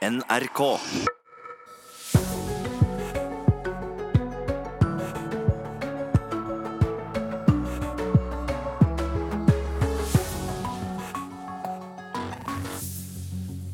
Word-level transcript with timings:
NRK. 0.00 0.60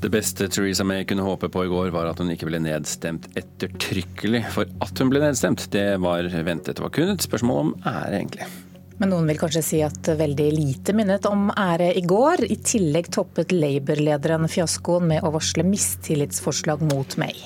Det 0.01 0.11
beste 0.11 0.49
Theresa 0.49 0.83
May 0.83 1.05
kunne 1.07 1.23
håpe 1.23 1.47
på 1.47 1.63
i 1.63 1.71
går, 1.71 1.93
var 1.95 2.11
at 2.11 2.19
hun 2.19 2.35
ikke 2.35 2.51
ble 2.51 2.59
nedstemt 2.59 3.31
ettertrykkelig. 3.39 4.43
For 4.51 4.67
at 4.83 4.99
hun 4.99 5.15
ble 5.15 5.23
nedstemt, 5.23 5.71
det 5.71 5.93
var 6.03 6.27
ventet. 6.27 6.75
Det 6.75 6.83
var 6.83 6.91
kun 6.91 7.15
et 7.15 7.23
spørsmål 7.23 7.69
om 7.69 7.77
ære, 7.87 8.17
egentlig. 8.19 8.51
Men 8.97 9.13
noen 9.13 9.29
vil 9.29 9.41
kanskje 9.41 9.65
si 9.65 9.83
at 9.85 10.09
veldig 10.17 10.47
lite 10.55 10.95
minnet 10.97 11.27
om 11.29 11.51
ære 11.53 11.91
i 11.99 12.03
går. 12.09 12.47
I 12.49 12.57
tillegg 12.65 13.11
toppet 13.13 13.53
Labour-lederen 13.53 14.49
fiaskoen 14.49 15.11
med 15.13 15.27
å 15.27 15.35
varsle 15.35 15.67
mistillitsforslag 15.69 16.85
mot 16.89 17.19
May. 17.21 17.37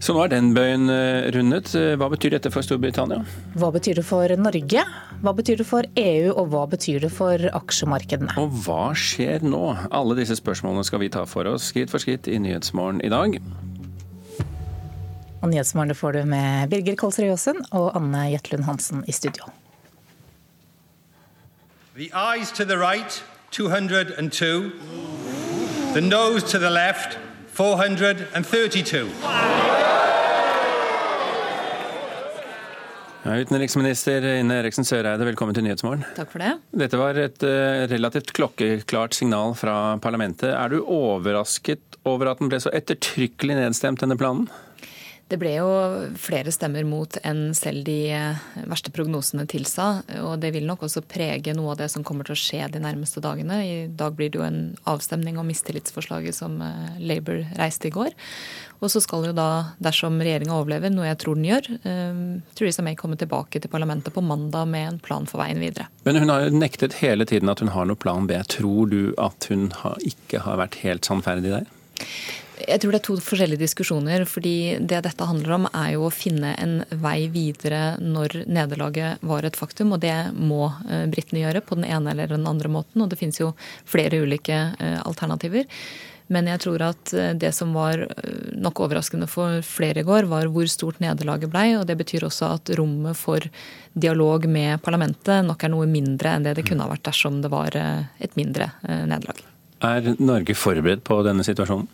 Så 0.00 0.14
nå 0.16 0.22
er 0.24 0.30
den 0.32 0.54
bøyen 0.56 0.88
eh, 0.92 1.28
rundet. 1.34 1.74
Hva 2.00 2.08
betyr 2.12 2.32
dette 2.36 2.52
for 2.52 2.64
Storbritannia? 2.64 3.20
Hva 3.60 3.68
betyr 3.74 4.00
det 4.00 4.04
for 4.08 4.32
Norge? 4.40 4.84
Hva 5.20 5.34
betyr 5.36 5.60
det 5.60 5.66
for 5.68 5.88
EU, 6.00 6.30
og 6.32 6.52
hva 6.54 6.64
betyr 6.72 7.04
det 7.04 7.10
for 7.12 7.44
aksjemarkedene? 7.60 8.32
Og 8.40 8.54
hva 8.64 8.94
skjer 8.96 9.44
nå? 9.44 9.64
Alle 9.92 10.16
disse 10.22 10.38
spørsmålene 10.40 10.86
skal 10.88 11.04
vi 11.04 11.12
ta 11.12 11.26
for 11.28 11.48
oss 11.52 11.68
skritt 11.68 11.92
for 11.92 12.00
skritt 12.00 12.28
i 12.32 12.40
Nyhetsmorgen 12.40 13.04
i 13.04 13.12
dag. 13.12 13.36
Og 15.40 15.48
Nyhetsmorgen 15.52 15.96
får 15.96 16.16
du 16.16 16.22
med 16.32 16.72
Birger 16.72 16.96
Kolsrud 17.00 17.28
Jåsen 17.28 17.60
og 17.68 17.92
Anne 17.96 18.30
Jetlund 18.32 18.68
Hansen 18.68 19.04
i 19.08 19.16
studio. 19.16 19.52
The 22.00 22.12
eyes 22.14 22.50
to 22.52 22.64
the 22.64 22.78
right, 22.78 23.22
202. 23.50 24.72
The 25.92 26.00
nose 26.00 26.42
to 26.44 26.58
the 26.58 26.70
left, 26.70 27.18
432. 27.52 29.10
Ja, 33.22 33.36
utenriksminister 33.36 34.24
Ine 34.38 34.54
Eriksen 34.62 34.88
Søreide, 34.88 35.26
velkommen 35.28 35.52
til 35.54 35.66
Nyhetsmorgen. 35.66 36.06
Takk 36.16 36.32
for 36.32 36.40
det. 36.40 36.54
Dette 36.86 36.96
var 36.96 37.20
et 37.20 37.44
uh, 37.44 37.84
relativt 37.92 38.32
klokkeklart 38.32 39.20
signal 39.20 39.52
fra 39.60 39.98
parlamentet. 40.00 40.54
Er 40.56 40.72
du 40.72 40.80
overrasket 40.80 42.00
over 42.08 42.32
at 42.32 42.40
den 42.40 42.48
ble 42.48 42.64
så 42.64 42.72
ettertrykkelig 42.72 43.60
nedstemt, 43.60 44.00
denne 44.00 44.16
planen? 44.16 44.48
Det 45.30 45.38
ble 45.38 45.52
jo 45.54 45.66
flere 46.18 46.50
stemmer 46.50 46.82
mot 46.88 47.14
enn 47.22 47.52
selv 47.54 47.84
de 47.86 47.98
eh, 48.10 48.40
verste 48.66 48.90
prognosene 48.90 49.44
tilsa. 49.50 50.00
Og 50.24 50.40
det 50.42 50.50
vil 50.56 50.66
nok 50.66 50.82
også 50.88 51.04
prege 51.06 51.54
noe 51.54 51.76
av 51.76 51.78
det 51.78 51.86
som 51.92 52.02
kommer 52.06 52.26
til 52.26 52.34
å 52.34 52.40
skje 52.40 52.66
de 52.74 52.82
nærmeste 52.82 53.22
dagene. 53.22 53.60
I 53.62 53.76
dag 53.94 54.16
blir 54.18 54.32
det 54.32 54.40
jo 54.40 54.46
en 54.46 54.74
avstemning 54.90 55.38
om 55.38 55.46
mistillitsforslaget 55.46 56.34
som 56.40 56.58
eh, 56.66 56.98
Labour 56.98 57.44
reiste 57.60 57.86
i 57.86 57.94
går. 57.94 58.10
Og 58.80 58.90
så 58.90 59.04
skal 59.04 59.28
jo 59.28 59.36
da, 59.36 59.76
dersom 59.78 60.18
regjeringa 60.18 60.56
overlever, 60.56 60.90
noe 60.90 61.06
jeg 61.06 61.20
tror 61.22 61.38
den 61.38 61.46
gjør, 61.46 61.70
eh, 61.78 62.20
Theresa 62.58 62.82
May 62.82 62.98
komme 62.98 63.20
tilbake 63.20 63.62
til 63.62 63.70
parlamentet 63.70 64.16
på 64.16 64.26
mandag 64.26 64.66
med 64.74 64.88
en 64.88 65.00
plan 65.04 65.30
for 65.30 65.44
veien 65.44 65.62
videre. 65.62 65.86
Men 66.08 66.18
hun 66.24 66.34
har 66.34 66.48
jo 66.48 66.58
nektet 66.58 66.98
hele 67.04 67.28
tiden 67.28 67.54
at 67.54 67.62
hun 67.62 67.70
har 67.76 67.86
noe 67.86 68.02
plan 68.02 68.26
B. 68.26 68.42
Tror 68.50 68.90
du 68.90 69.14
at 69.14 69.46
hun 69.52 69.70
ikke 70.02 70.42
har 70.42 70.58
vært 70.58 70.82
helt 70.82 71.06
sannferdig 71.06 71.54
der? 71.60 71.74
Jeg 72.68 72.80
tror 72.82 72.92
det 72.92 73.00
er 73.00 73.06
to 73.06 73.16
forskjellige 73.24 73.62
diskusjoner. 73.62 74.24
fordi 74.24 74.78
Det 74.80 75.02
dette 75.04 75.24
handler 75.24 75.52
om, 75.52 75.66
er 75.72 75.92
jo 75.94 76.06
å 76.06 76.12
finne 76.12 76.54
en 76.58 76.84
vei 76.90 77.28
videre 77.28 77.96
når 78.00 78.44
nederlaget 78.46 79.22
var 79.22 79.44
et 79.44 79.56
faktum. 79.56 79.92
Og 79.92 80.00
det 80.00 80.32
må 80.34 80.72
eh, 80.88 81.06
britene 81.06 81.44
gjøre 81.44 81.60
på 81.60 81.78
den 81.78 81.84
ene 81.84 82.10
eller 82.10 82.26
den 82.28 82.46
andre 82.46 82.68
måten. 82.68 83.02
Og 83.02 83.10
det 83.10 83.18
finnes 83.18 83.40
jo 83.40 83.54
flere 83.84 84.20
ulike 84.20 84.74
eh, 84.78 85.00
alternativer. 85.04 85.64
Men 86.30 86.46
jeg 86.46 86.60
tror 86.62 86.82
at 86.82 87.12
eh, 87.14 87.32
det 87.34 87.52
som 87.56 87.72
var 87.74 88.06
nok 88.52 88.80
overraskende 88.86 89.28
for 89.30 89.62
flere 89.66 90.04
i 90.04 90.06
går, 90.06 90.28
var 90.30 90.50
hvor 90.52 90.66
stort 90.68 91.00
nederlaget 91.00 91.50
blei. 91.50 91.76
Og 91.78 91.86
det 91.86 91.96
betyr 91.96 92.26
også 92.28 92.54
at 92.56 92.74
rommet 92.78 93.16
for 93.16 93.46
dialog 93.94 94.46
med 94.46 94.82
parlamentet 94.82 95.46
nok 95.46 95.64
er 95.64 95.72
noe 95.72 95.88
mindre 95.90 96.34
enn 96.34 96.44
det 96.46 96.58
det 96.60 96.66
kunne 96.68 96.84
ha 96.84 96.92
vært 96.92 97.08
dersom 97.08 97.40
det 97.42 97.50
var 97.50 97.74
et 97.74 98.36
mindre 98.38 98.70
nederlag. 98.86 99.40
Er 99.80 100.14
Norge 100.20 100.54
forberedt 100.54 101.02
på 101.08 101.22
denne 101.24 101.44
situasjonen? 101.46 101.88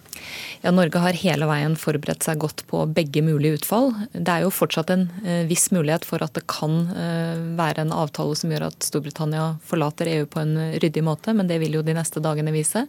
Ja, 0.66 0.72
Norge 0.74 0.98
har 0.98 1.14
hele 1.14 1.46
veien 1.46 1.76
forberedt 1.78 2.24
seg 2.26 2.40
godt 2.42 2.64
på 2.66 2.80
begge 2.90 3.20
mulige 3.22 3.60
utfall. 3.60 3.92
Det 4.10 4.26
er 4.26 4.42
jo 4.42 4.50
fortsatt 4.50 4.90
en 4.90 5.04
eh, 5.22 5.44
viss 5.46 5.68
mulighet 5.70 6.02
for 6.08 6.24
at 6.26 6.34
det 6.34 6.42
kan 6.50 6.88
eh, 6.90 7.38
være 7.54 7.84
en 7.84 7.94
avtale 7.94 8.34
som 8.34 8.50
gjør 8.50 8.64
at 8.72 8.88
Storbritannia 8.88 9.44
forlater 9.62 10.10
EU 10.10 10.26
på 10.26 10.42
en 10.42 10.56
ryddig 10.82 11.04
måte, 11.06 11.36
men 11.38 11.46
det 11.46 11.60
vil 11.62 11.78
jo 11.78 11.84
de 11.86 11.94
neste 11.94 12.18
dagene 12.24 12.50
vise. 12.50 12.82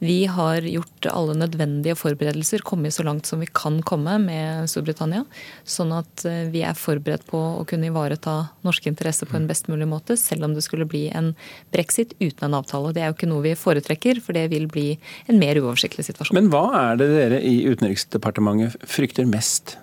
Vi 0.00 0.24
har 0.24 0.62
gjort 0.64 1.06
alle 1.10 1.34
nødvendige 1.36 1.92
forberedelser, 1.98 2.62
kommet 2.64 2.94
så 2.94 3.02
langt 3.04 3.26
som 3.26 3.42
vi 3.42 3.48
kan 3.52 3.82
komme 3.84 4.14
med 4.22 4.70
Storbritannia. 4.72 5.26
Sånn 5.68 5.90
at 5.92 6.24
eh, 6.24 6.46
vi 6.54 6.62
er 6.64 6.78
forberedt 6.78 7.26
på 7.28 7.40
å 7.58 7.66
kunne 7.68 7.90
ivareta 7.90 8.36
norske 8.64 8.88
interesser 8.88 9.28
på 9.28 9.36
en 9.36 9.50
best 9.50 9.68
mulig 9.68 9.90
måte, 9.90 10.16
selv 10.16 10.46
om 10.46 10.54
det 10.56 10.64
skulle 10.64 10.88
bli 10.88 11.08
en 11.10 11.34
brexit 11.74 12.14
uten 12.22 12.48
en 12.48 12.56
avtale. 12.62 12.94
Det 12.96 13.02
er 13.02 13.10
jo 13.10 13.18
ikke 13.18 13.28
noe 13.28 13.44
vi 13.44 13.58
foretrekker, 13.58 14.22
for 14.24 14.38
det 14.38 14.46
vil 14.54 14.70
bli 14.72 14.86
en 15.26 15.42
mer 15.42 15.60
uoversiktlig 15.60 16.06
situasjon. 16.06 16.38
Men 16.38 16.48
hva 16.54 16.64
er 16.80 16.99
det 17.00 17.10
dere 17.12 17.40
i 17.44 17.62
Utenriksdepartementet 17.70 18.76
frykter 18.88 19.28
mest? 19.28 19.76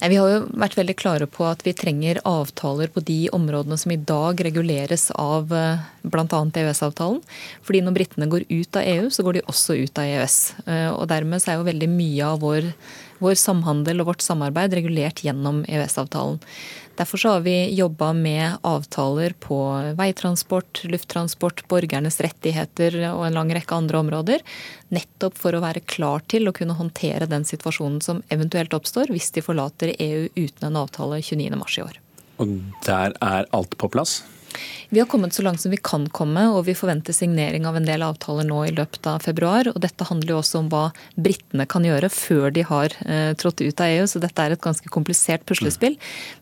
Vi 0.00 0.16
har 0.16 0.30
jo 0.32 0.44
vært 0.56 0.78
veldig 0.78 0.94
klare 0.96 1.26
på 1.28 1.44
at 1.44 1.60
vi 1.66 1.74
trenger 1.76 2.22
avtaler 2.24 2.88
på 2.88 3.02
de 3.04 3.26
områdene 3.36 3.76
som 3.76 3.92
i 3.92 3.98
dag 4.00 4.40
reguleres 4.46 5.10
av 5.12 5.52
eh, 5.52 5.82
bl.a. 6.02 6.24
EØS-avtalen. 6.26 7.20
Fordi 7.66 7.84
når 7.84 7.96
britene 7.96 8.28
går 8.30 8.46
ut 8.48 8.80
av 8.80 8.88
EU, 8.88 9.08
så 9.12 9.24
går 9.26 9.38
de 9.38 9.46
også 9.50 9.78
ut 9.80 10.00
av 10.00 10.08
EØS. 10.08 10.38
Eh, 10.66 10.90
og 10.92 11.08
dermed 11.12 11.46
er 11.46 11.58
jo 11.58 11.68
veldig 11.68 11.90
mye 11.92 12.28
av 12.34 12.44
vår, 12.44 12.70
vår 13.20 13.40
samhandel 13.40 14.02
og 14.02 14.12
vårt 14.14 14.24
samarbeid 14.24 14.76
regulert 14.78 15.24
gjennom 15.24 15.64
EØS-avtalen. 15.68 16.40
Derfor 17.00 17.28
har 17.28 17.40
vi 17.40 17.74
jobba 17.74 18.12
med 18.12 18.58
avtaler 18.60 19.32
på 19.40 19.56
veitransport, 19.96 20.82
lufttransport, 20.84 21.62
borgernes 21.68 22.20
rettigheter 22.20 22.98
og 23.14 23.22
en 23.24 23.38
lang 23.38 23.52
rekke 23.56 23.72
andre 23.72 24.02
områder. 24.02 24.44
Nettopp 24.92 25.38
for 25.40 25.56
å 25.56 25.62
være 25.64 25.80
klar 25.88 26.20
til 26.28 26.50
å 26.50 26.52
kunne 26.52 26.76
håndtere 26.76 27.30
den 27.30 27.46
situasjonen 27.48 28.02
som 28.04 28.20
eventuelt 28.28 28.76
oppstår 28.76 29.14
hvis 29.14 29.30
de 29.32 29.44
forlater 29.46 29.94
EU 29.96 30.28
uten 30.36 30.68
en 30.68 30.76
avtale 30.82 31.22
29.3 31.24 31.78
i 31.78 31.86
år. 31.86 31.96
Og 32.44 32.52
der 32.84 33.16
er 33.24 33.48
alt 33.56 33.80
på 33.80 33.88
plass? 33.96 34.20
Vi 34.90 34.98
har 35.00 35.06
kommet 35.06 35.34
så 35.34 35.42
langt 35.42 35.60
som 35.60 35.70
vi 35.70 35.78
kan 35.82 36.06
komme, 36.10 36.46
og 36.50 36.64
vi 36.66 36.74
forventer 36.74 37.14
signering 37.14 37.66
av 37.68 37.76
en 37.78 37.86
del 37.86 38.02
avtaler 38.02 38.48
nå 38.48 38.62
i 38.66 38.74
løpet 38.74 39.06
av 39.06 39.22
februar. 39.24 39.70
og 39.70 39.80
Dette 39.82 40.06
handler 40.08 40.34
jo 40.34 40.40
også 40.40 40.62
om 40.62 40.70
hva 40.72 40.82
britene 41.14 41.66
kan 41.70 41.86
gjøre 41.86 42.10
før 42.10 42.50
de 42.54 42.64
har 42.66 42.96
eh, 43.06 43.32
trådt 43.38 43.62
ut 43.62 43.80
av 43.80 43.94
EU, 43.94 44.06
så 44.10 44.22
dette 44.22 44.42
er 44.42 44.56
et 44.56 44.64
ganske 44.64 44.92
komplisert 44.92 45.46
puslespill. 45.46 45.98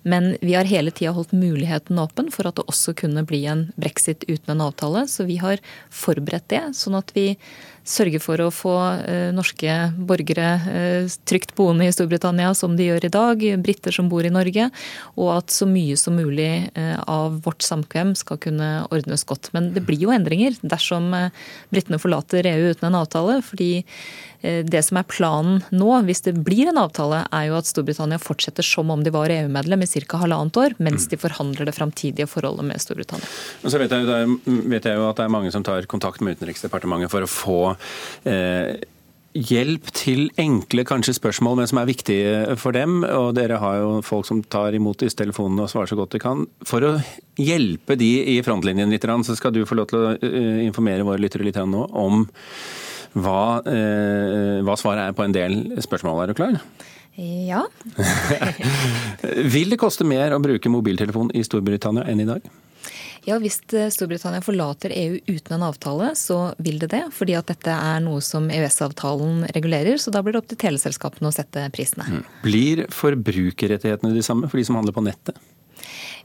Men 0.09 0.35
vi 0.41 0.57
har 0.57 0.69
hele 0.69 0.95
tida 0.95 1.13
holdt 1.17 1.37
muligheten 1.37 2.01
åpen 2.01 2.33
for 2.35 2.49
at 2.49 2.59
det 2.59 2.69
også 2.71 2.97
kunne 2.99 3.27
bli 3.29 3.45
en 3.51 3.69
brexit 3.77 4.25
uten 4.29 4.57
en 4.57 4.67
avtale. 4.69 5.07
Så 5.09 5.29
vi 5.29 5.41
har 5.43 5.61
forberedt 5.93 6.49
det, 6.53 6.65
sånn 6.79 6.97
at 6.99 7.13
vi 7.17 7.35
sørge 7.89 8.21
for 8.23 8.41
å 8.43 8.51
få 8.53 8.75
eh, 9.09 9.31
norske 9.35 9.75
borgere 10.09 10.49
eh, 10.71 11.17
trygt 11.29 11.55
boende 11.59 11.89
i 11.89 11.95
Storbritannia 11.95 12.53
som 12.57 12.77
de 12.79 12.89
gjør 12.91 13.09
i 13.09 13.13
dag, 13.15 13.45
briter 13.65 13.95
som 13.95 14.11
bor 14.13 14.27
i 14.27 14.33
Norge, 14.33 14.69
og 15.17 15.33
at 15.39 15.55
så 15.55 15.69
mye 15.69 15.97
som 16.01 16.19
mulig 16.19 16.69
eh, 16.69 16.95
av 17.09 17.41
vårt 17.47 17.65
samkvem 17.65 18.15
skal 18.19 18.41
kunne 18.45 18.71
ordnes 18.95 19.25
godt. 19.29 19.51
Men 19.57 19.73
det 19.75 19.85
blir 19.89 20.05
jo 20.05 20.15
endringer 20.15 20.59
dersom 20.63 21.11
britene 21.73 22.01
forlater 22.03 22.47
EU 22.51 22.73
uten 22.73 22.91
en 22.91 23.01
avtale. 23.01 23.41
fordi 23.43 23.85
det 24.43 24.83
som 24.87 25.01
er 25.01 25.07
planen 25.11 25.63
nå, 25.75 25.89
hvis 26.07 26.23
det 26.27 26.37
blir 26.47 26.71
en 26.71 26.79
avtale, 26.79 27.25
er 27.35 27.49
jo 27.49 27.57
at 27.59 27.67
Storbritannia 27.67 28.21
fortsetter 28.23 28.67
som 28.67 28.93
om 28.95 29.03
de 29.03 29.11
var 29.15 29.33
EU-medlem 29.35 29.83
i 29.83 29.89
ca. 30.07 30.21
halvannet 30.23 30.61
år, 30.63 30.77
mens 30.79 31.09
de 31.11 31.19
forhandler 31.19 31.67
det 31.67 31.75
framtidige 31.75 32.29
forholdet 32.31 32.69
med 32.71 32.83
Storbritannia. 32.83 33.27
Men 33.65 33.75
så 33.75 33.81
vet 33.83 33.97
jeg, 33.97 34.37
vet 34.71 34.87
jeg, 34.87 35.01
jo 35.01 35.09
at 35.09 35.19
det 35.19 35.27
er 35.27 35.35
mange 35.35 35.51
som 35.55 35.67
tar 35.67 35.89
kontakt 35.91 36.23
med 36.23 36.39
Utenriksdepartementet 36.39 37.11
for 37.11 37.27
å 37.27 37.31
få 37.31 37.59
eh, 38.31 38.79
hjelp 39.39 39.91
til 39.97 40.29
enkle 40.41 40.85
kanskje 40.89 41.15
spørsmål, 41.19 41.59
men 41.61 41.69
som 41.71 41.81
er 41.81 41.89
viktige 41.91 42.57
for 42.61 42.77
dem. 42.77 43.03
Og 43.05 43.35
dere 43.37 43.61
har 43.61 43.79
jo 43.83 43.91
folk 44.07 44.27
som 44.29 44.43
tar 44.43 44.77
imot 44.77 45.03
disse 45.03 45.19
telefonene 45.19 45.67
og 45.67 45.73
svarer 45.73 45.91
så 45.91 45.99
godt 45.99 46.17
de 46.17 46.23
kan. 46.23 46.47
For 46.67 46.85
å 46.85 46.95
hjelpe 47.39 47.99
de 48.01 48.13
i 48.35 48.39
frontlinjen 48.45 48.91
litt, 48.93 49.07
så 49.07 49.37
skal 49.39 49.55
du 49.55 49.65
få 49.69 49.79
lov 49.79 49.91
til 49.91 50.01
å 50.01 50.13
eh, 50.17 50.65
informere 50.67 51.07
våre 51.07 51.23
lyttere 51.23 51.47
litt 51.47 51.59
nå 51.59 51.89
om 51.93 52.25
hva, 53.15 53.61
eh, 53.67 54.61
hva 54.67 54.77
svaret 54.79 55.09
er 55.09 55.17
på 55.17 55.25
en 55.25 55.35
del 55.35 55.59
spørsmål. 55.85 56.23
Er 56.23 56.33
du 56.33 56.39
klar? 56.39 56.61
Ja. 57.19 57.65
Vil 59.55 59.73
det 59.73 59.81
koste 59.81 60.07
mer 60.07 60.35
å 60.35 60.43
bruke 60.43 60.71
mobiltelefon 60.71 61.33
i 61.35 61.43
Storbritannia 61.47 62.07
enn 62.07 62.23
i 62.23 62.29
dag? 62.29 62.45
Ja, 63.27 63.37
Hvis 63.43 63.59
eh, 63.77 63.91
Storbritannia 63.93 64.41
forlater 64.45 64.93
EU 64.95 65.19
uten 65.27 65.59
en 65.59 65.67
avtale, 65.67 66.13
så 66.17 66.55
vil 66.63 66.79
det 66.81 66.93
det. 66.95 67.03
Fordi 67.13 67.35
at 67.37 67.51
dette 67.51 67.75
er 67.75 68.01
noe 68.01 68.23
som 68.25 68.49
EØS-avtalen 68.49 69.45
regulerer. 69.57 69.99
Så 70.01 70.15
da 70.15 70.23
blir 70.23 70.37
det 70.37 70.45
opp 70.45 70.49
til 70.53 70.61
teleselskapene 70.63 71.29
å 71.29 71.35
sette 71.35 71.67
prisene. 71.75 72.07
Mm. 72.09 72.25
Blir 72.47 72.85
forbrukerrettighetene 72.95 74.15
de 74.15 74.25
samme 74.25 74.49
for 74.49 74.61
de 74.61 74.65
som 74.69 74.79
handler 74.79 74.97
på 74.97 75.05
nettet? 75.05 75.37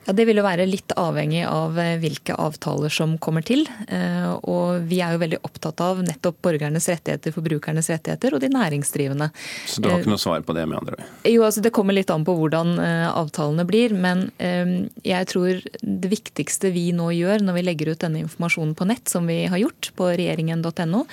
Ja, 0.06 0.14
Det 0.14 0.26
vil 0.28 0.40
jo 0.40 0.44
være 0.44 0.66
litt 0.68 0.92
avhengig 1.00 1.44
av 1.48 1.78
eh, 1.80 1.96
hvilke 2.02 2.36
avtaler 2.36 2.92
som 2.92 3.16
kommer 3.24 3.44
til. 3.46 3.64
Eh, 3.88 4.32
og 4.52 4.84
vi 4.90 5.00
er 5.04 5.16
jo 5.16 5.22
veldig 5.22 5.40
opptatt 5.48 5.80
av 5.84 6.02
nettopp 6.04 6.42
borgernes 6.44 6.90
rettigheter, 6.92 7.32
forbrukernes 7.36 7.88
rettigheter 7.94 8.36
og 8.36 8.42
de 8.44 8.50
næringsdrivende. 8.52 9.30
Så 9.70 9.84
du 9.84 9.88
har 9.88 10.02
ikke 10.02 10.12
noe 10.12 10.22
svar 10.22 10.44
på 10.44 10.56
det, 10.58 10.66
med 10.68 10.82
andre 10.82 10.98
ord? 10.98 11.14
Jo, 11.30 11.46
altså 11.48 11.64
Det 11.64 11.72
kommer 11.76 11.96
litt 11.96 12.12
an 12.12 12.26
på 12.28 12.36
hvordan 12.36 12.76
avtalene 12.84 13.66
blir. 13.68 13.94
Men 13.96 14.26
jeg 15.06 15.30
tror 15.32 15.62
det 15.82 16.12
viktigste 16.12 16.72
vi 16.76 16.88
nå 16.96 17.10
gjør 17.16 17.46
når 17.46 17.58
vi 17.58 17.64
legger 17.64 17.94
ut 17.94 18.04
denne 18.04 18.24
informasjonen 18.24 18.74
på 18.78 18.88
nett, 18.90 19.06
som 19.12 19.28
vi 19.30 19.44
har 19.52 19.62
gjort 19.62 19.92
på 19.98 20.10
regjeringen.no, 20.12 21.06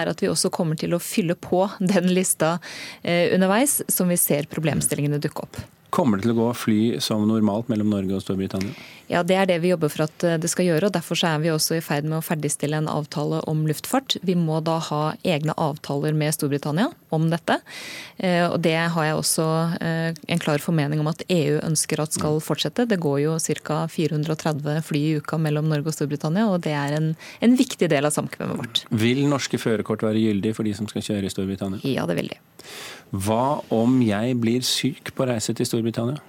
er 0.00 0.12
at 0.12 0.22
vi 0.22 0.30
også 0.30 0.52
kommer 0.54 0.80
til 0.80 0.96
å 0.96 1.02
fylle 1.02 1.36
på 1.36 1.66
den 1.80 2.08
lista 2.14 2.56
underveis 3.02 3.80
som 3.90 4.10
vi 4.10 4.18
ser 4.20 4.48
problemstillingene 4.50 5.20
dukke 5.22 5.46
opp. 5.48 5.62
Kommer 5.90 6.18
det 6.18 6.28
til 6.28 6.34
å 6.34 6.40
gå 6.40 6.48
fly 6.56 6.80
som 7.02 7.26
normalt 7.28 7.70
mellom 7.70 7.90
Norge 7.92 8.16
og 8.16 8.24
Storbritannia? 8.24 8.74
Ja, 9.10 9.24
Det 9.26 9.34
er 9.34 9.46
det 9.46 9.58
vi 9.58 9.72
jobber 9.72 9.90
for 9.90 10.04
at 10.06 10.22
eh, 10.22 10.38
det 10.38 10.48
skal 10.52 10.68
gjøre. 10.68 10.86
og 10.86 10.94
Derfor 10.94 11.18
er 11.26 11.40
vi 11.42 11.50
også 11.50 11.76
i 11.76 11.82
ferd 11.82 12.06
med 12.06 12.20
å 12.20 12.22
ferdigstille 12.22 12.78
en 12.78 12.90
avtale 12.90 13.40
om 13.50 13.64
luftfart. 13.66 14.16
Vi 14.22 14.36
må 14.38 14.60
da 14.62 14.76
ha 14.86 15.00
egne 15.26 15.56
avtaler 15.58 16.14
med 16.14 16.36
Storbritannia 16.36 16.92
om 17.10 17.26
dette. 17.32 17.58
Eh, 18.18 18.46
og 18.46 18.60
Det 18.62 18.76
har 18.78 19.08
jeg 19.08 19.18
også 19.18 19.46
eh, 19.82 20.14
en 20.14 20.42
klar 20.42 20.62
formening 20.62 21.02
om 21.02 21.10
at 21.10 21.24
EU 21.26 21.58
ønsker 21.58 22.04
at 22.04 22.14
skal 22.14 22.38
fortsette. 22.44 22.86
Det 22.86 23.00
går 23.02 23.18
jo 23.24 23.34
ca. 23.66 23.82
430 23.90 24.78
fly 24.86 25.02
i 25.02 25.18
uka 25.18 25.40
mellom 25.42 25.66
Norge 25.72 25.90
og 25.90 25.98
Storbritannia, 25.98 26.46
og 26.46 26.62
det 26.62 26.76
er 26.78 26.94
en, 27.00 27.10
en 27.42 27.58
viktig 27.58 27.90
del 27.90 28.06
av 28.06 28.14
samkvemmet 28.14 28.62
vårt. 28.62 28.84
Vil 28.94 29.24
norske 29.26 29.58
førerkort 29.58 30.06
være 30.06 30.22
gyldig 30.22 30.54
for 30.54 30.68
de 30.68 30.76
som 30.78 30.86
skal 30.90 31.02
kjøre 31.02 31.26
i 31.26 31.34
Storbritannia? 31.34 31.82
Ja, 31.82 32.06
det 32.06 32.20
vil 32.20 32.30
de. 32.30 32.38
Hva 33.10 33.60
om 33.74 34.00
jeg 34.04 34.36
blir 34.38 34.66
syk 34.66 35.14
på 35.16 35.26
reise 35.28 35.54
til 35.56 35.66
Storbritannia? 35.66 36.20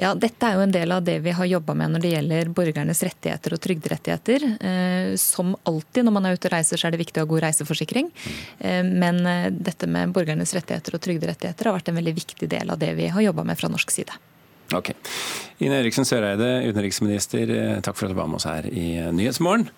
Ja, 0.00 0.14
Dette 0.16 0.48
er 0.48 0.56
jo 0.56 0.64
en 0.64 0.72
del 0.72 0.92
av 0.94 1.02
det 1.04 1.18
vi 1.24 1.34
har 1.36 1.48
jobba 1.48 1.74
med 1.76 1.92
når 1.92 2.04
det 2.04 2.12
gjelder 2.14 2.50
borgernes 2.56 3.02
rettigheter 3.04 3.56
og 3.56 3.60
trygderettigheter. 3.62 4.46
Eh, 4.56 5.12
som 5.20 5.54
alltid 5.68 6.06
når 6.06 6.16
man 6.16 6.28
er 6.28 6.38
ute 6.38 6.48
og 6.48 6.54
reiser, 6.54 6.80
så 6.80 6.88
er 6.88 6.94
det 6.94 7.02
viktig 7.02 7.20
å 7.20 7.26
ha 7.26 7.30
god 7.32 7.44
reiseforsikring. 7.46 8.10
Eh, 8.58 8.80
men 8.88 9.20
eh, 9.28 9.48
dette 9.52 9.88
med 9.90 10.14
borgernes 10.16 10.54
rettigheter 10.56 10.96
og 10.96 11.04
trygderettigheter 11.04 11.68
har 11.68 11.76
vært 11.76 11.92
en 11.92 12.00
veldig 12.00 12.16
viktig 12.22 12.48
del 12.50 12.72
av 12.72 12.80
det 12.80 12.92
vi 12.98 13.10
har 13.12 13.26
jobba 13.28 13.44
med 13.52 13.60
fra 13.60 13.70
norsk 13.72 13.92
side. 13.92 14.16
Ok. 14.72 14.94
Ine 15.60 15.82
Eriksen 15.82 16.08
Søreide, 16.08 16.62
utenriksminister, 16.64 17.50
takk 17.84 17.98
for 17.98 18.08
at 18.08 18.14
du 18.14 18.16
var 18.16 18.30
med 18.30 18.40
oss 18.40 18.48
her 18.48 18.68
i 18.72 18.86
Nyhetsmorgen. 19.12 19.68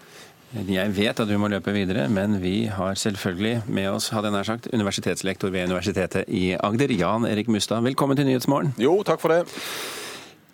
Jeg 0.55 0.93
vet 0.95 1.19
at 1.19 1.27
du 1.27 1.35
må 1.41 1.49
løpe 1.51 1.73
videre, 1.75 2.07
men 2.07 2.37
vi 2.39 2.69
har 2.71 2.95
selvfølgelig 2.95 3.65
med 3.67 3.89
oss 3.91 4.13
hadde 4.15 4.31
jeg 4.31 4.37
nær 4.37 4.47
sagt, 4.47 4.69
universitetslektor 4.71 5.51
ved 5.51 5.67
Universitetet 5.67 6.31
i 6.31 6.53
Agder, 6.55 6.95
Jan 6.95 7.27
Erik 7.27 7.51
Mustad. 7.51 7.83
Velkommen 7.83 8.17
til 8.17 8.29
Nyhetsmorgen. 8.29 8.71
Jo, 8.79 9.01
takk 9.03 9.19
for 9.25 9.35
det. 9.35 9.43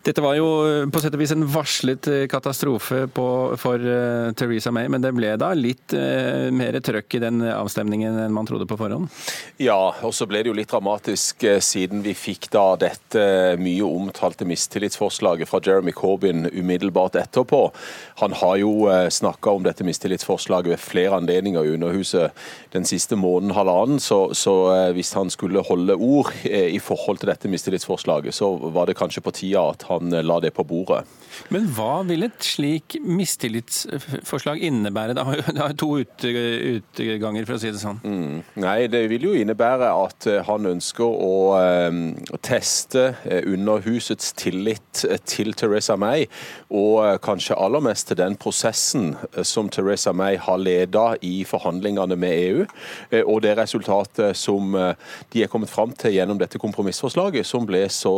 Dette 0.00 0.22
var 0.24 0.32
jo 0.38 0.46
eh, 0.64 0.86
på 0.88 1.00
sett 1.02 1.12
og 1.12 1.20
vis 1.20 1.32
en 1.34 1.44
varslet 1.52 2.06
eh, 2.08 2.22
katastrofe 2.30 3.02
på, 3.12 3.24
for 3.60 3.82
uh, 3.84 4.30
Theresa 4.32 4.70
May, 4.72 4.88
men 4.88 5.02
det 5.04 5.10
ble 5.12 5.34
da 5.36 5.50
litt 5.52 5.92
uh, 5.92 6.48
mer 6.56 6.78
trøkk 6.80 7.18
i 7.18 7.20
den 7.20 7.42
avstemningen 7.44 8.16
enn 8.22 8.32
man 8.32 8.48
trodde 8.48 8.64
på 8.68 8.78
forhånd? 8.80 9.10
Ja, 9.60 9.92
og 10.00 10.14
så 10.16 10.24
ble 10.30 10.40
det 10.40 10.48
jo 10.48 10.54
litt 10.56 10.72
dramatisk 10.72 11.44
uh, 11.44 11.58
siden 11.60 12.00
vi 12.06 12.14
fikk 12.16 12.48
da 12.54 12.78
dette 12.80 13.26
mye 13.60 13.84
omtalte 13.84 14.46
mistillitsforslaget 14.48 15.50
fra 15.50 15.60
Jeremy 15.66 15.92
Corbyn 15.92 16.48
umiddelbart 16.48 17.20
etterpå. 17.20 17.66
Han 18.22 18.38
har 18.40 18.56
jo 18.62 18.72
snakka 19.12 19.52
om 19.52 19.64
dette 19.66 19.84
mistillitsforslaget 19.84 20.72
ved 20.72 20.80
flere 20.80 21.20
anledninger 21.20 21.66
i 21.66 21.74
Underhuset 21.76 22.32
den 22.72 22.88
siste 22.88 23.18
måneden, 23.20 23.52
halvannen, 23.56 24.00
så, 24.00 24.30
så 24.36 24.54
hvis 24.96 25.12
han 25.18 25.32
skulle 25.32 25.64
holde 25.66 25.96
ord 25.96 26.32
i 26.46 26.78
forhold 26.80 27.20
til 27.20 27.32
dette 27.32 27.50
mistillitsforslaget, 27.52 28.36
så 28.36 28.52
var 28.72 28.88
det 28.88 28.96
kanskje 29.00 29.24
på 29.24 29.34
tida 29.40 29.64
at 29.72 29.89
han 29.90 30.14
la 30.24 30.40
det 30.42 30.54
på 30.56 30.64
bordet. 30.66 31.04
Men 31.50 31.66
hva 31.74 32.02
vil 32.06 32.26
et 32.26 32.44
slik 32.44 32.96
mistillitsforslag 33.04 34.62
innebære? 34.66 35.16
Det 35.16 35.24
har 35.58 35.74
to 35.78 35.92
utganger, 36.00 37.46
for 37.46 37.56
å 37.56 37.60
si 37.62 37.72
det 37.72 37.80
sånn. 37.82 38.00
Mm. 38.04 38.36
Nei, 38.62 38.76
det 38.92 39.02
vil 39.10 39.28
jo 39.30 39.34
innebære 39.38 39.90
at 39.90 40.28
eh, 40.30 40.40
han 40.46 40.68
ønsker 40.70 41.06
å 41.06 41.34
um, 41.90 42.00
teste 42.44 43.10
eh, 43.24 43.42
Underhusets 43.50 44.32
tillit 44.38 45.04
til 45.28 45.54
Teresa 45.58 45.96
May, 46.00 46.26
og 46.70 47.20
kanskje 47.24 47.58
aller 47.58 47.82
mest 47.84 48.10
til 48.10 48.20
den 48.20 48.36
prosessen 48.40 49.14
som 49.46 49.70
Teresa 49.72 50.12
May 50.16 50.38
har 50.40 50.60
ledet 50.60 51.24
i 51.26 51.42
forhandlingene 51.48 52.16
med 52.20 52.36
EU, 52.36 52.66
og 53.24 53.40
det 53.44 53.56
resultatet 53.58 54.38
som 54.38 54.74
de 55.32 55.42
er 55.42 55.50
kommet 55.50 55.70
fram 55.72 55.92
til 55.98 56.14
gjennom 56.14 56.38
dette 56.40 56.60
kompromissforslaget, 56.62 57.46
som 57.48 57.66
ble 57.68 57.82
så 57.92 58.14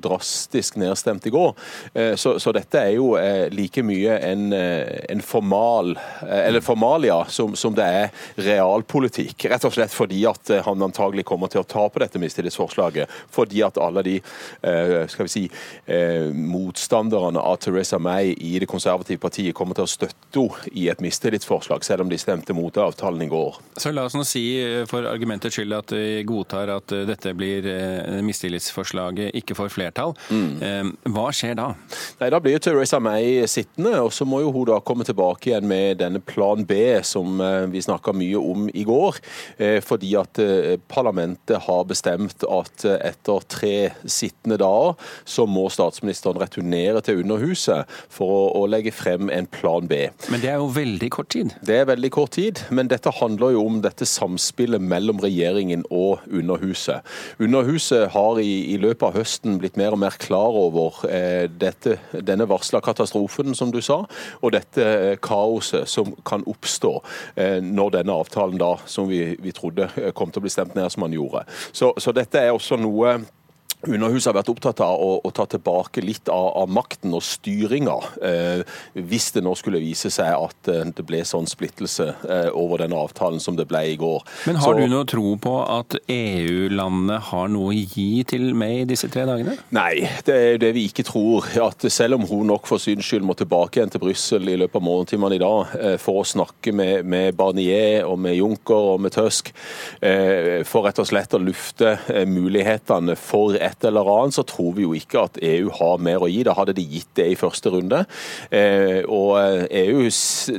drastisk 0.00 0.78
nedstemt 0.80 0.99
stemt 1.00 1.26
i 1.26 1.30
går. 1.30 1.54
Eh, 1.94 2.14
så, 2.14 2.38
så 2.38 2.52
dette 2.52 2.80
er 2.80 2.94
jo 2.96 3.14
eh, 3.18 3.48
like 3.52 3.82
mye 3.86 4.18
en, 4.26 4.52
eh, 4.52 5.04
en 5.08 5.22
formal, 5.24 5.94
eller 6.26 6.60
formalia 6.64 7.24
som, 7.28 7.56
som, 7.56 7.74
det 7.74 7.86
er 7.86 8.10
realpolitikk. 8.40 9.46
Rett 9.50 9.66
og 9.66 9.74
slett 9.74 9.94
fordi 9.94 10.22
at 10.28 10.52
han 10.66 10.82
antagelig 10.84 11.24
kommer 11.28 11.50
til 11.50 11.62
å 11.62 11.68
ta 11.68 11.86
på 11.88 12.02
dette 12.02 12.20
mistillitsforslaget. 12.20 13.10
Fordi 13.32 13.62
at 13.64 13.78
alle 13.80 14.02
de 14.06 14.16
skal 14.60 15.26
vi 15.26 15.30
si, 15.32 15.42
motstanderne 16.34 17.40
av 17.40 17.56
Teresa 17.62 17.98
May 18.02 18.34
i 18.34 18.52
det 18.60 18.68
konservative 18.70 19.20
partiet 19.22 19.54
kommer 19.56 19.78
til 19.78 19.86
å 19.86 19.90
støtte 19.90 20.16
henne 20.30 20.70
i 20.76 20.86
et 20.92 21.00
mistillitsforslag, 21.02 21.82
selv 21.84 22.04
om 22.04 22.10
de 22.10 22.18
stemte 22.20 22.54
mot 22.54 22.76
avtalen 22.78 23.22
i 23.24 23.28
går. 23.30 23.56
Så 23.80 23.92
la 23.94 24.04
oss 24.06 24.16
nå 24.18 24.22
si 24.28 24.44
for 24.90 25.06
argumentets 25.10 25.56
skyld 25.56 25.74
at 25.74 25.94
vi 25.94 26.22
godtar 26.28 26.70
at 26.76 26.94
dette 27.08 27.32
blir 27.38 27.66
mistillitsforslaget 28.26 29.34
ikke 29.40 29.56
får 29.58 29.72
flertall. 29.74 30.14
Mm. 30.30 30.89
Hva 31.10 31.28
skjer 31.34 31.56
da? 31.58 31.72
Nei, 32.20 32.30
Da 32.32 32.40
blir 32.42 32.56
jo 32.56 32.62
Theresa 32.64 33.00
May 33.02 33.46
sittende, 33.50 33.94
og 34.04 34.12
så 34.14 34.26
må 34.28 34.42
jo 34.44 34.52
hun 34.54 34.68
da 34.70 34.78
komme 34.84 35.06
tilbake 35.06 35.50
igjen 35.50 35.68
med 35.68 36.00
denne 36.02 36.20
plan 36.22 36.64
B 36.66 36.76
som 37.06 37.40
eh, 37.42 37.66
vi 37.70 37.82
snakka 37.84 38.14
mye 38.16 38.40
om 38.40 38.68
i 38.72 38.84
går. 38.88 39.18
Eh, 39.58 39.78
fordi 39.84 40.14
at 40.20 40.40
eh, 40.42 40.76
parlamentet 40.90 41.64
har 41.66 41.86
bestemt 41.88 42.44
at 42.46 42.84
etter 42.86 43.46
tre 43.50 43.74
sittende 44.04 44.58
dager 44.60 44.96
så 45.28 45.46
må 45.48 45.66
statsministeren 45.72 46.40
returnere 46.40 47.02
til 47.04 47.22
Underhuset 47.24 47.88
for 48.12 48.50
å, 48.56 48.66
legge 48.70 48.92
frem 48.94 49.30
en 49.34 49.48
plan 49.50 49.88
B. 49.90 50.04
Men 50.30 50.42
det 50.42 50.52
er 50.52 50.60
jo 50.60 50.68
veldig 50.70 51.08
kort 51.10 51.32
tid? 51.34 51.54
Det 51.66 51.80
er 51.80 51.88
veldig 51.88 52.10
kort 52.14 52.36
tid, 52.36 52.60
men 52.70 52.90
dette 52.90 53.10
handler 53.18 53.56
jo 53.56 53.64
om 53.66 53.80
dette 53.82 54.06
samspillet 54.06 54.82
mellom 54.82 55.18
regjeringen 55.22 55.82
og 55.90 56.22
Underhuset. 56.30 57.06
Underhuset 57.42 58.12
har 58.14 58.38
i, 58.38 58.52
i 58.74 58.78
løpet 58.80 59.08
av 59.08 59.18
høsten 59.18 59.58
blitt 59.60 59.78
mer 59.80 59.96
og 59.96 60.02
mer 60.04 60.16
klar 60.22 60.54
over 60.54 60.79
over 60.80 61.10
eh, 61.10 61.46
dette, 61.50 61.98
denne 62.26 62.46
varsla 62.50 62.80
katastrofen, 62.84 63.54
som 63.54 63.72
du 63.72 63.80
sa, 63.84 64.02
og 64.40 64.54
dette 64.54 64.86
eh, 64.86 65.16
kaoset 65.22 65.88
som 65.90 66.12
kan 66.26 66.44
oppstå 66.50 66.94
eh, 67.36 67.58
når 67.64 67.96
denne 67.98 68.16
avtalen 68.22 68.60
da, 68.60 68.74
som 68.90 69.10
vi, 69.10 69.22
vi 69.40 69.54
trodde 69.56 69.90
kom 70.16 70.32
til 70.32 70.42
å 70.42 70.46
bli 70.46 70.52
stemt 70.52 70.76
ned 70.78 70.90
som 70.92 71.06
han 71.06 71.16
gjorde. 71.16 71.44
Så, 71.72 71.92
så 72.00 72.14
dette 72.16 72.40
er 72.40 72.54
også 72.54 72.78
noe 72.80 73.18
Underhuset 73.88 74.30
har 74.30 74.36
vært 74.40 74.50
opptatt 74.52 74.82
av 74.84 75.00
å, 75.00 75.10
å 75.24 75.30
ta 75.34 75.46
tilbake 75.48 76.02
litt 76.04 76.28
av, 76.32 76.50
av 76.62 76.72
makten 76.72 77.14
og 77.16 77.24
styringa, 77.24 77.96
eh, 78.26 78.62
hvis 78.94 79.30
det 79.36 79.44
nå 79.46 79.54
skulle 79.58 79.80
vise 79.82 80.10
seg 80.12 80.34
at 80.34 80.70
eh, 80.72 80.84
det 80.96 81.04
ble 81.06 81.22
sånn 81.26 81.48
splittelse 81.48 82.10
eh, 82.28 82.50
over 82.52 82.84
denne 82.84 82.98
avtalen 83.00 83.40
som 83.40 83.56
det 83.56 83.66
ble 83.70 83.82
i 83.92 83.96
går. 84.00 84.24
Men 84.50 84.60
har 84.60 84.74
Så, 84.74 84.76
du 84.78 84.92
noe 84.92 85.08
tro 85.08 85.34
på 85.40 85.54
at 85.64 85.96
EU-landene 86.04 87.20
har 87.30 87.48
noe 87.52 87.72
å 87.72 87.76
gi 87.76 88.24
til 88.28 88.50
meg 88.58 88.82
i 88.82 88.88
disse 88.92 89.08
tre 89.12 89.24
dagene? 89.28 89.56
Nei, 89.76 90.04
det 90.26 90.36
er 90.36 90.60
det 90.60 90.72
vi 90.76 90.86
ikke 90.90 91.06
tror. 91.08 91.48
At 91.64 91.84
selv 91.92 92.18
om 92.18 92.26
hun 92.28 92.50
nok 92.50 92.68
for 92.68 92.82
syns 92.82 93.06
skyld 93.06 93.24
må 93.26 93.36
tilbake 93.38 93.80
igjen 93.80 93.92
til 93.92 94.02
Brussel 94.02 94.48
i 94.50 94.56
løpet 94.60 94.80
av 94.80 94.84
morgentimene 94.86 95.36
i 95.36 95.42
dag 95.42 95.74
eh, 95.80 95.96
for 96.00 96.20
å 96.20 96.26
snakke 96.26 96.74
med, 96.76 97.08
med, 97.08 97.32
Barnier 97.38 98.08
og 98.08 98.18
med 98.20 98.36
Juncker 98.36 98.94
og 98.94 99.04
med 99.04 99.14
Tusk, 99.14 99.52
eh, 100.04 100.60
for 100.68 100.88
rett 100.88 101.00
og 101.00 101.08
slett 101.08 101.36
å 101.36 101.42
lufte 101.42 101.96
eh, 102.12 102.26
mulighetene 102.28 103.16
for 103.18 103.56
et 103.56 103.69
et 103.70 103.86
eller 103.88 104.08
annet, 104.08 104.34
så 104.34 104.44
tror 104.46 104.74
vi 104.76 104.84
jo 104.84 104.94
ikke 104.96 105.24
at 105.26 105.38
EU 105.42 105.70
har 105.78 106.02
mer 106.02 106.24
å 106.24 106.30
gi. 106.30 106.42
Da 106.46 106.54
hadde 106.58 106.74
de 106.76 106.84
gitt 106.86 107.10
det 107.18 107.28
i 107.32 107.38
første 107.38 107.72
runde. 107.72 108.02
Eh, 108.50 109.00
og 109.06 109.36
EU 109.80 110.06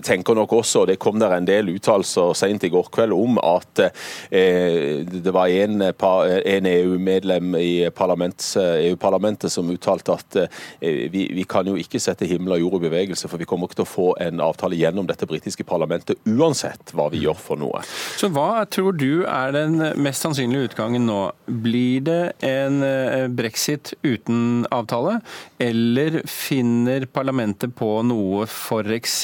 tenker 0.06 0.38
nok 0.38 0.56
også, 0.62 0.84
og 0.84 0.92
det 0.92 1.00
kom 1.02 1.20
der 1.22 1.36
en 1.36 1.48
del 1.48 1.72
uttalelser 1.74 2.34
sent 2.38 2.66
i 2.68 2.72
går 2.74 2.90
kveld 2.94 3.16
om, 3.16 3.40
at 3.42 3.84
eh, 3.84 5.02
det 5.12 5.34
var 5.36 5.52
en, 5.52 5.82
en 5.84 6.70
EU-medlem 6.72 7.56
i 7.60 7.72
EU-parlamentet 7.86 9.52
som 9.52 9.72
uttalte 9.72 10.16
at 10.16 10.40
eh, 10.44 11.08
vi, 11.12 11.28
vi, 11.36 11.46
kan 11.52 11.68
jo 11.68 11.78
ikke 11.80 12.00
sette 12.02 12.28
himmel 12.30 12.56
og 12.56 12.64
jord 12.66 12.80
i 12.80 12.86
bevegelse, 12.88 13.30
for 13.32 13.42
vi 13.42 13.48
kommer 13.50 13.70
ikke 13.70 13.82
til 13.82 13.88
å 13.88 13.92
få 13.92 14.08
en 14.24 14.44
avtale 14.44 14.80
gjennom 14.80 15.08
dette 15.10 15.28
britiske 15.30 15.66
parlamentet 15.68 16.20
uansett 16.30 16.94
hva 16.96 17.10
vi 17.12 17.24
gjør 17.26 17.40
for 17.40 17.60
noe. 17.60 17.84
Så 18.20 18.32
hva 18.32 18.64
tror 18.72 18.96
du 18.98 19.24
er 19.26 19.54
den 19.56 19.80
mest 20.02 20.24
sannsynlige 20.24 20.72
utgangen 20.72 21.08
nå? 21.10 21.20
Blir 21.62 22.04
det 22.06 22.22
en 22.46 22.82
Eh, 22.82 23.01
brexit 23.30 23.94
uten 24.04 24.66
avtale, 24.72 25.20
eller 25.62 26.22
finner 26.30 27.06
parlamentet 27.10 27.76
på 27.78 27.94
noe, 28.08 28.48
f.eks. 28.48 29.20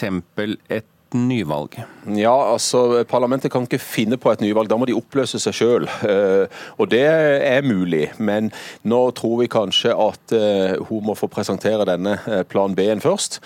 et 0.69 0.91
nyvalg? 1.15 1.77
Ja, 2.15 2.53
altså 2.53 3.03
Parlamentet 3.09 3.51
kan 3.51 3.65
ikke 3.67 3.79
finne 3.81 4.17
på 4.19 4.31
et 4.31 4.41
nyvalg, 4.43 4.69
da 4.71 4.77
må 4.79 4.87
de 4.87 4.95
oppløse 4.95 5.39
seg 5.41 5.55
sjøl. 5.55 5.87
Eh, 6.07 6.47
og 6.79 6.89
det 6.91 7.03
er 7.03 7.65
mulig, 7.67 8.09
men 8.17 8.49
nå 8.87 8.99
tror 9.17 9.41
vi 9.41 9.49
kanskje 9.51 9.91
at 9.91 10.35
eh, 10.35 10.77
hun 10.89 11.05
må 11.09 11.15
få 11.19 11.29
presentere 11.31 11.87
denne 11.87 12.17
eh, 12.27 12.43
plan 12.47 12.75
B-en 12.77 13.03
først. 13.03 13.39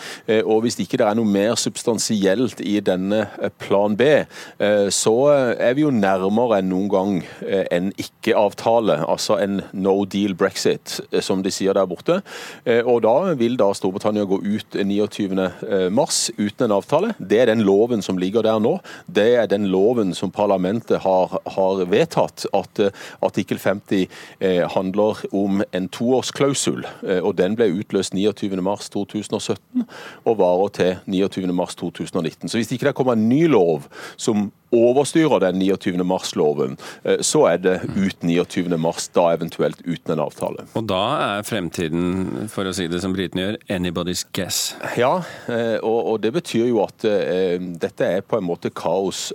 Og 0.46 0.64
hvis 0.64 0.78
ikke 0.82 1.00
det 1.02 1.08
er 1.08 1.18
noe 1.18 1.28
mer 1.28 1.56
substansielt 1.60 2.62
i 2.64 2.78
denne 2.86 3.26
plan 3.62 3.96
B, 3.98 4.08
så 4.94 5.16
er 5.32 5.74
vi 5.76 5.84
jo 5.84 5.92
nærmere 5.94 6.60
enn 6.62 6.70
noen 6.72 6.90
gang 6.92 7.14
en 7.74 7.90
ikke-avtale, 8.00 9.00
altså 9.10 9.38
en 9.42 9.62
no 9.74 9.96
deal 10.06 10.36
brexit, 10.38 11.00
som 11.24 11.44
de 11.44 11.52
sier 11.54 11.76
der 11.78 11.90
borte. 11.90 12.20
Og 12.86 13.02
da 13.06 13.16
vil 13.40 13.58
da 13.60 13.72
Storbritannia 13.76 14.28
gå 14.30 14.40
ut 14.46 14.78
29.3 14.78 15.90
uten 16.38 16.68
en 16.68 16.78
avtale. 16.78 17.14
Det 17.20 17.42
er 17.42 17.52
den 17.52 17.61
loven 17.66 18.02
som 18.06 18.20
ligger 18.22 18.46
der 18.46 18.60
nå. 18.60 18.78
Det 19.08 19.28
er 19.40 19.50
den 19.50 19.68
loven 19.72 20.14
som 20.18 20.32
parlamentet 20.32 21.02
har, 21.06 21.38
har 21.56 21.84
vedtatt, 21.92 22.46
at 22.54 22.84
artikkel 23.22 23.60
50 23.62 24.08
uh, 24.08 24.68
handler 24.76 25.22
om 25.36 25.64
en 25.72 25.90
toårsklausul. 25.90 26.86
Uh, 27.04 27.20
og 27.22 27.36
Den 27.38 27.58
ble 27.60 27.72
utløst 27.82 28.16
29.3.2017 28.18 29.86
og 30.26 30.40
varer 30.42 30.74
til 30.78 30.96
29.3.2019. 31.08 32.48
Så 32.48 32.58
hvis 32.58 32.72
ikke 32.72 32.90
det 32.90 32.98
kommer 32.98 33.18
en 33.18 33.30
ny 33.30 33.46
lov 33.52 33.88
som 34.18 34.50
overstyrer 34.72 35.40
den 35.40 35.60
29. 35.60 36.04
mars-loven, 36.04 36.78
eh, 37.04 37.20
så 37.22 37.46
er 37.52 37.58
det 37.58 37.76
ut 37.96 38.24
29. 38.24 38.78
mars, 38.78 39.10
da 39.14 39.32
eventuelt 39.34 39.82
uten 39.84 40.16
en 40.16 40.24
avtale. 40.24 40.66
Og 40.80 40.88
da 40.88 41.02
er 41.26 41.48
fremtiden, 41.48 42.48
for 42.52 42.68
å 42.68 42.74
si 42.76 42.88
det 42.92 43.02
som 43.04 43.14
britene 43.16 43.44
gjør, 43.44 43.60
anybody's 43.76 44.24
guess? 44.34 44.76
Ja, 45.00 45.22
eh, 45.52 45.78
og, 45.84 46.22
det 46.22 46.34
betyr 46.36 46.70
jo 46.70 46.82
at 46.86 47.06
eh, 47.08 47.58
dette 47.60 48.08
er 48.08 48.26
på 48.26 48.40
en 48.40 48.48
måte 48.48 48.72
kaos 48.72 49.32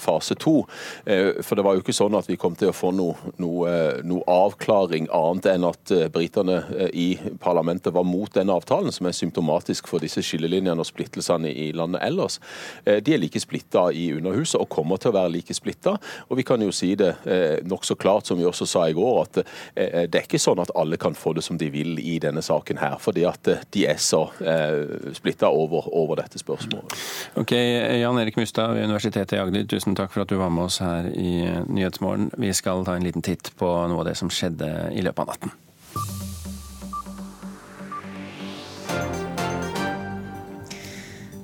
fase 0.00 0.34
to. 0.38 0.62
For 1.04 1.58
det 1.58 1.64
var 1.64 1.74
jo 1.74 1.82
ikke 1.82 1.94
sånn 1.94 2.14
at 2.16 2.28
vi 2.28 2.36
kom 2.40 2.54
til 2.58 2.70
å 2.70 2.74
få 2.74 2.90
noe, 2.94 3.32
noe, 3.42 3.72
noe 4.06 4.22
avklaring 4.30 5.08
annet 5.14 5.48
enn 5.50 5.66
at 5.66 5.92
britene 6.12 6.60
i 6.92 7.08
parlamentet 7.42 7.94
var 7.94 8.06
mot 8.06 8.30
denne 8.34 8.54
avtalen, 8.54 8.92
som 8.94 9.08
er 9.08 9.16
symptomatisk 9.16 9.90
for 9.90 10.02
disse 10.02 10.22
skillelinjene 10.24 10.82
og 10.82 10.88
splittelsene 10.88 11.50
i 11.50 11.70
landet 11.76 12.04
ellers. 12.06 12.38
De 12.84 13.14
er 13.14 13.22
like 13.22 13.42
splitta 13.42 13.88
i 13.90 14.10
Underhuset. 14.16 14.60
og 14.60 14.69
kommer 14.70 15.00
til 15.00 15.12
å 15.12 15.16
være 15.18 15.32
like 15.34 15.56
splitta. 15.56 15.96
Og 16.28 16.38
vi 16.38 16.46
kan 16.46 16.62
jo 16.62 16.72
si 16.74 16.92
det 16.98 17.10
eh, 17.28 17.58
nokså 17.66 17.96
klart, 18.00 18.28
som 18.28 18.38
vi 18.40 18.46
også 18.48 18.68
sa 18.68 18.86
i 18.88 18.96
går, 18.96 19.20
at 19.22 19.40
eh, 19.42 20.06
det 20.10 20.22
er 20.22 20.28
ikke 20.28 20.40
sånn 20.40 20.62
at 20.62 20.72
alle 20.78 20.98
kan 21.00 21.16
få 21.18 21.34
det 21.36 21.44
som 21.46 21.58
de 21.60 21.70
vil 21.72 21.98
i 22.00 22.18
denne 22.22 22.42
saken 22.44 22.80
her. 22.82 22.98
Fordi 23.02 23.26
at 23.28 23.50
eh, 23.50 23.64
de 23.74 23.86
er 23.90 24.00
så 24.02 24.26
eh, 24.40 25.12
splitta 25.16 25.50
over, 25.50 25.90
over, 25.90 26.20
dette 26.20 26.40
spørsmålet. 26.42 26.96
Ok, 27.40 27.54
Jan 27.54 28.18
Erik 28.20 28.38
Mustad 28.40 28.74
ved 28.76 28.88
Universitetet 28.88 29.36
i 29.38 29.42
Agder, 29.42 29.68
tusen 29.70 29.98
takk 29.98 30.14
for 30.14 30.24
at 30.24 30.32
du 30.32 30.38
var 30.40 30.52
med 30.54 30.68
oss 30.68 30.80
her 30.84 31.10
i 31.14 31.32
Nyhetsmorgen. 31.70 32.30
Vi 32.40 32.52
skal 32.56 32.84
ta 32.86 32.98
en 32.98 33.06
liten 33.06 33.24
titt 33.24 33.52
på 33.60 33.70
noe 33.90 34.02
av 34.02 34.10
det 34.10 34.18
som 34.20 34.32
skjedde 34.32 34.90
i 34.94 35.04
løpet 35.06 35.26
av 35.26 35.34
natten. 35.34 36.19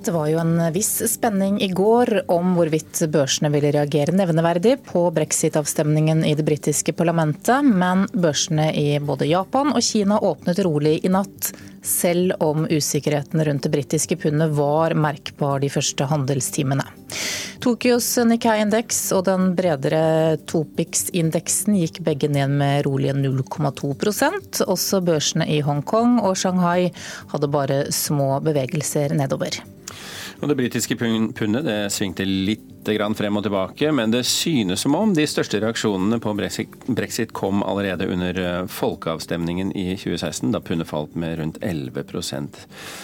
Det 0.07 0.13
var 0.15 0.29
jo 0.31 0.37
en 0.39 0.61
viss 0.71 1.01
spenning 1.11 1.57
i 1.61 1.67
går 1.75 2.29
om 2.31 2.53
hvorvidt 2.55 3.01
børsene 3.11 3.49
ville 3.51 3.73
reagere 3.75 4.13
nevneverdig 4.15 4.77
på 4.87 5.01
brexit-avstemningen 5.11 6.21
i 6.23 6.31
det 6.39 6.45
britiske 6.47 6.93
parlamentet, 6.95 7.67
men 7.67 8.05
børsene 8.15 8.69
i 8.71 9.01
både 9.03 9.27
Japan 9.27 9.75
og 9.75 9.83
Kina 9.83 10.21
åpnet 10.23 10.63
rolig 10.63 11.01
i 11.03 11.11
natt, 11.11 11.51
selv 11.83 12.37
om 12.39 12.63
usikkerheten 12.71 13.43
rundt 13.43 13.67
det 13.67 13.73
britiske 13.75 14.15
pundet 14.23 14.55
var 14.55 14.95
merkbar 14.95 15.59
de 15.59 15.73
første 15.75 16.07
handelstimene. 16.07 16.87
Tokyos 17.59 18.13
Nikkei-indeks 18.31 19.09
og 19.11 19.27
den 19.27 19.51
bredere 19.59 20.37
Topix-indeksen 20.47 21.81
gikk 21.83 21.99
begge 22.07 22.31
ned 22.31 22.55
med 22.63 22.85
rolige 22.87 23.19
0,2% 23.19 24.63
Også 24.71 25.03
børsene 25.03 25.51
i 25.51 25.59
Hongkong 25.67 26.21
og 26.23 26.37
Shanghai 26.39 26.93
hadde 27.33 27.51
bare 27.51 27.89
små 27.91 28.37
bevegelser 28.45 29.11
nedover. 29.11 29.65
Og 30.41 30.49
Det 30.49 30.57
britiske 30.59 30.97
pundet 30.99 31.65
det 31.65 31.77
svingte 31.93 32.25
litt 32.27 32.76
grann 32.95 33.15
frem 33.17 33.37
og 33.39 33.43
tilbake, 33.43 33.91
men 33.91 34.11
det 34.13 34.23
synes 34.29 34.83
som 34.85 34.95
om 34.95 35.13
de 35.15 35.25
største 35.27 35.59
reaksjonene 35.63 36.19
på 36.23 36.33
brexit 36.37 37.33
kom 37.35 37.63
allerede 37.63 38.07
under 38.07 38.39
eh, 38.39 38.59
folkeavstemningen 38.71 39.73
i 39.75 39.89
2016, 39.97 40.51
da 40.53 40.61
pundet 40.63 40.87
falt 40.87 41.15
med 41.19 41.39
rundt 41.39 41.57
11% 41.61 42.61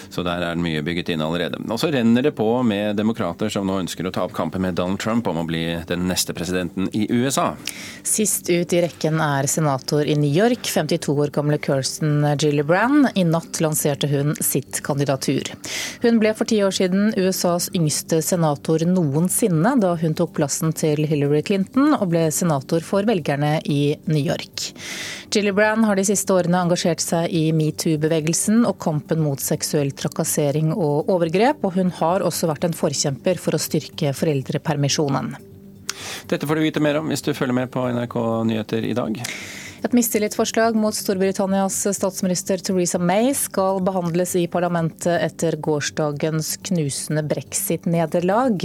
Så 0.09 0.23
der 0.23 0.43
er 0.43 0.55
det 0.55 0.63
mye 0.63 0.83
bygget 0.85 1.11
inn 1.13 1.23
allerede. 1.25 1.59
Og 1.67 1.79
så 1.81 1.89
renner 1.93 2.23
det 2.23 2.35
på 2.37 2.47
med 2.63 2.95
demokrater 2.99 3.51
som 3.51 3.67
nå 3.67 3.79
ønsker 3.83 4.07
å 4.07 4.13
ta 4.13 4.23
opp 4.27 4.35
kampen 4.37 4.63
med 4.63 4.77
Donald 4.79 5.01
Trump 5.03 5.27
om 5.27 5.41
å 5.41 5.47
bli 5.47 5.63
den 5.89 6.07
neste 6.07 6.35
presidenten 6.37 6.89
i 6.93 7.07
USA. 7.11 7.53
Sist 8.03 8.49
ut 8.51 8.73
i 8.73 8.83
rekken 8.85 9.19
er 9.23 9.49
senator 9.51 10.05
i 10.07 10.15
New 10.19 10.31
York, 10.31 10.63
52 10.69 11.17
år 11.25 11.33
gamle 11.35 11.59
Kirsten 11.63 12.23
Gillibrand. 12.39 13.09
I 13.19 13.25
natt 13.27 13.59
lanserte 13.63 14.07
hun 14.11 14.35
sitt 14.39 14.81
kandidatur. 14.85 15.53
Hun 16.03 16.19
ble 16.21 16.33
for 16.37 16.49
ti 16.49 16.61
år 16.63 16.75
siden 16.75 17.13
USAs 17.17 17.69
yngste 17.75 18.21
senator 18.25 18.83
noensinne 18.87 19.72
da 19.81 19.93
hun 19.99 20.15
tok 20.17 20.33
plassen 20.37 20.73
til 20.77 21.05
Hillary 21.09 21.41
Clinton 21.45 21.95
og 21.95 22.09
ble 22.11 22.27
senator 22.33 22.83
for 22.85 23.07
velgerne 23.07 23.55
i 23.65 23.95
New 24.09 24.21
York. 24.21 24.69
Gillibrand 25.33 25.87
har 25.87 25.97
de 25.97 26.05
siste 26.05 26.35
årene 26.35 26.61
engasjert 26.61 27.01
seg 27.01 27.31
i 27.33 27.47
metoo-bevegelsen 27.55 28.67
og 28.69 28.77
kampen 28.83 29.23
mot 29.25 29.41
seksuell 29.41 29.93
trakassering 29.97 30.73
og 30.75 31.09
overgrep, 31.13 31.63
og 31.65 31.79
hun 31.79 31.89
har 32.01 32.25
også 32.25 32.51
vært 32.51 32.67
en 32.67 32.77
forkjemper 32.77 33.41
for 33.41 33.57
å 33.57 33.61
styrke 33.61 34.13
foreldrepermisjonen. 34.17 35.33
Dette 36.29 36.47
får 36.47 36.59
du 36.59 36.65
vite 36.67 36.83
mer 36.83 36.99
om 36.99 37.09
hvis 37.11 37.25
du 37.25 37.33
følger 37.33 37.57
med 37.57 37.71
på 37.73 37.85
NRK 37.93 38.17
Nyheter 38.49 38.85
i 38.85 38.95
dag. 38.97 39.21
Et 39.83 39.91
mistillitsforslag 39.91 40.77
mot 40.79 40.95
Storbritannias 40.95 41.75
statsminister 41.97 42.61
Theresa 42.63 42.99
May 42.99 43.33
skal 43.35 43.81
behandles 43.83 44.31
i 44.39 44.45
parlamentet 44.47 45.17
etter 45.25 45.57
gårsdagens 45.59 46.53
knusende 46.69 47.23
brexit-nederlag. 47.27 48.63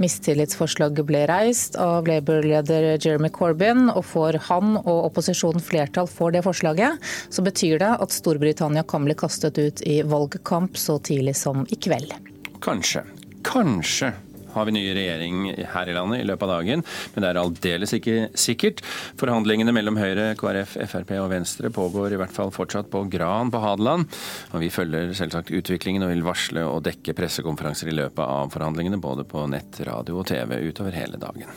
Mistillitsforslaget 0.00 1.04
ble 1.04 1.26
reist 1.28 1.76
av 1.76 2.08
Labour-leder 2.08 2.94
Jeremy 2.96 3.28
Corbyn, 3.28 3.90
og 3.92 4.08
får 4.08 4.40
han 4.48 4.78
og 4.80 5.10
opposisjonen 5.10 5.60
flertall 5.60 6.08
for 6.08 6.32
det 6.32 6.46
forslaget, 6.48 6.96
så 7.28 7.44
betyr 7.44 7.76
det 7.84 7.92
at 8.00 8.16
Storbritannia 8.16 8.88
kan 8.88 9.04
bli 9.04 9.20
kastet 9.20 9.60
ut 9.60 9.84
i 9.84 10.00
valgkamp 10.00 10.80
så 10.80 10.96
tidlig 10.96 11.36
som 11.44 11.68
i 11.68 11.76
kveld. 11.76 12.16
Kanskje. 12.64 13.04
Kanskje 13.44 14.14
har 14.54 14.68
vi 14.68 14.74
ny 14.76 14.84
regjering 14.96 15.50
her 15.74 15.90
i 15.90 15.96
landet 15.96 16.22
i 16.22 16.26
løpet 16.28 16.46
av 16.46 16.52
dagen, 16.58 16.84
men 17.14 17.24
det 17.24 17.30
er 17.30 17.40
aldeles 17.40 17.94
ikke 17.98 18.16
sikkert. 18.38 18.82
Forhandlingene 19.20 19.74
mellom 19.74 19.98
Høyre, 20.00 20.32
KrF, 20.40 20.76
Frp 20.90 21.14
og 21.20 21.30
Venstre 21.32 21.70
pågår 21.74 22.14
i 22.14 22.20
hvert 22.20 22.34
fall 22.34 22.52
fortsatt 22.54 22.90
på 22.92 23.04
Gran 23.12 23.52
på 23.54 23.62
Hadeland. 23.62 24.08
Og 24.52 24.62
vi 24.62 24.72
følger 24.72 25.14
selvsagt 25.16 25.52
utviklingen 25.54 26.06
og 26.06 26.12
vil 26.14 26.26
varsle 26.26 26.66
og 26.68 26.84
dekke 26.88 27.16
pressekonferanser 27.16 27.90
i 27.90 27.96
løpet 27.98 28.24
av 28.24 28.52
forhandlingene, 28.54 29.00
både 29.02 29.26
på 29.28 29.46
nett, 29.50 29.80
radio 29.86 30.20
og 30.22 30.28
TV 30.30 30.58
utover 30.70 30.96
hele 30.96 31.20
dagen. 31.20 31.50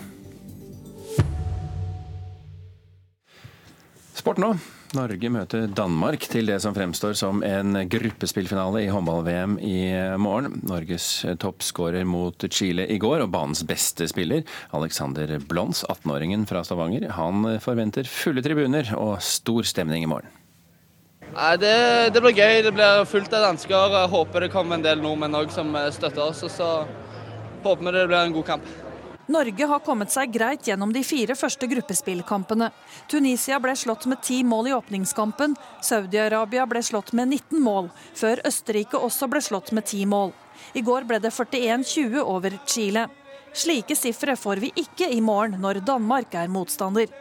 Sport 4.18 4.42
nå. 4.42 4.56
Norge 4.96 5.30
møter 5.34 5.66
Danmark 5.76 6.24
til 6.32 6.48
det 6.48 6.62
som 6.64 6.76
fremstår 6.76 7.16
som 7.20 7.42
en 7.44 7.76
gruppespillfinale 7.92 8.86
i 8.86 8.90
håndball-VM 8.94 9.58
i 9.60 9.82
morgen. 10.22 10.62
Norges 10.70 11.26
toppskårer 11.42 12.08
mot 12.08 12.48
Chile 12.48 12.86
i 12.88 13.00
går, 13.02 13.26
og 13.26 13.34
banens 13.34 13.66
beste 13.68 14.08
spiller, 14.08 14.46
Alexander 14.78 15.36
Blons, 15.44 15.84
18-åringen 15.92 16.48
fra 16.48 16.64
Stavanger, 16.64 17.10
han 17.18 17.60
forventer 17.64 18.08
fulle 18.08 18.44
tribuner 18.46 18.94
og 18.96 19.18
stor 19.26 19.68
stemning 19.68 20.08
i 20.08 20.12
morgen. 20.14 20.32
Det, 21.60 21.76
det, 22.16 22.24
blir 22.24 22.34
gøy. 22.34 22.64
Det 22.66 22.72
blir 22.74 23.04
fullt 23.06 23.34
av 23.36 23.50
dansker. 23.50 23.98
Håper 24.10 24.46
det 24.48 24.54
kommer 24.56 24.80
en 24.80 24.86
del 24.86 25.04
nordmenn 25.04 25.36
òg 25.38 25.52
som 25.54 25.76
støtter 25.94 26.24
oss. 26.30 26.46
og 26.48 26.54
Så 26.54 26.70
håper 27.68 27.84
vi 27.84 27.98
det 28.00 28.08
blir 28.08 28.22
en 28.24 28.38
god 28.40 28.54
kamp. 28.56 28.76
Norge 29.28 29.66
har 29.68 29.84
kommet 29.84 30.12
seg 30.14 30.32
greit 30.32 30.68
gjennom 30.70 30.94
de 30.96 31.02
fire 31.04 31.36
første 31.36 31.68
gruppespillkampene. 31.68 32.70
Tunisia 33.12 33.60
ble 33.60 33.74
slått 33.76 34.06
med 34.08 34.22
ti 34.24 34.40
mål 34.48 34.70
i 34.70 34.76
åpningskampen. 34.78 35.58
Saudi-Arabia 35.84 36.64
ble 36.72 36.80
slått 36.84 37.12
med 37.12 37.34
19 37.36 37.60
mål, 37.60 37.90
før 38.16 38.40
Østerrike 38.48 39.02
også 39.04 39.28
ble 39.28 39.44
slått 39.44 39.74
med 39.76 39.90
ti 39.92 40.06
mål. 40.08 40.32
I 40.80 40.84
går 40.86 41.10
ble 41.10 41.20
det 41.20 41.34
41-20 41.36 42.22
over 42.24 42.56
Chile. 42.66 43.10
Slike 43.52 43.96
sifre 44.00 44.38
får 44.40 44.64
vi 44.64 44.72
ikke 44.80 45.10
i 45.12 45.20
morgen, 45.20 45.60
når 45.60 45.82
Danmark 45.84 46.36
er 46.40 46.48
motstander. 46.52 47.12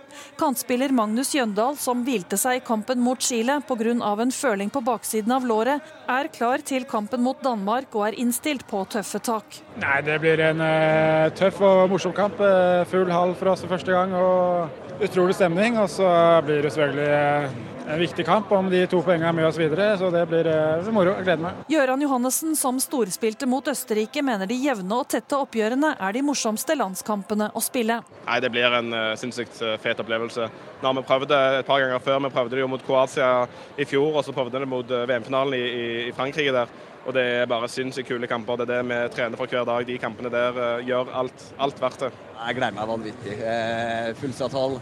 Kantspiller 0.41 0.93
Magnus 0.95 1.35
Jøndal, 1.35 1.77
som 1.81 2.05
hvilte 2.07 2.39
seg 2.41 2.61
i 2.61 2.65
kampen 2.65 3.03
mot 3.03 3.21
Chile 3.21 3.61
pga. 3.67 4.23
en 4.23 4.33
føling 4.33 4.71
på 4.71 4.81
baksiden 4.81 5.33
av 5.33 5.45
låret, 5.45 5.81
er 6.09 6.29
klar 6.29 6.59
til 6.59 6.85
kampen 6.85 7.23
mot 7.23 7.43
Danmark 7.43 7.95
og 7.95 8.09
er 8.09 8.19
innstilt 8.19 8.67
på 8.67 8.85
tøffe 8.85 9.19
tak. 9.19 9.63
Nei, 9.77 10.01
Det 10.03 10.21
blir 10.21 10.41
en 10.41 10.61
uh, 10.61 11.31
tøff 11.35 11.61
og 11.61 11.91
morsom 11.91 12.13
kamp. 12.13 12.41
Uh, 12.41 12.85
full 12.85 13.11
hall 13.11 13.35
for 13.35 13.53
oss 13.53 13.61
for 13.61 13.77
første 13.77 13.93
gang 13.93 14.15
og 14.15 14.69
utrolig 15.01 15.35
stemning. 15.37 15.79
Og 15.79 15.91
så 15.91 16.09
blir 16.47 16.63
det 16.63 16.73
selvfølgelig 16.75 17.09
uh, 17.13 17.93
en 17.93 18.01
viktig 18.01 18.27
kamp 18.27 18.51
om 18.53 18.71
de 18.71 18.83
to 18.91 19.01
poengene 19.05 19.29
er 19.31 19.37
med 19.37 19.47
oss 19.49 19.59
videre, 19.61 19.93
så 19.99 20.11
det 20.15 20.25
blir 20.31 20.49
uh, 20.51 20.91
moro. 20.95 21.15
Jeg 21.19 21.29
gleder 21.29 21.45
meg. 21.45 21.61
Gøran 21.71 22.03
Johannessen, 22.03 22.57
som 22.59 22.81
storspilte 22.83 23.49
mot 23.51 23.69
Østerrike, 23.71 24.25
mener 24.27 24.49
de 24.51 24.59
jevne 24.59 25.01
og 25.01 25.09
tette 25.13 25.39
oppgjørene 25.39 25.95
er 26.01 26.17
de 26.17 26.25
morsomste 26.27 26.77
landskampene 26.79 27.51
å 27.55 27.65
spille. 27.65 28.01
Nei, 28.27 28.41
Det 28.43 28.53
blir 28.55 28.79
en 28.81 28.93
uh, 28.95 29.13
sinnssykt 29.19 29.61
fet 29.83 30.03
opplevelse. 30.07 30.49
Nå 30.81 30.89
har 30.89 30.97
vi 30.97 31.07
prøvd 31.11 31.31
det 31.35 31.45
et 31.61 31.69
par 31.69 31.83
ganger 31.83 32.03
før. 32.03 32.23
Vi 32.25 32.35
prøvde 32.39 32.57
det 32.57 32.65
jo 32.65 32.73
mot 32.73 32.87
Kroatia 32.87 33.31
i 33.77 33.87
fjor, 33.89 34.15
og 34.15 34.25
så 34.25 34.35
prøvde 34.37 34.55
vi 34.55 34.65
det 34.65 34.71
mot 34.71 34.99
VM-finalen 35.11 35.59
i, 35.59 35.65
i, 35.67 35.87
i 36.09 36.15
Frankrike 36.17 36.55
der. 36.55 36.77
Og 37.07 37.15
Det 37.15 37.23
er 37.23 37.47
bare 37.47 37.69
sinnssykt 37.71 38.09
kule 38.09 38.27
kamper. 38.27 38.59
Det 38.59 38.67
er 38.67 38.83
det 38.83 38.87
vi 38.91 38.97
trener 39.15 39.39
for 39.39 39.51
hver 39.51 39.67
dag. 39.69 39.87
De 39.87 39.99
kampene 40.03 40.33
der 40.33 40.59
uh, 40.59 40.87
gjør 40.87 41.13
alt, 41.23 41.45
alt 41.63 41.83
verdt 41.83 42.03
det. 42.03 42.11
Jeg 42.41 42.59
gleder 42.59 42.77
meg 42.77 42.91
vanvittig. 42.91 43.37
Eh, 43.39 44.11
Fullsatt 44.19 44.57
hall, 44.59 44.77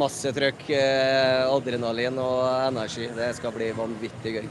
masse 0.00 0.32
trøkk, 0.36 0.64
eh, 0.74 1.44
adrenalin 1.44 2.18
og 2.18 2.40
energi. 2.70 3.12
Det 3.16 3.30
skal 3.36 3.54
bli 3.54 3.70
vanvittig 3.76 4.36
gøy. 4.40 4.50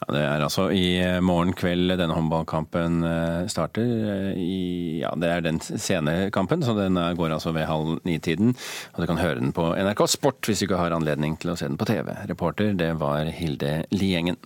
Ja, 0.00 0.08
det 0.12 0.22
er 0.26 0.42
altså 0.42 0.66
i 0.74 0.86
morgen 1.24 1.54
kveld 1.56 1.94
denne 1.96 2.16
håndballkampen 2.16 3.04
eh, 3.08 3.44
starter. 3.48 4.34
I, 4.36 5.00
ja, 5.00 5.12
det 5.20 5.30
er 5.30 5.44
den 5.46 5.60
sene 5.62 6.16
kampen, 6.34 6.64
så 6.66 6.74
den 6.76 6.98
går 7.16 7.36
altså 7.36 7.54
ved 7.56 7.68
halv 7.70 8.00
ni-tiden. 8.04 8.56
Og 8.94 9.04
Du 9.04 9.08
kan 9.10 9.22
høre 9.22 9.40
den 9.40 9.54
på 9.56 9.70
NRK 9.72 10.04
Sport 10.16 10.50
hvis 10.50 10.60
du 10.60 10.68
ikke 10.68 10.82
har 10.82 10.96
anledning 10.96 11.38
til 11.40 11.54
å 11.54 11.56
se 11.58 11.70
den 11.70 11.80
på 11.80 11.88
TV. 11.88 12.10
Reporter 12.28 12.74
det 12.76 12.92
var 13.00 13.30
Hilde 13.32 13.84
Liengen. 13.94 14.40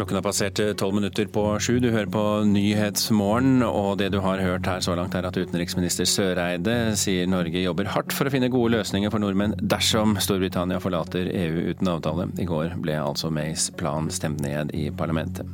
Klokken 0.00 0.16
har 0.16 0.22
passert 0.24 0.60
tolv 0.80 0.94
minutter 0.96 1.26
på 1.28 1.42
sju. 1.60 1.74
Du 1.76 1.90
hører 1.92 2.08
på 2.08 2.20
Nyhetsmorgen, 2.48 3.60
og 3.60 3.98
det 4.00 4.06
du 4.14 4.16
har 4.24 4.40
hørt 4.40 4.64
her 4.64 4.80
så 4.80 4.94
langt 4.96 5.12
er 5.12 5.26
at 5.28 5.36
utenriksminister 5.36 6.08
Søreide 6.08 6.94
sier 6.96 7.28
Norge 7.28 7.60
jobber 7.60 7.90
hardt 7.92 8.14
for 8.16 8.24
å 8.24 8.32
finne 8.32 8.48
gode 8.48 8.78
løsninger 8.78 9.12
for 9.12 9.20
nordmenn 9.20 9.52
dersom 9.60 10.16
Storbritannia 10.16 10.80
forlater 10.80 11.28
EU 11.28 11.66
uten 11.74 11.90
avtale. 11.92 12.30
I 12.40 12.46
går 12.48 12.78
ble 12.80 12.96
altså 12.96 13.28
Mays 13.28 13.66
plan 13.76 14.08
stemt 14.08 14.40
ned 14.40 14.72
i 14.72 14.86
parlamentet. 14.88 15.44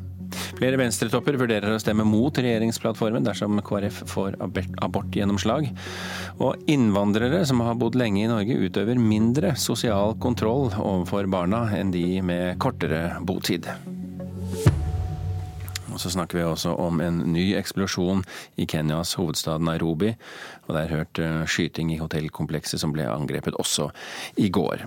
Flere 0.60 0.78
venstretopper 0.78 1.40
vurderer 1.42 1.74
å 1.74 1.82
stemme 1.82 2.06
mot 2.06 2.38
regjeringsplattformen 2.38 3.26
dersom 3.26 3.58
KrF 3.66 4.04
får 4.14 4.38
abortgjennomslag. 4.46 5.72
Og 6.38 6.70
innvandrere 6.70 7.42
som 7.50 7.66
har 7.66 7.74
bodd 7.82 7.98
lenge 7.98 8.22
i 8.22 8.30
Norge 8.30 8.62
utøver 8.62 8.94
mindre 9.10 9.56
sosial 9.58 10.14
kontroll 10.22 10.70
overfor 10.70 11.26
barna 11.34 11.66
enn 11.74 11.90
de 11.90 12.06
med 12.22 12.60
kortere 12.62 13.08
botid. 13.26 13.66
Og 15.96 16.02
så 16.02 16.12
snakker 16.12 16.36
vi 16.36 16.44
også 16.44 16.74
om 16.76 17.00
en 17.00 17.22
ny 17.32 17.48
eksplosjon 17.56 18.20
i 18.60 18.66
Kenyas 18.68 19.14
hovedstad 19.16 19.64
Nairobi. 19.64 20.12
Og 20.66 20.74
det 20.76 20.82
er 20.82 20.92
hørt 20.92 21.20
eh, 21.22 21.44
skyting 21.48 21.94
i 21.94 22.00
hotellkomplekset 22.02 22.82
som 22.82 22.92
ble 22.92 23.06
angrepet 23.08 23.56
også 23.56 23.88
i 24.42 24.50
går. 24.52 24.84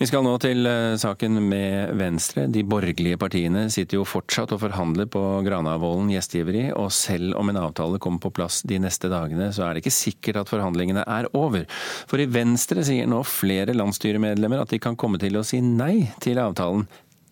Vi 0.00 0.08
skal 0.10 0.24
nå 0.26 0.34
til 0.42 0.68
eh, 0.68 0.96
saken 1.00 1.38
med 1.48 1.94
Venstre. 1.96 2.44
De 2.52 2.64
borgerlige 2.66 3.18
partiene 3.20 3.66
sitter 3.72 4.00
jo 4.00 4.08
fortsatt 4.08 4.52
og 4.52 4.60
forhandler 4.66 5.08
på 5.08 5.22
Granavolden 5.46 6.10
gjestgiveri, 6.12 6.66
og 6.76 6.90
selv 6.92 7.38
om 7.40 7.48
en 7.48 7.62
avtale 7.62 8.00
kommer 8.02 8.20
på 8.20 8.34
plass 8.34 8.60
de 8.68 8.80
neste 8.82 9.08
dagene, 9.12 9.48
så 9.54 9.64
er 9.64 9.74
det 9.74 9.84
ikke 9.84 9.94
sikkert 9.96 10.42
at 10.42 10.52
forhandlingene 10.52 11.06
er 11.08 11.30
over. 11.32 11.64
For 12.10 12.20
i 12.20 12.28
Venstre 12.28 12.84
sier 12.84 13.08
nå 13.08 13.22
flere 13.28 13.76
landsstyremedlemmer 13.76 14.60
at 14.60 14.74
de 14.74 14.82
kan 14.82 14.98
komme 15.00 15.22
til 15.22 15.38
å 15.40 15.46
si 15.46 15.62
nei 15.64 16.10
til 16.24 16.42
avtalen 16.42 16.84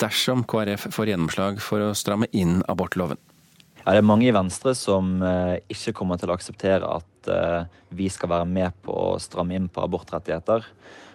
dersom 0.03 0.43
KrF 0.49 0.89
får 0.95 1.13
gjennomslag 1.13 1.61
for 1.63 1.91
å 1.91 1.93
stramme 1.97 2.29
inn 2.35 2.61
abortloven? 2.71 3.21
Ja, 3.83 3.95
det 3.95 4.03
er 4.03 4.07
mange 4.07 4.29
i 4.29 4.35
Venstre 4.35 4.77
som 4.79 5.17
eh, 5.27 5.57
ikke 5.73 5.95
kommer 5.99 6.19
til 6.21 6.31
å 6.31 6.37
akseptere 6.37 6.87
at 7.01 7.31
eh, 7.31 7.71
vi 7.91 8.07
skal 8.13 8.31
være 8.31 8.47
med 8.47 8.77
på 8.85 8.95
å 8.95 9.17
stramme 9.23 9.57
inn 9.59 9.67
på 9.73 9.83
abortrettigheter. 9.83 10.69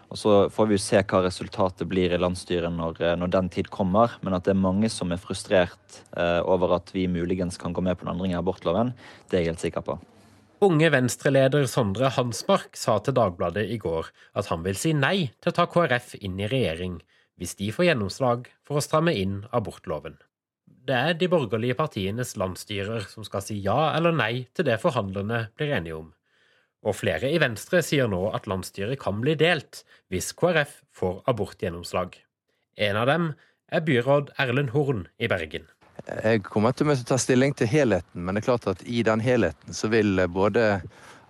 Og 0.07 0.19
Så 0.19 0.33
får 0.53 0.67
vi 0.67 0.77
jo 0.77 0.81
se 0.83 0.99
hva 1.03 1.21
resultatet 1.25 1.87
blir 1.89 2.13
i 2.15 2.19
landsstyret 2.19 2.71
når, 2.71 2.99
eh, 3.03 3.15
når, 3.19 3.31
den 3.31 3.49
tid 3.51 3.71
kommer. 3.71 4.15
Men 4.23 4.37
at 4.37 4.47
det 4.47 4.53
er 4.55 4.61
mange 4.61 4.91
som 4.91 5.11
er 5.11 5.21
frustrert 5.21 6.01
eh, 6.15 6.39
over 6.43 6.77
at 6.79 6.91
vi 6.95 7.07
muligens 7.11 7.59
kan 7.59 7.75
gå 7.75 7.83
med 7.83 7.99
på 7.99 8.07
en 8.07 8.13
endring 8.15 8.35
i 8.35 8.39
abortloven, 8.39 8.93
det 9.27 9.39
er 9.39 9.45
jeg 9.45 9.53
helt 9.53 9.65
sikker 9.65 9.87
på. 9.87 9.97
Unge 10.67 10.89
Venstre-leder 10.89 11.67
Sondre 11.69 12.09
Hansmark 12.15 12.79
sa 12.79 12.97
til 13.03 13.13
Dagbladet 13.13 13.67
i 13.69 13.77
går 13.77 14.07
at 14.39 14.47
han 14.49 14.63
vil 14.65 14.79
si 14.79 14.95
nei 14.97 15.29
til 15.37 15.51
å 15.51 15.57
ta 15.59 15.67
KrF 15.69 16.15
inn 16.19 16.39
i 16.41 16.49
regjering 16.49 16.97
hvis 17.37 17.55
de 17.59 17.69
får 17.73 17.91
gjennomslag 17.91 18.49
for 18.65 18.79
å 18.79 18.83
stramme 18.83 19.13
inn 19.15 19.43
abortloven. 19.55 20.17
Det 20.87 20.95
er 20.95 21.17
de 21.19 21.27
borgerlige 21.31 21.77
partienes 21.77 22.35
landsstyrer 22.39 23.07
som 23.11 23.25
skal 23.27 23.43
si 23.43 23.59
ja 23.63 23.93
eller 23.95 24.15
nei 24.15 24.47
til 24.55 24.67
det 24.69 24.79
forhandlerne 24.81 25.47
blir 25.57 25.73
enige 25.77 25.97
om. 25.97 26.11
Og 26.87 26.95
flere 26.95 27.29
i 27.33 27.39
Venstre 27.41 27.81
sier 27.83 28.07
nå 28.07 28.29
at 28.35 28.47
landsstyret 28.47 28.99
kan 29.01 29.19
bli 29.23 29.35
delt 29.39 29.83
hvis 30.13 30.31
KrF 30.37 30.79
får 30.95 31.19
abortgjennomslag. 31.27 32.15
En 32.77 32.99
av 33.01 33.09
dem 33.09 33.31
er 33.73 33.83
byråd 33.83 34.31
Erlend 34.39 34.71
Horn 34.71 35.07
i 35.19 35.27
Bergen. 35.27 35.65
Jeg 36.07 36.45
kommer 36.45 36.75
til 36.77 36.93
å 36.93 36.95
ta 37.09 37.17
stilling 37.19 37.55
til 37.57 37.67
helheten, 37.67 38.21
men 38.23 38.37
det 38.37 38.45
er 38.45 38.47
klart 38.51 38.69
at 38.69 38.83
i 38.85 39.01
den 39.03 39.19
helheten 39.19 39.75
så 39.75 39.89
vil 39.91 40.21
både 40.31 40.77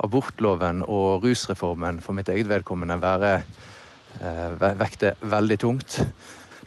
abortloven 0.04 0.84
og 0.86 1.24
rusreformen 1.26 2.04
for 2.04 2.14
mitt 2.14 2.30
eget 2.30 2.52
vedkommende 2.52 3.00
være 3.02 3.40
Eh, 3.40 3.77
vekter 4.80 5.16
veldig 5.22 5.58
tungt. 5.62 6.02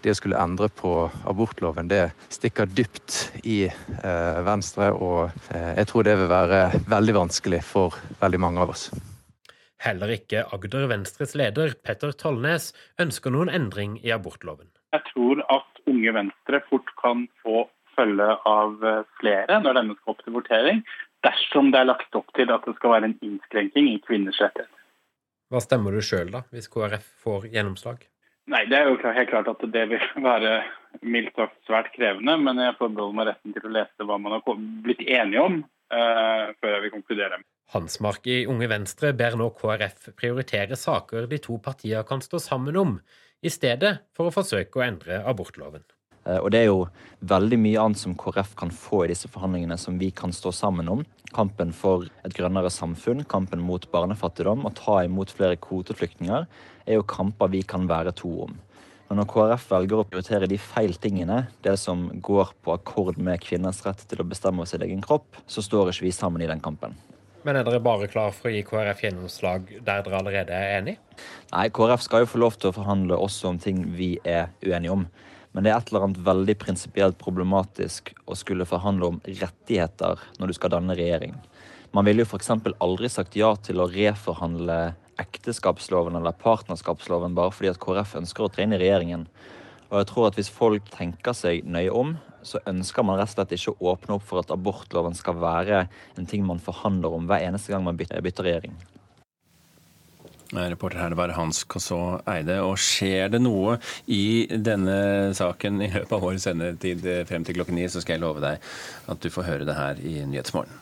Det 0.01 0.15
å 0.15 0.17
skulle 0.17 0.41
endre 0.41 0.71
på 0.73 0.91
abortloven, 1.29 1.89
det 1.91 2.15
stikker 2.33 2.71
dypt 2.73 3.43
i 3.45 3.67
eh, 3.69 4.39
Venstre. 4.47 4.89
Og 4.97 5.29
eh, 5.53 5.75
jeg 5.77 5.91
tror 5.91 6.07
det 6.07 6.17
vil 6.23 6.31
være 6.31 6.61
veldig 6.89 7.17
vanskelig 7.19 7.61
for 7.69 7.99
veldig 8.23 8.41
mange 8.41 8.65
av 8.65 8.73
oss. 8.73 8.89
Heller 9.81 10.13
ikke 10.17 10.47
Agder 10.57 10.89
Venstres 10.89 11.37
leder 11.37 11.75
Petter 11.85 12.17
Tollnes 12.17 12.71
ønsker 13.01 13.33
noen 13.33 13.53
endring 13.53 13.99
i 14.01 14.13
abortloven. 14.17 14.71
Jeg 14.97 15.05
tror 15.13 15.45
at 15.53 15.85
Unge 15.89 16.17
Venstre 16.17 16.63
fort 16.73 16.89
kan 17.01 17.27
få 17.45 17.67
følge 17.97 18.33
av 18.49 18.81
flere 19.21 19.61
når 19.61 19.77
denne 19.77 19.97
skal 19.99 20.15
opp 20.15 20.25
til 20.25 20.37
votering, 20.37 20.85
dersom 21.27 21.73
det 21.73 21.83
er 21.83 21.91
lagt 21.93 22.17
opp 22.17 22.29
til 22.37 22.53
at 22.53 22.65
det 22.65 22.77
skal 22.79 22.97
være 22.97 23.11
en 23.11 23.19
innskrenking 23.25 23.89
i 23.93 23.99
kvinners 24.07 24.41
rettigheter. 24.41 24.80
Hva 25.51 25.61
stemmer 25.65 25.95
du 25.95 26.03
sjøl, 26.05 26.31
da, 26.31 26.45
hvis 26.55 26.71
KrF 26.71 27.07
får 27.25 27.49
gjennomslag? 27.51 28.05
Nei, 28.51 28.65
Det 28.71 28.79
er 28.79 28.89
jo 28.89 28.99
helt 29.03 29.31
klart 29.31 29.51
at 29.51 29.63
det 29.75 29.87
vil 29.91 30.05
være 30.31 30.61
mildt 31.07 31.35
sagt 31.39 31.59
svært 31.69 31.93
krevende. 31.95 32.37
Men 32.39 32.63
jeg 32.63 32.79
forbeholder 32.79 33.17
meg 33.19 33.31
retten 33.31 33.55
til 33.55 33.67
å 33.69 33.75
lese 33.75 34.07
hva 34.07 34.19
man 34.23 34.37
har 34.39 34.63
blitt 34.87 35.03
enige 35.07 35.43
om, 35.43 35.61
uh, 35.95 36.51
før 36.59 36.77
jeg 36.77 36.85
vil 36.87 36.95
konkludere. 36.97 37.41
Hansmark 37.71 38.27
i 38.27 38.43
Unge 38.51 38.67
Venstre 38.71 39.13
ber 39.15 39.37
nå 39.39 39.53
KrF 39.59 40.11
prioritere 40.19 40.79
saker 40.79 41.29
de 41.31 41.39
to 41.43 41.61
partiene 41.63 42.03
kan 42.07 42.23
stå 42.25 42.43
sammen 42.43 42.79
om, 42.79 42.97
i 43.41 43.51
stedet 43.51 43.97
for 44.17 44.29
å 44.29 44.35
forsøke 44.35 44.81
å 44.81 44.85
endre 44.85 45.23
abortloven. 45.27 45.87
Eh, 46.27 46.39
og 46.39 46.51
det 46.53 46.63
er 46.63 46.71
jo 46.71 46.87
veldig 47.31 47.59
mye 47.61 47.83
annet 47.85 48.01
som 48.01 48.17
KrF 48.19 48.55
kan 48.59 48.73
få 48.75 49.05
i 49.05 49.11
disse 49.13 49.29
forhandlingene 49.31 49.79
som 49.81 49.99
vi 50.01 50.11
kan 50.15 50.33
stå 50.35 50.53
sammen 50.57 50.89
om. 50.93 51.05
Kampen 51.35 51.75
for 51.77 52.09
et 52.27 52.35
grønnere 52.35 52.73
samfunn, 52.73 53.25
kampen 53.31 53.63
mot 53.63 53.85
barnefattigdom 53.93 54.67
og 54.67 54.75
ta 54.79 55.03
imot 55.07 55.33
flere 55.35 55.61
kvoteflyktninger 55.61 56.49
er 56.91 56.99
jo 56.99 57.07
kamper 57.07 57.53
vi 57.53 57.63
kan 57.63 57.87
være 57.91 58.15
to 58.19 58.33
om. 58.49 58.57
Men 59.11 59.19
når 59.19 59.27
KrF 59.33 59.65
velger 59.73 60.01
å 60.01 60.07
prioritere 60.07 60.47
de 60.51 60.57
feil 60.63 60.93
tingene, 61.03 61.41
det 61.67 61.75
som 61.83 62.05
går 62.23 62.53
på 62.63 62.77
akkord 62.77 63.17
med 63.19 63.43
kvinners 63.43 63.81
rett 63.83 64.05
til 64.07 64.23
å 64.23 64.27
bestemme 64.27 64.63
over 64.63 64.71
sin 64.71 64.85
egen 64.87 65.03
kropp, 65.03 65.41
så 65.51 65.65
står 65.67 65.91
ikke 65.91 66.07
vi 66.07 66.13
sammen 66.15 66.45
i 66.45 66.51
den 66.51 66.63
kampen. 66.63 66.95
Men 67.43 67.57
er 67.57 67.65
dere 67.65 67.81
bare 67.83 68.07
klar 68.13 68.35
for 68.37 68.51
å 68.51 68.53
gi 68.53 68.61
KrF 68.69 69.03
gjennomslag 69.07 69.73
der 69.81 70.05
dere 70.05 70.19
allerede 70.19 70.55
er 70.55 70.77
enig? 70.77 70.95
Nei, 71.51 71.67
KrF 71.75 72.05
skal 72.05 72.23
jo 72.23 72.31
få 72.31 72.43
lov 72.43 72.59
til 72.61 72.71
å 72.71 72.77
forhandle 72.77 73.19
også 73.19 73.51
om 73.51 73.59
ting 73.59 73.83
vi 73.97 74.13
er 74.23 74.53
uenige 74.63 74.95
om. 74.95 75.07
Men 75.53 75.67
det 75.67 75.73
er 75.73 75.81
et 75.81 75.91
eller 75.91 76.07
annet 76.07 76.23
veldig 76.27 76.57
prinsipielt 76.63 77.19
problematisk 77.19 78.13
å 78.31 78.37
skulle 78.39 78.69
forhandle 78.69 79.09
om 79.11 79.21
rettigheter 79.27 80.21
når 80.39 80.51
du 80.51 80.57
skal 80.57 80.75
danne 80.77 80.95
regjering. 80.99 81.35
Man 81.91 82.07
ville 82.07 82.23
jo 82.23 82.29
f.eks. 82.31 82.53
aldri 82.79 83.11
sagt 83.11 83.35
ja 83.39 83.51
til 83.59 83.83
å 83.83 83.89
reforhandle 83.91 84.79
ekteskapsloven 85.21 86.17
eller 86.21 86.39
partnerskapsloven 86.39 87.35
bare 87.37 87.53
fordi 87.55 87.73
at 87.73 87.81
KrF 87.83 88.15
ønsker 88.23 88.47
å 88.47 88.53
tre 88.53 88.67
inn 88.67 88.77
i 88.77 88.81
regjeringen. 88.81 89.27
Og 89.91 89.99
jeg 89.99 90.11
tror 90.13 90.29
at 90.29 90.39
Hvis 90.39 90.53
folk 90.55 90.87
tenker 90.95 91.35
seg 91.35 91.67
nøye 91.67 91.91
om, 91.91 92.15
så 92.47 92.63
ønsker 92.71 93.05
man 93.05 93.19
rett 93.19 93.33
og 93.33 93.35
slett 93.35 93.57
ikke 93.59 93.75
å 93.75 93.91
åpne 93.93 94.17
opp 94.17 94.25
for 94.29 94.41
at 94.41 94.55
abortloven 94.55 95.19
skal 95.19 95.37
være 95.43 95.83
en 96.17 96.31
ting 96.31 96.47
man 96.47 96.63
forhandler 96.63 97.13
om 97.13 97.27
hver 97.29 97.43
eneste 97.43 97.75
gang 97.75 97.85
man 97.85 97.99
bytter 97.99 98.47
regjering. 98.47 98.79
Reporter 100.53 100.99
her 100.99 101.13
det 101.13 101.19
var 101.21 101.35
Hans 101.37 101.63
Kosså 101.71 102.21
Eide. 102.31 102.59
Og 102.67 102.79
skjer 102.81 103.31
det 103.33 103.43
noe 103.43 103.79
i 104.11 104.47
denne 104.51 105.31
saken 105.37 105.83
i 105.85 105.91
løpet 105.93 106.17
av 106.17 106.25
vår 106.25 106.41
sendetid 106.43 107.07
frem 107.29 107.47
til 107.47 107.61
klokken 107.61 107.79
ni, 107.79 107.87
så 107.91 108.03
skal 108.03 108.19
jeg 108.19 108.25
love 108.25 108.43
deg 108.45 108.71
at 109.11 109.23
du 109.23 109.31
får 109.33 109.49
høre 109.49 109.69
det 109.69 109.79
her 109.79 110.01
i 110.03 110.21
Nyhetsmorgen. 110.27 110.75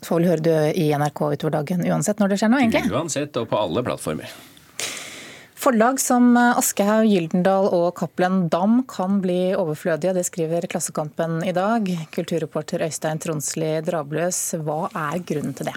Får 0.00 0.16
vel 0.16 0.30
høre 0.30 0.44
det 0.44 0.60
i 0.80 0.86
NRK 0.96 1.20
utover 1.34 1.58
dagen 1.58 1.84
uansett 1.84 2.22
når 2.22 2.32
det 2.32 2.40
skjer 2.40 2.52
noe, 2.54 2.62
egentlig? 2.64 2.88
Uansett 2.94 3.36
og 3.36 3.50
på 3.50 3.58
alle 3.60 3.84
plattformer. 3.84 4.32
Forlag 5.60 5.98
som 6.00 6.38
Aschehoug, 6.40 7.04
Gyldendal 7.10 7.66
og 7.76 7.90
Cappelen 7.98 8.46
Dam 8.48 8.78
kan 8.88 9.18
bli 9.20 9.50
overflødige, 9.52 10.14
det 10.16 10.22
skriver 10.24 10.64
Klassekampen 10.72 11.42
i 11.44 11.52
dag. 11.52 11.84
Kulturreporter 12.14 12.80
Øystein 12.86 13.20
Tronsli 13.20 13.68
Drabløs, 13.84 14.38
hva 14.64 14.86
er 14.88 15.20
grunnen 15.28 15.52
til 15.58 15.68
det? 15.68 15.74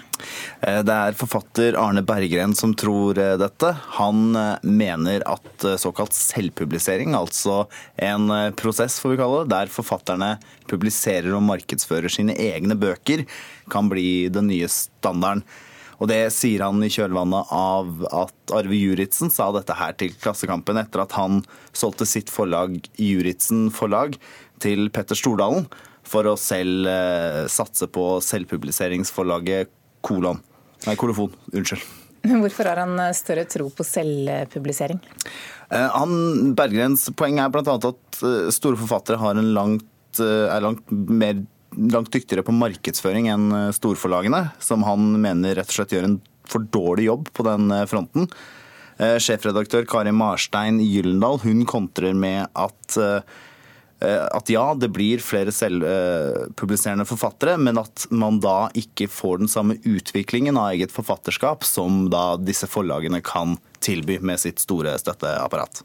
Eh, 0.64 0.80
det 0.88 0.94
er 0.94 1.18
forfatter 1.18 1.76
Arne 1.76 2.00
Berggren 2.00 2.56
som 2.56 2.72
tror 2.80 3.20
eh, 3.20 3.34
dette. 3.36 3.74
Han 3.98 4.32
eh, 4.40 4.64
mener 4.64 5.26
at 5.28 5.68
såkalt 5.82 6.16
selvpublisering, 6.16 7.12
altså 7.18 7.66
en 8.00 8.32
prosess 8.56 8.96
får 9.04 9.12
vi 9.12 9.20
kalle 9.20 9.42
det, 9.42 9.52
der 9.52 9.74
forfatterne 9.74 10.30
publiserer 10.70 11.28
og 11.36 11.44
markedsfører 11.44 12.08
sine 12.08 12.32
egne 12.40 12.72
bøker, 12.80 13.28
kan 13.68 13.92
bli 13.92 14.30
den 14.32 14.48
nye 14.48 14.72
standarden. 14.72 15.44
Og 16.00 16.10
Det 16.10 16.20
sier 16.34 16.64
han 16.66 16.82
i 16.84 16.90
kjølvannet 16.92 17.52
av 17.54 18.04
at 18.10 18.54
Arve 18.56 18.78
Juritzen 18.78 19.32
sa 19.32 19.50
dette 19.54 19.76
her 19.78 19.96
til 20.00 20.14
Klassekampen 20.20 20.80
etter 20.80 21.04
at 21.04 21.16
han 21.18 21.42
solgte 21.76 22.08
sitt 22.08 22.32
forlag, 22.32 22.80
Juritzen 23.00 23.68
forlag, 23.74 24.18
til 24.62 24.88
Petter 24.94 25.18
Stordalen 25.18 25.68
for 26.04 26.28
å 26.28 26.36
selv 26.38 26.88
satse 27.50 27.88
på 27.88 28.18
selvpubliseringsforlaget 28.24 29.72
Kolon. 30.04 30.42
Nei, 30.84 30.96
kolofon. 31.00 31.32
Unnskyld. 31.54 31.84
Hvorfor 32.24 32.68
har 32.70 32.80
han 32.80 33.00
større 33.16 33.44
tro 33.48 33.68
på 33.72 33.84
selvpublisering? 33.84 35.00
Eh, 35.70 35.88
han, 35.92 36.54
Berggrens 36.56 37.08
poeng 37.16 37.40
er 37.42 37.50
bl.a. 37.52 37.74
at 37.76 38.20
eh, 38.24 38.52
store 38.54 38.80
forfattere 38.80 39.20
har 39.20 39.40
en 39.40 39.52
langt, 39.56 40.20
eh, 40.20 40.46
er 40.48 40.64
langt, 40.64 40.88
mer, 40.92 41.42
langt 41.76 42.12
dyktigere 42.14 42.44
på 42.46 42.54
markedsføring 42.56 43.30
enn 43.32 43.48
storforlagene, 43.74 44.46
som 44.62 44.84
han 44.86 45.14
mener 45.22 45.58
rett 45.58 45.72
og 45.72 45.78
slett 45.78 45.96
gjør 45.96 46.08
en 46.10 46.20
for 46.44 46.66
dårlig 46.74 47.08
jobb 47.08 47.30
på 47.32 47.46
den 47.46 47.72
fronten. 47.88 48.28
Sjefredaktør 48.98 49.86
Kari 49.88 50.12
Marstein 50.14 50.76
Gyllendal 50.82 51.40
hun 51.42 51.64
kontrer 51.66 52.12
med 52.14 52.46
at 52.52 52.98
Eh, 54.04 54.26
at 54.36 54.50
ja, 54.50 54.64
det 54.74 54.90
blir 54.94 55.22
flere 55.22 55.52
selvpubliserende 55.54 57.06
forfattere, 57.08 57.56
men 57.60 57.78
at 57.80 58.06
man 58.10 58.40
da 58.42 58.68
ikke 58.76 59.08
får 59.10 59.44
den 59.44 59.50
samme 59.50 59.78
utviklingen 59.86 60.58
av 60.60 60.72
eget 60.74 60.94
forfatterskap 60.94 61.64
som 61.66 62.08
da 62.12 62.34
disse 62.40 62.68
forlagene 62.70 63.22
kan 63.24 63.56
tilby 63.84 64.18
med 64.20 64.42
sitt 64.42 64.62
store 64.62 64.96
støtteapparat. 65.00 65.82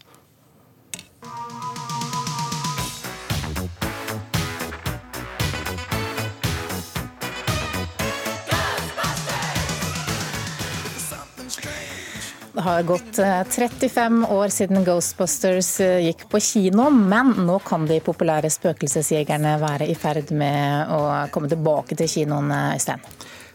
Det 12.60 12.64
har 12.64 12.84
gått 12.84 13.16
35 13.16 14.24
eh, 14.24 14.32
år 14.32 14.50
siden 14.52 14.84
Ghostbusters 14.84 15.68
eh, 15.80 16.02
gikk 16.04 16.26
på 16.28 16.42
kino, 16.44 16.90
men 16.92 17.30
nå 17.48 17.54
kan 17.64 17.86
de 17.88 18.02
populære 18.04 18.50
spøkelsesjegerne 18.52 19.54
være 19.62 19.88
i 19.88 19.96
ferd 19.96 20.34
med 20.36 20.92
å 20.92 20.98
komme 21.32 21.48
tilbake 21.48 21.96
til 21.96 22.12
kinoen, 22.12 22.52
Øystein? 22.74 23.06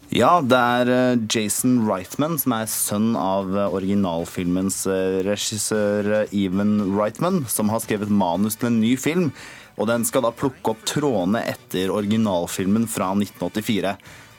Ja, 0.09 0.39
det 0.41 0.63
er 0.79 0.95
eh, 0.95 1.21
Jason 1.29 1.83
Reitman, 1.85 2.41
som 2.41 2.57
er 2.57 2.73
sønn 2.73 3.13
av 3.13 3.53
originalfilmens 3.67 4.81
regissør 5.29 6.25
Even 6.31 6.97
Reitman, 6.97 7.43
som 7.45 7.69
har 7.75 7.85
skrevet 7.85 8.09
manus 8.09 8.57
til 8.57 8.73
en 8.73 8.81
ny 8.87 8.97
film. 8.97 9.29
Og 9.77 9.93
den 9.93 10.09
skal 10.09 10.25
da 10.25 10.33
plukke 10.33 10.73
opp 10.73 10.89
trådene 10.89 11.45
etter 11.53 11.93
originalfilmen 11.93 12.89
fra 12.89 13.13
1984. 13.21 13.99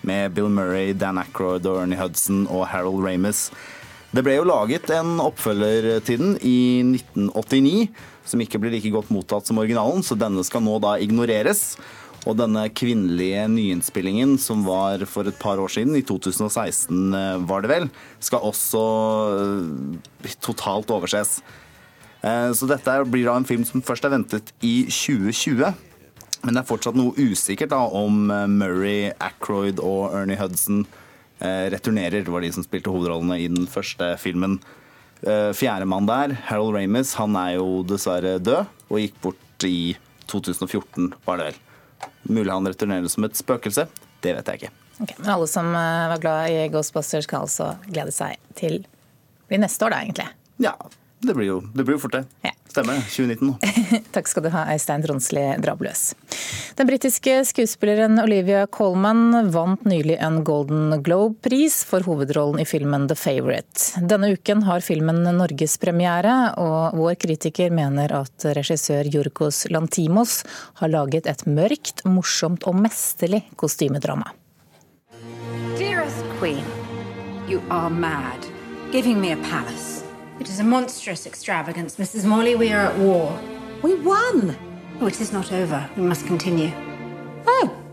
Med 0.10 0.34
Bill 0.34 0.49
Murray, 0.49 0.97
Dan 0.97 1.21
Ackroyd, 1.21 1.69
Ernie 1.69 2.01
Hudson 2.01 2.47
og 2.49 2.65
Harold 2.73 3.06
Ramis. 3.06 3.51
Det 4.15 4.21
ble 4.23 4.38
jo 4.38 4.45
laget 4.47 4.88
en 4.95 5.17
oppfølger 5.19 5.99
til 6.08 6.21
den 6.21 6.36
i 6.39 6.80
1989, 6.86 7.89
som 8.23 8.41
ikke 8.43 8.62
ble 8.63 8.71
like 8.71 8.91
godt 8.93 9.10
mottatt 9.12 9.49
som 9.49 9.60
originalen, 9.60 10.06
så 10.08 10.15
denne 10.15 10.45
skal 10.47 10.63
nå 10.63 10.78
da 10.84 10.93
ignoreres. 11.04 11.73
Og 12.25 12.38
denne 12.39 12.63
kvinnelige 12.73 13.43
nyinnspillingen 13.51 14.38
som 14.41 14.63
var 14.65 15.04
for 15.10 15.28
et 15.28 15.38
par 15.41 15.60
år 15.62 15.73
siden, 15.73 15.97
i 15.99 16.06
2016 16.06 17.13
eh, 17.13 17.43
var 17.45 17.62
det 17.65 17.73
vel, 17.73 17.89
skal 18.23 18.47
også 18.47 18.86
eh, 19.36 20.34
totalt 20.41 20.95
overses. 20.95 21.38
Eh, 22.23 22.49
så 22.56 22.71
dette 22.71 22.97
blir 23.12 23.28
da 23.28 23.36
en 23.36 23.45
film 23.45 23.67
som 23.67 23.84
først 23.86 24.08
er 24.08 24.15
ventet 24.15 24.56
i 24.65 24.88
2020. 24.88 25.75
Men 26.45 26.56
det 26.56 26.63
er 26.63 26.71
fortsatt 26.71 26.97
noe 26.97 27.13
usikkert 27.19 27.75
da 27.75 27.84
om 27.84 28.30
Murray, 28.30 29.12
Ackroyd 29.19 29.84
og 29.84 30.15
Ernie 30.15 30.39
Hudson 30.39 30.86
returnerer. 31.43 32.24
Det 32.24 32.32
var 32.32 32.41
de 32.45 32.52
som 32.56 32.63
spilte 32.63 32.89
hovedrollene 32.93 33.36
i 33.43 33.50
den 33.52 33.67
første 33.69 34.13
filmen. 34.21 34.60
Eh, 35.26 35.52
fjerdemann 35.54 36.06
der, 36.06 36.36
Harold 36.50 36.76
Ramis, 36.76 37.15
han 37.17 37.36
er 37.39 37.56
jo 37.56 37.84
dessverre 37.88 38.36
død 38.43 38.91
og 38.91 39.00
gikk 39.00 39.15
bort 39.24 39.65
i 39.65 39.95
2014, 40.30 41.13
var 41.26 41.39
det 41.39 41.48
vel. 41.48 41.62
Mulig 42.36 42.52
han 42.52 42.67
returnerer 42.67 43.10
som 43.10 43.26
et 43.26 43.39
spøkelse. 43.39 43.88
Det 44.21 44.36
vet 44.36 44.52
jeg 44.52 44.62
ikke. 44.62 44.74
Okay, 45.00 45.15
men 45.19 45.32
alle 45.34 45.48
som 45.50 45.71
eh, 45.71 46.10
var 46.12 46.21
glad 46.21 46.52
i 46.52 46.67
Ghostbusters, 46.74 47.26
skal 47.26 47.48
altså 47.48 47.71
glede 47.88 48.13
seg 48.15 48.38
til 48.60 48.84
blir 49.50 49.62
neste 49.62 49.86
år, 49.86 49.93
da, 49.93 50.04
egentlig? 50.04 50.28
Ja, 50.62 50.76
det 51.26 51.36
blir 51.38 51.50
jo, 51.50 51.58
det 51.74 51.86
blir 51.86 51.98
jo 51.98 52.04
fort, 52.06 52.19
det. 52.19 52.26
Ja. 52.45 52.54
Stemmer 52.75 52.97
2019 53.07 53.47
nå. 53.47 53.53
Takk 54.15 54.27
skal 54.27 54.43
du 54.43 54.49
ha, 54.51 54.65
Eistein 54.73 55.03
Tronsli 55.05 55.43
Drabløs. 55.63 56.09
Den 56.75 56.89
britiske 56.89 57.38
skuespilleren 57.47 58.19
Olivia 58.19 58.65
Colman 58.67 59.47
vant 59.53 59.85
nylig 59.88 60.17
en 60.19 60.41
Golden 60.43 60.97
Globe-pris 61.05 61.77
for 61.88 62.03
hovedrollen 62.03 62.59
i 62.59 62.67
filmen 62.67 63.07
The 63.07 63.15
Favourite. 63.15 64.03
Denne 64.03 64.33
uken 64.35 64.65
har 64.67 64.83
filmen 64.83 65.23
norgespremiere, 65.23 66.35
og 66.59 66.99
vår 66.99 67.15
kritiker 67.23 67.71
mener 67.71 68.11
at 68.19 68.49
regissør 68.59 69.07
Jorkos 69.07 69.63
Lantimos 69.71 70.41
har 70.81 70.91
laget 70.91 71.31
et 71.31 71.47
mørkt, 71.47 72.03
morsomt 72.03 72.67
og 72.67 72.75
mesterlig 72.75 73.45
kostymedrama. 73.55 74.33
Dearest 75.79 76.27
Queen, 76.41 76.65
you 77.47 77.63
are 77.69 77.89
mad. 77.89 78.51
Giving 78.91 79.21
me 79.21 79.31
a 79.31 79.39
palace. 79.47 80.04
It 80.39 80.50
is 80.50 80.60
a 80.60 80.63
monstrous 80.63 81.26
extravagance, 81.26 81.95
Mrs. 81.95 82.26
Morley. 82.26 82.56
We 82.56 82.71
are 82.74 82.88
at 82.88 82.98
war. 83.00 83.39
We 83.82 83.95
won! 83.95 84.58
Oh, 85.00 85.08
it 85.08 85.21
is 85.21 85.32
not 85.32 85.52
over. 85.54 85.89
We 85.95 86.04
must 86.04 86.28
continue. 86.28 86.71
Oh, 87.48 87.85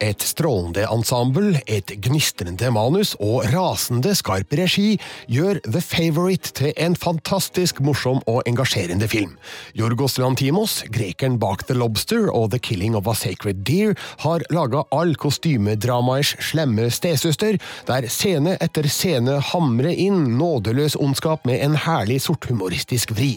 Et 0.00 0.22
strålende 0.24 0.86
ensemble, 0.88 1.58
et 1.68 1.90
gnistrende 2.00 2.70
manus 2.72 3.10
og 3.20 3.44
rasende 3.52 4.14
skarp 4.16 4.54
regi 4.56 4.94
gjør 5.28 5.58
The 5.66 5.82
Favourite 5.84 6.54
til 6.56 6.72
en 6.80 6.94
fantastisk 6.96 7.82
morsom 7.84 8.22
og 8.24 8.40
engasjerende 8.48 9.04
film. 9.12 9.34
Jorgos 9.76 10.16
Lantimos, 10.16 10.78
grekeren 10.88 11.36
bak 11.42 11.66
The 11.68 11.76
Lobster 11.76 12.30
og 12.32 12.54
The 12.54 12.60
Killing 12.64 12.96
of 12.96 13.10
a 13.12 13.14
Sacred 13.14 13.60
Deer, 13.68 13.92
har 14.24 14.40
laga 14.48 14.86
all 14.88 15.12
kostymedramaers 15.20 16.32
slemme 16.48 16.88
stesøster, 16.88 17.60
der 17.90 18.08
scene 18.08 18.56
etter 18.64 18.88
scene 18.88 19.36
hamrer 19.50 19.92
inn 19.92 20.38
nådeløs 20.40 20.96
ondskap 20.96 21.44
med 21.44 21.60
en 21.60 21.76
herlig 21.76 22.22
sorthumoristisk 22.24 23.12
vri. 23.18 23.34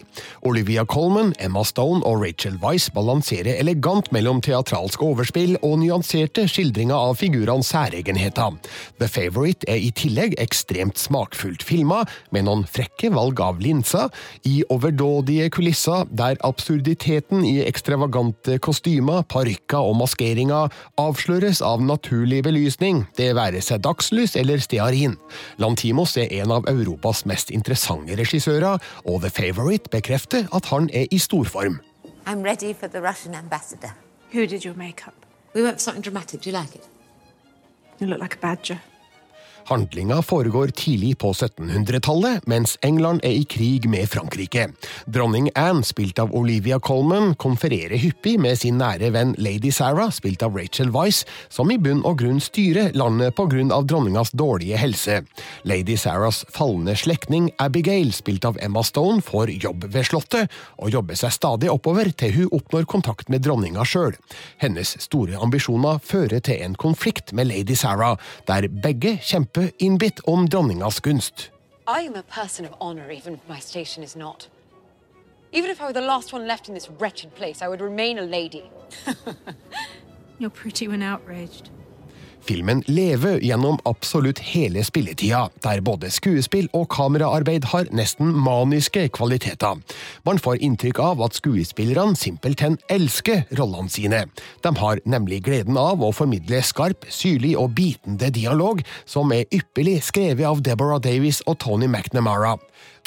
Olivia 0.47 0.87
Colman, 0.87 1.35
Emma 1.43 1.65
Stone 1.67 2.05
og 2.07 2.23
Rachel 2.23 2.55
Weiss 2.63 2.87
balanserer 2.95 3.59
elegant 3.59 4.13
mellom 4.15 4.39
teatralske 4.39 5.11
overspill 5.11 5.57
og 5.59 5.81
nyanserte 5.83 6.47
skildringa 6.53 6.95
av 6.95 7.17
figurenes 7.19 7.71
særegenheter. 7.73 8.57
The 9.01 9.09
Favourite 9.09 9.67
er 9.69 9.81
i 9.81 9.91
tillegg 9.95 10.35
ekstremt 10.41 11.01
smakfullt 11.01 11.65
filma, 11.65 12.03
med 12.31 12.47
noen 12.47 12.63
frekke 12.69 13.11
valg 13.13 13.41
av 13.43 13.61
linser, 13.63 14.11
i 14.47 14.61
overdådige 14.73 15.49
kulisser 15.53 16.07
der 16.13 16.37
absurditeten 16.45 17.43
i 17.47 17.57
ekstravagante 17.65 18.59
kostymer, 18.63 19.23
parykker 19.29 19.81
og 19.81 19.97
maskeringer 20.01 20.73
avsløres 21.01 21.63
av 21.65 21.83
naturlig 21.83 22.43
belysning, 22.45 23.03
det 23.17 23.33
være 23.37 23.61
seg 23.63 23.83
dagslys 23.85 24.37
eller 24.39 24.61
stearin. 24.63 25.17
Lantimos 25.61 26.17
er 26.21 26.31
en 26.41 26.53
av 26.53 26.69
Europas 26.69 27.25
mest 27.29 27.51
interessante 27.53 28.17
regissører, 28.19 28.79
og 29.05 29.23
The 29.23 29.33
Favourite 29.33 29.91
bekrefter 29.93 30.47
at 30.53 30.69
han 30.73 30.89
er 30.93 31.09
i 31.11 31.19
storform. 31.21 31.81
I'm 32.25 32.41
ready 32.41 32.73
for 32.73 32.87
the 32.87 33.01
Russian 33.01 33.35
ambassador. 33.35 33.93
Who 34.31 34.47
did 34.47 34.63
your 34.63 34.75
makeup? 34.75 35.22
We 35.53 35.61
went 35.61 35.77
for 35.77 35.81
something 35.81 36.01
dramatic. 36.01 36.41
Do 36.41 36.49
you 36.49 36.53
like 36.53 36.75
it? 36.75 36.87
You 37.99 38.07
look 38.07 38.19
like 38.19 38.35
a 38.35 38.39
badger. 38.39 38.81
Handlinga 39.65 40.21
foregår 40.21 40.67
tidlig 40.67 41.17
på 41.17 41.31
1700-tallet, 41.33 42.43
mens 42.47 42.77
England 42.81 43.23
er 43.23 43.31
i 43.37 43.43
krig 43.47 43.87
med 43.89 44.09
Frankrike. 44.11 44.67
Dronning 45.05 45.49
Anne, 45.55 45.85
spilt 45.87 46.19
av 46.19 46.33
Olivia 46.35 46.79
Colman, 46.79 47.35
konfererer 47.39 47.95
hyppig 47.97 48.35
med 48.43 48.59
sin 48.59 48.77
nære 48.81 49.13
venn 49.15 49.31
lady 49.39 49.71
Sarah, 49.71 50.11
spilt 50.11 50.43
av 50.43 50.57
Rachel 50.57 50.91
Wise, 50.91 51.23
som 51.53 51.71
i 51.71 51.77
bunn 51.79 52.03
og 52.03 52.19
grunn 52.19 52.41
styrer 52.43 52.91
landet 52.97 53.37
på 53.37 53.45
grunn 53.51 53.71
av 53.71 53.87
dronningas 53.87 54.33
dårlige 54.35 54.79
helse. 54.81 55.21
Lady 55.63 55.95
Sarahs 55.97 56.43
falne 56.51 56.97
slektning 56.99 57.51
Abigail, 57.63 58.11
spilt 58.13 58.45
av 58.49 58.59
Emma 58.61 58.83
Stone, 58.83 59.23
får 59.23 59.55
jobb 59.63 59.87
ved 59.93 60.09
Slottet, 60.09 60.51
og 60.75 60.91
jobber 60.91 61.19
seg 61.19 61.31
stadig 61.37 61.71
oppover 61.71 62.11
til 62.11 62.35
hun 62.35 62.51
oppnår 62.59 62.89
kontakt 62.89 63.31
med 63.31 63.45
dronninga 63.47 63.87
sjøl. 63.87 64.17
Hennes 64.59 64.97
store 65.07 65.39
ambisjoner 65.39 66.03
fører 66.03 66.43
til 66.43 66.59
en 66.67 66.75
konflikt 66.75 67.31
med 67.31 67.47
lady 67.47 67.79
Sarah, 67.79 68.19
der 68.49 68.67
begge 68.67 69.15
kjemper 69.23 69.52
kjempe 69.53 69.71
innbitt 69.77 70.19
om 70.19 70.49
dronningas 70.49 70.99
gunst. 70.99 71.51
I 71.87 72.07
am 72.07 72.15
a 72.15 72.23
person 72.23 72.65
of 72.65 72.73
honor, 72.79 73.11
even 73.11 73.33
if 73.33 73.39
my 73.47 73.59
station 73.59 74.03
is 74.03 74.15
not. 74.15 74.49
Even 75.51 75.69
if 75.69 75.81
I 75.81 75.85
were 75.85 75.93
the 75.93 76.01
last 76.01 76.33
one 76.33 76.47
left 76.47 76.67
in 76.67 76.73
this 76.73 76.89
wretched 76.89 77.35
place, 77.35 77.61
I 77.61 77.67
would 77.67 77.81
remain 77.81 78.17
a 78.17 78.21
lady. 78.21 78.63
You're 80.39 80.49
pretty 80.49 80.87
when 80.87 81.03
outraged. 81.03 81.69
Filmen 82.43 82.83
lever 82.87 83.39
gjennom 83.39 83.77
absolutt 83.87 84.39
hele 84.43 84.83
spilletida, 84.83 85.45
der 85.63 85.79
både 85.85 86.09
skuespill 86.11 86.67
og 86.75 86.89
kameraarbeid 86.91 87.69
har 87.71 87.87
nesten 87.95 88.33
maniske 88.35 89.05
kvaliteter. 89.15 89.79
Man 90.27 90.41
får 90.43 90.59
inntrykk 90.65 90.99
av 90.99 91.23
at 91.23 91.37
skuespillerne 91.39 92.19
simpelthen 92.19 92.75
elsker 92.91 93.45
rollene 93.55 93.91
sine. 93.91 94.25
De 94.65 94.73
har 94.79 94.99
nemlig 95.07 95.43
gleden 95.47 95.79
av 95.79 96.03
å 96.03 96.11
formidle 96.15 96.59
skarp, 96.67 97.07
syrlig 97.07 97.55
og 97.59 97.71
bitende 97.77 98.31
dialog, 98.35 98.83
som 99.05 99.31
er 99.31 99.47
ypperlig 99.47 100.01
skrevet 100.03 100.47
av 100.49 100.63
Deborah 100.65 101.01
Davis 101.03 101.39
og 101.47 101.61
Tony 101.63 101.87
McNamara. 101.87 102.57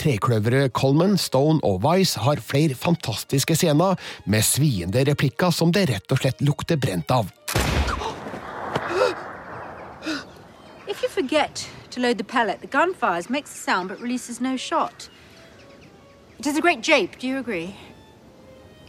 Trekløveret 0.00 0.72
Colman, 0.76 1.16
Stone 1.20 1.60
og 1.64 1.82
Vice 1.84 2.20
har 2.24 2.40
flere 2.40 2.76
fantastiske 2.76 3.56
scener 3.56 4.00
med 4.24 4.44
sviende 4.44 5.04
replikker 5.08 5.52
som 5.52 5.72
det 5.72 5.88
rett 5.92 6.12
og 6.12 6.24
slett 6.24 6.44
lukter 6.44 6.80
brent 6.80 7.12
av. 7.12 7.32
If 10.96 11.02
you 11.02 11.10
forget 11.10 11.68
to 11.90 12.00
load 12.00 12.16
the 12.16 12.24
pellet, 12.24 12.62
the 12.62 12.66
gun 12.66 12.94
fires, 12.94 13.28
makes 13.28 13.52
a 13.52 13.58
sound 13.58 13.90
but 13.90 14.00
releases 14.00 14.40
no 14.40 14.56
shot. 14.56 15.10
It 16.38 16.46
is 16.46 16.56
a 16.56 16.62
great 16.62 16.80
jape, 16.80 17.18
do 17.18 17.26
you 17.26 17.36
agree? 17.36 17.76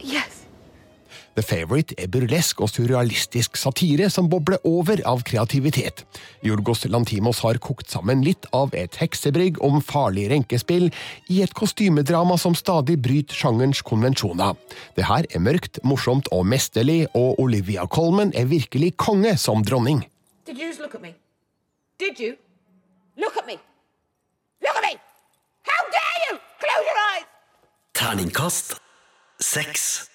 Yes. 0.00 0.46
The 1.34 1.42
Favourite 1.42 1.92
er 1.98 2.08
burlesk 2.08 2.62
og 2.64 2.72
surrealistisk 2.72 3.60
satire 3.60 4.08
som 4.08 4.30
bobler 4.32 4.56
over 4.64 5.02
av 5.04 5.20
kreativitet. 5.20 6.06
Jorgos 6.40 6.86
Lantimos 6.88 7.44
har 7.44 7.60
kokt 7.60 7.92
sammen 7.92 8.24
litt 8.24 8.48
av 8.56 8.72
et 8.72 8.96
heksebrygg 8.96 9.60
om 9.60 9.82
farlig 9.84 10.30
renkespill 10.32 10.88
i 11.28 11.42
et 11.44 11.52
kostymedrama 11.52 12.40
som 12.40 12.56
stadig 12.56 12.96
bryter 13.04 13.36
sjangerens 13.36 13.84
konvensjoner. 13.84 14.56
Det 14.96 15.04
her 15.12 15.28
er 15.28 15.44
mørkt, 15.44 15.84
morsomt 15.84 16.32
og 16.32 16.48
mesterlig, 16.48 17.04
og 17.12 17.36
Olivia 17.36 17.84
Colman 17.84 18.32
er 18.32 18.48
virkelig 18.48 18.94
konge 18.96 19.36
som 19.36 19.60
dronning. 19.60 20.06
Did 20.46 20.56
you 20.56 20.72
just 20.72 20.80
look 20.80 20.94
at 20.94 21.02
me? 21.02 21.18
Did 21.98 22.20
you? 22.20 22.36
Look 23.16 23.36
at 23.36 23.46
me! 23.46 23.58
Look 24.62 24.76
at 24.76 24.82
me! 24.82 25.00
How 25.66 25.82
dare 25.94 26.18
you! 26.26 26.38
Close 26.62 26.84
your 26.86 26.98
eyes! 27.10 27.24
Terningkast 27.92 28.76
seks. 29.40 30.10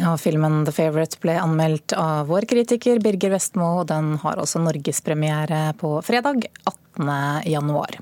Ja, 0.00 0.16
filmen 0.18 0.64
The 0.64 0.72
Favourite 0.72 1.20
ble 1.22 1.36
anmeldt 1.38 1.94
av 1.94 2.26
vår 2.26 2.48
kritiker 2.50 2.98
Birger 2.98 3.30
Vestmo, 3.36 3.68
og 3.84 3.86
den 3.92 4.16
har 4.24 4.42
også 4.42 4.58
norgespremiere 4.64 5.68
på 5.78 5.92
fredag 6.02 6.48
18. 6.66 7.14
januar. 7.46 8.00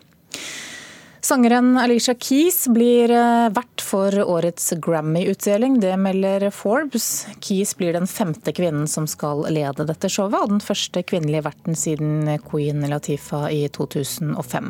Sangeren 1.21 1.77
Alicia 1.79 2.15
Keys 2.15 2.69
blir 2.71 3.11
eh, 3.11 3.49
vert 3.51 3.83
for 3.83 4.15
årets 4.23 4.73
Grammy-utdeling. 4.79 5.81
Det 5.81 5.97
melder 5.99 6.51
Forbes. 6.55 7.27
Keys 7.41 7.75
blir 7.77 7.93
den 7.93 8.07
femte 8.07 8.53
kvinnen 8.55 8.87
som 8.87 9.07
skal 9.11 9.43
lede 9.51 9.87
dette 9.89 10.11
showet, 10.13 10.39
og 10.39 10.53
den 10.53 10.63
første 10.63 11.03
kvinnelige 11.03 11.43
verten 11.49 11.75
siden 11.79 12.29
Queen 12.47 12.87
Latifah 12.87 13.49
i 13.51 13.65
2005. 13.75 14.69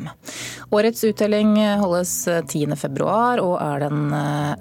Årets 0.72 1.04
utdeling 1.04 1.52
holdes 1.82 2.14
10.2 2.28 3.08
og 3.44 3.54
er 3.61 3.84
den 3.84 4.14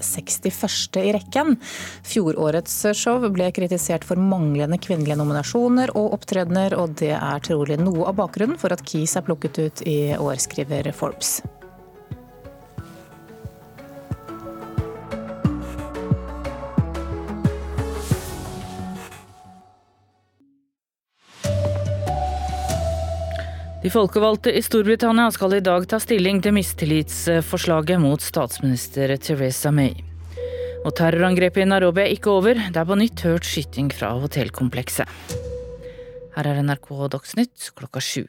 61. 0.04 0.98
Eh, 0.98 1.08
i 1.08 1.14
rekken. 1.16 1.56
Fjorårets 2.04 2.82
show 3.00 3.24
ble 3.32 3.48
kritisert 3.56 4.04
for 4.08 4.20
manglende 4.20 4.80
kvinnelige 4.84 5.20
nominasjoner 5.22 5.96
og 5.96 6.20
opptredener, 6.20 6.76
og 6.76 7.00
det 7.00 7.16
er 7.16 7.48
trolig 7.48 7.80
noe 7.80 8.10
av 8.12 8.20
bakgrunnen 8.20 8.60
for 8.60 8.76
at 8.76 8.84
Keys 8.84 9.16
er 9.16 9.24
plukket 9.30 9.64
ut 9.64 9.88
i 9.88 10.00
år, 10.20 10.36
skriver 10.44 10.92
Forbes. 10.92 11.38
De 23.78 23.90
folkevalgte 23.94 24.50
i 24.58 24.62
Storbritannia 24.66 25.28
skal 25.30 25.54
i 25.54 25.62
dag 25.62 25.84
ta 25.86 26.00
stilling 26.02 26.40
til 26.42 26.56
mistillitsforslaget 26.58 28.02
mot 28.02 28.24
statsminister 28.26 29.14
Theresa 29.22 29.70
May. 29.70 29.94
Og 30.82 30.96
terrorangrepet 30.98 31.62
i 31.62 31.68
Nairobi 31.70 32.02
er 32.08 32.16
ikke 32.16 32.34
over, 32.34 32.58
det 32.58 32.82
er 32.82 32.90
på 32.90 32.98
nytt 32.98 33.22
hørt 33.28 33.46
skyting 33.46 33.92
fra 33.94 34.16
hotellkomplekset. 34.18 35.38
Her 36.34 36.50
er 36.50 36.64
NRK 36.66 36.90
Dagsnytt 37.14 37.70
klokka 37.78 38.02
sju. 38.02 38.26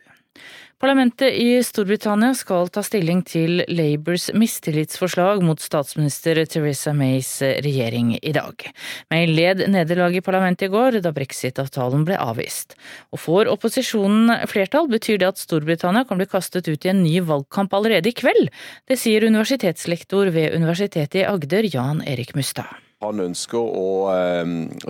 Parlamentet 0.78 1.34
i 1.34 1.56
Storbritannia 1.66 2.36
skal 2.38 2.68
ta 2.70 2.84
stilling 2.86 3.24
til 3.26 3.64
Labours 3.66 4.28
mistillitsforslag 4.30 5.42
mot 5.42 5.58
statsminister 5.58 6.38
Theresa 6.46 6.92
Mays 6.94 7.32
regjering 7.66 8.12
i 8.22 8.34
dag. 8.36 8.62
May 9.10 9.26
led 9.26 9.64
nederlag 9.74 10.14
i 10.14 10.22
parlamentet 10.22 10.68
i 10.68 10.70
går 10.70 11.00
da 11.02 11.10
brexit-avtalen 11.16 12.06
ble 12.06 12.14
avvist. 12.22 12.78
Og 13.10 13.24
får 13.24 13.50
opposisjonen 13.50 14.46
flertall, 14.46 14.86
betyr 14.86 15.18
det 15.18 15.32
at 15.32 15.42
Storbritannia 15.42 16.06
kan 16.06 16.22
bli 16.22 16.30
kastet 16.30 16.70
ut 16.70 16.86
i 16.86 16.94
en 16.94 17.02
ny 17.02 17.16
valgkamp 17.26 17.74
allerede 17.74 18.12
i 18.12 18.18
kveld. 18.22 18.46
Det 18.86 19.02
sier 19.02 19.26
universitetslektor 19.26 20.30
ved 20.30 20.54
Universitetet 20.54 21.24
i 21.24 21.26
Agder, 21.26 21.66
Jan 21.74 22.06
Erik 22.06 22.38
Mustad. 22.38 22.70
Han 22.98 23.20
ønsker 23.22 23.62
å 23.62 23.90
eh, 24.10 24.48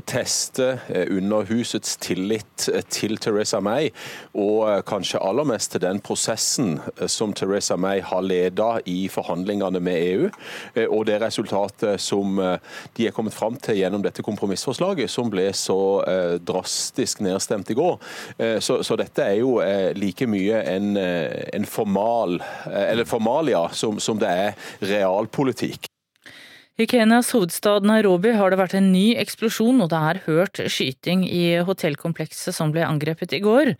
teste 0.08 0.68
eh, 0.88 1.10
Underhusets 1.12 1.98
tillit 2.00 2.64
eh, 2.72 2.80
til 2.88 3.18
Teresa 3.20 3.58
May, 3.60 3.90
og 4.32 4.62
eh, 4.64 4.78
kanskje 4.88 5.20
aller 5.20 5.44
mest 5.50 5.74
til 5.74 5.82
den 5.82 6.00
prosessen 6.00 6.78
eh, 6.94 7.02
som 7.12 7.34
Teresa 7.36 7.76
May 7.76 8.00
har 8.00 8.24
ledet 8.24 8.88
i 8.88 9.10
forhandlingene 9.12 9.82
med 9.84 10.00
EU, 10.06 10.30
eh, 10.72 10.86
og 10.86 11.04
det 11.10 11.18
resultatet 11.20 12.00
som 12.00 12.40
de 12.96 13.10
er 13.10 13.12
kommet 13.12 13.36
fram 13.36 13.60
til 13.60 13.76
gjennom 13.82 14.00
dette 14.06 14.24
kompromissforslaget, 14.24 15.12
som 15.12 15.28
ble 15.28 15.50
så 15.52 15.76
drastisk 16.40 17.20
nedstemt 17.26 17.68
i 17.72 17.76
går. 17.76 17.98
Så, 18.64 18.78
så, 18.86 18.96
dette 18.96 19.24
er 19.24 19.40
jo 19.42 19.58
like 19.98 20.28
mye 20.30 20.62
en, 20.76 20.96
en 20.96 21.68
formal, 21.68 22.38
eller 22.72 23.08
formalia 23.08 23.66
som, 23.76 24.00
som 24.00 24.20
det 24.20 24.32
er 24.32 24.74
realpolitikk. 24.94 25.90
I 26.78 26.86
Kenyas 26.86 27.32
hovedstad 27.34 27.82
Nairobi 27.82 28.30
har 28.38 28.52
det 28.52 28.56
vært 28.60 28.76
en 28.78 28.92
ny 28.92 29.16
eksplosjon, 29.18 29.80
og 29.82 29.88
det 29.90 29.98
er 29.98 30.20
hørt 30.28 30.60
skyting 30.70 31.24
i 31.26 31.56
hotellkomplekset 31.66 32.54
som 32.54 32.70
ble 32.70 32.84
angrepet 32.86 33.34
i 33.34 33.40
går. 33.42 33.72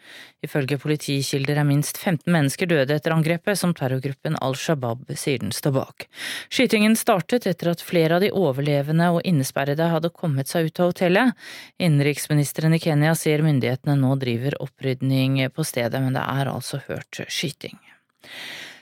Ifølge 0.43 0.81
politikilder 0.83 1.61
er 1.63 1.69
minst 1.69 2.01
15 2.03 2.27
mennesker 2.35 2.67
døde 2.67 2.97
etter 2.97 3.15
angrepet, 3.15 3.55
som 3.61 3.71
terrorgruppen 3.71 4.35
Al 4.43 4.59
Shabaab 4.59 5.07
sier 5.15 5.39
den 5.45 5.55
står 5.55 5.77
bak. 5.77 6.09
Skytingen 6.51 6.99
startet 6.99 7.47
etter 7.47 7.71
at 7.71 7.87
flere 7.87 8.19
av 8.19 8.27
de 8.27 8.33
overlevende 8.35 9.13
og 9.15 9.23
innesperrede 9.23 9.93
hadde 9.95 10.11
kommet 10.11 10.51
seg 10.51 10.67
ut 10.67 10.83
av 10.83 10.91
hotellet. 10.91 11.51
Innenriksministeren 11.79 12.75
i 12.75 12.83
Kenya 12.83 13.15
sier 13.15 13.47
myndighetene 13.47 13.95
nå 14.03 14.17
driver 14.19 14.59
opprydning 14.67 15.45
på 15.55 15.71
stedet, 15.71 16.03
men 16.03 16.19
det 16.19 16.27
er 16.27 16.51
altså 16.51 16.83
hørt 16.91 17.23
skyting. 17.31 17.79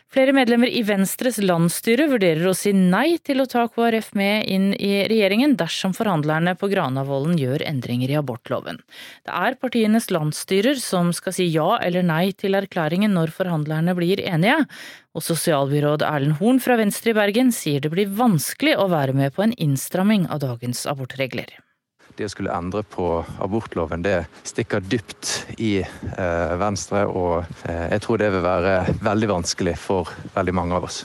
Flere 0.06 0.30
medlemmer 0.32 0.70
i 0.70 0.84
Venstres 0.86 1.40
landsstyre 1.42 2.06
vurderer 2.06 2.46
å 2.46 2.54
si 2.54 2.70
nei 2.76 3.18
til 3.26 3.42
å 3.42 3.46
ta 3.50 3.64
KrF 3.66 4.12
med 4.16 4.46
inn 4.46 4.68
i 4.78 5.02
regjeringen 5.10 5.56
dersom 5.58 5.96
forhandlerne 5.96 6.54
på 6.60 6.70
Granavolden 6.70 7.34
gjør 7.40 7.64
endringer 7.66 8.14
i 8.14 8.18
abortloven. 8.20 8.78
Det 9.26 9.34
er 9.34 9.58
partienes 9.58 10.06
landsstyrer 10.14 10.78
som 10.78 11.10
skal 11.16 11.34
si 11.34 11.48
ja 11.50 11.80
eller 11.82 12.06
nei 12.06 12.30
til 12.38 12.54
erklæringen 12.54 13.18
når 13.18 13.34
forhandlerne 13.34 13.98
blir 13.98 14.22
enige, 14.22 14.62
og 15.16 15.26
sosialbyråd 15.26 16.06
Erlend 16.06 16.38
Horn 16.38 16.62
fra 16.62 16.78
Venstre 16.78 17.10
i 17.10 17.18
Bergen 17.18 17.50
sier 17.50 17.82
det 17.82 17.90
blir 17.90 18.14
vanskelig 18.14 18.78
å 18.78 18.86
være 18.92 19.16
med 19.16 19.34
på 19.34 19.42
en 19.42 19.58
innstramming 19.58 20.30
av 20.30 20.44
dagens 20.46 20.86
abortregler 20.86 21.56
det 22.16 22.28
å 22.28 22.32
skulle 22.32 22.54
endre 22.54 22.82
på 22.88 23.20
abortloven, 23.44 24.04
det 24.04 24.26
stikker 24.46 24.84
dypt 24.84 25.58
i 25.62 25.78
eh, 25.82 26.56
Venstre. 26.60 27.04
Og 27.06 27.44
eh, 27.68 27.86
jeg 27.94 28.04
tror 28.04 28.20
det 28.22 28.32
vil 28.34 28.44
være 28.44 28.76
veldig 29.04 29.30
vanskelig 29.36 29.76
for 29.80 30.12
veldig 30.36 30.56
mange 30.56 30.78
av 30.78 30.88
oss. 30.88 31.02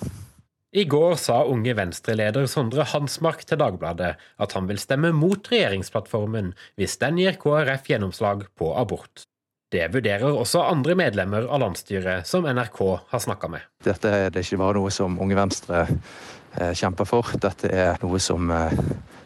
I 0.71 0.86
går 0.88 1.17
sa 1.19 1.41
unge 1.52 1.74
Venstre-leder 1.76 2.45
Sondre 2.47 2.86
Hansmark 2.88 3.43
til 3.43 3.60
Dagbladet 3.60 4.13
at 4.15 4.54
han 4.56 4.69
vil 4.69 4.80
stemme 4.80 5.12
mot 5.12 5.50
regjeringsplattformen 5.52 6.54
hvis 6.80 6.95
den 7.02 7.19
gir 7.19 7.36
KrF 7.41 7.91
gjennomslag 7.91 8.45
på 8.56 8.71
abort. 8.80 9.26
Det 9.71 9.84
vurderer 9.91 10.32
også 10.32 10.63
andre 10.63 10.95
medlemmer 11.00 11.43
av 11.47 11.60
landsstyret 11.63 12.28
som 12.28 12.47
NRK 12.47 12.80
har 13.12 13.24
snakka 13.24 13.52
med. 13.52 13.67
Dette 13.84 14.15
er 14.15 14.32
det 14.32 14.45
ikke 14.45 14.60
bare 14.63 14.80
noe 14.80 14.91
som 14.95 15.19
Unge 15.19 15.36
Venstre 15.36 15.84
eh, 15.88 16.71
kjemper 16.71 17.08
for, 17.08 17.36
dette 17.36 17.71
er 17.71 18.00
noe 18.04 18.19
som 18.24 18.52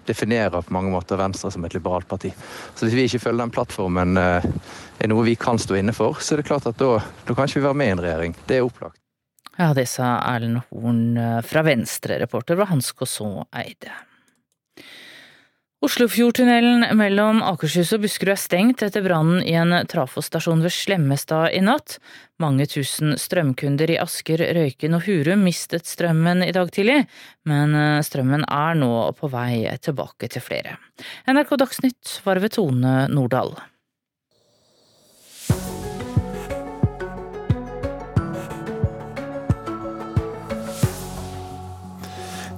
definerer 0.08 0.62
på 0.62 0.74
mange 0.74 0.91
måter 0.94 1.20
Venstre 1.20 1.52
som 1.54 1.65
et 1.65 1.76
liberalt 1.78 2.08
parti. 2.10 2.32
Så 2.76 2.86
hvis 2.86 2.98
vi 2.98 3.08
ikke 3.10 3.24
følger 3.28 3.44
den 3.46 3.54
plattformen 3.56 4.20
eh, 4.22 4.46
er 5.00 5.12
noe 5.12 5.26
vi 5.28 5.38
kan 5.39 5.60
stå 5.62 5.80
inne 5.80 5.96
for, 5.96 6.22
så 6.22 6.36
er 6.36 6.44
det 6.44 6.50
klart 6.50 6.70
at 6.70 6.80
da, 6.82 6.98
da 7.26 7.36
kan 7.36 7.50
ikke 7.50 7.62
vi 7.62 7.68
være 7.68 7.82
med 7.82 7.91
i 7.91 7.96
en 7.96 8.06
regjering. 8.06 8.38
Det 8.48 8.60
er 8.60 8.68
opplagt. 8.68 9.02
Ja, 9.56 9.70
det 9.76 9.88
sa 9.88 10.18
Erlend 10.34 10.65
Horn 10.68 11.15
eh, 11.18 11.39
fra 11.48 11.63
Venstre, 11.63 12.20
reporter 12.20 12.60
var 12.60 12.74
Hans 12.74 12.91
Koså 12.91 13.48
Eide. 13.56 13.94
Oslofjordtunnelen 15.86 16.98
mellom 16.98 17.43
Akershus 17.45 17.91
og 17.93 18.02
Buskerud 18.02 18.32
er 18.34 18.39
stengt 18.41 18.82
etter 18.82 19.04
brannen 19.06 19.43
i 19.45 19.52
en 19.54 19.69
trafostasjon 19.86 20.63
ved 20.65 20.74
Slemmestad 20.74 21.54
i 21.54 21.60
natt. 21.62 22.00
Mange 22.41 22.65
tusen 22.71 23.13
strømkunder 23.21 23.93
i 23.93 24.00
Asker, 24.02 24.41
Røyken 24.58 24.98
og 24.98 25.06
Hurum 25.06 25.43
mistet 25.45 25.86
strømmen 25.86 26.41
i 26.48 26.50
dag 26.56 26.74
tidlig, 26.74 27.04
men 27.45 27.78
eh, 27.78 28.02
strømmen 28.08 28.48
er 28.50 28.82
nå 28.82 28.89
på 29.19 29.30
vei 29.30 29.62
tilbake 29.86 30.32
til 30.34 30.41
flere. 30.48 30.80
NRK 31.30 31.54
Dagsnytt 31.62 32.17
var 32.26 32.41
ved 32.41 32.58
Tone 32.58 32.98
Nordahl. 33.13 33.54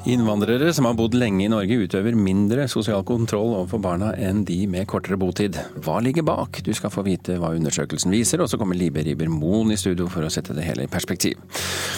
Innvandrere 0.08 0.70
som 0.74 0.86
har 0.88 0.94
bodd 0.96 1.18
lenge 1.20 1.42
i 1.44 1.50
Norge 1.52 1.82
utøver 1.84 2.16
mindre 2.16 2.64
sosial 2.72 3.02
kontroll 3.04 3.50
overfor 3.58 3.82
barna 3.84 4.14
enn 4.16 4.46
de 4.48 4.62
med 4.72 4.88
kortere 4.88 5.18
botid. 5.20 5.58
Hva 5.84 5.98
ligger 6.00 6.24
bak? 6.24 6.62
Du 6.64 6.70
skal 6.78 6.94
få 6.94 7.02
vite 7.04 7.36
hva 7.42 7.50
undersøkelsen 7.58 8.14
viser, 8.16 8.40
og 8.40 8.48
så 8.48 8.56
kommer 8.62 8.80
Libe 8.80 9.04
Riiber 9.04 9.28
Moen 9.28 9.74
i 9.76 9.78
studio 9.80 10.08
for 10.08 10.24
å 10.24 10.30
sette 10.32 10.56
det 10.56 10.64
hele 10.64 10.86
i 10.86 10.92
perspektiv. 10.92 11.42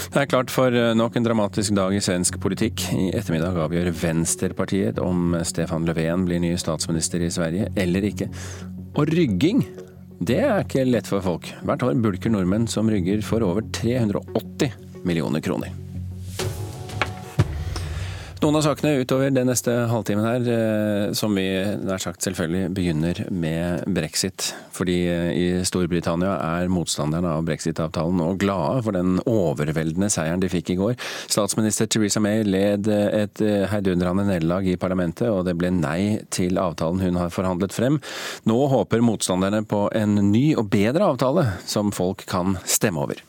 Det 0.10 0.24
er 0.24 0.32
klart 0.32 0.50
for 0.50 0.74
nok 0.98 1.20
en 1.20 1.28
dramatisk 1.28 1.76
dag 1.78 1.94
i 1.94 2.02
svensk 2.02 2.40
politikk. 2.42 2.88
I 2.98 3.12
ettermiddag 3.20 3.60
avgjør 3.68 3.92
Venstrepartiet 4.00 4.98
om 5.04 5.36
Stefan 5.46 5.86
Löfven 5.86 6.24
blir 6.26 6.42
ny 6.42 6.56
statsminister 6.58 7.22
i 7.22 7.30
Sverige 7.30 7.70
eller 7.78 8.08
ikke. 8.10 8.32
Og 8.98 9.14
rygging 9.14 9.62
det 10.18 10.40
er 10.48 10.66
ikke 10.66 10.88
lett 10.88 11.08
for 11.08 11.22
folk. 11.22 11.52
Hvert 11.62 11.86
år 11.86 12.02
bulker 12.02 12.34
nordmenn 12.34 12.66
som 12.66 12.90
rygger 12.90 13.22
for 13.22 13.46
over 13.46 13.70
380 13.78 15.06
millioner 15.06 15.46
kroner. 15.46 15.78
Noen 18.40 18.56
av 18.56 18.62
sakene 18.64 19.02
utover 19.02 19.34
den 19.36 19.50
neste 19.52 19.74
halvtimen 19.92 20.24
her, 20.24 20.46
eh, 20.48 21.10
som 21.12 21.34
vi 21.36 21.44
nær 21.84 22.00
sagt 22.00 22.24
selvfølgelig 22.24 22.70
begynner 22.72 23.18
med 23.36 23.84
brexit. 23.92 24.54
Fordi 24.72 24.96
eh, 25.12 25.32
i 25.36 25.48
Storbritannia 25.68 26.38
er 26.38 26.72
motstanderne 26.72 27.34
av 27.36 27.44
brexit-avtalen 27.50 28.16
nå 28.16 28.30
glade 28.40 28.86
for 28.86 28.96
den 28.96 29.20
overveldende 29.28 30.08
seieren 30.08 30.40
de 30.40 30.48
fikk 30.54 30.72
i 30.72 30.78
går. 30.80 30.96
Statsminister 31.28 31.92
Theresa 31.92 32.24
May 32.24 32.46
led 32.48 32.88
eh, 32.88 33.26
et 33.26 33.44
heidundrende 33.74 34.30
nederlag 34.30 34.72
i 34.72 34.80
parlamentet, 34.80 35.28
og 35.28 35.44
det 35.50 35.58
ble 35.60 35.74
nei 35.76 36.22
til 36.32 36.64
avtalen 36.64 37.04
hun 37.04 37.20
har 37.20 37.36
forhandlet 37.36 37.76
frem. 37.76 38.00
Nå 38.48 38.62
håper 38.72 39.04
motstanderne 39.04 39.66
på 39.68 39.90
en 40.00 40.16
ny 40.32 40.54
og 40.56 40.72
bedre 40.72 41.12
avtale, 41.12 41.50
som 41.68 41.92
folk 41.92 42.24
kan 42.32 42.56
stemme 42.64 43.04
over. 43.04 43.29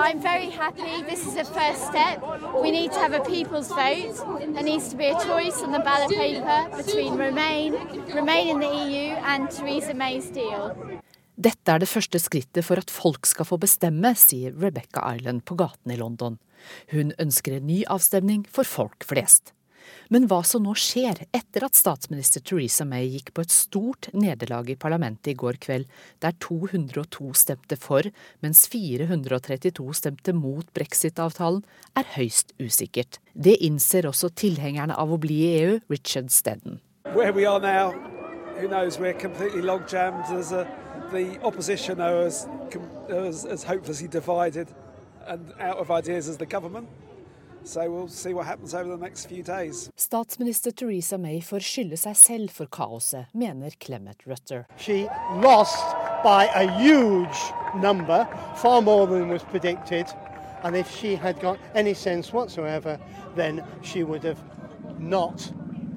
I'm 0.00 0.20
very 0.20 0.48
happy. 0.48 1.02
This 1.02 1.26
is 1.26 1.36
a 1.36 1.44
first 1.44 1.86
step. 1.86 2.22
We 2.62 2.70
need 2.70 2.90
to 2.92 2.98
have 2.98 3.12
a 3.12 3.20
people's 3.20 3.68
vote. 3.68 4.16
There 4.54 4.62
needs 4.62 4.88
to 4.88 4.96
be 4.96 5.06
a 5.06 5.18
choice 5.20 5.62
on 5.62 5.72
the 5.72 5.78
ballot 5.78 6.10
paper 6.10 6.60
between 6.76 7.18
Remain, 7.18 7.74
Remain 8.14 8.48
in 8.48 8.60
the 8.60 8.72
EU 8.86 9.14
and 9.32 9.50
Theresa 9.50 9.94
May's 9.94 10.30
deal. 10.32 10.72
Dette 11.36 11.72
er 11.72 11.80
det 11.80 11.88
første 11.88 12.18
skrittet 12.20 12.64
for 12.64 12.80
at 12.80 12.90
folk 12.92 13.28
skal 13.28 13.48
få 13.48 13.56
bestemme, 13.60 14.14
sier 14.16 14.56
Rebecca 14.56 15.04
Island 15.14 15.44
på 15.48 15.56
gaten 15.60 15.92
i 15.92 15.96
London. 15.96 16.36
Hun 16.92 17.12
ønsker 17.20 17.56
en 17.56 17.66
ny 17.68 17.82
avstemning 17.88 18.44
for 18.48 18.68
folk 18.68 19.04
flest. 19.08 19.54
Men 20.10 20.24
hva 20.26 20.40
som 20.42 20.64
nå 20.66 20.72
skjer 20.74 21.20
etter 21.30 21.62
at 21.62 21.78
statsminister 21.78 22.42
Theresa 22.42 22.82
May 22.82 23.06
gikk 23.12 23.28
på 23.36 23.44
et 23.44 23.52
stort 23.54 24.08
nederlag 24.10 24.66
i 24.72 24.74
parlamentet 24.74 25.30
i 25.30 25.34
går 25.38 25.60
kveld, 25.62 25.84
der 26.18 26.34
202 26.42 27.30
stemte 27.38 27.78
for, 27.78 28.08
mens 28.42 28.64
432 28.72 29.86
stemte 29.94 30.34
mot 30.34 30.66
brexit-avtalen, 30.74 31.62
er 31.94 32.10
høyst 32.16 32.56
usikkert. 32.58 33.20
Det 33.38 33.54
innser 33.62 34.08
også 34.10 34.32
tilhengerne 34.34 34.96
av 34.98 35.14
å 35.14 35.18
bli 35.22 35.36
i 35.44 35.52
EU, 35.60 35.78
Richard 35.94 36.34
Stedden. 36.34 36.80
Who 38.60 38.68
knows, 38.68 38.98
we're 38.98 39.14
completely 39.14 39.62
log 39.62 39.86
jammed. 39.88 40.24
There's 40.28 40.52
a, 40.52 40.66
the 41.12 41.38
opposition 41.42 41.98
are 41.98 42.26
as, 42.26 42.46
as, 43.08 43.46
as 43.46 43.62
hopelessly 43.62 44.06
divided 44.06 44.68
and 45.26 45.54
out 45.60 45.78
of 45.78 45.90
ideas 45.90 46.28
as 46.28 46.36
the 46.36 46.44
government. 46.44 46.88
So 47.64 47.90
we'll 47.90 48.08
see 48.08 48.34
what 48.34 48.46
happens 48.46 48.74
over 48.74 48.90
the 48.90 48.96
next 48.96 49.26
few 49.26 49.42
days. 49.42 49.90
Statsminister 49.96 50.72
Theresa 50.74 51.18
May 51.18 51.40
får 51.40 51.60
skylde 51.60 51.98
seg 52.00 52.16
selv 52.16 52.50
for 52.50 52.66
kaoset, 52.66 53.26
mener 53.34 53.70
Clement 53.80 54.26
Rutter. 54.26 54.66
She 54.78 55.08
lost 55.42 55.96
by 56.24 56.46
a 56.54 56.66
huge 56.80 57.36
number, 57.76 58.26
far 58.56 58.82
more 58.82 59.06
than 59.06 59.28
was 59.28 59.42
predicted. 59.44 60.06
And 60.62 60.76
if 60.76 60.90
she 60.90 61.14
had 61.14 61.40
got 61.40 61.58
any 61.74 61.94
sense 61.94 62.32
whatsoever, 62.32 62.98
then 63.34 63.64
she 63.82 64.04
would 64.04 64.24
have 64.24 64.42
not 64.98 65.52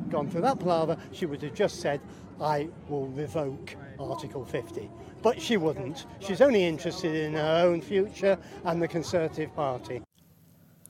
gone 0.10 0.30
through 0.30 0.41
that 0.41 0.60
palaver. 0.60 0.97
She 1.12 1.26
would 1.26 1.41
have 1.41 1.54
just 1.54 1.82
said, 1.82 1.99
I 2.39 2.69
will 2.88 3.08
revoke 3.08 3.76
Article 3.99 4.45
50. 4.45 4.89
But 5.21 5.41
she 5.41 5.58
wouldn't. 5.58 6.06
She's 6.19 6.41
only 6.41 6.65
interested 6.65 7.15
in 7.15 7.34
her 7.34 7.63
own 7.65 7.82
future 7.82 8.38
and 8.65 8.82
the 8.82 8.88
Conservative 8.88 9.54
Party. 9.56 10.02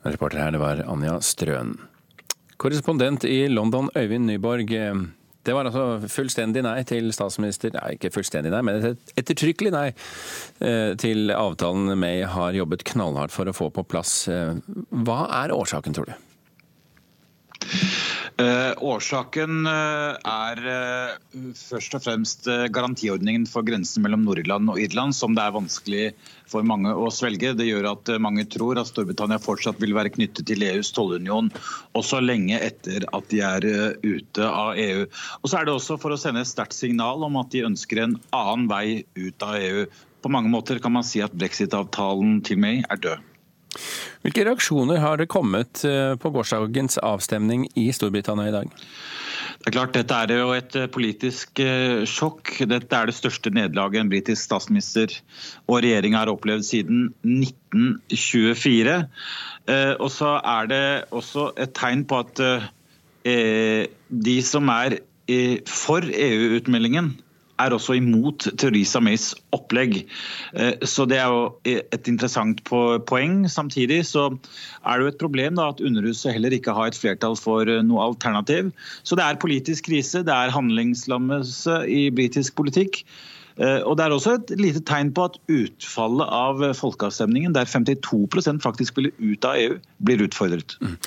Reporter 0.04 0.42
her, 0.44 0.54
det 0.56 0.62
var 0.62 0.84
Anja 0.90 1.18
Strøen. 1.24 1.78
Korrespondent 2.62 3.26
i 3.28 3.48
London, 3.52 3.90
Øyvind 3.96 4.28
Nyborg. 4.30 4.72
Det 5.44 5.52
var 5.52 5.68
altså 5.68 6.08
fullstendig 6.08 6.64
nei 6.64 6.78
til 6.88 7.10
statsminister 7.16 7.74
Nei, 7.76 7.96
ikke 7.98 8.14
fullstendig 8.16 8.52
nei, 8.54 8.62
men 8.64 8.86
et 8.94 9.16
ettertrykkelig 9.20 9.74
nei 9.76 9.88
eh, 10.64 10.94
til 11.00 11.34
avtalen 11.36 11.98
May 12.00 12.24
har 12.24 12.56
jobbet 12.56 12.86
knallhardt 12.94 13.36
for 13.36 13.52
å 13.52 13.56
få 13.56 13.68
på 13.76 13.84
plass. 13.84 14.30
Eh, 14.32 14.56
hva 15.04 15.26
er 15.44 15.56
årsaken, 15.56 15.98
tror 15.98 16.08
du? 16.08 16.16
Uh, 18.34 18.74
årsaken 18.82 19.68
uh, 19.70 20.16
er 20.26 20.60
eh, 20.66 21.42
først 21.54 21.94
og 21.94 22.02
fremst 22.02 22.48
garantiordningen 22.74 23.44
for 23.46 23.66
grensen 23.68 24.02
mellom 24.02 24.24
Nord-Irland 24.26 24.72
og 24.74 24.80
Irland, 24.82 25.14
som 25.14 25.36
det 25.38 25.44
er 25.44 25.54
vanskelig 25.54 26.06
for 26.50 26.66
mange 26.66 26.90
å 26.90 27.12
svelge. 27.14 27.52
Det 27.58 27.68
gjør 27.68 27.92
at 27.92 28.10
mange 28.24 28.48
tror 28.50 28.82
at 28.82 28.90
Storbritannia 28.90 29.38
fortsatt 29.42 29.78
vil 29.84 29.94
være 29.94 30.16
knyttet 30.16 30.48
til 30.50 30.66
EUs 30.66 30.90
tollunion 30.96 31.52
også 31.98 32.24
lenge 32.24 32.58
etter 32.58 33.06
at 33.14 33.30
de 33.30 33.44
er 33.46 33.68
ute 34.02 34.48
av 34.50 34.80
EU. 34.82 35.06
Og 35.42 35.52
så 35.52 35.60
er 35.60 35.70
det 35.70 35.76
også 35.76 36.00
for 36.02 36.16
å 36.16 36.20
sende 36.20 36.42
et 36.42 36.50
sterkt 36.50 36.78
signal 36.78 37.22
om 37.28 37.38
at 37.42 37.54
de 37.54 37.68
ønsker 37.70 38.02
en 38.02 38.18
annen 38.34 38.66
vei 38.72 39.04
ut 39.14 39.46
av 39.46 39.60
EU. 39.62 39.86
På 40.24 40.34
mange 40.34 40.50
måter 40.50 40.82
kan 40.82 40.96
man 40.96 41.06
si 41.06 41.22
at 41.22 41.38
brexit-avtalen 41.38 42.42
til 42.48 42.62
May 42.66 42.82
er 42.90 43.02
død. 43.06 43.33
Hvilke 44.24 44.46
reaksjoner 44.48 45.02
har 45.04 45.20
det 45.20 45.32
kommet 45.32 45.84
eh, 45.88 46.14
på 46.20 46.32
gårsdagens 46.34 47.00
avstemning 47.04 47.66
i 47.80 47.90
Storbritannia 47.96 48.50
i 48.50 48.56
dag? 48.56 48.70
Det 49.64 49.70
er 49.70 49.76
klart, 49.76 49.96
Dette 49.96 50.20
er 50.20 50.34
jo 50.38 50.52
et 50.56 50.78
eh, 50.80 50.90
politisk 50.92 51.60
eh, 51.64 52.04
sjokk. 52.10 52.54
Dette 52.70 53.00
er 53.00 53.10
det 53.10 53.18
største 53.18 53.54
nederlaget 53.54 54.04
en 54.04 54.12
britisk 54.12 54.42
statsminister 54.46 55.16
og 55.68 55.82
regjering 55.84 56.18
har 56.18 56.32
opplevd 56.32 56.68
siden 56.68 57.10
1924. 57.24 58.98
Og 60.04 60.10
så 60.12 60.30
er 60.44 60.68
det 60.68 60.86
også 61.16 61.54
et 61.64 61.72
tegn 61.78 62.04
på 62.04 62.18
at 62.20 62.42
de 63.24 64.34
som 64.44 64.68
er 64.74 64.98
for 65.72 66.04
EU-utmeldingen, 66.04 67.14
er 67.62 67.76
også 67.76 67.98
imot 68.00 68.48
Theresa 68.60 69.02
Mays 69.04 69.32
opplegg. 69.56 70.04
Eh, 70.58 70.74
så 70.86 71.06
Det 71.10 71.20
er 71.20 71.28
jo 71.30 71.56
et 71.66 72.08
interessant 72.08 72.64
poeng. 72.64 73.44
Samtidig 73.50 74.06
så 74.10 74.32
er 74.86 74.98
det 74.98 75.04
jo 75.04 75.12
et 75.12 75.22
problem 75.22 75.56
da, 75.56 75.70
at 75.70 75.82
Underhuset 75.82 76.34
heller 76.34 76.52
ikke 76.52 76.74
har 76.74 76.88
et 76.88 76.98
flertall 76.98 77.38
for 77.38 77.68
eh, 77.70 77.84
noe 77.84 78.02
alternativ. 78.02 78.72
Så 79.04 79.16
det 79.16 79.24
er 79.24 79.42
politisk 79.42 79.86
krise, 79.86 80.24
det 80.24 80.34
er 80.34 80.54
handlingslammelse 80.54 81.84
i 81.88 82.10
britisk 82.10 82.56
politikk. 82.56 83.04
Eh, 83.58 83.82
og 83.86 83.98
Det 83.98 84.06
er 84.06 84.10
også 84.10 84.40
et 84.40 84.58
lite 84.58 84.82
tegn 84.82 85.14
på 85.14 85.30
at 85.30 85.38
utfallet 85.48 86.26
av 86.26 86.74
folkeavstemningen, 86.74 87.54
der 87.54 87.70
52% 87.70 88.62
faktisk 88.62 88.98
ville 88.98 89.14
ut 89.20 89.46
av 89.46 89.58
EU, 89.62 89.78
blir 90.04 90.26
utfordret. 90.26 90.78
Mm. 90.82 90.98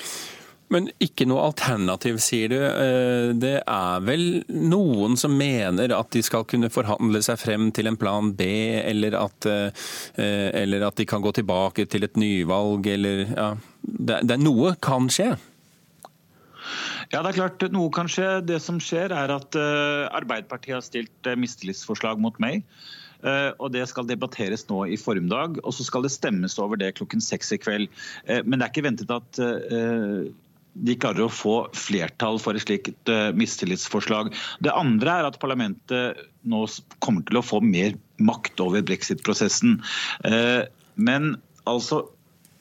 Men 0.73 0.89
ikke 0.99 1.23
noe 1.29 1.45
alternativ, 1.47 2.17
sier 2.19 2.51
du. 2.51 2.57
Eh, 2.59 3.29
det 3.39 3.55
er 3.61 4.03
vel 4.03 4.41
noen 4.51 5.15
som 5.19 5.35
mener 5.39 5.93
at 5.95 6.11
de 6.11 6.23
skal 6.25 6.43
kunne 6.49 6.69
forhandle 6.73 7.21
seg 7.23 7.39
frem 7.39 7.69
til 7.75 7.87
en 7.87 7.99
plan 7.99 8.33
B, 8.35 8.47
eller 8.81 9.15
at, 9.15 9.47
eh, 9.47 9.85
eller 10.17 10.89
at 10.89 10.99
de 10.99 11.07
kan 11.07 11.23
gå 11.23 11.31
tilbake 11.37 11.87
til 11.87 12.07
et 12.07 12.19
nyvalg, 12.19 12.87
eller 12.97 13.23
ja, 13.29 13.51
det, 13.81 14.25
det, 14.27 14.41
Noe 14.43 14.75
kan 14.83 15.07
skje? 15.11 15.35
Ja, 17.13 17.21
det 17.21 17.29
er 17.29 17.37
klart 17.37 17.63
noe 17.71 17.87
kan 17.95 18.09
skje. 18.11 18.41
Det 18.43 18.59
som 18.59 18.81
skjer 18.83 19.13
er 19.15 19.31
at 19.31 19.55
Arbeiderpartiet 19.55 20.75
har 20.75 20.83
stilt 20.83 21.29
mistillitsforslag 21.39 22.19
mot 22.19 22.35
meg. 22.43 22.65
Og 23.23 23.71
Det 23.71 23.85
skal 23.87 24.09
debatteres 24.09 24.65
nå 24.67 24.81
i 24.91 24.97
formiddag, 24.99 25.61
og 25.63 25.71
så 25.73 25.85
skal 25.87 26.03
det 26.03 26.11
stemmes 26.11 26.57
over 26.59 26.75
det 26.75 26.97
klokken 26.99 27.23
seks 27.23 27.53
i 27.55 27.59
kveld. 27.63 27.87
Men 28.27 28.59
det 28.59 28.67
er 28.67 28.73
ikke 28.73 28.85
ventet 28.89 29.15
at 29.15 29.39
de 30.85 30.95
klarer 30.99 31.25
å 31.25 31.31
få 31.33 31.55
flertall 31.77 32.39
for 32.41 32.57
et 32.57 32.65
slikt 32.65 33.11
uh, 33.11 33.29
mistillitsforslag. 33.37 34.33
Det 34.63 34.73
andre 34.75 35.19
er 35.19 35.29
at 35.29 35.39
parlamentet 35.41 36.19
nå 36.47 36.65
kommer 37.03 37.25
til 37.27 37.39
å 37.39 37.45
få 37.45 37.61
mer 37.63 37.95
makt 38.23 38.61
over 38.63 38.85
brexit-prosessen. 38.85 39.79
Uh, 40.25 40.67
men 40.95 41.35
altså 41.69 42.03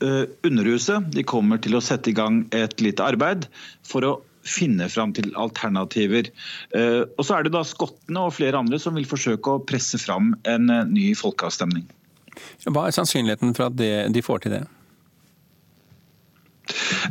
uh, 0.05 0.25
Underhuset 0.47 1.11
de 1.15 1.27
kommer 1.27 1.61
til 1.63 1.77
å 1.77 1.85
sette 1.85 2.13
i 2.13 2.17
gang 2.17 2.45
et 2.57 2.81
lite 2.85 3.05
arbeid 3.05 3.49
for 3.87 4.09
å 4.09 4.15
finne 4.47 4.87
fram 4.87 5.11
til 5.11 5.33
alternativer. 5.35 6.29
Og 6.71 7.23
så 7.27 7.35
er 7.35 7.43
det 7.43 7.51
da 7.51 7.65
skottene 7.67 8.29
og 8.29 8.37
flere 8.37 8.61
andre 8.61 8.79
som 8.79 8.95
vil 8.95 9.09
forsøke 9.11 9.57
å 9.57 9.63
presse 9.67 9.99
fram 9.99 10.37
en 10.47 10.71
ny 10.93 11.09
folkeavstemning. 11.19 11.83
Hva 12.63 12.85
er 12.87 12.95
sannsynligheten 12.95 13.57
for 13.59 13.73
at 13.73 14.15
de 14.15 14.23
får 14.23 14.45
til 14.45 14.55
det? 14.55 14.63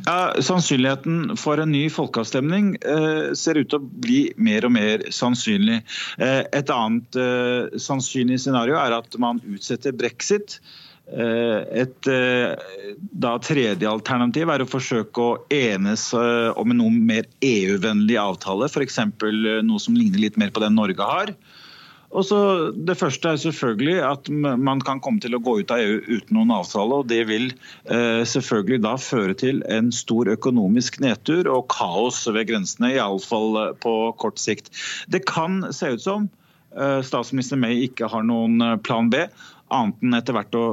Ja, 0.06 0.34
Sannsynligheten 0.42 1.36
for 1.40 1.60
en 1.62 1.72
ny 1.72 1.86
folkeavstemning 1.94 2.76
eh, 2.76 3.34
ser 3.38 3.60
ut 3.60 3.70
til 3.72 3.80
å 3.80 4.02
bli 4.06 4.20
mer 4.38 4.68
og 4.68 4.74
mer 4.76 5.06
sannsynlig. 5.16 5.82
Eh, 6.20 6.42
et 6.56 6.72
annet 6.74 7.20
eh, 7.20 7.78
sannsynlig 7.82 8.42
scenario 8.44 8.78
er 8.82 8.98
at 9.00 9.20
man 9.22 9.42
utsetter 9.48 9.96
brexit. 9.96 10.60
Et 11.06 12.08
da, 12.10 13.32
tredje 13.46 13.86
alternativ 13.86 14.50
er 14.50 14.64
å 14.64 14.66
forsøke 14.66 15.22
å 15.22 15.36
enes 15.54 16.08
om 16.18 16.74
en 16.74 16.80
noe 16.82 16.90
mer 16.90 17.28
EU-vennlig 17.46 18.18
avtale, 18.18 18.66
f.eks. 18.66 18.98
noe 19.14 19.84
som 19.84 19.94
ligner 19.94 20.24
litt 20.24 20.40
mer 20.42 20.50
på 20.50 20.64
den 20.64 20.74
Norge 20.74 21.06
har. 21.06 21.36
Og 22.12 22.26
så 22.26 22.40
Det 22.72 22.98
første 22.98 23.30
er 23.30 23.42
selvfølgelig 23.42 23.96
at 24.06 24.30
man 24.30 24.82
kan 24.82 25.02
komme 25.02 25.20
til 25.20 25.36
å 25.36 25.42
gå 25.44 25.60
ut 25.62 25.72
av 25.74 25.82
EU 25.82 26.00
uten 26.06 26.38
noen 26.38 26.54
avtale. 26.56 27.02
og 27.02 27.08
Det 27.08 27.24
vil 27.28 27.52
eh, 27.90 28.24
selvfølgelig 28.24 28.82
da 28.84 28.96
føre 29.02 29.34
til 29.34 29.64
en 29.70 29.92
stor 29.92 30.30
økonomisk 30.32 31.00
nedtur 31.04 31.50
og 31.52 31.68
kaos 31.74 32.26
ved 32.28 32.48
grensene, 32.52 32.94
iallfall 32.96 33.58
eh, 33.62 33.74
på 33.82 34.14
kort 34.22 34.40
sikt. 34.40 34.72
Det 35.08 35.26
kan 35.26 35.74
se 35.74 35.96
ut 35.96 36.02
som 36.04 36.30
eh, 36.78 37.02
statsminister 37.02 37.58
May 37.58 37.88
ikke 37.88 38.10
har 38.12 38.24
noen 38.24 38.80
plan 38.86 39.10
B, 39.10 39.26
annet 39.74 40.06
enn 40.06 40.20
etter 40.20 40.38
hvert 40.38 40.56
å 40.56 40.68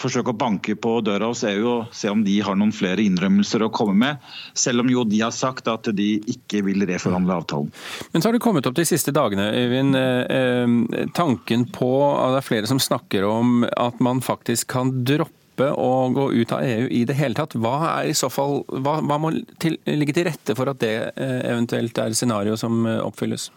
forsøke 0.00 0.32
å 0.32 0.36
banke 0.36 0.76
på 0.78 0.98
døra 1.04 1.30
hos 1.30 1.42
EU 1.48 1.64
og 1.70 1.94
se 1.96 2.10
om 2.12 2.22
de 2.24 2.36
har 2.44 2.58
noen 2.58 2.74
flere 2.74 3.04
innrømmelser 3.04 3.64
å 3.64 3.70
komme 3.74 3.96
med. 3.96 4.26
Selv 4.56 4.84
om 4.84 4.90
jo 4.92 5.06
de 5.08 5.22
har 5.24 5.34
sagt 5.34 5.70
at 5.72 5.88
de 5.96 6.10
ikke 6.32 6.62
vil 6.66 6.84
reforhandle 6.88 7.38
avtalen. 7.40 7.72
Men 8.12 8.22
så 8.22 8.28
har 8.28 8.36
det 8.36 8.44
kommet 8.44 8.68
opp 8.68 8.76
de 8.76 8.86
siste 8.88 9.14
dagene, 9.16 9.48
Øyvind, 9.56 9.96
eh, 9.96 10.36
eh, 10.36 11.08
tanken 11.16 11.66
på 11.72 11.90
at 12.12 12.36
det 12.36 12.42
er 12.42 12.48
flere 12.50 12.70
som 12.70 12.82
snakker 12.82 13.24
om 13.24 13.64
at 13.64 14.00
man 14.04 14.20
faktisk 14.20 14.68
kan 14.74 14.92
droppe 15.04 15.70
å 15.72 16.12
gå 16.12 16.26
ut 16.34 16.52
av 16.52 16.64
EU 16.66 16.88
i 16.92 17.04
det 17.08 17.16
hele 17.16 17.38
tatt. 17.38 17.56
Hva, 17.56 17.76
er 17.94 18.10
i 18.10 18.16
så 18.16 18.28
fall, 18.28 18.60
hva, 18.68 18.98
hva 19.00 19.16
må 19.22 19.32
til, 19.62 19.78
ligge 19.88 20.12
til 20.12 20.28
rette 20.28 20.56
for 20.58 20.68
at 20.68 20.82
det 20.84 20.96
eh, 21.16 21.40
eventuelt 21.48 21.96
er 22.02 22.12
scenario 22.12 22.58
som 22.60 22.84
oppfylles? 22.84 23.48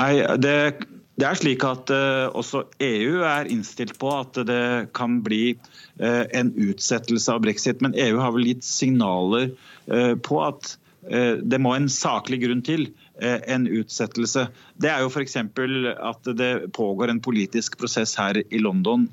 Nei, 0.00 0.14
det 0.40 0.56
det 1.20 1.28
er 1.28 1.36
slik 1.38 1.64
at 1.68 1.90
uh, 1.92 2.32
også 2.36 2.64
EU 2.80 3.20
er 3.28 3.48
innstilt 3.52 3.98
på 4.00 4.10
at 4.22 4.38
det 4.48 4.90
kan 4.96 5.18
bli 5.24 5.52
uh, 6.00 6.24
en 6.36 6.52
utsettelse 6.56 7.34
av 7.34 7.42
brexit. 7.44 7.82
Men 7.84 7.96
EU 7.98 8.20
har 8.22 8.32
vel 8.36 8.48
gitt 8.48 8.64
signaler 8.66 9.50
uh, 9.92 10.14
på 10.16 10.44
at 10.46 10.76
det 11.00 11.56
må 11.64 11.70
en 11.72 11.86
saklig 11.88 12.42
grunn 12.42 12.58
til 12.60 12.82
en 13.24 13.62
utsettelse. 13.64 14.42
Det 14.84 14.90
er 14.92 15.00
jo 15.00 15.08
f.eks. 15.08 15.38
at 15.40 16.28
det 16.36 16.50
pågår 16.76 17.08
en 17.08 17.22
politisk 17.24 17.78
prosess 17.80 18.12
her 18.20 18.36
i 18.36 18.60
London 18.60 19.06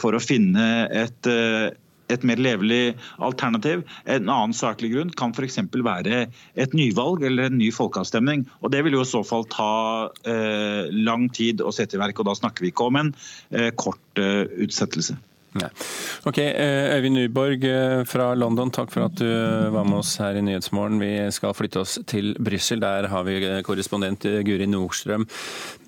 for 0.00 0.16
å 0.16 0.22
finne 0.24 0.64
et 0.88 1.28
et 2.12 2.26
mer 2.26 2.40
levelig 2.40 2.96
alternativ. 3.24 3.84
En 4.08 4.28
annen 4.28 4.56
saklig 4.56 4.92
grunn 4.94 5.14
kan 5.18 5.34
f.eks. 5.36 5.60
være 5.74 6.26
et 6.58 6.76
nyvalg 6.76 7.24
eller 7.28 7.48
en 7.48 7.58
ny 7.60 7.70
folkeavstemning. 7.74 8.46
og 8.62 8.72
Det 8.74 8.84
vil 8.84 8.98
jo 8.98 9.04
i 9.04 9.12
så 9.12 9.24
fall 9.26 9.46
ta 9.52 9.72
eh, 10.28 10.90
lang 10.92 11.28
tid 11.34 11.62
å 11.62 11.74
sette 11.74 11.98
i 11.98 12.02
verk, 12.02 12.20
og 12.20 12.30
da 12.30 12.36
snakker 12.38 12.64
vi 12.64 12.72
ikke 12.72 12.88
om 12.90 13.00
en 13.00 13.14
eh, 13.50 13.72
kort 13.76 14.20
eh, 14.22 14.44
utsettelse. 14.64 15.18
Nei. 15.58 15.68
Ok, 16.28 16.38
eh, 16.38 16.94
Øyvind 16.96 17.16
Nyborg 17.16 17.64
eh, 17.64 18.02
fra 18.06 18.34
London, 18.36 18.70
takk 18.74 18.92
for 18.92 19.06
at 19.06 19.16
du 19.16 19.28
var 19.72 19.86
med 19.88 20.02
oss 20.02 20.12
her 20.20 20.36
i 20.36 20.42
Nyhetsmorgen. 20.44 21.00
Vi 21.00 21.12
skal 21.34 21.56
flytte 21.56 21.82
oss 21.82 21.96
til 22.06 22.34
Brussel. 22.36 22.82
Der 22.84 23.08
har 23.08 23.24
vi 23.26 23.40
korrespondent 23.66 24.28
Guri 24.46 24.68
Nordstrøm. 24.68 25.26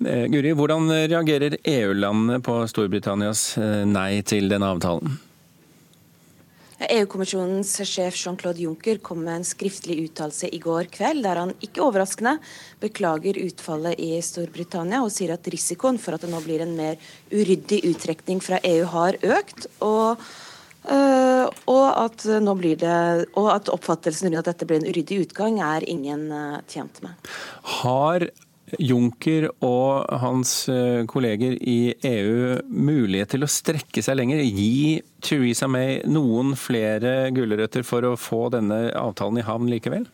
Guri, 0.01 0.55
hvordan 0.57 0.89
reagerer 0.89 1.59
EU-landene 1.61 2.41
på 2.43 2.61
Storbritannias 2.73 3.51
nei 3.87 4.23
til 4.27 4.49
denne 4.51 4.73
avtalen? 4.73 5.19
EU-kommisjonens 6.89 7.75
sjef 7.85 8.15
Jean-Claude 8.17 8.63
Juncker 8.63 8.97
kom 9.05 9.23
med 9.25 9.35
en 9.39 9.45
skriftlig 9.45 9.99
uttalelse 10.05 10.49
i 10.49 10.59
går 10.61 10.89
kveld, 10.93 11.23
der 11.25 11.41
han 11.43 11.53
ikke 11.61 11.83
overraskende 11.85 12.37
beklager 12.81 13.37
utfallet 13.43 13.99
i 14.01 14.15
Storbritannia 14.25 15.03
og 15.05 15.11
sier 15.13 15.35
at 15.35 15.49
risikoen 15.53 15.99
for 16.01 16.17
at 16.17 16.25
det 16.25 16.31
nå 16.31 16.41
blir 16.45 16.63
en 16.65 16.73
mer 16.77 16.97
uryddig 17.31 17.83
uttrekning 17.91 18.41
fra 18.43 18.61
EU 18.63 18.87
har 18.95 19.19
økt. 19.21 19.69
og 19.79 20.23
Uh, 20.81 21.45
og, 21.69 21.87
at 21.93 22.23
det, 22.25 22.93
og 23.37 23.49
at 23.53 23.67
oppfattelsen 23.69 24.31
rundt 24.31 24.39
at 24.39 24.47
dette 24.49 24.65
blir 24.65 24.79
en 24.81 24.87
uryddig 24.89 25.19
utgang, 25.27 25.59
er 25.61 25.85
ingen 25.85 26.23
uh, 26.33 26.57
tjent 26.65 27.03
med. 27.05 27.29
Har 27.83 28.25
Juncker 28.79 29.49
og 29.65 30.07
hans 30.21 30.53
eh, 30.71 31.03
kolleger 31.09 31.57
i 31.59 31.93
EU 32.07 32.61
mulighet 32.69 33.33
til 33.35 33.45
å 33.45 33.51
strekke 33.51 34.03
seg 34.05 34.19
lenger? 34.19 34.43
Gi 34.45 35.01
Theresa 35.23 35.67
May 35.71 35.99
noen 36.07 36.55
flere 36.59 37.31
gulrøtter 37.35 37.85
for 37.87 38.07
å 38.07 38.17
få 38.19 38.47
denne 38.53 38.87
avtalen 38.95 39.41
i 39.41 39.47
havn 39.47 39.71
likevel? 39.71 40.07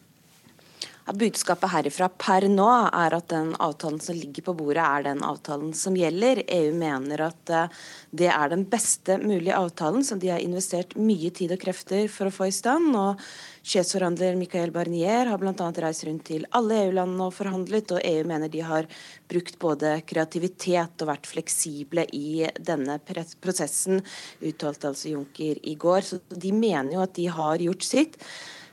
Budskapet 1.07 1.71
herifra 1.71 2.09
per 2.11 2.49
nå 2.51 2.67
er 2.91 3.13
at 3.15 3.29
den 3.31 3.53
avtalen 3.63 4.01
som 4.03 4.17
ligger 4.17 4.43
på 4.49 4.55
bordet, 4.59 4.83
er 4.83 5.05
den 5.05 5.21
avtalen 5.23 5.69
som 5.77 5.95
gjelder. 5.95 6.41
EU 6.51 6.73
mener 6.75 7.23
at 7.29 7.53
eh, 7.53 7.77
det 8.11 8.27
er 8.33 8.51
den 8.51 8.65
beste 8.67 9.15
mulige 9.21 9.55
avtalen, 9.55 10.03
som 10.03 10.19
de 10.19 10.33
har 10.33 10.43
investert 10.43 10.97
mye 10.99 11.31
tid 11.31 11.53
og 11.55 11.61
krefter 11.63 12.09
for 12.11 12.27
å 12.27 12.35
få 12.35 12.49
i 12.49 12.55
stand. 12.55 12.91
og 12.91 13.23
Sjefsforhandler 13.67 14.37
Michael 14.39 14.71
Barnier 14.71 15.27
har 15.27 15.41
bl.a. 15.41 15.65
reist 15.83 16.05
rundt 16.07 16.23
til 16.29 16.45
alle 16.55 16.77
EU-landene 16.85 17.25
og 17.25 17.33
forhandlet, 17.35 17.91
og 17.97 18.05
EU 18.05 18.21
mener 18.29 18.51
de 18.51 18.61
har 18.63 18.87
brukt 19.27 19.57
både 19.59 19.97
kreativitet 20.07 21.03
og 21.03 21.09
vært 21.09 21.27
fleksible 21.27 22.05
i 22.15 22.45
denne 22.63 22.95
prosessen, 23.03 23.99
uttalte 24.39 24.87
altså 24.93 25.11
Juncker 25.11 25.59
i 25.67 25.75
går. 25.75 26.07
Så 26.07 26.21
de 26.31 26.53
mener 26.55 26.95
jo 26.95 27.03
at 27.03 27.17
de 27.19 27.27
har 27.27 27.65
gjort 27.65 27.83
sitt. 27.83 28.15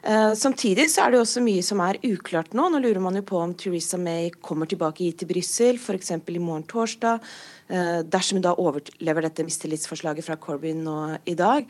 Uh, 0.05 0.31
samtidig 0.39 0.87
så 0.93 1.09
er 1.09 1.15
det 1.15 1.23
også 1.25 1.43
mye 1.43 1.65
som 1.65 1.83
er 1.83 1.99
uklart 2.05 2.55
nå. 2.55 2.69
Nå 2.71 2.79
lurer 2.85 3.03
man 3.03 3.19
jo 3.19 3.27
på 3.27 3.41
om 3.41 3.59
Theresa 3.59 3.99
May 3.99 4.31
kommer 4.47 4.71
tilbake 4.71 5.09
hit 5.09 5.23
til 5.25 5.33
Brussel, 5.33 5.81
f.eks. 5.81 6.15
i 6.15 6.39
morgen 6.39 6.69
torsdag. 6.71 7.25
Uh, 7.67 8.03
dersom 8.07 8.39
hun 8.39 8.47
da 8.47 8.55
overlever 8.61 9.27
dette 9.27 9.47
mistillitsforslaget 9.49 10.29
fra 10.29 10.39
Corbyn 10.39 10.87
nå 10.87 10.99
i 11.27 11.35
dag. 11.41 11.67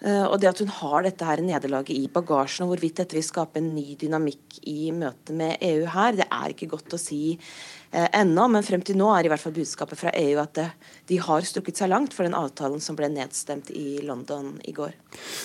Uh, 0.00 0.30
og 0.30 0.38
det 0.40 0.48
at 0.48 0.60
hun 0.62 0.70
har 0.72 1.04
dette 1.04 1.26
her 1.28 1.42
nederlaget 1.44 1.92
i 1.92 2.06
bagasjen, 2.12 2.64
og 2.64 2.72
hvorvidt 2.72 3.02
dette 3.02 3.16
vil 3.16 3.26
skape 3.26 3.60
en 3.60 3.74
ny 3.74 3.92
dynamikk 4.00 4.62
i 4.70 4.94
møte 4.96 5.34
med 5.36 5.60
EU 5.60 5.84
her, 5.92 6.16
det 6.16 6.26
er 6.32 6.54
ikke 6.54 6.70
godt 6.70 6.96
å 6.96 7.00
si 7.00 7.34
eh, 7.36 8.06
ennå, 8.16 8.46
men 8.48 8.64
frem 8.64 8.80
til 8.86 8.96
nå 8.96 9.10
er 9.12 9.26
i 9.26 9.30
hvert 9.32 9.42
fall 9.42 9.54
budskapet 9.56 10.00
fra 10.00 10.12
EU 10.16 10.40
at 10.40 10.54
det, 10.56 10.66
de 11.10 11.18
har 11.20 11.44
strukket 11.44 11.82
seg 11.82 11.90
langt 11.92 12.16
for 12.16 12.24
den 12.24 12.36
avtalen 12.38 12.80
som 12.80 12.96
ble 12.96 13.10
nedstemt 13.12 13.68
i 13.76 14.00
London 14.06 14.54
i 14.64 14.74
går. 14.76 14.96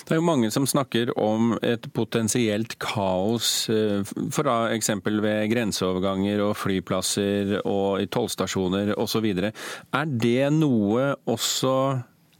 Det 0.08 0.16
er 0.16 0.20
jo 0.22 0.26
mange 0.26 0.50
som 0.54 0.68
snakker 0.68 1.12
om 1.20 1.54
et 1.60 1.88
potensielt 1.96 2.78
kaos, 2.82 3.68
eh, 3.72 4.08
for 4.32 4.48
eksempel 4.72 5.20
ved 5.24 5.50
grenseoverganger 5.52 6.44
og 6.48 6.56
flyplasser 6.62 7.58
og 7.62 8.00
i 8.00 8.08
tollstasjoner 8.08 8.94
osv. 8.96 9.28
Er 9.36 10.10
det 10.26 10.50
noe 10.56 11.12
også 11.28 11.76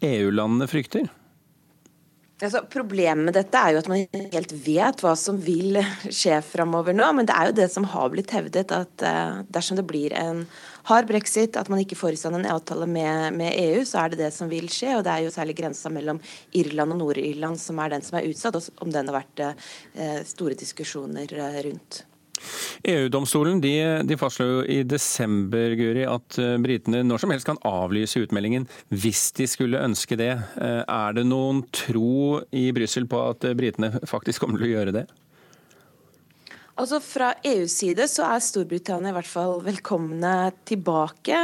EU-landene 0.07 0.69
frykter? 0.71 1.09
Altså, 2.37 2.61
problemet 2.69 3.25
med 3.25 3.33
dette 3.33 3.57
er 3.57 3.73
jo 3.73 3.79
at 3.81 3.87
man 3.89 4.03
ikke 4.03 4.27
helt 4.35 4.51
vet 4.67 5.01
hva 5.01 5.15
som 5.17 5.39
vil 5.41 5.79
skje 6.05 6.37
framover 6.45 6.93
nå. 6.93 7.07
Men 7.17 7.29
det 7.29 7.33
er 7.33 7.49
jo 7.49 7.55
det 7.57 7.69
som 7.73 7.87
har 7.89 8.11
blitt 8.13 8.35
hevdet, 8.37 8.75
at 8.77 9.05
uh, 9.07 9.39
dersom 9.49 9.79
det 9.79 9.87
blir 9.89 10.13
en 10.21 10.43
hard 10.91 11.09
brexit, 11.09 11.57
at 11.57 11.71
man 11.73 11.81
ikke 11.81 11.97
får 11.97 12.13
i 12.13 12.19
stand 12.21 12.37
en 12.37 12.49
avtale 12.53 12.85
med, 12.91 13.39
med, 13.41 13.57
EU, 13.63 13.87
så 13.89 14.03
er 14.03 14.13
det 14.13 14.21
det 14.21 14.29
som 14.37 14.53
vil 14.53 14.69
skje. 14.69 14.99
Og 14.99 15.07
det 15.07 15.15
er 15.15 15.25
jo 15.25 15.33
særlig 15.33 15.57
grensa 15.63 15.93
mellom 15.93 16.21
Irland 16.53 16.93
og 16.93 17.01
Nord-Irland 17.01 17.57
som 17.63 17.81
er 17.81 17.97
den 17.97 18.05
som 18.05 18.21
er 18.21 18.29
utsatt, 18.29 18.61
og 18.61 18.85
om 18.85 18.93
den 18.93 19.09
har 19.09 19.17
vært 19.17 19.47
uh, 19.49 20.21
store 20.29 20.61
diskusjoner 20.61 21.33
uh, 21.41 21.57
rundt. 21.71 22.03
EU-domstolen 22.87 23.61
de, 23.61 23.75
de 24.07 24.19
fastslo 24.21 24.63
i 24.71 24.83
desember 24.87 25.75
Guri, 25.79 26.07
at 26.09 26.39
eh, 26.43 26.57
britene 26.63 27.03
når 27.07 27.23
som 27.23 27.35
helst 27.35 27.49
kan 27.49 27.61
avlyse 27.67 28.23
utmeldingen 28.23 28.67
hvis 28.95 29.29
de 29.37 29.49
skulle 29.51 29.83
ønske 29.83 30.19
det. 30.19 30.33
Eh, 30.61 30.83
er 30.83 31.17
det 31.17 31.27
noen 31.29 31.65
tro 31.75 32.43
i 32.55 32.69
Brussel 32.77 33.09
på 33.11 33.23
at 33.33 33.47
eh, 33.47 33.57
britene 33.59 33.93
faktisk 34.07 34.45
kommer 34.45 34.63
til 34.63 34.71
å 34.71 34.75
gjøre 34.77 34.99
det? 35.01 35.07
Altså 36.77 36.99
Fra 37.01 37.31
EUs 37.49 37.73
side 37.73 38.05
så 38.13 38.27
er 38.29 38.43
Storbritannia 38.45 39.09
i 39.09 39.17
hvert 39.17 39.31
fall 39.31 39.63
velkomne 39.65 40.33
tilbake. 40.69 41.39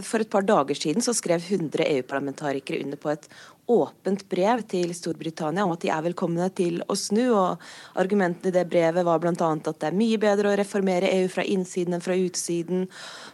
For 0.00 0.24
et 0.24 0.30
par 0.32 0.46
dager 0.48 0.78
siden 0.80 1.04
så 1.04 1.12
skrev 1.12 1.44
100 1.44 1.84
EU-parlamentarikere 1.84 2.80
under 2.86 2.96
på 3.02 3.12
et 3.12 3.28
åpent 3.66 4.28
brev 4.30 4.62
til 4.70 4.92
Storbritannia 4.94 5.64
om 5.66 5.72
at 5.74 5.82
de 5.82 5.90
er 5.90 6.04
velkomne 6.04 6.46
til 6.54 6.78
å 6.86 6.94
snu. 6.98 7.24
og 7.34 7.62
Argumentene 7.98 8.52
i 8.52 8.54
det 8.54 8.64
brevet 8.70 9.06
var 9.06 9.18
bl.a. 9.22 9.32
at 9.34 9.80
det 9.80 9.88
er 9.88 9.96
mye 9.96 10.20
bedre 10.22 10.52
å 10.52 10.58
reformere 10.58 11.10
EU 11.18 11.26
fra 11.32 11.42
innsiden 11.42 11.96
enn 11.96 12.04
fra 12.04 12.14
utsiden. 12.14 12.86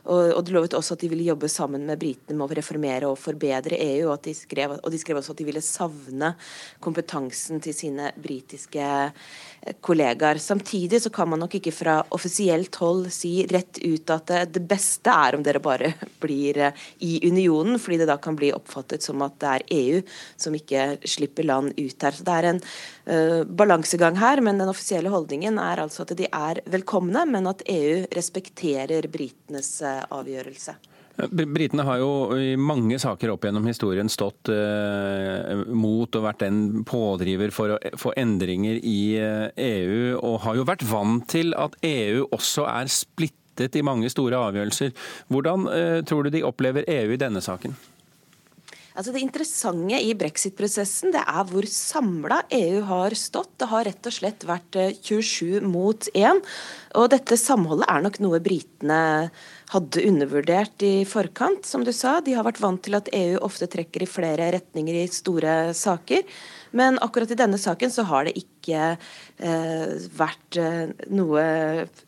Og, 0.07 0.33
og 0.39 0.41
de 0.47 0.57
lovet 0.57 0.77
også 0.79 0.97
at 0.97 1.05
de 1.05 1.11
ville 1.13 1.29
jobbe 1.29 1.51
sammen 1.53 1.85
med 1.89 2.01
britene 2.01 2.39
med 2.39 2.49
å 2.49 2.59
reformere 2.59 3.11
og 3.13 3.21
forbedre 3.21 3.77
EU. 3.77 4.09
Og, 4.09 4.23
de 4.25 4.35
skrev, 4.37 4.79
og 4.81 4.89
de 4.93 5.01
skrev 5.01 5.21
også 5.21 5.37
at 5.37 5.43
de 5.43 5.49
ville 5.51 5.65
savne 5.65 6.33
kompetansen 6.83 7.61
til 7.63 7.77
sine 7.77 8.13
britiske 8.17 8.89
eh, 8.89 9.77
kollegaer. 9.85 10.41
Samtidig 10.41 11.03
så 11.05 11.13
kan 11.13 11.29
man 11.29 11.45
nok 11.45 11.59
ikke 11.61 11.75
fra 11.77 11.99
offisielt 12.17 12.81
hold 12.81 13.11
si 13.13 13.35
rett 13.53 13.83
ut 13.85 14.17
at 14.17 14.33
det, 14.49 14.65
beste 14.73 15.13
er 15.13 15.37
om 15.37 15.45
dere 15.45 15.61
bare 15.63 15.93
blir 16.25 16.65
eh, 16.71 16.89
i 17.05 17.21
unionen, 17.29 17.77
fordi 17.83 18.01
det 18.01 18.09
da 18.09 18.17
kan 18.23 18.39
bli 18.39 18.55
oppfattet 18.57 19.05
som 19.05 19.21
at 19.27 19.37
det 19.43 19.53
er 19.53 19.69
EU 19.83 20.03
som 20.37 20.55
ikke 20.57 20.99
slipper 21.09 21.49
land 21.49 21.75
ut 21.79 22.07
her. 22.07 22.17
Så 22.17 22.27
Det 22.27 22.39
er 22.39 22.51
en 22.53 22.63
uh, 22.63 23.43
balansegang 23.47 24.19
her, 24.21 24.43
men 24.45 24.61
den 24.63 24.73
offisielle 24.73 25.13
holdningen 25.13 25.61
er 25.63 25.85
altså 25.85 26.07
at 26.07 26.17
de 26.19 26.29
er 26.29 26.63
velkomne, 26.73 27.27
men 27.29 27.51
at 27.51 27.65
EU 27.71 28.07
respekterer 28.15 29.11
britenes 29.13 29.77
uh, 29.87 30.03
avgjørelse. 30.13 30.79
Britene 31.31 31.85
har 31.85 32.01
jo 32.01 32.13
i 32.41 32.55
mange 32.57 32.97
saker 33.01 33.35
opp 33.35 33.45
gjennom 33.45 33.67
historien 33.69 34.09
stått 34.11 34.49
eh, 34.53 35.61
mot 35.69 36.09
og 36.09 36.25
vært 36.25 36.47
en 36.47 36.83
pådriver 36.89 37.53
for 37.55 37.75
å 37.75 37.79
få 38.01 38.15
endringer 38.19 38.81
i 38.81 38.99
eh, 39.21 39.53
EU, 39.53 40.17
og 40.17 40.41
har 40.47 40.59
jo 40.59 40.67
vært 40.69 40.87
vant 40.89 41.27
til 41.31 41.53
at 41.59 41.77
EU 41.85 42.25
også 42.33 42.65
er 42.71 42.91
splittet 42.93 43.77
i 43.77 43.85
mange 43.85 44.09
store 44.13 44.41
avgjørelser. 44.49 44.95
Hvordan 45.29 45.69
eh, 45.69 45.99
tror 46.09 46.25
du 46.25 46.33
de 46.33 46.47
opplever 46.49 46.89
EU 46.89 47.13
i 47.13 47.21
denne 47.21 47.45
saken? 47.45 47.77
Altså 48.93 49.13
Det 49.15 49.23
interessante 49.25 49.99
i 50.05 50.13
brexit-prosessen 50.19 51.15
det 51.15 51.23
er 51.23 51.47
hvor 51.49 51.67
samla 51.69 52.43
EU 52.53 52.83
har 52.91 53.17
stått. 53.17 53.55
Det 53.61 53.69
har 53.71 53.87
rett 53.89 54.09
og 54.09 54.15
slett 54.15 54.45
vært 54.49 54.77
27 55.01 55.65
mot 55.65 56.09
1. 56.13 56.43
Og 57.01 57.09
dette 57.13 57.39
samholdet 57.41 57.89
er 57.89 58.05
nok 58.05 58.21
noe 58.25 58.43
britene 58.45 59.01
hadde 59.73 60.05
undervurdert 60.05 60.85
i 60.85 61.07
forkant, 61.09 61.65
som 61.65 61.85
du 61.87 61.93
sa. 61.97 62.19
De 62.21 62.35
har 62.37 62.45
vært 62.45 62.61
vant 62.61 62.83
til 62.85 62.99
at 62.99 63.09
EU 63.17 63.39
ofte 63.47 63.71
trekker 63.73 64.05
i 64.05 64.11
flere 64.11 64.51
retninger 64.53 65.03
i 65.03 65.09
store 65.09 65.73
saker. 65.77 66.27
Men 66.73 66.99
akkurat 67.05 67.31
i 67.31 67.39
denne 67.39 67.59
saken 67.61 67.93
så 67.93 68.05
har 68.09 68.27
det 68.27 68.35
ikke 68.41 68.81
eh, 68.93 69.93
vært 70.17 70.59
eh, 70.61 70.93
noe 71.13 71.45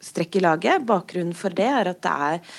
strekk 0.03 0.39
i 0.39 0.45
laget. 0.45 0.87
Bakgrunnen 0.89 1.37
for 1.37 1.55
det 1.57 1.69
er 1.69 1.91
at 1.93 2.01
det 2.05 2.15
er, 2.29 2.55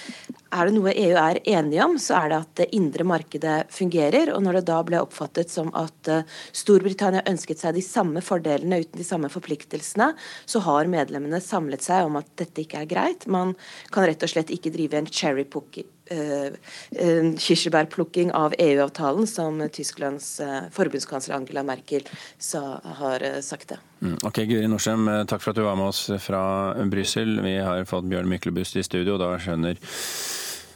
er 0.53 0.70
det 0.70 0.76
noe 0.76 0.93
EU 0.93 1.16
er 1.22 1.41
enige 1.56 1.86
om, 1.86 1.97
så 2.01 2.20
er 2.20 2.32
det 2.32 2.39
at 2.43 2.53
det 2.62 2.70
indre 2.78 3.08
markedet 3.10 3.56
fungerer. 3.74 4.34
Og 4.36 4.45
når 4.45 4.60
det 4.60 4.66
da 4.70 4.80
ble 4.86 5.01
oppfattet 5.01 5.53
som 5.53 5.74
at 5.78 6.12
eh, 6.12 6.38
Storbritannia 6.53 7.26
ønsket 7.32 7.64
seg 7.64 7.78
de 7.80 7.86
samme 7.86 8.24
fordelene 8.26 8.84
uten 8.86 9.01
de 9.01 9.08
samme 9.08 9.32
forpliktelsene, 9.34 10.12
så 10.45 10.64
har 10.68 10.91
medlemmene 10.91 11.41
samlet 11.43 11.86
seg 11.86 12.06
om 12.06 12.22
at 12.22 12.30
dette 12.38 12.66
ikke 12.66 12.86
er 12.86 12.91
greit. 12.91 13.30
Man 13.32 13.58
kan 13.93 14.06
rett 14.06 14.24
og 14.26 14.32
slett 14.32 14.53
ikke 14.53 14.74
drive 14.76 15.01
en 15.01 15.10
cherrypooking 15.10 15.89
uh, 15.89 15.95
kirsebærplukking 16.06 18.30
av 18.38 18.53
EU-avtalen, 18.62 19.26
som 19.28 19.58
Tysklands 19.74 20.28
uh, 20.43 20.70
forbundskansler 20.76 21.36
Angela 21.39 21.64
Merkel 21.66 22.03
sa, 22.38 22.78
har 23.01 23.26
uh, 23.26 23.41
sagt 23.41 23.74
det. 23.74 23.80
Mm, 24.06 24.18
ok, 24.22 24.38
Guri 24.45 24.68
Norsheim, 24.70 25.10
takk 25.26 25.41
for 25.41 25.51
at 25.51 25.60
du 25.60 25.66
var 25.66 25.78
med 25.80 25.89
oss 25.89 26.10
fra 26.22 26.74
Brussel. 26.91 27.39
Vi 27.41 27.58
har 27.58 27.86
fått 27.89 28.10
Bjørn 28.12 28.30
Myklebust 28.30 28.78
i 28.78 28.84
studio. 28.86 29.16
og 29.16 29.22
Da 29.24 29.30
skjønner 29.41 29.76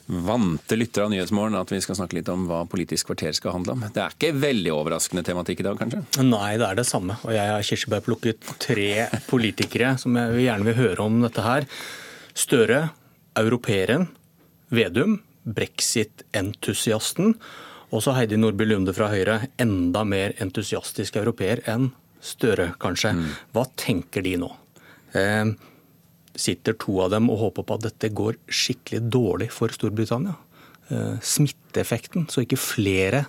vante 0.09 0.75
lyttere 0.75 1.05
av 1.05 1.11
Nyhetsmorgen 1.13 1.57
at 1.59 1.69
vi 1.69 1.77
skal 1.83 1.99
snakke 1.99 2.17
litt 2.17 2.29
om 2.33 2.47
hva 2.49 2.63
Politisk 2.69 3.11
kvarter 3.11 3.35
skal 3.37 3.53
handle 3.59 3.75
om. 3.75 3.83
Det 3.93 4.01
er 4.01 4.15
ikke 4.15 4.31
veldig 4.41 4.71
overraskende 4.73 5.21
tematikk 5.25 5.61
i 5.61 5.67
dag, 5.67 5.77
kanskje? 5.77 6.01
Nei, 6.25 6.55
det 6.57 6.65
er 6.65 6.79
det 6.79 6.87
samme. 6.89 7.19
Og 7.27 7.35
jeg 7.35 7.51
har 7.53 7.67
kirsebærplukket 7.67 8.53
tre 8.63 8.89
politikere 9.29 9.93
som 10.01 10.17
jeg 10.17 10.47
gjerne 10.47 10.65
vil 10.71 10.79
høre 10.79 11.05
om 11.05 11.19
dette 11.21 11.45
her. 11.45 11.67
Støre, 12.33 12.87
europeeren, 13.37 14.07
Vedum, 14.73 15.19
brexit-entusiasten. 15.49 17.35
Og 17.89 18.03
så 18.05 18.13
Heidi 18.13 18.37
Nordby 18.37 18.67
Lunde 18.67 18.93
fra 18.93 19.09
Høyre, 19.09 19.41
enda 19.61 20.03
mer 20.05 20.35
entusiastisk 20.43 21.17
europeer 21.21 21.63
enn 21.69 21.89
Støre, 22.19 22.73
kanskje. 22.83 23.13
Mm. 23.15 23.27
Hva 23.55 23.61
tenker 23.79 24.23
de 24.25 24.33
nå? 24.41 24.49
Eh, 25.15 25.53
sitter 26.35 26.75
to 26.79 26.97
av 27.05 27.13
dem 27.13 27.29
og 27.31 27.39
håper 27.45 27.65
på 27.67 27.77
at 27.79 27.85
dette 27.87 28.09
går 28.15 28.35
skikkelig 28.51 29.05
dårlig 29.07 29.47
for 29.55 29.71
Storbritannia? 29.71 30.35
Eh, 30.91 31.15
smitteeffekten, 31.23 32.27
så 32.27 32.43
ikke 32.43 32.59
flere 32.59 33.23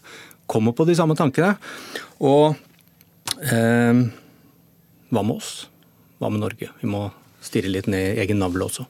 kommer 0.51 0.75
på 0.75 0.89
de 0.89 0.97
samme 0.99 1.15
tankene. 1.19 1.55
Og 2.27 2.59
eh, 3.47 4.03
hva 5.11 5.23
med 5.23 5.37
oss? 5.39 5.69
Hva 6.19 6.33
med 6.35 6.43
Norge? 6.43 6.73
Vi 6.83 6.91
må 6.91 7.07
stirre 7.41 7.71
litt 7.71 7.89
ned 7.91 8.17
i 8.17 8.25
egen 8.25 8.43
navle 8.43 8.67
også. 8.67 8.89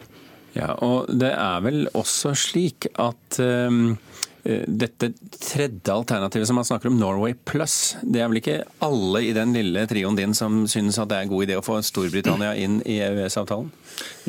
Ja, 0.56 0.74
og 0.82 1.10
Det 1.20 1.30
er 1.30 1.60
vel 1.62 1.84
også 1.94 2.34
slik 2.38 2.88
at 2.98 3.38
um, 3.38 3.96
dette 4.42 5.10
tredje 5.36 5.92
alternativet 5.92 6.48
som 6.48 6.56
man 6.56 6.64
snakker 6.64 6.88
om, 6.88 6.96
Norway 6.98 7.34
Plus, 7.46 7.96
det 8.02 8.22
er 8.22 8.30
vel 8.30 8.40
ikke 8.40 8.56
alle 8.84 9.22
i 9.26 9.34
den 9.36 9.52
lille 9.52 9.84
trioen 9.90 10.16
din 10.16 10.32
som 10.36 10.62
synes 10.70 10.98
at 10.98 11.10
det 11.10 11.18
er 11.18 11.26
en 11.26 11.32
god 11.32 11.44
idé 11.46 11.58
å 11.58 11.64
få 11.64 11.76
Storbritannia 11.84 12.54
inn 12.56 12.78
i 12.88 12.98
EØS-avtalen? 13.04 13.68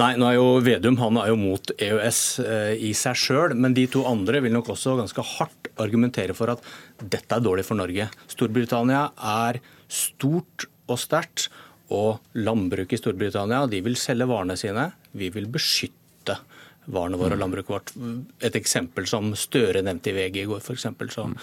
Nei, 0.01 0.11
nå 0.19 0.27
er 0.27 0.35
jo 0.35 0.47
Vedum 0.65 0.99
han 0.99 1.19
er 1.21 1.31
jo 1.31 1.39
mot 1.39 1.73
EØS 1.77 2.21
eh, 2.43 2.73
i 2.89 2.91
seg 2.97 3.17
sjøl, 3.23 3.55
men 3.55 3.75
de 3.77 3.87
to 3.91 4.03
andre 4.09 4.43
vil 4.43 4.55
nok 4.55 4.73
også 4.75 4.97
ganske 4.99 5.25
hardt 5.37 5.71
argumentere 5.81 6.35
for 6.37 6.51
at 6.53 6.65
dette 7.01 7.37
er 7.37 7.43
dårlig 7.43 7.65
for 7.67 7.79
Norge. 7.79 8.09
Storbritannia 8.31 9.07
er 9.15 9.61
stort 9.91 10.67
og 10.91 10.99
sterkt, 10.99 11.47
og 11.91 12.21
landbruket 12.39 12.95
i 12.95 13.01
Storbritannia 13.01 13.65
de 13.71 13.81
vil 13.83 13.97
selge 13.99 14.27
varene 14.29 14.55
sine. 14.59 14.91
Vi 15.11 15.27
vil 15.33 15.49
beskytte 15.51 16.00
varene 16.85 17.19
våre 17.19 17.35
og 17.35 17.39
mm. 17.39 17.43
landbruket 17.43 17.73
vårt. 17.75 17.93
Et 18.41 18.57
eksempel 18.57 19.07
som 19.09 19.31
Støre 19.37 19.83
nevnte 19.85 20.11
i 20.11 20.15
VG 20.17 20.41
i 20.43 20.49
går, 20.49 20.63
f.eks. 20.63 20.87
Så 21.13 21.27
mm. 21.27 21.37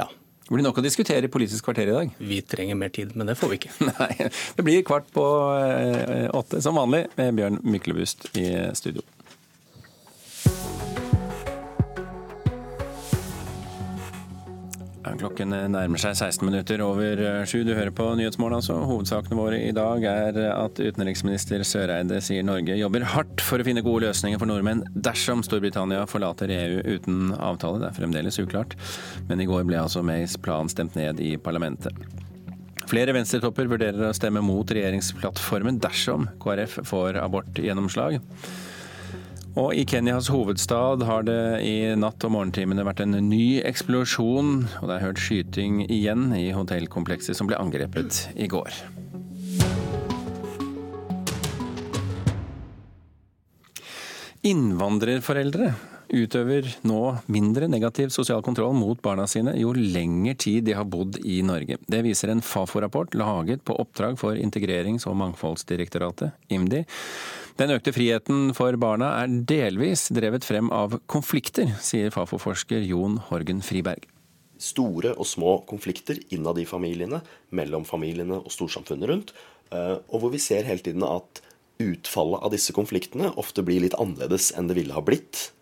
ja. 0.00 0.08
Det 0.44 0.52
blir 0.52 0.66
nok 0.66 0.76
å 0.82 0.84
diskutere 0.84 1.24
i 1.24 1.32
Politisk 1.32 1.64
kvarter 1.64 1.88
i 1.88 1.96
dag. 1.96 2.10
Vi 2.20 2.42
trenger 2.44 2.76
mer 2.76 2.92
tid, 2.92 3.14
men 3.16 3.30
det 3.30 3.38
får 3.40 3.54
vi 3.54 3.60
ikke. 3.62 3.72
Nei, 3.88 4.28
Det 4.56 4.66
blir 4.66 4.84
kvart 4.84 5.08
på 5.14 5.24
eh, 5.56 6.28
åtte 6.36 6.60
som 6.64 6.76
vanlig 6.76 7.06
med 7.16 7.38
Bjørn 7.40 7.62
Myklebust 7.64 8.28
i 8.36 8.50
studio. 8.76 9.00
Klokken 15.04 15.52
nærmer 15.52 16.00
seg 16.00 16.16
16 16.16 16.46
minutter 16.48 16.80
over 16.80 17.20
eh, 17.20 17.42
sju. 17.48 17.60
Du 17.66 17.74
hører 17.76 17.92
på 17.94 18.06
Nyhetsmorgen, 18.16 18.56
altså. 18.62 18.78
Hovedsakene 18.88 19.36
våre 19.36 19.58
i 19.60 19.74
dag 19.76 20.04
er 20.08 20.38
at 20.48 20.80
utenriksminister 20.80 21.64
Søreide 21.68 22.22
sier 22.24 22.46
Norge 22.46 22.78
jobber 22.78 23.04
hardt 23.12 23.44
for 23.44 23.60
å 23.60 23.66
finne 23.66 23.84
gode 23.84 24.08
løsninger 24.08 24.40
for 24.40 24.48
nordmenn 24.48 24.84
dersom 24.94 25.44
Storbritannia 25.44 26.06
forlater 26.08 26.52
EU 26.56 26.80
uten 26.96 27.34
avtale. 27.36 27.82
Det 27.82 27.90
er 27.90 27.98
fremdeles 28.00 28.40
uklart, 28.40 28.78
men 29.28 29.44
i 29.44 29.48
går 29.50 29.68
ble 29.68 29.82
altså 29.82 30.04
Mays 30.06 30.38
plan 30.40 30.72
stemt 30.72 30.96
ned 30.96 31.20
i 31.20 31.34
parlamentet. 31.36 31.92
Flere 32.88 33.14
venstretopper 33.16 33.68
vurderer 33.68 34.08
å 34.08 34.16
stemme 34.16 34.42
mot 34.44 34.68
regjeringsplattformen 34.68 35.80
dersom 35.84 36.28
KrF 36.42 36.80
får 36.88 37.20
abortgjennomslag. 37.22 38.20
Og 39.54 39.70
I 39.78 39.84
Kenyas 39.86 40.26
hovedstad 40.34 41.04
har 41.06 41.22
det 41.28 41.62
i 41.62 41.94
natt 41.94 42.24
og 42.26 42.32
morgentimene 42.34 42.82
vært 42.82 43.04
en 43.04 43.14
ny 43.28 43.60
eksplosjon, 43.62 44.64
og 44.80 44.88
det 44.90 44.96
er 44.96 45.04
hørt 45.04 45.20
skyting 45.22 45.84
igjen 45.86 46.32
i 46.34 46.48
hotellkomplekset 46.56 47.38
som 47.38 47.46
ble 47.46 47.60
angrepet 47.62 48.24
i 48.34 48.48
går. 48.50 48.74
Innvandrerforeldre 54.44 55.70
utøver 56.14 56.66
nå 56.86 56.98
mindre 57.32 57.70
negativ 57.70 58.10
sosial 58.14 58.42
kontroll 58.44 58.74
mot 58.76 58.98
barna 59.06 59.28
sine 59.30 59.54
jo 59.56 59.70
lenger 59.74 60.34
tid 60.34 60.66
de 60.66 60.74
har 60.74 60.90
bodd 60.90 61.20
i 61.22 61.38
Norge. 61.46 61.78
Det 61.86 62.02
viser 62.04 62.34
en 62.34 62.42
Fafo-rapport 62.44 63.14
laget 63.14 63.62
på 63.64 63.78
oppdrag 63.78 64.18
for 64.18 64.34
Integrerings- 64.34 65.06
og 65.06 65.16
mangfoldsdirektoratet, 65.22 66.34
IMDi. 66.50 66.84
Den 67.54 67.70
økte 67.70 67.92
friheten 67.94 68.48
for 68.50 68.74
barna 68.82 69.12
er 69.20 69.30
delvis 69.46 70.08
drevet 70.10 70.42
frem 70.42 70.72
av 70.74 70.96
konflikter, 71.06 71.68
sier 71.78 72.10
Fafo-forsker 72.10 72.82
Jon 72.82 73.20
Horgen 73.28 73.60
Friberg. 73.62 74.08
Store 74.58 75.12
og 75.14 75.28
små 75.30 75.60
konflikter 75.70 76.18
innad 76.34 76.58
i 76.58 76.66
familiene, 76.66 77.20
mellom 77.54 77.86
familiene 77.86 78.40
og 78.40 78.50
storsamfunnet 78.50 79.10
rundt. 79.10 79.30
Eh, 79.70 79.94
og 80.10 80.24
hvor 80.24 80.34
vi 80.34 80.42
ser 80.42 80.66
hele 80.66 80.82
tiden 80.82 81.06
at 81.06 81.44
utfallet 81.78 82.42
av 82.42 82.50
disse 82.56 82.74
konfliktene 82.74 83.30
ofte 83.38 83.62
blir 83.66 83.86
litt 83.86 83.94
annerledes 84.02 84.50
enn 84.58 84.66
det 84.70 84.80
ville 84.80 84.96
ha 84.96 85.04
blitt 85.06 85.52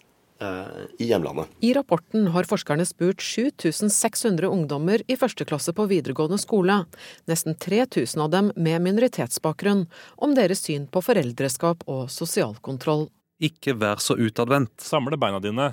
i 0.98 1.08
hjemlandet. 1.08 1.50
I 1.60 1.72
rapporten 1.76 2.28
har 2.34 2.48
forskerne 2.48 2.86
spurt 2.88 3.22
7600 3.22 4.48
ungdommer 4.48 5.04
i 5.10 5.16
første 5.18 5.46
klasse 5.48 5.74
på 5.76 5.86
videregående 5.90 6.40
skole, 6.40 6.82
nesten 7.30 7.56
3000 7.58 8.24
av 8.24 8.32
dem 8.34 8.52
med 8.56 8.82
minoritetsbakgrunn, 8.86 9.86
om 10.16 10.34
deres 10.38 10.64
syn 10.66 10.88
på 10.90 11.04
foreldreskap 11.04 11.86
og 11.86 12.08
sosial 12.12 12.56
kontroll. 12.64 13.08
Ikke 13.42 13.74
vær 13.74 14.02
så 14.02 14.14
utadvendt. 14.18 14.76
Samle 14.82 15.18
beina 15.18 15.40
dine. 15.42 15.72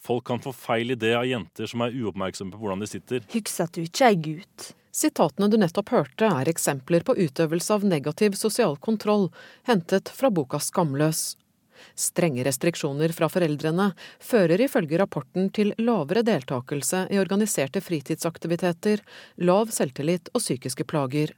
Folk 0.00 0.24
kan 0.30 0.40
få 0.40 0.52
feil 0.56 0.94
idé 0.94 1.12
av 1.12 1.26
jenter 1.28 1.68
som 1.68 1.82
er 1.84 1.92
uoppmerksomme 1.92 2.54
på 2.54 2.62
hvordan 2.62 2.80
de 2.80 2.88
sitter. 2.88 3.24
Husk 3.34 3.58
at 3.60 3.74
du 3.76 3.82
ikke 3.84 4.08
er 4.08 4.20
gutt. 4.24 4.70
Sitatene 4.90 5.46
du 5.52 5.58
nettopp 5.60 5.92
hørte, 5.94 6.26
er 6.26 6.48
eksempler 6.50 7.04
på 7.06 7.14
utøvelse 7.14 7.76
av 7.76 7.84
negativ 7.86 8.34
sosial 8.38 8.74
kontroll, 8.82 9.28
hentet 9.68 10.10
fra 10.10 10.32
boka 10.34 10.58
Skamløs. 10.58 11.36
Strenge 11.98 12.44
restriksjoner 12.46 13.14
fra 13.16 13.28
foreldrene 13.32 13.90
fører 14.22 14.66
ifølge 14.66 15.00
rapporten 15.00 15.50
til 15.54 15.74
lavere 15.78 16.24
deltakelse 16.26 17.06
i 17.10 17.20
organiserte 17.20 17.82
fritidsaktiviteter, 17.84 19.04
lav 19.44 19.72
selvtillit 19.74 20.32
og 20.34 20.44
psykiske 20.44 20.86
plager. 20.88 21.34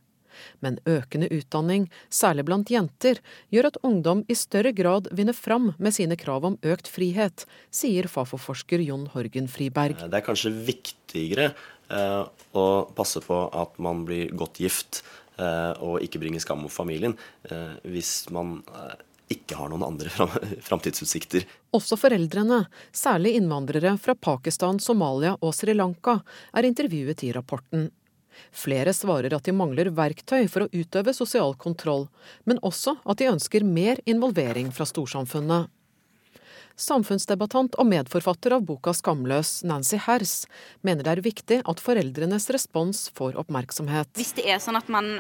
Men 0.65 0.79
økende 0.89 1.29
utdanning, 1.33 1.89
særlig 2.13 2.47
blant 2.49 2.71
jenter, 2.73 3.21
gjør 3.53 3.71
at 3.71 3.79
ungdom 3.87 4.25
i 4.33 4.37
større 4.39 4.73
grad 4.77 5.11
vinner 5.15 5.37
fram 5.37 5.73
med 5.79 5.97
sine 5.97 6.19
krav 6.21 6.47
om 6.49 6.59
økt 6.63 6.91
frihet, 6.91 7.47
sier 7.75 8.09
Fafo-forsker 8.11 8.83
Jon 8.85 9.09
Horgen 9.15 9.51
Friberg. 9.53 10.01
Det 10.03 10.21
er 10.21 10.27
kanskje 10.27 10.55
viktigere 10.73 11.51
eh, 11.93 12.23
å 12.57 12.67
passe 12.97 13.23
på 13.25 13.45
at 13.49 13.79
man 13.83 14.07
blir 14.09 14.33
godt 14.39 14.63
gift 14.63 15.03
eh, 15.39 15.73
og 15.83 16.03
ikke 16.05 16.23
bringer 16.23 16.43
skam 16.43 16.65
mot 16.65 16.73
familien, 16.73 17.17
eh, 17.51 17.79
hvis 17.93 18.31
man 18.35 18.61
ikke 19.35 19.59
har 19.59 19.73
noen 19.73 19.85
andre 19.87 20.13
fram 20.13 20.31
framtidsutsikter. 20.69 21.47
Også 21.77 21.99
foreldrene, 22.01 22.65
særlig 22.93 23.35
innvandrere 23.39 23.97
fra 24.01 24.15
Pakistan, 24.15 24.81
Somalia 24.83 25.35
og 25.41 25.55
Sri 25.57 25.75
Lanka, 25.77 26.21
er 26.53 26.69
intervjuet 26.69 27.25
i 27.27 27.33
rapporten. 27.37 27.91
Flere 28.53 28.95
svarer 28.97 29.35
at 29.37 29.45
de 29.45 29.53
mangler 29.57 29.93
verktøy 29.93 30.47
for 30.51 30.65
å 30.65 30.71
utøve 30.73 31.15
sosial 31.17 31.55
kontroll, 31.61 32.09
men 32.49 32.61
også 32.65 32.97
at 33.05 33.21
de 33.21 33.31
ønsker 33.33 33.65
mer 33.65 34.01
involvering 34.09 34.73
fra 34.73 34.89
storsamfunnet. 34.89 35.71
Samfunnsdebattant 36.83 37.77
og 37.77 37.89
medforfatter 37.91 38.57
av 38.57 38.65
boka 38.67 38.95
Skamløs, 38.97 39.61
Nancy 39.69 39.99
Hers, 40.01 40.47
mener 40.81 41.05
det 41.05 41.13
er 41.13 41.25
viktig 41.25 41.59
at 41.69 41.83
foreldrenes 41.85 42.49
respons 42.55 43.05
får 43.17 43.37
oppmerksomhet. 43.43 44.09
Hvis 44.17 44.33
det 44.39 44.49
er 44.49 44.63
sånn 44.63 44.81
at 44.81 44.89
man 44.93 45.19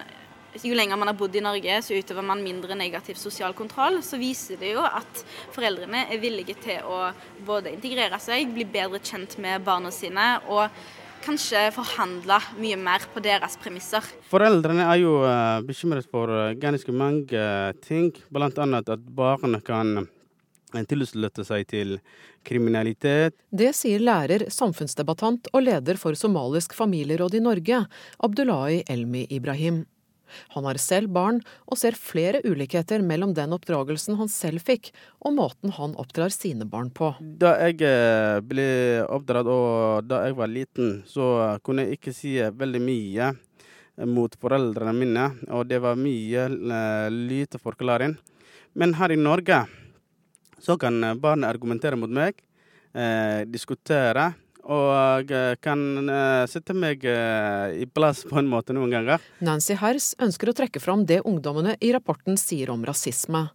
jo 0.60 0.74
lenger 0.76 0.98
man 1.00 1.08
har 1.08 1.16
bodd 1.16 1.36
i 1.36 1.42
Norge, 1.44 1.78
så 1.82 1.96
utøver 1.96 2.24
man 2.26 2.42
mindre 2.44 2.76
negativ 2.76 3.16
sosial 3.20 3.54
kontroll. 3.56 4.00
Så 4.04 4.20
viser 4.20 4.60
det 4.60 4.74
jo 4.74 4.84
at 4.84 5.22
foreldrene 5.54 6.06
er 6.12 6.20
villige 6.22 6.56
til 6.60 6.84
å 6.84 7.06
både 7.46 7.72
integrere 7.72 8.20
seg, 8.22 8.52
bli 8.52 8.66
bedre 8.68 9.00
kjent 9.02 9.38
med 9.42 9.64
barna 9.64 9.92
sine 9.94 10.34
og 10.52 10.68
kanskje 11.22 11.68
forhandle 11.74 12.38
mye 12.58 12.78
mer 12.80 13.04
på 13.14 13.22
deres 13.22 13.54
premisser. 13.62 14.06
Foreldrene 14.30 14.88
er 14.88 14.98
jo 15.02 15.20
uh, 15.22 15.60
bekymret 15.66 16.08
for 16.10 16.30
uh, 16.30 16.50
ganske 16.58 16.94
mange 16.94 17.38
uh, 17.38 17.70
ting, 17.84 18.10
bl.a. 18.32 18.50
at 18.50 19.06
barna 19.14 19.62
kan 19.62 20.02
tilslutte 20.88 21.44
seg 21.44 21.66
til 21.68 21.96
kriminalitet. 22.46 23.36
Det 23.52 23.70
sier 23.76 24.02
lærer, 24.02 24.48
samfunnsdebattant 24.50 25.50
og 25.52 25.66
leder 25.68 26.00
for 26.00 26.16
Somalisk 26.18 26.74
familieråd 26.74 27.36
i 27.38 27.44
Norge, 27.44 27.82
Abdullahi 28.24 28.82
Elmi 28.90 29.26
Ibrahim. 29.30 29.84
Han 30.56 30.66
har 30.68 30.80
selv 30.82 31.12
barn, 31.14 31.40
og 31.66 31.78
ser 31.80 31.98
flere 31.98 32.42
ulikheter 32.46 33.04
mellom 33.04 33.34
den 33.36 33.54
oppdragelsen 33.56 34.18
han 34.20 34.30
selv 34.32 34.64
fikk, 34.64 34.92
og 35.24 35.36
måten 35.38 35.74
han 35.76 35.96
oppdrar 36.00 36.32
sine 36.34 36.66
barn 36.68 36.90
på. 36.94 37.12
Da 37.20 37.54
jeg 37.68 37.80
ble 38.48 38.68
oppdratt 39.06 39.50
og 39.52 40.08
da 40.08 40.24
jeg 40.26 40.38
var 40.38 40.52
liten, 40.52 41.00
så 41.06 41.58
kunne 41.64 41.86
jeg 41.86 41.98
ikke 42.00 42.16
si 42.16 42.36
veldig 42.40 42.82
mye 42.82 43.32
mot 44.08 44.34
foreldrene 44.40 44.94
mine, 44.96 45.28
og 45.52 45.66
det 45.68 45.80
var 45.84 45.98
mye 46.00 46.48
lite 47.12 47.60
forklaring. 47.60 48.16
Men 48.78 48.94
her 48.96 49.12
i 49.12 49.20
Norge 49.20 49.64
så 50.62 50.78
kan 50.80 51.02
barn 51.20 51.44
argumentere 51.44 51.98
mot 51.98 52.10
meg, 52.10 52.38
eh, 52.94 53.44
diskutere, 53.44 54.32
og 54.62 55.32
kan 55.64 55.80
uh, 56.06 56.44
sitte 56.50 56.74
meg 56.76 57.02
uh, 57.06 57.72
i 57.74 57.86
plass 57.86 58.22
på 58.28 58.38
en 58.38 58.50
måte 58.50 58.76
noen 58.76 58.92
ganger. 58.94 59.24
Nancy 59.42 59.74
Hers 59.80 60.12
ønsker 60.22 60.52
å 60.52 60.56
trekke 60.62 60.82
fram 60.82 61.06
det 61.08 61.22
ungdommene 61.26 61.74
i 61.80 61.90
rapporten 61.94 62.38
sier 62.40 62.70
om 62.74 62.84
rasisme. 62.86 63.48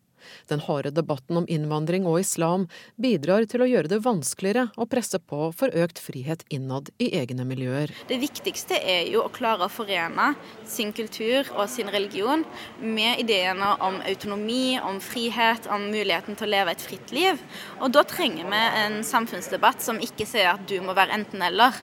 Den 0.52 0.64
harde 0.66 0.92
debatten 0.96 1.42
om 1.42 1.48
innvandring 1.50 2.08
og 2.10 2.20
islam 2.22 2.68
bidrar 3.02 3.48
til 3.50 3.64
å 3.64 3.70
gjøre 3.70 3.92
det 3.92 4.02
vanskeligere 4.06 4.68
å 4.78 4.88
presse 4.90 5.20
på 5.20 5.52
for 5.58 5.74
økt 5.74 6.02
frihet 6.04 6.46
innad 6.54 6.92
i 7.04 7.10
egne 7.20 7.46
miljøer. 7.48 7.94
Det 8.10 8.20
viktigste 8.22 8.80
er 8.80 9.10
jo 9.12 9.24
å 9.26 9.34
klare 9.34 9.68
å 9.68 9.72
forene 9.72 10.34
sin 10.68 10.94
kultur 10.96 11.50
og 11.56 11.66
sin 11.72 11.92
religion 11.94 12.46
med 12.82 13.24
ideene 13.24 13.74
om 13.84 14.00
autonomi, 14.08 14.78
om 14.84 15.02
frihet, 15.04 15.70
om 15.72 15.90
muligheten 15.92 16.38
til 16.38 16.50
å 16.50 16.54
leve 16.58 16.76
et 16.76 16.84
fritt 16.84 17.16
liv. 17.16 17.42
Og 17.82 17.92
da 17.96 18.06
trenger 18.08 18.48
vi 18.48 18.64
en 18.84 19.02
samfunnsdebatt 19.08 19.84
som 19.84 20.02
ikke 20.04 20.28
sier 20.30 20.54
at 20.54 20.66
du 20.70 20.80
må 20.84 20.98
være 20.98 21.20
enten-eller. 21.22 21.82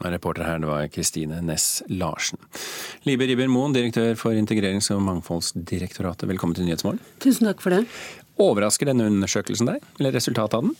Reporter 0.00 0.46
her, 0.46 0.58
det 0.58 0.70
var 0.70 0.88
Kristine 0.88 1.42
Næss 1.44 1.82
Larsen. 1.92 2.40
Libe 3.04 3.28
Ribber 3.28 3.50
Moen, 3.52 3.74
direktør 3.76 4.16
for 4.18 4.32
Integrerings- 4.32 4.90
og 4.94 5.02
mangfoldsdirektoratet, 5.04 6.28
velkommen 6.28 6.56
til 6.56 6.66
Nyhetsmorgen. 6.66 7.00
Tusen 7.20 7.46
takk 7.50 7.60
for 7.62 7.76
det. 7.76 7.84
Overrasker 8.40 8.88
denne 8.88 9.06
undersøkelsen 9.10 9.68
deg, 9.68 9.84
eller 10.00 10.16
resultatet 10.16 10.58
av 10.58 10.66
den? 10.66 10.74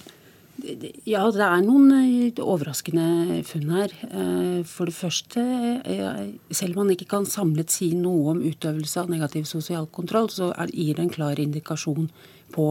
Ja, 1.09 1.25
det 1.33 1.43
er 1.43 1.63
noen 1.65 1.89
eh, 1.97 2.41
overraskende 2.45 3.41
funn 3.49 3.71
her. 3.73 3.95
Eh, 4.07 4.61
for 4.69 4.87
det 4.87 4.95
første, 4.95 5.43
eh, 5.83 6.27
selv 6.55 6.77
om 6.77 6.85
man 6.85 6.93
ikke 6.95 7.09
kan 7.11 7.27
samlet 7.27 7.73
si 7.73 7.93
noe 7.99 8.35
om 8.35 8.43
utøvelse 8.45 9.01
av 9.01 9.11
negativ 9.11 9.49
sosial 9.49 9.89
kontroll, 9.91 10.29
så 10.31 10.53
gir 10.71 10.99
det 10.99 11.07
en 11.07 11.15
klar 11.15 11.41
indikasjon 11.41 12.11
på 12.53 12.67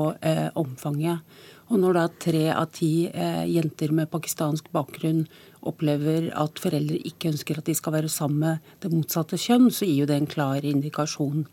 omfanget. 0.61 1.25
Og 1.73 1.79
når 1.81 1.95
da 1.97 2.03
tre 2.21 2.43
av 2.53 2.67
ti 2.75 3.09
jenter 3.49 3.89
med 3.95 4.11
pakistansk 4.11 4.67
bakgrunn 4.75 5.23
opplever 5.67 6.29
at 6.37 6.59
foreldre 6.61 6.97
ikke 7.07 7.31
ønsker 7.31 7.59
at 7.59 7.67
de 7.69 7.75
skal 7.77 7.93
være 7.93 8.09
sammen 8.09 8.39
med 8.45 8.73
det 8.83 8.91
motsatte 8.93 9.39
kjønn, 9.39 9.69
så 9.71 9.85
gir 9.85 10.03
jo 10.03 10.09
det 10.09 10.17
en 10.17 10.29
klar 10.29 10.65
indikasjon 10.65 11.45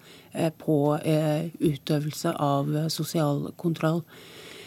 på 0.62 0.78
utøvelse 0.98 2.32
av 2.32 2.72
sosial 2.92 3.48
kontroll. 3.60 4.02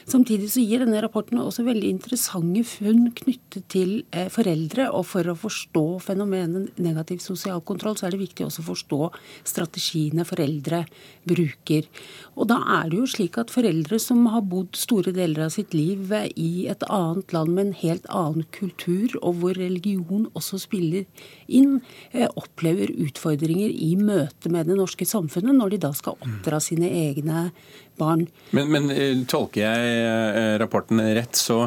Samtidig 0.09 0.49
så 0.53 0.63
gir 0.63 0.81
denne 0.81 1.01
rapporten 1.03 1.39
også 1.41 1.65
veldig 1.67 1.89
interessante 1.91 2.63
funn 2.67 3.11
knyttet 3.17 3.67
til 3.71 3.91
eh, 4.15 4.29
foreldre. 4.33 4.89
Og 4.97 5.05
for 5.09 5.27
å 5.29 5.37
forstå 5.37 5.85
fenomenet 6.05 6.79
negativ 6.81 7.21
sosial 7.23 7.61
kontroll, 7.65 7.97
så 7.99 8.07
er 8.07 8.15
det 8.15 8.23
viktig 8.23 8.47
også 8.47 8.63
å 8.63 8.69
forstå 8.71 9.01
strategiene 9.51 10.25
foreldre 10.27 10.83
bruker. 11.27 11.87
Og 12.35 12.49
da 12.49 12.59
er 12.79 12.89
det 12.91 13.01
jo 13.01 13.09
slik 13.09 13.37
at 13.41 13.53
foreldre 13.53 13.99
som 14.01 14.25
har 14.33 14.45
bodd 14.47 14.77
store 14.79 15.13
deler 15.15 15.45
av 15.47 15.53
sitt 15.53 15.75
liv 15.77 16.11
i 16.35 16.67
et 16.71 16.85
annet 16.89 17.35
land 17.35 17.53
med 17.53 17.65
en 17.67 17.77
helt 17.81 18.07
annen 18.09 18.47
kultur, 18.55 19.13
og 19.21 19.41
hvor 19.41 19.57
religion 19.59 20.27
også 20.37 20.61
spiller 20.65 21.05
inn, 21.47 21.79
eh, 22.11 22.29
opplever 22.39 22.91
utfordringer 23.05 23.69
i 23.69 23.93
møte 23.99 24.49
med 24.51 24.69
det 24.69 24.79
norske 24.79 25.05
samfunnet 25.07 25.57
når 25.57 25.75
de 25.75 25.81
da 25.85 25.93
skal 25.95 26.17
oppdra 26.21 26.61
sine 26.63 26.89
egne 26.89 27.49
barn. 27.99 28.27
Men, 28.55 28.69
men 28.73 28.91
eh, 28.93 29.23
tolker 29.29 29.63
jeg 29.63 29.95
eh, 30.01 30.53
rapporten 30.61 31.01
rett, 31.15 31.37
så, 31.37 31.65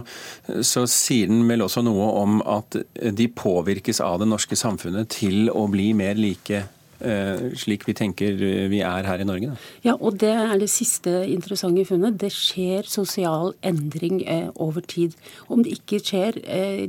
så, 0.61 0.87
sier 0.91 1.31
den 1.31 1.45
vel 1.49 1.65
også 1.67 1.85
noe 1.85 2.11
om 2.21 2.39
at 2.47 2.79
de 2.95 3.29
påvirkes 3.29 4.03
av 4.05 4.21
det 4.23 4.31
norske 4.31 4.59
samfunnet 4.59 5.13
til 5.15 5.51
å 5.53 5.67
bli 5.73 5.93
mer 5.97 6.19
like 6.21 6.67
Eh, 7.05 7.51
slik 7.59 7.83
vi 7.85 7.93
tenker 7.93 8.39
vi 8.71 8.79
er 8.81 9.05
her 9.05 9.21
i 9.21 9.27
Norge. 9.29 9.51
Da. 9.51 9.71
Ja, 9.85 9.95
og 9.99 10.21
det 10.23 10.31
er 10.31 10.55
det 10.57 10.71
siste 10.73 11.11
interessante 11.29 11.85
funnet. 11.85 12.17
Det 12.23 12.31
skjer 12.33 12.87
sosial 12.89 13.53
endring 13.67 14.23
over 14.55 14.81
tid. 14.81 15.19
Om 15.53 15.67
det 15.67 15.75
ikke 15.81 16.01
skjer 16.01 16.39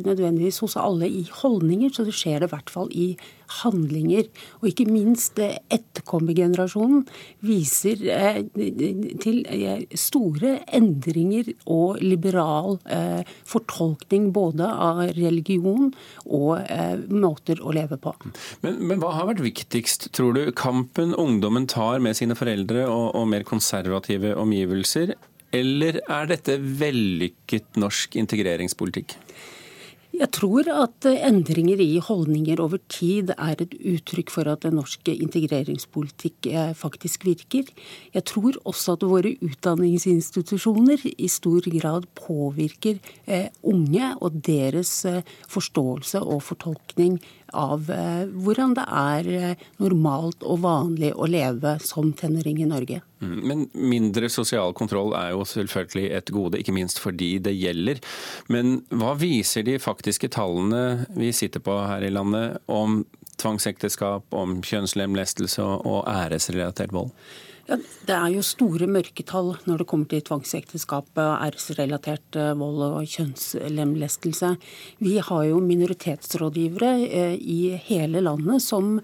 nødvendigvis 0.05 0.61
hos 0.63 0.77
alle 0.79 1.09
i 1.09 1.25
holdninger, 1.41 1.91
så 1.91 2.05
det 2.07 2.15
skjer 2.15 2.45
det 2.45 2.51
i 2.51 2.53
hvert 2.53 2.71
fall 2.71 2.93
i 2.93 3.09
handlinger. 3.61 4.27
Og 4.61 4.69
ikke 4.71 4.87
minst 4.89 5.39
eh, 5.41 5.57
etterkommergenerasjonen 5.73 7.05
viser 7.45 8.01
eh, 8.11 8.41
til 9.23 9.41
eh, 9.49 9.85
store 9.97 10.57
endringer 10.75 11.51
og 11.65 12.01
liberal 12.03 12.77
fortolkning 13.47 14.29
både 14.35 14.67
av 14.67 15.01
religion 15.15 15.91
og 16.25 16.71
måter 17.11 17.61
å 17.61 17.73
leve 17.75 17.97
på. 18.01 18.13
Men, 18.63 18.79
men, 18.81 18.99
hva 19.01 19.13
har 19.15 19.29
vært 19.29 19.43
viktigst, 19.45 20.09
tror 20.15 20.35
du? 20.37 20.43
Kampen 20.57 21.13
ungdommen 21.19 21.67
tar 21.71 22.01
med 22.03 22.17
sine 22.17 22.37
foreldre 22.37 22.85
og, 22.89 23.07
og 23.17 23.29
mer 23.31 23.45
konservative 23.47 24.35
omgivelser, 24.39 25.15
eller 25.55 26.01
er 26.01 26.31
dette 26.31 26.57
vellykket 26.59 27.79
norsk 27.79 28.17
integreringspolitikk? 28.19 29.15
Jeg 30.15 30.29
tror 30.31 30.67
at 30.71 31.05
endringer 31.11 31.81
i 31.83 31.97
holdninger 31.99 32.61
over 32.63 32.79
tid 32.87 33.33
er 33.35 33.59
et 33.59 33.73
uttrykk 33.75 34.29
for 34.31 34.47
at 34.47 34.61
den 34.63 34.77
norske 34.79 35.11
integreringspolitikk 35.11 36.47
eh, 36.47 36.71
faktisk 36.77 37.25
virker. 37.27 37.67
Jeg 38.15 38.23
tror 38.29 38.55
også 38.63 38.95
at 38.95 39.03
våre 39.03 39.33
utdanningsinstitusjoner 39.43 41.03
i 41.11 41.27
stor 41.31 41.67
grad 41.67 42.07
påvirker 42.15 43.01
eh, 43.27 43.49
unge 43.67 44.13
og 44.21 44.39
deres 44.45 44.93
eh, 45.09 45.19
forståelse 45.51 46.23
og 46.23 46.45
fortolkning 46.47 47.19
av 47.53 47.89
hvordan 48.33 48.73
det 48.77 48.85
er 48.89 49.57
normalt 49.81 50.43
og 50.43 50.63
vanlig 50.63 51.11
å 51.13 51.27
leve 51.29 51.75
som 51.83 52.13
tenåring 52.17 52.61
i 52.63 52.69
Norge. 52.69 53.01
Mm, 53.23 53.37
men 53.47 53.63
mindre 53.73 54.29
sosial 54.29 54.73
kontroll 54.77 55.13
er 55.17 55.33
jo 55.33 55.45
selvfølgelig 55.47 56.09
et 56.17 56.31
gode, 56.35 56.59
ikke 56.59 56.75
minst 56.75 56.99
for 57.01 57.15
de 57.15 57.35
det 57.43 57.55
gjelder. 57.55 58.01
Men 58.51 58.79
hva 58.93 59.15
viser 59.19 59.65
de 59.67 59.77
faktiske 59.81 60.31
tallene 60.35 61.05
vi 61.15 61.31
sitter 61.35 61.63
på 61.63 61.77
her 61.85 62.05
i 62.05 62.13
landet 62.13 62.59
om 62.71 63.03
tvangsekteskap, 63.41 64.27
om 64.35 64.61
kjønnslemlestelse 64.63 65.63
og 65.63 66.05
æresrelatert 66.11 66.95
vold? 66.95 67.11
Ja, 67.65 67.79
det 68.05 68.13
er 68.13 68.27
jo 68.29 68.43
store 68.45 68.85
mørketall 68.85 69.55
når 69.65 69.79
det 69.81 69.85
kommer 69.89 70.09
til 70.11 70.21
tvangsekteskap, 70.21 71.07
æresrelatert 71.17 72.37
eh, 72.37 72.51
vold 72.59 72.83
og 72.85 73.07
kjønnslemlestelse. 73.09 74.51
Vi 75.01 75.15
har 75.17 75.47
jo 75.49 75.63
minoritetsrådgivere 75.65 76.91
eh, 77.07 77.33
i 77.41 77.73
hele 77.87 78.21
landet 78.21 78.61
som 78.61 78.99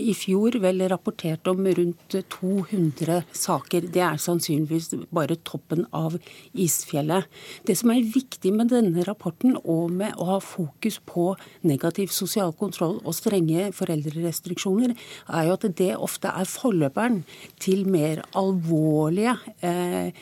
i 0.00 0.12
fjor 0.16 0.58
vel 0.62 0.82
rapportert 0.90 1.46
om 1.50 1.66
rundt 1.66 2.16
200 2.32 3.22
saker. 3.36 3.88
Det 3.92 4.02
er 4.04 4.20
sannsynligvis 4.20 4.92
bare 5.14 5.38
toppen 5.46 5.86
av 5.96 6.18
isfjellet. 6.52 7.26
Det 7.66 7.76
som 7.78 7.92
er 7.94 8.06
viktig 8.14 8.52
med 8.56 8.72
denne 8.72 9.04
rapporten, 9.06 9.56
og 9.64 9.92
med 9.96 10.16
å 10.20 10.28
ha 10.34 10.38
fokus 10.44 10.98
på 11.06 11.28
negativ 11.66 12.12
sosial 12.14 12.52
kontroll 12.58 12.98
og 13.04 13.16
strenge 13.16 13.70
foreldrerestriksjoner, 13.76 14.94
er 15.28 15.48
jo 15.48 15.56
at 15.56 15.68
det 15.78 15.92
ofte 15.96 16.32
er 16.32 16.50
forløperen 16.50 17.22
til 17.62 17.86
mer 17.90 18.22
alvorlige 18.36 19.36
eh, 19.64 20.12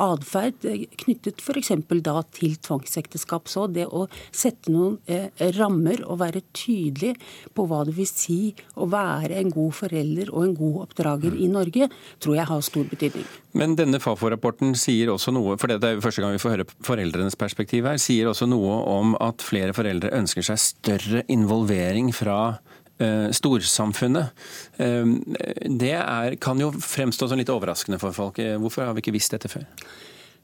atferd 0.00 0.64
knyttet 1.04 1.42
f.eks. 1.44 1.72
da 2.00 2.16
til 2.34 2.56
tvangsekteskap. 2.62 3.48
Så 3.50 3.66
det 3.72 3.86
å 3.86 4.06
sette 4.30 4.72
noen 4.72 4.98
eh, 5.10 5.28
rammer 5.58 6.04
og 6.06 6.20
være 6.24 6.44
tydelig 6.56 7.16
på 7.54 7.66
hva 7.68 7.84
det 7.88 7.96
vil 7.98 8.08
si 8.08 8.40
å 8.80 8.88
være 8.90 9.09
en 9.40 9.52
god 9.54 9.76
forelder 9.76 10.32
og 10.32 10.44
en 10.46 10.56
god 10.58 10.80
oppdrager 10.86 11.36
i 11.36 11.48
Norge, 11.50 11.88
tror 12.22 12.36
jeg 12.38 12.48
har 12.50 12.64
stor 12.66 12.88
betydning. 12.90 13.26
Men 13.58 13.76
denne 13.78 14.00
Fafo-rapporten 14.02 14.74
sier 14.78 15.12
også 15.12 15.34
noe, 15.34 15.56
for 15.60 15.70
det 15.70 15.80
er 15.84 15.96
jo 15.96 16.04
første 16.04 16.24
gang 16.24 16.34
vi 16.36 16.42
får 16.42 16.56
høre 16.56 16.68
foreldrenes 16.86 17.38
perspektiv 17.40 17.88
her, 17.90 18.00
sier 18.02 18.30
også 18.30 18.48
noe 18.50 18.80
om 18.90 19.16
at 19.20 19.42
flere 19.44 19.74
foreldre 19.76 20.12
ønsker 20.16 20.46
seg 20.46 20.60
større 20.62 21.24
involvering 21.32 22.12
fra 22.16 22.38
eh, 23.02 23.30
storsamfunnet. 23.36 24.30
Eh, 24.78 25.16
det 25.66 25.96
er, 25.98 26.38
kan 26.42 26.62
jo 26.62 26.72
fremstå 26.74 27.30
som 27.30 27.40
litt 27.40 27.52
overraskende 27.52 28.00
for 28.02 28.16
folk. 28.16 28.40
Hvorfor 28.62 28.86
har 28.86 28.96
vi 28.96 29.04
ikke 29.04 29.18
visst 29.18 29.34
dette 29.34 29.50
før? 29.50 29.66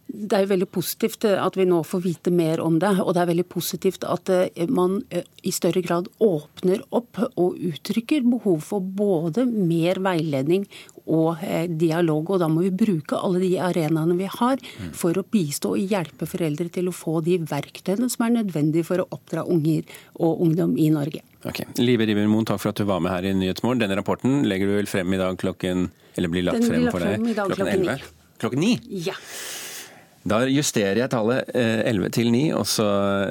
Det 0.07 0.37
er 0.37 0.45
jo 0.45 0.53
veldig 0.53 0.69
positivt 0.71 1.25
at 1.27 1.57
vi 1.59 1.67
nå 1.67 1.81
får 1.85 2.03
vite 2.05 2.31
mer 2.31 2.61
om 2.63 2.79
det. 2.83 2.93
Og 3.03 3.13
det 3.17 3.23
er 3.25 3.31
veldig 3.33 3.47
positivt 3.51 4.07
at 4.07 4.31
eh, 4.31 4.67
man 4.71 5.01
eh, 5.11 5.27
i 5.43 5.53
større 5.55 5.83
grad 5.83 6.07
åpner 6.23 6.85
opp 6.95 7.19
og 7.35 7.57
uttrykker 7.59 8.23
behov 8.27 8.63
for 8.69 8.85
både 8.85 9.45
mer 9.51 9.99
veiledning 10.05 10.69
og 11.07 11.43
eh, 11.43 11.67
dialog. 11.67 12.31
Og 12.31 12.43
da 12.43 12.49
må 12.51 12.63
vi 12.69 12.73
bruke 12.87 13.19
alle 13.19 13.43
de 13.43 13.53
arenaene 13.63 14.17
vi 14.19 14.31
har 14.31 14.63
for 14.97 15.19
å 15.19 15.27
bistå 15.27 15.75
og 15.75 15.95
hjelpe 15.95 16.29
foreldre 16.31 16.71
til 16.73 16.91
å 16.91 16.95
få 16.95 17.19
de 17.27 17.41
verktøyene 17.43 18.11
som 18.13 18.29
er 18.29 18.39
nødvendige 18.39 18.87
for 18.87 19.03
å 19.03 19.09
oppdra 19.11 19.43
unger 19.51 19.83
og 20.23 20.47
ungdom 20.47 20.79
i 20.79 20.89
Norge. 20.95 21.25
Ok. 21.47 21.63
Live 21.83 22.07
Rivermoen, 22.07 22.47
takk 22.47 22.63
for 22.63 22.73
at 22.73 22.79
du 22.79 22.87
var 22.87 23.03
med 23.03 23.13
her 23.15 23.27
i 23.27 23.35
Nyhetsmorgen. 23.37 23.83
Denne 23.83 23.99
rapporten 23.99 24.47
legger 24.47 24.71
du 24.71 24.79
vel 24.79 24.91
frem 24.91 25.15
i 25.15 25.21
dag 25.21 25.39
klokken 25.39 25.91
Eller 26.17 26.33
blir 26.33 26.47
lagt 26.47 26.63
Den 26.63 26.71
frem 26.71 26.89
for 26.91 27.03
deg 27.03 27.19
frem 27.19 27.29
i 27.29 27.37
dag 27.37 27.53
klokken 27.53 27.87
11? 27.91 28.11
Klokken 28.41 28.61
ni? 28.63 28.75
Ja. 29.07 29.15
Da 30.27 30.41
justerer 30.51 30.99
jeg 30.99 31.13
tallet 31.13 31.53
eh, 31.55 31.85
11 31.87 32.15
til 32.17 32.33
9, 32.35 32.47
og 32.59 32.67
så 32.67 32.87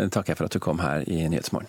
takker 0.07 0.31
jeg 0.31 0.39
for 0.39 0.47
at 0.47 0.55
du 0.55 0.63
kom 0.63 0.79
her 0.79 1.03
i 1.03 1.25
Nyhetsmorgen. 1.27 1.67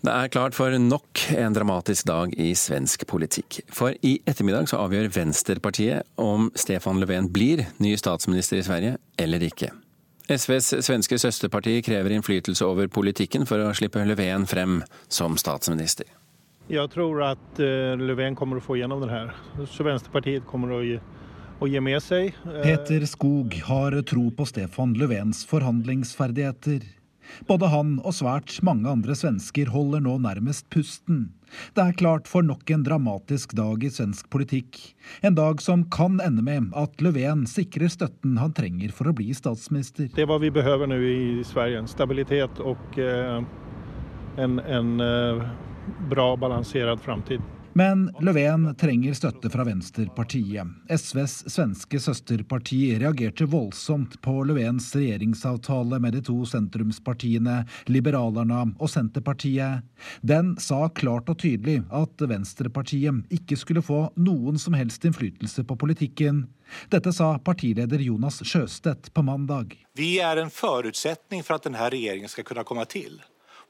Det 0.00 0.12
er 0.12 0.30
klart 0.32 0.56
for 0.56 0.72
nok 0.80 1.24
en 1.36 1.56
dramatisk 1.56 2.06
dag 2.08 2.32
i 2.40 2.54
svensk 2.56 3.04
politikk. 3.08 3.60
For 3.72 3.92
i 4.04 4.14
ettermiddag 4.28 4.68
så 4.68 4.80
avgjør 4.80 5.10
Venstrepartiet 5.12 6.08
om 6.20 6.48
Stefan 6.56 7.00
Löfven 7.00 7.28
blir 7.32 7.66
ny 7.84 7.96
statsminister 8.00 8.60
i 8.60 8.64
Sverige 8.64 8.94
eller 9.20 9.44
ikke. 9.44 9.72
SVs 10.30 10.72
svenske 10.86 11.18
søsterparti 11.20 11.80
krever 11.84 12.16
innflytelse 12.16 12.64
over 12.64 12.88
politikken 12.92 13.44
for 13.48 13.60
å 13.60 13.74
slippe 13.76 14.04
Löfven 14.08 14.48
frem 14.48 14.80
som 15.12 15.36
statsminister. 15.40 16.08
Jag 16.68 16.90
tror 16.90 17.22
att 17.22 17.58
eh, 17.58 17.96
Löfven 17.96 18.36
kommer 18.36 18.56
å 18.56 18.60
få 18.60 18.76
gjennom 18.76 19.00
det 19.00 19.10
her. 19.10 19.32
Så 19.66 19.84
Venstrepartiet 19.84 20.46
kommer 20.46 21.00
å 21.60 21.66
gi 21.66 21.80
med 21.80 22.02
sig. 22.02 22.34
Eh, 22.46 22.62
Peter 22.62 23.06
Skog 23.06 23.54
har 23.64 24.02
tro 24.02 24.30
på 24.30 24.46
Stefan 24.46 24.94
Löfvens 24.94 25.44
forhandlingsferdigheter. 25.46 26.80
Både 27.46 27.68
han 27.70 27.98
og 28.00 28.14
svært 28.16 28.56
mange 28.66 28.90
andre 28.90 29.14
svensker 29.14 29.70
holder 29.70 30.02
nå 30.02 30.16
nærmest 30.22 30.66
pusten. 30.72 31.28
Det 31.74 31.82
er 31.82 31.96
klart 31.98 32.28
for 32.30 32.46
nok 32.46 32.70
en 32.70 32.84
dramatisk 32.86 33.54
dag 33.58 33.82
i 33.82 33.90
svensk 33.90 34.28
politikk. 34.30 34.78
En 35.26 35.34
dag 35.34 35.62
som 35.62 35.84
kan 35.90 36.20
ende 36.22 36.42
med 36.46 36.70
at 36.78 37.02
Löfven 37.02 37.46
sikrer 37.50 37.90
støtten 37.90 38.38
han 38.38 38.54
trenger 38.54 38.94
for 38.94 39.10
å 39.10 39.16
bli 39.16 39.32
statsminister. 39.34 40.10
Det 40.14 40.22
er 40.22 40.30
hva 40.30 40.38
vi 40.42 40.52
behøver 40.54 40.90
nå 40.90 41.00
i 41.02 41.42
Sverige. 41.46 41.86
Stabilitet 41.90 42.58
och 42.58 42.98
eh, 42.98 43.42
en, 44.36 44.58
en 44.58 45.00
bra 46.10 46.36
balansert 46.36 47.00
framtid. 47.00 47.40
Men 47.72 48.10
Löfven 48.20 48.74
trenger 48.74 49.14
støtte 49.14 49.50
fra 49.50 49.64
Venstrepartiet. 49.64 50.66
SVs 50.98 51.50
svenske 51.50 52.00
søsterparti 52.00 52.98
reagerte 52.98 53.46
voldsomt 53.46 54.16
på 54.22 54.44
Löfvens 54.44 54.88
regjeringsavtale 54.96 56.00
med 56.02 56.12
de 56.12 56.22
to 56.26 56.42
sentrumspartiene 56.46 57.62
Liberalerna 57.86 58.64
og 58.78 58.90
Senterpartiet. 58.90 59.86
Den 60.20 60.56
sa 60.58 60.88
klart 60.88 61.30
og 61.30 61.38
tydelig 61.44 61.84
at 61.94 62.26
Venstrepartiet 62.32 63.38
ikke 63.38 63.58
skulle 63.60 63.86
få 63.86 64.08
noen 64.18 64.58
som 64.58 64.74
helst 64.74 65.06
innflytelse 65.06 65.64
på 65.64 65.78
politikken. 65.78 66.48
Dette 66.90 67.14
sa 67.14 67.36
partileder 67.38 68.02
Jonas 68.02 68.42
Sjøstedt 68.42 69.12
på 69.14 69.22
mandag. 69.22 69.78
Vi 69.94 70.16
er 70.18 70.42
en 70.42 70.50
forutsetning 70.50 71.46
for 71.46 71.58
at 71.58 71.70
denne 71.70 71.86
regjeringen 71.86 72.30
skal 72.30 72.46
kunne 72.50 72.66
komme 72.66 72.86
til. 72.90 73.20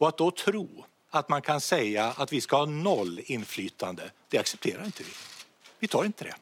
Og 0.00 0.08
at 0.08 0.16
da 0.16 0.30
tro 0.32 0.64
att 1.10 1.28
man 1.28 1.42
kan 1.42 1.60
säga 1.60 2.04
att 2.16 2.32
vi 2.32 2.40
ska 2.40 2.56
ha 2.56 2.66
noll 2.66 3.20
inflytande, 3.24 4.02
det 4.30 4.38
accepterar 4.38 4.84
inte 4.84 5.02
vi. 5.02 5.10
Vi 5.80 5.88
tar 5.88 6.04
inte 6.04 6.24
det. 6.24 6.34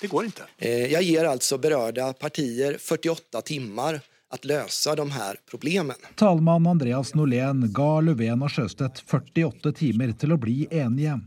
Det 0.00 0.06
går 0.06 0.24
inte. 0.24 0.42
Jeg 0.58 0.92
Jag 0.92 1.02
ger 1.02 1.24
alltså 1.24 1.58
berörda 1.58 2.12
partier 2.12 2.76
48 2.80 3.40
timmar 3.40 4.00
att 4.30 4.44
lösa 4.44 4.94
de 4.94 5.10
här 5.10 5.36
problemen. 5.50 5.96
Talmann 6.14 6.66
Andreas 6.66 7.14
Norlén 7.14 7.72
ga 7.72 8.00
Löfven 8.00 8.42
og 8.42 8.50
Sjøstedt 8.50 9.00
48 9.06 9.72
timer 9.72 10.12
til 10.18 10.34
å 10.34 10.38
bli 10.40 10.66
enige. 10.70 11.20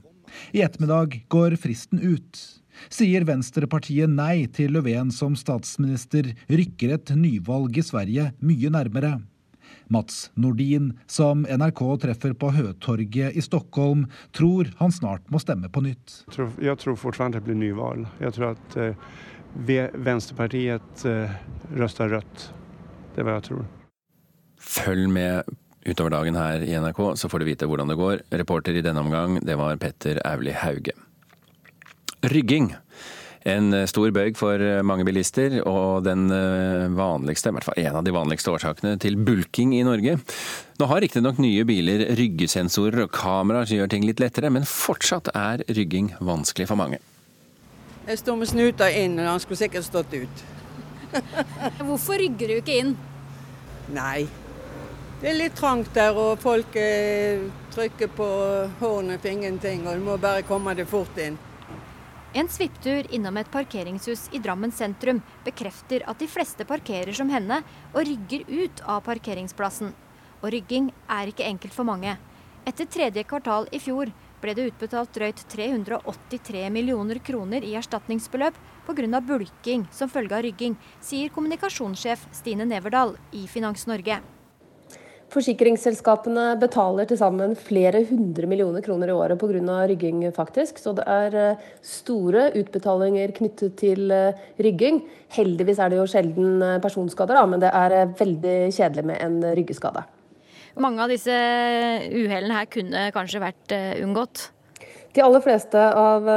I 0.51 0.61
ettermiddag 0.61 1.22
går 1.32 1.55
fristen 1.55 2.01
ut. 2.03 2.41
Sier 2.89 3.24
Venstrepartiet 3.26 4.11
nei 4.11 4.47
til 4.53 4.76
Löfven 4.76 5.11
som 5.11 5.36
statsminister, 5.39 6.34
rykker 6.51 6.97
et 6.97 7.15
nyvalg 7.15 7.80
i 7.80 7.86
Sverige 7.86 8.32
mye 8.43 8.74
nærmere. 8.76 9.15
Mats 9.94 10.32
Nordin, 10.36 10.92
som 11.08 11.46
NRK 11.48 11.84
treffer 12.04 12.36
på 12.38 12.52
Høtorget 12.56 13.38
i 13.38 13.44
Stockholm, 13.44 14.06
tror 14.36 14.72
han 14.82 14.94
snart 14.94 15.28
må 15.34 15.42
stemme 15.44 15.70
på 15.72 15.84
nytt. 15.86 16.22
Jeg 16.28 16.36
tror, 16.36 16.52
jeg 16.70 16.82
tror 16.84 17.00
fortsatt 17.00 17.38
det 17.38 17.44
blir 17.46 17.58
nyval. 17.60 18.06
Jeg 18.24 18.36
tror 18.38 18.54
at 18.56 18.78
eh, 18.82 19.08
Venstrepartiet 19.58 20.06
Vänsterpartiet 20.08 21.06
eh, 21.10 21.80
røster 21.80 22.12
rødt. 22.14 22.50
Det 23.16 23.24
er 23.24 23.28
hva 23.28 23.40
jeg 23.40 23.48
tror. 23.50 23.64
Følg 24.62 25.10
med 25.10 25.48
utover 25.88 26.12
dagen 26.12 26.36
her 26.36 26.64
i 26.66 26.76
NRK, 26.76 27.00
så 27.16 27.30
får 27.32 27.42
du 27.42 27.48
vite 27.48 27.68
hvordan 27.70 27.90
det 27.90 27.98
går. 27.98 28.24
Reporter 28.44 28.76
i 28.76 28.84
denne 28.86 29.02
omgang, 29.02 29.40
det 29.46 29.56
var 29.60 29.80
Petter 29.82 30.20
Auli 30.28 30.54
Hauge. 30.54 30.94
Rygging. 32.28 32.74
En 33.46 33.70
stor 33.88 34.12
bøyg 34.16 34.38
for 34.40 34.62
mange 34.88 35.06
bilister, 35.08 35.60
og 35.70 36.04
den 36.08 36.26
eh, 36.34 36.88
vanligste, 36.98 37.52
i 37.52 37.58
hvert 37.58 37.68
fall 37.68 37.82
en 37.84 38.00
av 38.00 38.08
de 38.08 38.16
vanligste 38.16 38.52
årsakene 38.52 38.96
til 39.02 39.20
bulking 39.20 39.76
i 39.78 39.84
Norge. 39.88 40.18
Nå 40.82 40.88
har 40.90 41.04
riktignok 41.04 41.40
nye 41.44 41.68
biler 41.68 42.08
ryggesensorer 42.18 43.06
og 43.06 43.14
kameraer 43.16 43.70
som 43.70 43.80
gjør 43.80 43.94
ting 43.94 44.08
litt 44.08 44.24
lettere, 44.24 44.52
men 44.54 44.68
fortsatt 44.68 45.32
er 45.36 45.64
rygging 45.70 46.16
vanskelig 46.20 46.68
for 46.72 46.80
mange. 46.80 47.00
Jeg 48.08 48.22
står 48.22 48.38
med 48.40 48.48
snuta 48.48 48.90
inn, 48.96 49.18
og 49.20 49.34
han 49.34 49.42
skulle 49.44 49.60
sikkert 49.60 49.88
stått 49.88 50.14
ut. 50.16 50.44
Hvorfor 51.88 52.20
rygger 52.22 52.52
du 52.52 52.60
ikke 52.62 52.78
inn? 52.82 52.94
Nei. 53.96 54.28
Det 55.18 55.32
er 55.32 55.40
litt 55.40 55.58
trangt 55.58 55.90
der, 55.98 56.16
og 56.16 56.38
folk 56.40 56.76
eh, 56.80 57.42
trykker 57.74 58.12
på 58.16 58.28
hornet 58.80 59.24
for 59.24 59.32
ingenting. 59.32 59.88
Og 59.88 59.98
du 59.98 60.06
må 60.06 60.18
bare 60.22 60.46
komme 60.48 60.76
deg 60.78 60.88
fort 60.90 61.20
inn. 61.20 61.36
En 62.36 62.49
svipptur 62.51 63.07
innom 63.15 63.38
et 63.39 63.49
parkeringshus 63.51 64.28
i 64.36 64.39
Drammen 64.43 64.71
sentrum 64.75 65.21
bekrefter 65.45 66.03
at 66.11 66.19
de 66.19 66.28
fleste 66.28 66.65
parkerer 66.67 67.15
som 67.15 67.30
henne 67.32 67.61
og 67.93 68.03
rygger 68.03 68.43
ut 68.51 68.84
av 68.84 69.05
parkeringsplassen. 69.07 69.93
Og 70.43 70.51
rygging 70.51 70.91
er 71.07 71.32
ikke 71.32 71.47
enkelt 71.47 71.73
for 71.73 71.88
mange. 71.88 72.17
Etter 72.67 72.89
tredje 72.91 73.23
kvartal 73.23 73.69
i 73.71 73.80
fjor 73.80 74.11
ble 74.41 74.53
det 74.53 74.67
utbetalt 74.73 75.15
drøyt 75.15 75.45
383 75.49 76.67
millioner 76.69 77.23
kroner 77.23 77.63
i 77.63 77.78
erstatningsbeløp 77.80 78.59
pga. 78.86 79.21
bulking 79.21 79.88
som 79.91 80.09
følge 80.09 80.36
av 80.36 80.43
rygging, 80.43 80.75
sier 81.01 81.30
kommunikasjonssjef 81.30 82.28
Stine 82.32 82.65
Neverdal 82.65 83.15
i 83.32 83.47
Finans 83.47 83.88
Norge. 83.88 84.19
Forsikringsselskapene 85.28 86.53
betaler 86.55 87.07
til 87.09 87.17
sammen 87.19 87.51
flere 87.59 87.99
hundre 88.07 88.47
millioner 88.47 88.84
kroner 88.84 89.09
i 89.11 89.15
året 89.15 89.39
pga. 89.41 89.88
rygging, 89.89 90.21
faktisk. 90.32 90.80
Så 90.80 90.93
det 90.95 91.03
er 91.03 91.36
eh, 91.36 91.57
store 91.84 92.51
utbetalinger 92.55 93.34
knyttet 93.36 93.75
til 93.75 94.09
eh, 94.09 94.32
rygging. 94.57 95.01
Heldigvis 95.36 95.80
er 95.80 95.89
det 95.89 95.97
jo 95.99 96.07
sjelden 96.07 96.61
eh, 96.63 96.80
personskader, 96.80 97.36
da, 97.36 97.45
men 97.45 97.59
det 97.59 97.73
er 97.75 98.13
veldig 98.15 98.71
kjedelig 98.71 99.03
med 99.03 99.19
en 99.19 99.41
ryggeskade. 99.59 100.05
Mange 100.80 101.03
av 101.03 101.11
disse 101.11 101.34
uhellene 101.34 102.61
her 102.61 102.71
kunne 102.71 103.09
kanskje 103.11 103.43
vært 103.43 103.75
unngått. 103.99 104.51
De 105.11 105.23
aller 105.25 105.41
fleste 105.41 105.82
av 105.97 106.28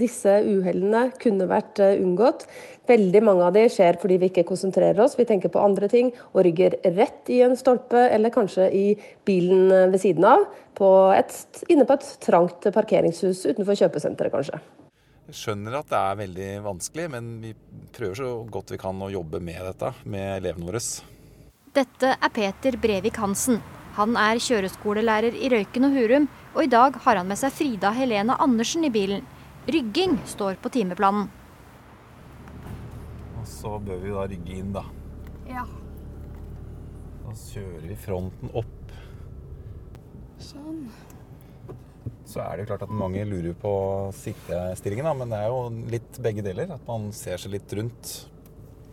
disse 0.00 0.38
uhellene 0.48 1.10
kunne 1.20 1.46
vært 1.50 1.82
unngått. 1.84 2.46
Veldig 2.88 3.20
mange 3.22 3.46
av 3.46 3.54
de 3.54 3.62
skjer 3.70 3.96
fordi 4.02 4.16
vi 4.18 4.28
ikke 4.32 4.46
konsentrerer 4.48 4.98
oss, 5.04 5.14
vi 5.14 5.26
tenker 5.28 5.52
på 5.54 5.62
andre 5.62 5.86
ting 5.90 6.10
og 6.32 6.42
rygger 6.42 6.74
rett 6.96 7.30
i 7.30 7.38
en 7.46 7.54
stolpe 7.58 8.08
eller 8.10 8.32
kanskje 8.34 8.66
i 8.74 8.86
bilen 9.26 9.92
ved 9.92 10.00
siden 10.02 10.26
av, 10.26 10.48
på 10.74 10.88
et, 11.14 11.36
inne 11.70 11.86
på 11.86 11.94
et 11.94 12.08
trangt 12.24 12.66
parkeringshus 12.74 13.44
utenfor 13.46 13.78
kjøpesenteret 13.78 14.34
kanskje. 14.34 14.58
Jeg 15.30 15.38
skjønner 15.38 15.76
at 15.78 15.92
det 15.92 15.98
er 16.00 16.16
veldig 16.18 16.48
vanskelig, 16.64 17.04
men 17.12 17.28
vi 17.44 17.52
prøver 17.94 18.18
så 18.18 18.30
godt 18.50 18.74
vi 18.74 18.80
kan 18.82 18.98
å 18.98 19.12
jobbe 19.12 19.38
med 19.40 19.62
dette 19.62 19.92
med 20.02 20.40
elevene 20.40 20.66
våre. 20.66 20.82
Dette 21.72 22.16
er 22.18 22.32
Peter 22.34 22.76
Brevik 22.82 23.20
Hansen. 23.22 23.62
Han 23.96 24.16
er 24.18 24.40
kjøreskolelærer 24.42 25.36
i 25.38 25.52
Røyken 25.52 25.86
og 25.86 25.94
Hurum, 25.94 26.26
og 26.56 26.66
i 26.66 26.72
dag 26.72 26.98
har 27.04 27.20
han 27.20 27.30
med 27.30 27.38
seg 27.40 27.54
Frida 27.54 27.94
Helene 27.94 28.36
Andersen 28.42 28.84
i 28.88 28.90
bilen. 28.92 29.22
Rygging 29.70 30.18
står 30.34 30.58
på 30.60 30.72
timeplanen. 30.74 31.30
Så 33.62 33.76
bør 33.78 34.00
vi 34.02 34.10
da 34.10 34.26
rygge 34.26 34.54
inn, 34.58 34.72
da. 34.74 34.82
Ja. 35.46 35.62
Da 37.22 37.34
kjører 37.38 37.84
vi 37.86 37.98
fronten 38.02 38.50
opp. 38.58 38.94
Sånn. 40.42 40.80
Så 42.26 42.40
er 42.42 42.56
det 42.56 42.64
jo 42.64 42.70
klart 42.72 42.82
at 42.88 42.94
mange 42.96 43.22
lurer 43.28 43.54
på 43.62 43.72
sittestillingen, 44.18 45.06
da, 45.06 45.14
men 45.14 45.30
det 45.30 45.38
er 45.38 45.52
jo 45.52 45.62
litt 45.94 46.18
begge 46.24 46.42
deler. 46.42 46.74
At 46.74 46.90
man 46.90 47.12
ser 47.14 47.38
seg 47.38 47.54
litt 47.54 47.76
rundt. 47.78 48.16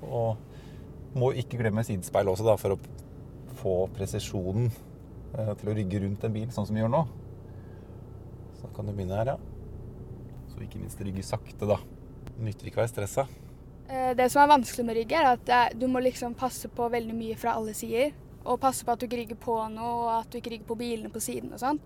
Og 0.06 1.18
må 1.18 1.32
ikke 1.42 1.58
glemme 1.64 1.82
sidespeil 1.88 2.30
også, 2.30 2.46
da, 2.46 2.58
for 2.62 2.78
å 2.78 2.80
få 3.64 3.76
presisjonen 3.98 4.70
eh, 4.70 5.54
til 5.58 5.72
å 5.72 5.78
rygge 5.82 6.06
rundt 6.06 6.30
en 6.30 6.36
bil, 6.38 6.50
sånn 6.54 6.70
som 6.70 6.78
vi 6.78 6.86
gjør 6.86 6.94
nå. 6.94 7.04
Så 8.60 8.68
da 8.68 8.74
kan 8.78 8.86
du 8.86 8.94
begynne 8.94 9.18
her, 9.18 9.34
ja. 9.34 9.40
Så 10.54 10.62
ikke 10.62 10.86
minst 10.86 11.02
rygge 11.02 11.26
sakte, 11.26 11.66
da. 11.66 11.82
Nytter 12.38 12.70
ikke 12.70 12.84
å 12.84 12.86
være 12.86 12.94
stressa. 12.94 13.26
Eh, 13.90 14.12
det 14.16 14.30
som 14.30 14.44
er 14.44 14.52
vanskelig 14.52 14.86
med 14.86 15.00
rygg, 15.00 15.14
er 15.18 15.32
at 15.34 15.78
du 15.78 15.88
må 15.90 16.02
liksom 16.06 16.36
passe 16.38 16.70
på 16.70 16.90
veldig 16.94 17.16
mye 17.18 17.38
fra 17.40 17.56
alle 17.58 17.74
sider. 17.74 18.14
Og 18.46 18.62
passe 18.62 18.86
på 18.86 18.94
at 18.94 19.02
du 19.02 19.08
ikke 19.08 19.24
rygger 19.24 19.40
på 19.42 19.56
noe, 19.74 19.96
og 20.06 20.12
at 20.20 20.30
du 20.30 20.38
ikke 20.40 20.54
rygger 20.54 20.70
på 20.70 20.78
bilene 20.80 21.10
på 21.14 21.22
siden 21.24 21.54
og 21.54 21.62
sånn. 21.62 21.82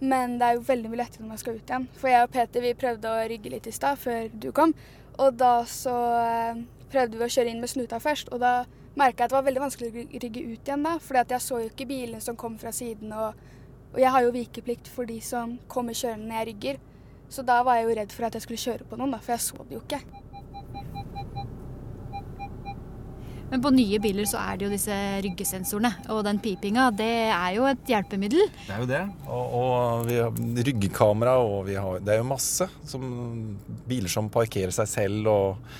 Men 0.00 0.38
det 0.40 0.46
er 0.46 0.56
jo 0.56 0.64
veldig 0.64 0.90
mye 0.90 1.02
lettere 1.02 1.24
når 1.24 1.32
man 1.34 1.40
skal 1.40 1.56
ut 1.56 1.70
igjen. 1.70 1.86
For 2.00 2.08
jeg 2.08 2.24
og 2.24 2.34
Peter 2.34 2.64
vi 2.64 2.76
prøvde 2.78 3.08
å 3.12 3.24
rygge 3.28 3.52
litt 3.52 3.68
i 3.68 3.74
stad, 3.74 4.00
før 4.00 4.28
du 4.32 4.50
kom. 4.56 4.72
Og 5.20 5.34
da 5.36 5.54
så 5.68 5.96
eh, 6.20 6.60
prøvde 6.92 7.20
vi 7.20 7.26
å 7.26 7.32
kjøre 7.34 7.52
inn 7.52 7.60
med 7.60 7.72
snuta 7.72 8.00
først. 8.00 8.32
Og 8.32 8.40
da 8.40 8.52
merka 9.00 9.24
jeg 9.24 9.28
at 9.28 9.32
det 9.32 9.38
var 9.38 9.48
veldig 9.48 9.64
vanskelig 9.64 9.90
å 9.90 10.22
rygge 10.24 10.44
ut 10.44 10.70
igjen 10.70 10.86
da. 10.86 10.96
at 10.96 11.34
jeg 11.36 11.44
så 11.44 11.60
jo 11.60 11.72
ikke 11.72 11.88
bilene 11.90 12.22
som 12.24 12.36
kom 12.36 12.56
fra 12.60 12.72
siden. 12.72 13.12
Og, 13.12 13.44
og 13.92 14.00
jeg 14.00 14.14
har 14.14 14.24
jo 14.24 14.32
vikeplikt 14.36 14.88
for 14.88 15.08
de 15.08 15.20
som 15.24 15.58
kommer 15.68 15.96
kjørende 15.96 16.30
når 16.30 16.40
jeg 16.40 16.50
rygger. 16.52 16.80
Så 17.30 17.44
da 17.46 17.60
var 17.62 17.78
jeg 17.78 17.88
jo 17.88 17.96
redd 18.00 18.16
for 18.16 18.26
at 18.26 18.34
jeg 18.34 18.46
skulle 18.46 18.64
kjøre 18.64 18.88
på 18.90 18.98
noen, 18.98 19.12
da, 19.14 19.20
for 19.22 19.36
jeg 19.36 19.44
så 19.44 19.68
det 19.68 19.76
jo 19.76 19.84
ikke. 19.84 20.00
Men 23.50 23.62
på 23.64 23.72
nye 23.74 23.98
biler 24.02 24.26
så 24.30 24.38
er 24.38 24.58
det 24.58 24.66
jo 24.68 24.72
disse 24.72 24.96
ryggesensorene. 25.24 25.90
Og 26.14 26.22
den 26.26 26.38
pipinga, 26.42 26.88
det 26.94 27.10
er 27.34 27.54
jo 27.56 27.66
et 27.70 27.90
hjelpemiddel. 27.90 28.46
Det 28.66 28.74
er 28.76 28.82
jo 28.84 28.90
det. 28.90 29.02
Og, 29.26 29.54
og 29.60 30.08
vi 30.08 30.18
har 30.20 30.42
ryggekamera, 30.70 31.36
og 31.42 31.64
vi 31.66 31.78
har 31.78 32.02
Det 32.04 32.14
er 32.14 32.20
jo 32.22 32.28
masse 32.30 32.68
som, 32.86 33.04
biler 33.90 34.12
som 34.12 34.30
parkerer 34.32 34.74
seg 34.74 34.90
selv 34.90 35.32
og 35.32 35.72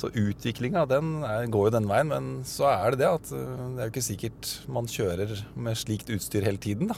Så 0.00 0.06
utviklinga, 0.16 0.84
den 0.88 1.24
er, 1.26 1.48
går 1.50 1.66
jo 1.66 1.72
den 1.74 1.88
veien. 1.90 2.08
Men 2.08 2.28
så 2.48 2.70
er 2.70 2.94
det 2.94 3.02
det 3.02 3.08
at 3.10 3.32
uh, 3.34 3.64
det 3.74 3.82
er 3.82 3.88
jo 3.88 3.92
ikke 3.92 4.06
sikkert 4.06 4.52
man 4.70 4.88
kjører 4.88 5.34
med 5.58 5.76
slikt 5.76 6.12
utstyr 6.14 6.46
hele 6.46 6.62
tiden, 6.62 6.92
da. 6.92 6.96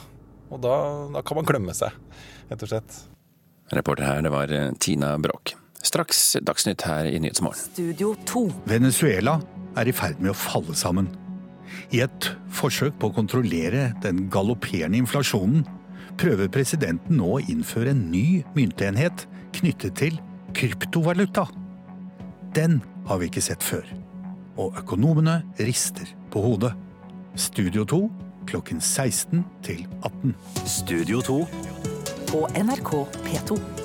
Og 0.53 0.61
da, 0.63 0.75
da 1.11 1.23
kan 1.25 1.39
man 1.39 1.49
glemme 1.49 1.73
seg, 1.75 1.97
rett 2.51 2.63
og 2.63 2.69
slett. 2.69 3.01
Reporter 3.73 4.05
her, 4.05 4.21
det 4.23 4.31
var 4.31 4.53
eh, 4.53 4.69
Tina 4.77 5.15
Bråk. 5.17 5.55
Straks 5.83 6.37
Dagsnytt 6.45 6.85
her 6.87 7.09
i 7.09 7.17
Nyhetsmorgen. 7.19 7.59
Studio 7.73 8.13
2. 8.29 8.45
Venezuela 8.69 9.39
er 9.77 9.89
i 9.89 9.95
ferd 9.95 10.21
med 10.21 10.33
å 10.33 10.37
falle 10.37 10.75
sammen. 10.77 11.09
I 11.93 12.03
et 12.05 12.29
forsøk 12.53 12.95
på 12.99 13.09
å 13.09 13.15
kontrollere 13.15 13.91
den 14.03 14.27
galopperende 14.33 14.99
inflasjonen 15.01 15.65
prøver 16.19 16.51
presidenten 16.53 17.17
nå 17.17 17.35
å 17.37 17.43
innføre 17.49 17.93
en 17.93 18.07
ny 18.13 18.43
myntenhet 18.57 19.25
knyttet 19.57 19.97
til 20.01 20.19
kryptovaluta. 20.57 21.47
Den 22.53 22.81
har 23.09 23.21
vi 23.21 23.29
ikke 23.31 23.43
sett 23.43 23.65
før. 23.65 23.85
Og 24.57 24.77
økonomene 24.77 25.41
rister 25.57 26.09
på 26.33 26.43
hodet. 26.45 26.73
Studio 27.35 27.85
2 27.89 28.01
klokken 28.49 28.81
16 28.81 29.41
til 29.65 29.87
18. 30.03 30.35
Studio 30.69 31.21
2 31.25 31.39
på 32.29 32.45
NRK 32.53 32.91
P2. 33.25 33.82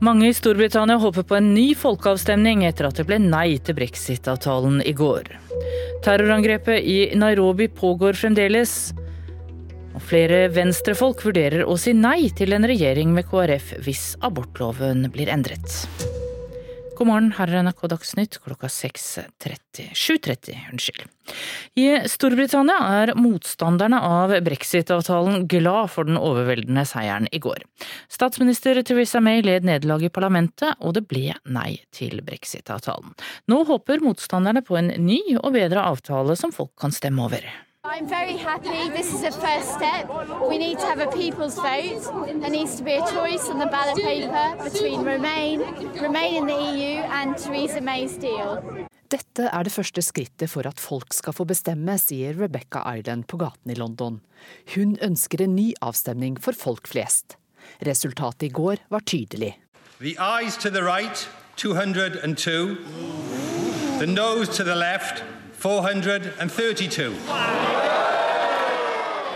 Mange 0.00 0.28
i 0.28 0.34
Storbritannia 0.34 0.94
håper 1.02 1.24
på 1.26 1.34
en 1.34 1.48
ny 1.54 1.72
folkeavstemning 1.74 2.62
etter 2.68 2.86
at 2.86 3.00
det 3.00 3.06
ble 3.08 3.16
nei 3.18 3.56
til 3.58 3.74
brexit-avtalen 3.74 4.78
i 4.86 4.92
går. 4.94 5.32
Terrorangrepet 6.06 6.86
i 6.86 6.98
Nairobi 7.18 7.66
pågår 7.66 8.14
fremdeles. 8.20 8.92
Og 9.98 10.04
flere 10.06 10.44
venstrefolk 10.54 11.24
vurderer 11.26 11.66
å 11.66 11.74
si 11.80 11.96
nei 11.98 12.30
til 12.30 12.54
en 12.54 12.68
regjering 12.70 13.10
med 13.16 13.26
KrF 13.26 13.74
hvis 13.82 14.12
abortloven 14.22 15.08
blir 15.10 15.32
endret. 15.34 15.66
God 16.98 17.06
morgen, 17.06 17.28
her 17.36 17.46
er 17.46 17.62
NRK 17.62 17.84
Dagsnytt 17.92 18.36
klokka 18.42 18.66
6.30 18.66 19.92
7.30, 19.94 20.56
unnskyld. 20.72 21.04
I 21.78 21.84
Storbritannia 22.10 22.74
er 22.96 23.12
motstanderne 23.14 24.00
av 24.02 24.34
brexit-avtalen 24.42 25.44
glad 25.46 25.92
for 25.94 26.08
den 26.08 26.18
overveldende 26.18 26.82
seieren 26.90 27.30
i 27.30 27.38
går. 27.44 27.62
Statsminister 28.10 28.82
Theresa 28.82 29.22
May 29.22 29.44
led 29.46 29.68
nederlaget 29.68 30.10
i 30.10 30.16
parlamentet, 30.18 30.74
og 30.82 30.96
det 30.98 31.04
ble 31.06 31.36
nei 31.46 31.76
til 31.94 32.18
brexit-avtalen. 32.26 33.14
Nå 33.46 33.62
håper 33.70 34.02
motstanderne 34.02 34.66
på 34.66 34.80
en 34.82 34.90
ny 34.98 35.20
og 35.38 35.52
bedre 35.54 35.86
avtale 35.86 36.34
som 36.40 36.50
folk 36.50 36.74
kan 36.82 36.90
stemme 36.98 37.30
over. 37.30 37.46
I'm 37.90 38.06
very 38.06 38.36
happy. 38.36 38.90
This 38.90 39.14
is 39.14 39.22
a 39.22 39.32
first 39.32 39.68
step. 39.72 40.10
We 40.50 40.58
need 40.58 40.78
to 40.78 40.86
have 40.86 41.00
a 41.00 41.06
people's 41.06 41.54
vote. 41.54 42.04
There 42.40 42.50
needs 42.50 42.76
to 42.76 42.82
be 42.84 42.92
a 42.92 43.06
choice 43.06 43.48
on 43.48 43.58
the 43.58 43.66
ballot 43.66 43.96
paper 43.96 44.62
between 44.62 45.04
Remain, 45.04 45.60
Remain 46.02 46.34
in 46.36 46.46
the 46.46 46.60
EU 46.72 47.00
and 47.18 47.36
Theresa 47.38 47.80
May's 47.80 48.18
deal. 48.20 48.60
Dette 49.08 49.48
er 49.48 49.64
det 49.64 49.72
første 49.72 50.02
skrittet 50.04 50.50
for 50.52 50.68
at 50.68 50.80
folk 50.80 51.14
skal 51.16 51.32
få 51.32 51.46
bestemme, 51.48 51.96
sier 51.98 52.36
Rebecca 52.36 52.82
Island 52.92 53.24
på 53.26 53.40
gaten 53.40 53.72
i 53.72 53.78
London. 53.78 54.20
Hun 54.74 54.98
ønsker 55.00 55.42
en 55.46 55.56
ny 55.56 55.72
avstemning 55.80 56.36
for 56.44 56.52
folk 56.52 56.86
flest. 56.92 57.38
Resultatet 57.86 58.50
i 58.50 58.52
går 58.52 58.84
var 58.92 59.00
tydelig. 59.00 59.54
The 60.00 60.16
eyes 60.20 60.60
to 60.60 60.68
the 60.68 60.84
right, 60.84 61.28
202. 61.56 62.76
The 63.98 64.06
nose 64.06 64.48
to 64.58 64.62
the 64.62 64.76
left, 64.76 65.24
432. 65.58 67.12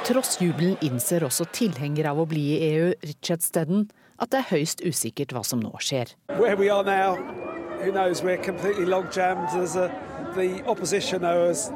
Tross 0.07 0.37
jubelen 0.43 0.77
innser 0.83 1.25
også 1.27 1.47
tilhenger 1.55 2.07
av 2.11 2.21
å 2.23 2.27
bli 2.31 2.45
i 2.55 2.59
EU, 2.73 2.93
Richard 3.07 3.43
Stedden, 3.43 3.89
at 4.23 4.31
det 4.31 4.43
er 4.43 4.49
høyst 4.53 4.83
usikkert 4.87 5.35
hva 5.35 5.43
som 5.47 5.63
nå 5.63 5.73
skjer. 5.83 6.15
Where 6.39 6.57
we 6.57 6.71
are 6.71 6.85
now, 6.87 7.19
knows? 7.91 8.23
We're 8.23 8.43
completely 8.43 8.87
log 8.87 9.11
jammed. 9.11 9.49
There's 9.51 9.75
a, 9.75 9.91
the 10.37 10.63
opposition 10.67 11.25
are 11.25 11.51
as, 11.51 11.73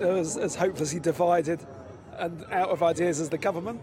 as, 0.00 0.36
as 0.36 0.54
hopelessly 0.54 1.00
divided 1.00 1.58
and 2.18 2.44
out 2.52 2.70
of 2.70 2.82
ideas 2.82 3.20
as 3.20 3.28
the 3.28 3.38
government. 3.38 3.80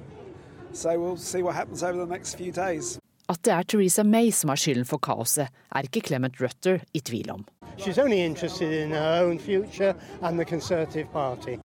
So 0.72 1.00
we'll 1.00 1.18
see 1.18 1.42
what 1.42 1.56
happens 1.56 1.84
over 1.84 1.98
the 1.98 2.12
next 2.14 2.36
few 2.36 2.52
days. 2.52 3.00
At 3.30 3.44
det 3.44 3.52
er 3.54 3.64
Theresa 3.64 4.04
May 4.04 4.32
som 4.32 4.50
har 4.50 4.56
skylden 4.56 4.88
for 4.88 5.04
kaoset, 5.04 5.52
er 5.76 5.88
ikke 5.88 6.08
Clement 6.08 6.40
Rutter 6.40 6.80
i 6.96 7.04
tvil 7.04 7.32
om. 7.32 7.44
She's 7.78 8.00
only 8.00 8.26
interested 8.26 8.74
in 8.74 8.92
her 8.92 9.24
own 9.24 9.40
future 9.40 9.96
and 10.22 10.40
the 10.40 10.46
Conservative 10.46 11.08
Party. 11.14 11.60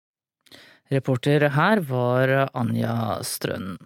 Reporter 0.91 1.49
her 1.49 1.79
var 1.79 2.49
Anja 2.53 3.23
Strøn. 3.23 3.77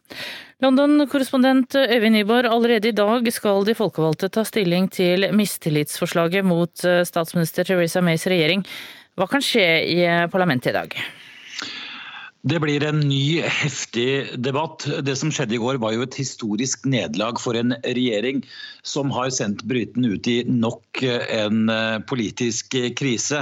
London-korrespondent 0.60 1.76
Øyvind 1.76 2.16
Nyborg, 2.16 2.46
allerede 2.46 2.88
i 2.88 2.92
dag 2.98 3.34
skal 3.34 3.66
de 3.66 3.76
folkevalgte 3.76 4.30
ta 4.30 4.44
stilling 4.44 4.90
til 4.92 5.28
mistillitsforslaget 5.32 6.46
mot 6.46 6.74
statsminister 6.82 7.64
Theresa 7.64 8.02
Mays 8.02 8.26
regjering. 8.28 8.66
Hva 9.16 9.30
kan 9.30 9.44
skje 9.46 9.68
i 9.86 10.02
parlamentet 10.34 10.74
i 10.74 10.78
dag? 10.80 10.98
Det 12.46 12.60
blir 12.62 12.84
en 12.86 13.00
ny, 13.02 13.42
heftig 13.42 14.38
debatt. 14.38 14.84
Det 15.02 15.16
som 15.18 15.32
skjedde 15.34 15.56
i 15.58 15.62
går 15.62 15.80
var 15.82 15.96
jo 15.96 16.04
et 16.06 16.18
historisk 16.20 16.84
nederlag 16.86 17.40
for 17.42 17.58
en 17.58 17.74
regjering 17.82 18.44
som 18.86 19.10
har 19.16 19.32
sendt 19.34 19.64
brytene 19.66 20.14
ut 20.14 20.30
i 20.30 20.44
nok 20.46 21.02
en 21.10 21.66
politisk 22.06 22.78
krise. 23.02 23.42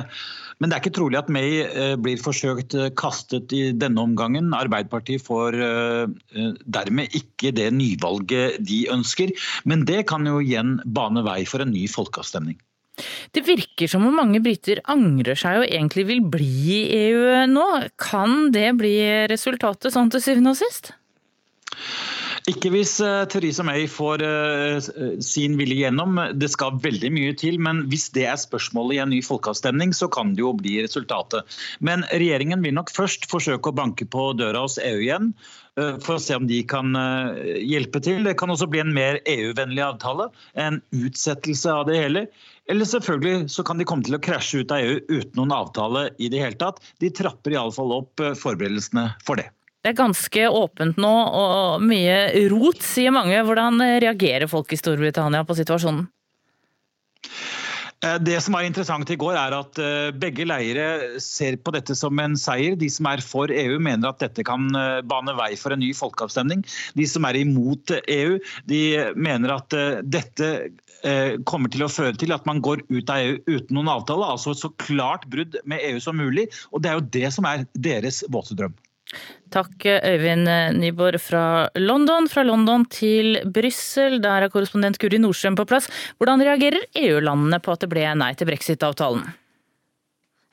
Men 0.64 0.72
det 0.72 0.78
er 0.78 0.86
ikke 0.86 0.95
trolig 0.95 1.20
at 1.20 1.32
May 1.36 1.66
blir 1.99 2.24
forsøkt 2.24 2.78
kastet 2.95 3.51
i 3.51 3.66
denne 3.76 4.08
omgangen. 4.08 4.54
Arbeiderpartiet 4.56 5.28
får 5.28 5.60
dermed 6.64 7.20
ikke 7.20 7.51
det 7.60 7.74
nyvalget 7.76 8.62
de 8.64 8.86
ønsker. 8.93 9.36
Men 9.68 9.84
det 9.89 10.06
kan 10.08 10.24
jo 10.32 10.39
igjen 10.39 10.78
bane 10.86 11.28
vei 11.28 11.41
for 11.43 11.60
en 11.60 11.76
ny 11.76 11.89
folkeavstemning. 11.91 12.56
Det 13.34 13.41
virker 13.48 13.89
som 13.89 14.06
om 14.06 14.16
mange 14.16 14.41
briter 14.44 14.84
angrer 14.91 15.38
seg 15.39 15.62
og 15.62 15.70
egentlig 15.70 16.06
vil 16.12 16.22
bli 16.36 16.78
i 16.78 16.82
EU 17.08 17.46
nå. 17.50 17.68
Kan 18.02 18.52
det 18.54 18.70
bli 18.80 18.96
resultatet 19.32 19.96
sånn 19.96 20.14
til 20.14 20.22
syvende 20.24 20.54
og 20.54 20.62
sist? 20.62 20.94
Ikke 22.52 22.74
hvis 22.74 22.98
uh, 23.00 23.24
Theresa 23.32 23.64
May 23.64 23.86
får 23.88 24.24
uh, 24.24 24.89
sin 25.24 25.56
vilje 25.60 25.86
gjennom. 25.86 26.20
Det 26.36 26.50
skal 26.52 26.76
veldig 26.84 27.12
mye 27.16 27.36
til. 27.39 27.56
Men 27.64 27.86
hvis 27.91 28.10
det 28.16 28.26
er 28.28 28.39
spørsmålet 28.39 28.98
i 28.98 29.02
en 29.04 29.14
ny 29.16 29.22
folkeavstemning, 29.24 29.94
så 29.96 30.10
kan 30.12 30.34
det 30.36 30.44
jo 30.44 30.52
bli 30.60 30.76
resultatet. 30.84 31.48
Men 31.80 32.04
regjeringen 32.12 32.66
vil 32.66 32.76
nok 32.76 32.91
først 32.91 33.30
forsøke 33.32 33.72
å 33.72 33.78
banke 33.78 34.08
på 34.12 34.32
døra 34.39 34.66
hos 34.66 34.76
EU 34.84 35.00
igjen. 35.06 35.32
Uh, 35.80 35.96
for 36.04 36.18
å 36.18 36.24
se 36.24 36.36
om 36.36 36.50
de 36.50 36.60
kan 36.68 36.91
hjelpe 37.64 38.04
til. 38.04 38.28
Det 38.28 38.36
kan 38.39 38.52
også 38.52 38.68
bli 38.70 38.84
en 38.84 38.96
mer 38.96 39.22
EU-vennlig 39.24 39.86
avtale. 39.88 40.28
En 40.60 40.82
utsettelse 40.91 41.72
av 41.72 41.88
det 41.88 42.02
hele. 42.02 42.28
Eller 42.72 42.88
selvfølgelig 42.88 43.49
så 43.51 43.66
kan 43.68 43.80
de 43.80 43.88
komme 43.88 44.05
til 44.07 44.16
å 44.16 44.22
krasje 44.24 44.64
ut 44.64 44.72
av 44.72 44.84
EU 44.84 44.99
uten 45.09 45.36
noen 45.39 45.55
avtale 45.55 46.05
i 46.18 46.30
det 46.32 46.39
hele 46.39 46.59
tatt. 46.59 46.80
De 47.03 47.11
trapper 47.11 47.57
iallfall 47.57 47.91
opp 47.97 48.24
forberedelsene 48.39 49.09
for 49.28 49.41
det. 49.41 49.49
Det 49.84 49.91
er 49.91 49.99
ganske 49.99 50.45
åpent 50.47 50.99
nå 51.01 51.11
og 51.11 51.84
mye 51.84 52.47
rot, 52.53 52.80
sier 52.80 53.11
mange. 53.11 53.41
Hvordan 53.43 53.84
reagerer 53.99 54.47
folk 54.47 54.72
i 54.72 54.80
Storbritannia 54.80 55.43
på 55.43 55.57
situasjonen? 55.59 56.05
Eh, 58.03 58.20
det 58.20 58.41
som 58.43 58.55
var 58.57 58.66
interessant 58.68 59.09
i 59.11 59.18
går, 59.20 59.36
er 59.39 59.55
at 59.55 59.80
eh, 59.80 60.09
begge 60.16 60.47
leire 60.47 61.20
ser 61.24 61.57
på 61.64 61.74
dette 61.76 61.95
som 61.95 62.20
en 62.20 62.36
seier. 62.39 62.76
De 62.80 62.89
som 62.91 63.07
er 63.09 63.24
for 63.24 63.51
EU, 63.53 63.78
mener 63.80 64.11
at 64.11 64.24
dette 64.24 64.45
kan 64.47 64.68
eh, 64.76 64.99
bane 65.07 65.36
vei 65.39 65.53
for 65.59 65.76
en 65.76 65.84
ny 65.84 65.93
folkeavstemning. 65.95 66.66
De 66.99 67.07
som 67.09 67.28
er 67.30 67.39
imot 67.43 67.95
EU, 68.01 68.39
de 68.70 68.84
mener 69.16 69.55
at 69.55 69.78
dette 70.03 70.49
kommer 71.49 71.72
til 71.74 71.84
å 71.84 71.91
føre 71.91 72.16
til 72.20 72.32
at 72.36 72.45
man 72.47 72.62
går 72.64 72.86
ut 72.88 73.12
av 73.12 73.20
EU 73.20 73.36
uten 73.49 73.76
noen 73.76 73.91
avtale. 73.91 74.30
Altså 74.36 74.54
et 74.54 74.62
så 74.62 74.72
klart 74.80 75.28
brudd 75.32 75.58
med 75.68 75.84
EU 75.89 75.99
som 76.04 76.16
mulig. 76.20 76.47
Og 76.72 76.84
det 76.84 76.91
er 76.91 76.99
jo 76.99 77.08
det 77.18 77.32
som 77.36 77.47
er 77.49 77.68
deres 77.76 78.24
våte 78.32 78.56
drøm. 78.56 78.76
Takk 79.54 79.86
Øyvind 79.86 80.49
Nyborg 80.80 81.20
fra 81.22 81.68
London. 81.78 82.30
Fra 82.32 82.45
London 82.47 82.88
til 82.89 83.38
Brussel, 83.45 84.18
der 84.24 84.47
er 84.47 84.54
korrespondent 84.54 84.97
Guri 85.01 85.20
Nordstrøm 85.22 85.60
på 85.60 85.68
plass. 85.70 85.91
Hvordan 86.18 86.41
reagerer 86.41 86.88
EU-landene 87.04 87.62
på 87.62 87.76
at 87.76 87.84
det 87.84 87.91
ble 87.93 88.08
nei 88.18 88.34
til 88.39 88.49
brexit-avtalen? 88.49 89.28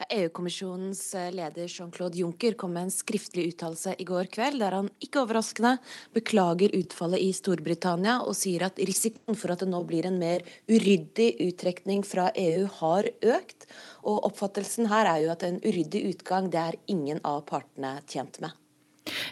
EU-kommisjonens 0.08 1.02
eh, 1.14 1.28
leder 1.34 1.68
Jean-Claude 1.68 2.18
Juncker 2.18 2.56
kom 2.58 2.72
med 2.76 2.88
en 2.88 2.94
skriftlig 2.94 3.50
uttalelse 3.52 3.94
i 4.00 4.06
går 4.08 4.30
kveld, 4.32 4.60
der 4.62 4.76
han 4.78 4.88
ikke 5.02 5.22
overraskende 5.24 5.76
beklager 6.16 6.72
utfallet 6.78 7.22
i 7.24 7.30
Storbritannia 7.36 8.20
og 8.24 8.36
sier 8.38 8.64
at 8.68 8.80
risikoen 8.80 9.38
for 9.38 9.52
at 9.52 9.64
det 9.64 9.70
nå 9.70 9.82
blir 9.88 10.08
en 10.08 10.18
mer 10.20 10.44
uryddig 10.70 11.34
uttrekning 11.50 12.04
fra 12.06 12.30
EU 12.32 12.64
har 12.80 13.10
økt. 13.36 13.68
Og 14.08 14.24
oppfattelsen 14.30 14.88
her 14.90 15.10
er 15.10 15.26
jo 15.26 15.34
at 15.34 15.44
en 15.46 15.60
uryddig 15.60 16.06
utgang 16.14 16.48
det 16.52 16.64
er 16.64 16.80
ingen 16.90 17.20
av 17.26 17.44
partene 17.50 17.98
tjent 18.08 18.40
med. 18.40 18.56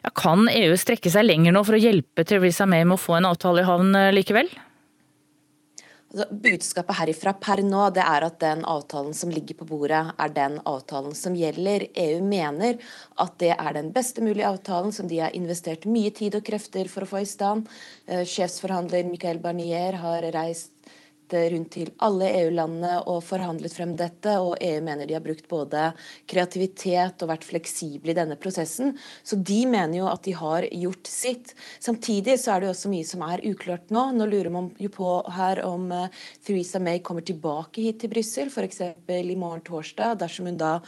Ja, 0.03 0.11
kan 0.14 0.49
EU 0.51 0.77
strekke 0.81 1.11
seg 1.12 1.27
lenger 1.27 1.55
nå 1.55 1.62
for 1.66 1.77
å 1.77 1.83
hjelpe 1.83 2.25
Theresa 2.27 2.66
May 2.69 2.85
med 2.85 2.99
å 2.99 3.03
få 3.03 3.19
en 3.19 3.29
avtale 3.29 3.62
i 3.62 3.69
havn 3.69 3.95
eh, 3.97 4.14
likevel? 4.14 4.51
Altså, 6.09 6.25
budskapet 6.33 6.97
herifra 7.03 7.35
per 7.37 7.61
nå 7.61 7.83
det 7.93 8.01
er 8.01 8.25
at 8.25 8.39
den 8.41 8.63
avtalen 8.65 9.13
som 9.17 9.29
ligger 9.29 9.59
på 9.59 9.67
bordet, 9.69 10.15
er 10.17 10.31
den 10.33 10.57
avtalen 10.65 11.13
som 11.17 11.35
gjelder. 11.37 11.85
EU 12.01 12.23
mener 12.25 12.79
at 13.21 13.35
det 13.43 13.51
er 13.53 13.77
den 13.77 13.91
beste 13.93 14.25
mulige 14.25 14.49
avtalen 14.49 14.95
som 14.95 15.11
de 15.11 15.21
har 15.21 15.37
investert 15.37 15.85
mye 15.85 16.09
tid 16.17 16.39
og 16.39 16.47
krefter 16.49 16.89
for 16.89 17.05
å 17.05 17.11
få 17.11 17.21
i 17.21 17.29
stand. 17.29 17.69
Eh, 18.07 18.25
sjefsforhandler 18.25 19.05
Michael 19.11 19.43
Barnier 19.45 20.01
har 20.01 20.25
reist 20.33 20.73
rundt 21.33 21.72
til 21.74 21.91
alle 22.05 22.29
EU-landene 22.41 23.03
og 23.11 23.22
forhandlet 23.26 23.74
frem 23.74 23.95
dette. 23.99 24.35
Og 24.41 24.57
EU 24.64 24.81
mener 24.85 25.09
de 25.09 25.16
har 25.16 25.24
brukt 25.24 25.49
både 25.51 25.91
kreativitet 26.31 27.24
og 27.24 27.33
vært 27.33 27.47
fleksible 27.49 28.12
i 28.12 28.18
denne 28.18 28.39
prosessen. 28.41 28.95
Så 29.22 29.37
de 29.37 29.61
mener 29.68 30.01
jo 30.01 30.09
at 30.11 30.24
de 30.26 30.37
har 30.39 30.68
gjort 30.70 31.11
sitt. 31.11 31.55
Samtidig 31.81 32.39
så 32.41 32.55
er 32.55 32.61
det 32.61 32.70
jo 32.70 32.74
også 32.76 32.93
mye 32.93 33.09
som 33.09 33.26
er 33.29 33.45
uklart 33.51 33.93
nå. 33.95 34.09
Nå 34.16 34.29
lurer 34.31 34.53
man 34.55 34.72
jo 34.81 34.93
på 34.95 35.12
her 35.37 35.62
om 35.66 35.91
uh, 35.93 36.24
Theresa 36.47 36.81
May 36.83 37.03
kommer 37.05 37.26
tilbake 37.26 37.85
hit 37.85 38.03
til 38.03 38.12
Brussel, 38.12 38.53
f.eks. 38.53 38.83
i 39.09 39.39
morgen 39.39 39.64
torsdag, 39.66 40.18
dersom 40.22 40.51
hun 40.51 40.61
da 40.61 40.79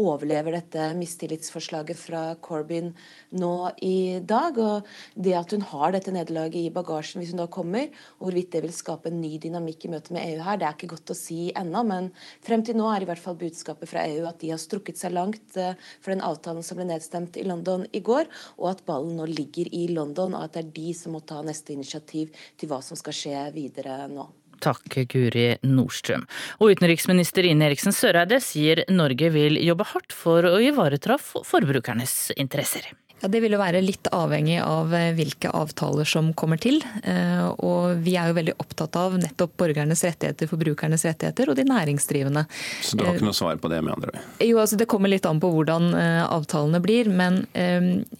overlever 0.00 0.56
dette 0.56 0.88
mistillitsforslaget 0.98 1.98
fra 1.98 2.22
Corbyn 2.42 2.92
nå 3.40 3.52
i 3.84 4.20
dag. 4.20 4.58
Og 4.60 4.88
det 5.14 5.34
at 5.38 5.54
hun 5.54 5.64
har 5.72 5.94
dette 5.94 6.14
nederlaget 6.14 6.58
i 6.60 6.72
bagasjen 6.74 7.22
hvis 7.22 7.32
hun 7.34 7.42
da 7.42 7.48
kommer, 7.52 7.90
og 8.18 8.28
hvorvidt 8.28 8.52
det 8.54 8.64
vil 8.66 8.74
skape 8.76 9.10
en 9.10 9.20
ny 9.22 9.36
dynamikk 9.42 9.86
i 9.86 9.92
møte 9.96 10.14
med 10.16 10.26
EU 10.28 10.44
her, 10.46 10.60
det 10.60 10.68
er 10.68 10.78
ikke 10.78 10.92
godt 10.94 11.14
å 11.14 11.18
si 11.18 11.40
ennå. 11.56 11.84
Men 11.88 12.10
frem 12.46 12.64
til 12.66 12.78
nå 12.78 12.88
er 12.92 13.04
i 13.04 13.10
hvert 13.10 13.22
fall 13.22 13.38
budskapet 13.40 13.90
fra 13.90 14.06
EU 14.10 14.26
at 14.28 14.40
de 14.42 14.52
har 14.54 14.62
strukket 14.62 15.00
seg 15.00 15.16
langt 15.16 15.58
eh, 15.60 15.76
for 16.00 16.14
den 16.14 16.24
avtalen 16.24 16.64
som 16.66 16.80
ble 16.80 16.88
nedstemt 16.90 17.38
i 17.40 17.46
London 17.46 17.86
i 17.96 18.02
går, 18.04 18.28
og 18.60 18.72
at 18.74 18.84
ballen 18.88 19.16
nå 19.18 19.28
ligger 19.30 19.70
i 19.74 19.86
London, 19.92 20.36
og 20.36 20.48
at 20.48 20.56
det 20.56 20.64
er 20.64 20.74
de 20.80 20.96
som 20.96 21.16
må 21.16 21.22
ta 21.24 21.42
neste 21.44 21.76
initiativ 21.76 22.34
til 22.58 22.70
hva 22.70 22.82
som 22.84 22.98
skal 22.98 23.16
skje 23.16 23.46
videre 23.56 24.04
nå. 24.12 24.26
Takk, 24.64 24.98
Guri 25.12 25.48
Nordstrøm. 25.66 26.26
Og 26.60 26.76
utenriksminister 26.76 27.48
Ine 27.48 27.70
Eriksen 27.70 27.94
Søreide 27.96 28.40
sier 28.44 28.84
Norge 28.92 29.32
vil 29.34 29.60
jobbe 29.62 29.88
hardt 29.92 30.14
for 30.16 30.46
å 30.48 30.56
ivareta 30.62 31.18
forbrukernes 31.20 32.32
interesser. 32.36 32.92
Ja, 33.20 33.28
Det 33.32 33.40
vil 33.40 33.54
jo 33.54 33.60
være 33.60 33.80
litt 33.80 34.10
avhengig 34.12 34.58
av 34.60 34.92
eh, 34.94 35.14
hvilke 35.16 35.48
avtaler 35.56 36.04
som 36.08 36.34
kommer 36.36 36.60
til. 36.60 36.82
Eh, 37.00 37.46
og 37.64 38.02
vi 38.04 38.12
er 38.20 38.28
jo 38.28 38.36
veldig 38.36 38.54
opptatt 38.60 38.98
av 39.00 39.14
nettopp 39.16 39.54
borgernes 39.56 40.02
rettigheter, 40.04 40.50
forbrukernes 40.50 41.06
rettigheter 41.08 41.48
og 41.48 41.56
de 41.56 41.64
næringsdrivende. 41.64 42.44
Så 42.84 42.98
du 42.98 43.06
har 43.06 43.16
ikke 43.16 43.28
noe 43.30 43.38
svar 43.38 43.56
på 43.62 43.70
det, 43.72 43.80
med 43.86 43.94
andre 43.94 44.12
ord? 44.12 44.26
Jo, 44.44 44.58
altså 44.60 44.76
det 44.76 44.88
kommer 44.92 45.08
litt 45.08 45.28
an 45.28 45.40
på 45.40 45.48
hvordan 45.54 45.88
eh, 45.96 46.22
avtalene 46.26 46.80
blir. 46.84 47.08
Men 47.08 47.44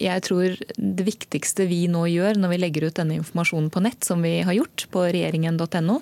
jeg 0.01 0.23
tror 0.25 0.55
det 0.77 1.05
viktigste 1.05 1.67
vi 1.69 1.83
nå 1.91 2.07
gjør 2.09 2.39
når 2.41 2.53
vi 2.55 2.59
legger 2.61 2.87
ut 2.89 2.97
denne 2.97 3.19
informasjonen 3.19 3.69
på 3.73 3.83
nett, 3.85 4.07
som 4.07 4.25
vi 4.25 4.39
har 4.47 4.57
gjort 4.57 4.87
på 4.93 5.05
regjeringen.no, 5.05 5.99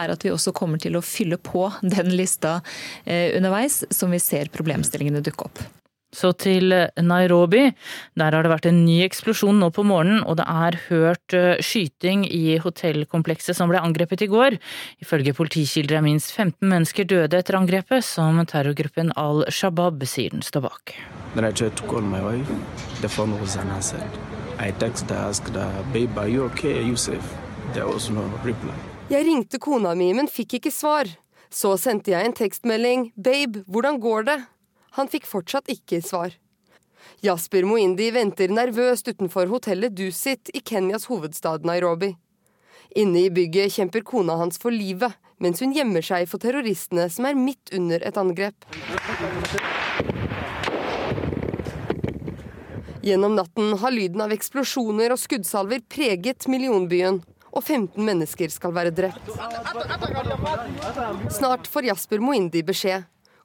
er 0.00 0.14
at 0.14 0.24
vi 0.24 0.32
også 0.32 0.54
kommer 0.56 0.80
til 0.80 0.96
å 0.96 1.04
fylle 1.04 1.36
på 1.36 1.66
den 1.84 2.14
lista 2.16 2.60
underveis 3.04 3.82
som 3.92 4.14
vi 4.14 4.22
ser 4.22 4.52
problemstillingene 4.54 5.24
dukke 5.24 5.50
opp. 5.50 5.62
Så 6.10 6.32
til 6.34 6.74
Nairobi. 6.98 7.68
Der 8.18 8.34
har 8.34 8.42
det 8.42 8.50
vært 8.50 8.66
en 8.66 8.82
ny 8.82 9.00
eksplosjon 9.04 9.60
nå 9.62 9.68
på 9.74 9.84
morgenen, 9.86 10.24
og 10.26 10.40
det 10.40 10.46
er 10.50 10.78
hørt 10.88 11.36
eh, 11.36 11.62
skyting 11.62 12.24
i 12.26 12.58
hotellkomplekset 12.62 13.54
som 13.54 13.70
ble 13.70 13.78
angrepet 13.78 14.24
i 14.26 14.30
går. 14.30 14.58
Ifølge 15.04 15.36
politikilder 15.38 16.00
er 16.00 16.06
minst 16.06 16.34
15 16.34 16.66
mennesker 16.66 17.06
døde 17.06 17.38
etter 17.38 17.58
angrepet, 17.60 18.02
som 18.06 18.42
terrorgruppen 18.42 19.14
Al 19.20 19.44
Shabaab 19.54 20.02
sier 20.02 20.34
den 20.34 20.42
står 20.42 20.66
bak. 20.66 20.96
Jeg 29.10 29.26
ringte 29.26 29.58
kona 29.62 29.94
mi, 29.98 30.10
men 30.14 30.28
fikk 30.30 30.58
ikke 30.58 30.74
svar. 30.74 31.08
Så 31.50 31.74
sendte 31.82 32.12
jeg 32.12 32.26
en 32.26 32.34
tekstmelding. 32.36 33.12
Babe, 33.18 33.64
hvordan 33.66 33.98
går 34.02 34.26
det? 34.28 34.40
Han 34.98 35.10
fikk 35.10 35.28
fortsatt 35.30 35.70
ikke 35.70 36.00
svar. 36.02 36.34
Jasper 37.24 37.66
Moindi 37.68 38.10
venter 38.14 38.52
nervøst 38.52 39.08
utenfor 39.08 39.48
hotellet 39.50 39.94
Dusit 39.96 40.50
i 40.54 40.60
Kenyas 40.60 41.06
hovedstad 41.10 41.66
Nairobi. 41.68 42.14
Inne 42.98 43.26
i 43.26 43.30
bygget 43.30 43.76
kjemper 43.76 44.02
kona 44.02 44.34
hans 44.40 44.58
for 44.58 44.74
livet, 44.74 45.14
mens 45.38 45.62
hun 45.62 45.74
gjemmer 45.76 46.02
seg 46.04 46.26
for 46.28 46.42
terroristene 46.42 47.06
som 47.12 47.28
er 47.28 47.38
midt 47.38 47.70
under 47.76 48.02
et 48.02 48.18
angrep. 48.18 48.66
Gjennom 53.00 53.36
natten 53.38 53.78
har 53.80 53.94
lyden 53.94 54.20
av 54.20 54.34
eksplosjoner 54.34 55.14
og 55.14 55.20
skuddsalver 55.22 55.80
preget 55.88 56.48
millionbyen, 56.50 57.22
og 57.50 57.62
15 57.64 58.02
mennesker 58.04 58.52
skal 58.52 58.74
være 58.76 58.92
drept. 58.94 59.30
Snart 61.32 61.70
får 61.70 61.88
Jasper 61.88 62.20
Moindi 62.22 62.62
beskjed. 62.66 63.06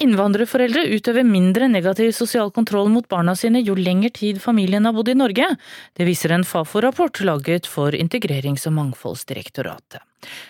Innvandrerforeldre 0.00 0.86
utøver 0.94 1.26
mindre 1.28 1.66
negativ 1.68 2.14
sosial 2.16 2.48
kontroll 2.56 2.88
mot 2.88 3.04
barna 3.10 3.34
sine 3.36 3.60
jo 3.60 3.74
lengre 3.76 4.08
tid 4.16 4.38
familien 4.40 4.88
har 4.88 4.94
bodd 4.96 5.10
i 5.12 5.16
Norge. 5.18 5.44
Det 5.92 6.06
viser 6.08 6.32
en 6.32 6.46
Fafo-rapport 6.48 7.20
laget 7.20 7.68
for 7.68 7.92
Integrerings- 7.92 8.64
og 8.70 8.78
mangfoldsdirektoratet. 8.78 10.00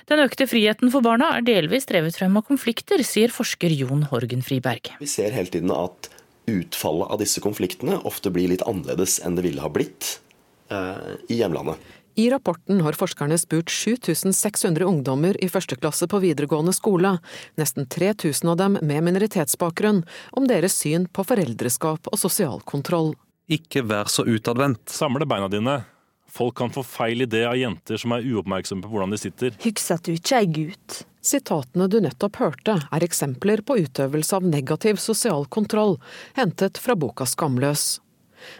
Den 0.07 0.23
økte 0.23 0.47
friheten 0.51 0.93
for 0.95 1.03
barna 1.03 1.33
er 1.35 1.47
delvis 1.47 1.91
drevet 1.91 2.15
frem 2.19 2.39
av 2.39 2.47
konflikter, 2.47 3.03
sier 3.03 3.35
forsker 3.35 3.75
Jon 3.75 4.07
Horgen 4.13 4.47
Friberg. 4.47 4.93
Vi 5.03 5.11
ser 5.11 5.35
hele 5.35 5.51
tiden 5.51 5.75
at 5.75 6.11
utfallet 6.51 7.11
av 7.11 7.19
disse 7.19 7.43
konfliktene 7.43 7.99
ofte 8.07 8.31
blir 8.31 8.51
litt 8.51 8.63
annerledes 8.67 9.19
enn 9.27 9.35
det 9.39 9.49
ville 9.49 9.67
ha 9.67 9.71
blitt 9.73 10.21
eh, 10.71 11.19
i 11.27 11.43
hjemlandet. 11.43 11.79
I 12.21 12.31
rapporten 12.31 12.81
har 12.85 12.93
forskerne 12.93 13.39
spurt 13.39 13.71
7600 13.73 14.85
ungdommer 14.85 15.37
i 15.45 15.49
første 15.49 15.77
klasse 15.81 16.05
på 16.11 16.19
videregående 16.21 16.75
skole, 16.77 17.15
nesten 17.57 17.87
3000 17.89 18.51
av 18.53 18.59
dem 18.61 18.77
med 18.83 19.07
minoritetsbakgrunn, 19.07 20.03
om 20.37 20.49
deres 20.51 20.77
syn 20.83 21.07
på 21.09 21.25
foreldreskap 21.25 22.11
og 22.11 22.21
sosial 22.21 22.61
kontroll. 22.69 23.15
Ikke 23.49 23.87
vær 23.89 24.11
så 24.13 24.27
utadvendt. 24.29 24.93
Samle 24.93 25.25
beina 25.31 25.49
dine. 25.49 25.79
Folk 26.31 26.59
kan 26.61 26.75
få 26.75 26.85
feil 26.85 27.25
idé 27.25 27.41
av 27.49 27.57
jenter 27.57 27.99
som 27.99 28.13
er 28.15 28.29
uoppmerksomme 28.29 28.85
på 28.85 28.93
hvordan 28.93 29.17
de 29.17 29.23
sitter. 29.23 29.57
Husk 29.65 29.97
at 29.97 30.05
du 30.05 30.13
ikke 30.13 30.43
er 30.43 30.53
gutt. 30.61 31.01
Sitatene 31.25 31.89
du 31.89 31.99
nettopp 32.05 32.37
hørte, 32.43 32.77
er 32.85 33.09
eksempler 33.09 33.65
på 33.65 33.81
utøvelse 33.81 34.37
av 34.37 34.45
negativ 34.45 35.01
sosial 35.01 35.49
kontroll, 35.49 35.97
hentet 36.37 36.79
fra 36.85 37.01
boka 37.01 37.25
Skamløs. 37.29 37.97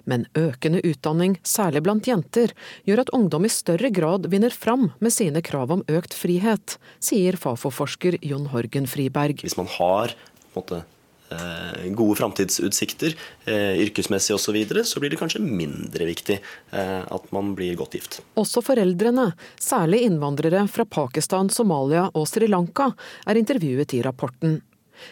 Men 0.05 0.27
økende 0.39 0.83
utdanning, 0.87 1.39
særlig 1.47 1.85
blant 1.87 2.09
jenter, 2.09 2.55
gjør 2.89 3.05
at 3.05 3.13
ungdom 3.17 3.47
i 3.47 3.53
større 3.53 3.93
grad 3.95 4.31
vinner 4.33 4.55
fram 4.55 4.91
med 5.01 5.15
sine 5.15 5.43
krav 5.45 5.73
om 5.75 5.85
økt 5.91 6.17
frihet, 6.17 6.79
sier 7.03 7.39
Fafo-forsker 7.41 8.19
Jon 8.25 8.49
Horgen 8.55 8.89
Friberg. 8.91 9.45
Hvis 9.45 9.59
man 9.61 9.71
har 9.79 10.15
måte, 10.55 10.83
eh, 11.31 11.91
gode 11.95 12.17
framtidsutsikter, 12.19 13.15
eh, 13.47 13.79
yrkesmessig 13.85 14.35
osv., 14.35 14.45
så, 14.45 14.53
videre, 14.53 14.85
så 14.85 15.01
blir 15.01 15.11
det 15.11 15.21
kanskje 15.21 15.43
mindre 15.43 16.07
viktig 16.09 16.41
eh, 16.73 17.03
at 17.07 17.33
man 17.33 17.55
blir 17.55 17.77
godt 17.79 17.95
gift. 17.99 18.21
Også 18.41 18.63
foreldrene, 18.65 19.33
særlig 19.61 20.03
innvandrere 20.09 20.67
fra 20.69 20.85
Pakistan, 20.85 21.51
Somalia 21.51 22.09
og 22.15 22.27
Sri 22.29 22.51
Lanka, 22.51 22.91
er 23.27 23.41
intervjuet 23.41 23.95
i 23.95 24.03
rapporten. 24.03 24.61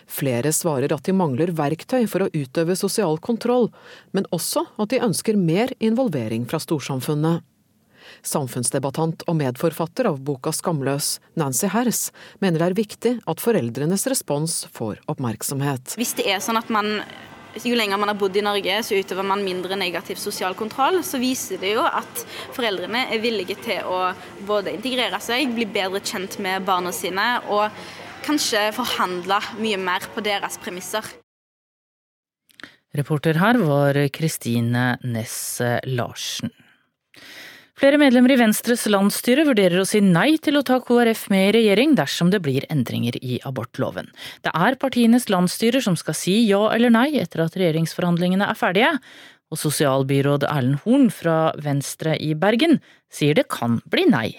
Flere 0.06 0.52
svarer 0.54 0.92
at 0.94 1.06
de 1.06 1.14
mangler 1.16 1.52
verktøy 1.56 2.06
for 2.10 2.24
å 2.24 2.32
utøve 2.34 2.76
sosial 2.78 3.20
kontroll, 3.22 3.70
men 4.16 4.28
også 4.34 4.66
at 4.78 4.92
de 4.92 5.02
ønsker 5.04 5.38
mer 5.38 5.74
involvering 5.78 6.48
fra 6.48 6.60
storsamfunnet. 6.62 7.44
Samfunnsdebattant 8.24 9.24
og 9.28 9.36
medforfatter 9.38 10.08
av 10.10 10.20
boka 10.24 10.52
Skamløs, 10.54 11.18
Nancy 11.38 11.68
Hers, 11.72 12.08
mener 12.42 12.62
det 12.62 12.68
er 12.70 12.78
viktig 12.78 13.14
at 13.28 13.42
foreldrenes 13.42 14.06
respons 14.10 14.62
får 14.74 15.02
oppmerksomhet. 15.12 15.98
Hvis 16.00 16.16
det 16.18 16.28
er 16.32 16.40
sånn 16.44 16.60
at 16.60 16.72
man 16.72 16.96
jo 17.64 17.74
lenger 17.74 17.98
man 17.98 18.12
har 18.12 18.18
bodd 18.18 18.36
i 18.36 18.42
Norge, 18.44 18.82
så 18.84 18.98
utøver 18.98 19.26
man 19.26 19.42
mindre 19.44 19.76
negativ 19.78 20.20
sosial 20.20 20.54
kontroll, 20.58 21.00
så 21.04 21.18
viser 21.18 21.58
det 21.62 21.72
jo 21.74 21.84
at 21.86 22.24
foreldrene 22.54 23.06
er 23.08 23.22
villige 23.22 23.56
til 23.64 23.88
å 23.88 24.12
både 24.46 24.76
integrere 24.76 25.18
seg, 25.22 25.54
bli 25.56 25.66
bedre 25.66 26.02
kjent 26.04 26.38
med 26.44 26.66
barna 26.68 26.92
sine 26.94 27.26
og 27.48 27.72
kanskje 28.28 28.68
forhandla 28.76 29.40
mye 29.62 29.78
mer 29.80 30.04
på 30.12 30.22
deres 30.24 30.58
premisser. 30.60 31.04
Reporter 32.96 33.38
her 33.40 33.58
var 33.60 33.98
Kristine 34.12 34.96
Næss 35.04 35.60
Larsen. 35.88 36.52
Flere 37.78 37.98
medlemmer 38.00 38.32
i 38.34 38.38
Venstres 38.40 38.88
landsstyre 38.90 39.44
vurderer 39.46 39.78
å 39.78 39.86
si 39.86 40.00
nei 40.02 40.32
til 40.42 40.58
å 40.58 40.64
ta 40.66 40.80
KrF 40.82 41.28
med 41.30 41.44
i 41.44 41.52
regjering 41.60 41.92
dersom 41.94 42.32
det 42.32 42.40
blir 42.42 42.66
endringer 42.74 43.14
i 43.22 43.38
abortloven. 43.46 44.10
Det 44.42 44.50
er 44.50 44.78
partienes 44.82 45.28
landsstyrer 45.30 45.84
som 45.84 45.94
skal 46.00 46.16
si 46.18 46.34
ja 46.48 46.64
eller 46.74 46.90
nei 46.90 47.12
etter 47.20 47.44
at 47.44 47.54
regjeringsforhandlingene 47.60 48.50
er 48.50 48.58
ferdige, 48.58 48.90
og 49.48 49.62
sosialbyråd 49.62 50.48
Erlend 50.50 50.82
Horn 50.82 51.06
fra 51.14 51.38
Venstre 51.62 52.18
i 52.18 52.34
Bergen 52.34 52.80
sier 53.14 53.38
det 53.38 53.46
kan 53.52 53.78
bli 53.88 54.08
nei 54.10 54.32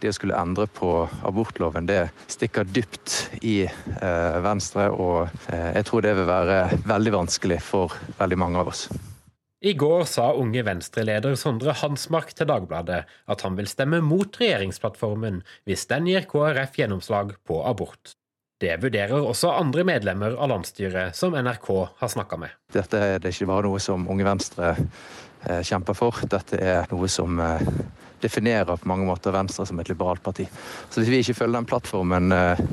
det 0.00 0.12
å 0.12 0.16
skulle 0.16 0.38
endre 0.38 0.68
på 0.70 0.92
abortloven, 1.26 1.88
det 1.88 2.08
stikker 2.30 2.68
dypt 2.68 3.38
i 3.42 3.60
eh, 3.66 4.38
Venstre. 4.44 4.88
Og 4.94 5.28
eh, 5.52 5.70
jeg 5.78 5.88
tror 5.88 6.04
det 6.04 6.16
vil 6.18 6.28
være 6.28 6.58
veldig 6.88 7.14
vanskelig 7.18 7.60
for 7.64 7.96
veldig 8.18 8.40
mange 8.40 8.62
av 8.62 8.72
oss. 8.72 8.88
I 9.58 9.72
går 9.74 10.04
sa 10.06 10.28
unge 10.38 10.62
Venstre-leder 10.62 11.34
Sondre 11.34 11.72
Hansmark 11.80 12.30
til 12.38 12.46
Dagbladet 12.46 13.00
at 13.26 13.40
han 13.42 13.56
vil 13.58 13.66
stemme 13.66 13.98
mot 14.06 14.36
regjeringsplattformen 14.38 15.40
hvis 15.66 15.88
den 15.90 16.06
gir 16.06 16.28
KrF 16.30 16.78
gjennomslag 16.78 17.34
på 17.48 17.58
abort. 17.66 18.14
Det 18.62 18.76
vurderer 18.82 19.18
også 19.18 19.50
andre 19.54 19.82
medlemmer 19.86 20.36
av 20.38 20.52
landsstyret 20.52 21.14
som 21.18 21.34
NRK 21.34 21.68
har 21.98 22.10
snakka 22.10 22.38
med. 22.38 22.54
Dette 22.74 23.02
er 23.02 23.18
det 23.22 23.34
ikke 23.34 23.50
bare 23.50 23.66
noe 23.66 23.82
som 23.82 24.06
Unge 24.10 24.26
Venstre 24.26 24.72
eh, 24.76 25.62
kjemper 25.66 25.98
for, 25.98 26.22
dette 26.30 26.58
er 26.62 26.86
noe 26.94 27.10
som 27.10 27.42
definerer 28.22 28.78
på 28.78 28.88
mange 28.90 29.06
måter 29.08 29.34
Venstre 29.34 29.66
som 29.68 29.80
et 29.80 29.90
liberalt 29.90 30.22
parti. 30.24 30.48
Så 30.90 31.02
hvis 31.02 31.12
vi 31.12 31.20
ikke 31.22 31.38
følger 31.42 31.58
den 31.58 31.68
plattformen 31.68 32.34
eh, 32.34 32.64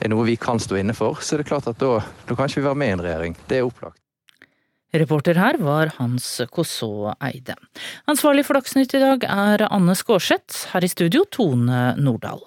er 0.00 0.12
noe 0.12 0.28
vi 0.28 0.38
kan 0.40 0.62
stå 0.62 0.80
inne 0.80 0.96
for, 0.96 1.20
så 1.20 1.36
er 1.36 1.44
det 1.44 1.50
klart 1.50 1.68
at 1.70 1.80
da, 1.82 1.98
da 2.28 2.36
kan 2.36 2.50
ikke 2.50 2.62
vi 2.62 2.68
være 2.70 2.80
med 2.82 2.90
i 2.90 2.96
en 2.96 3.04
regjering. 3.08 3.38
Det 3.48 3.60
er 3.60 3.68
opplagt. 3.68 4.00
Reporter 4.94 5.34
her 5.34 5.56
var 5.58 5.90
Hans 5.96 6.26
Kosså 6.54 7.10
Eide. 7.18 7.56
Ansvarlig 8.06 8.44
for 8.46 8.54
Dagsnytt 8.54 8.94
i 8.94 9.02
dag 9.02 9.24
er 9.26 9.66
Anne 9.66 9.96
Skårseth. 9.98 10.68
Her 10.70 10.86
i 10.86 10.90
studio 10.92 11.24
Tone 11.34 11.96
Nordahl. 11.98 12.44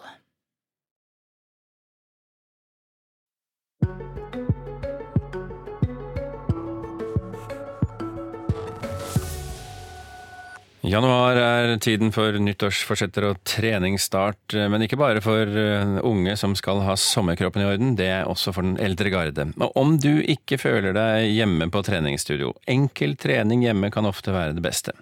Januar 10.88 11.36
er 11.36 11.74
tiden 11.84 12.14
for 12.16 12.38
nyttårsforsetter 12.40 13.26
og 13.28 13.40
treningsstart, 13.48 14.54
men 14.72 14.86
ikke 14.86 15.00
bare 15.00 15.20
for 15.24 15.44
eh, 15.44 15.98
unge 16.08 16.36
som 16.40 16.54
skal 16.56 16.80
ha 16.86 16.94
sommerkroppen 16.96 17.64
i 17.64 17.66
orden, 17.68 17.90
det 18.00 18.08
er 18.08 18.30
også 18.30 18.54
for 18.56 18.64
den 18.64 18.78
eldre 18.80 19.12
garde. 19.12 19.50
Og 19.60 19.76
om 19.76 19.98
du 20.00 20.22
ikke 20.24 20.60
føler 20.62 20.96
deg 20.96 21.28
hjemme 21.34 21.68
på 21.74 21.82
treningsstudio, 21.84 22.54
enkel 22.72 23.18
trening 23.20 23.66
hjemme 23.66 23.90
kan 23.92 24.08
ofte 24.08 24.32
være 24.32 24.56
det 24.56 24.64
beste. 24.64 24.94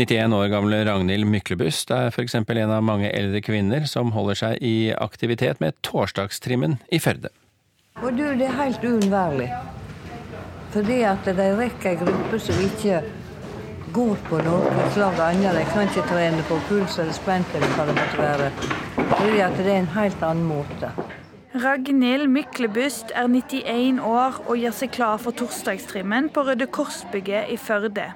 91 0.00 0.32
år 0.38 0.48
gamle 0.54 0.78
Ragnhild 0.88 1.28
Myklebust 1.28 1.92
er 1.92 2.08
f.eks. 2.08 2.38
en 2.40 2.62
av 2.64 2.86
mange 2.86 3.10
eldre 3.12 3.42
kvinner 3.44 3.84
som 3.90 4.14
holder 4.16 4.40
seg 4.40 4.64
i 4.64 4.94
aktivitet 4.96 5.60
med 5.60 5.76
torsdagstrimmen 5.84 6.78
i 6.88 7.02
Førde. 7.04 7.28
Og 8.00 8.16
du, 8.16 8.24
det 8.32 8.48
er 8.48 8.56
helt 8.62 8.80
uunnværlig. 8.86 9.50
Fordi 10.72 11.02
at 11.06 11.28
de 11.28 11.50
rekker 11.60 11.92
ei 11.92 12.00
gruppe 12.00 12.40
som 12.42 12.64
ikke 12.64 13.02
går 13.94 14.16
på 14.28 14.38
noe 14.42 14.88
slag 14.94 15.20
annet. 15.22 15.60
Jeg 15.60 15.68
kan 15.72 15.88
ikke 15.88 16.06
trene 16.10 16.46
på 16.48 16.58
puls 16.68 16.98
eller 16.98 17.14
spent 17.14 17.54
eller 17.54 17.76
hva 17.76 17.86
det 17.88 17.98
måtte 18.00 18.22
være. 18.22 18.48
Fordi 19.14 19.44
at 19.44 19.60
det 19.60 19.70
er 19.70 19.78
en 19.82 19.92
helt 19.94 20.26
annen 20.26 20.48
måte. 20.50 20.90
Ragnhild 21.54 22.26
Myklebust 22.34 23.12
er 23.14 23.28
91 23.30 24.00
år 24.02 24.40
og 24.48 24.58
gjør 24.58 24.74
seg 24.74 24.90
klar 24.96 25.20
for 25.22 25.36
torsdagstrimmen 25.38 26.32
på 26.34 26.42
Røde 26.48 26.66
Kors-bygget 26.66 27.52
i 27.54 27.58
Førde. 27.62 28.08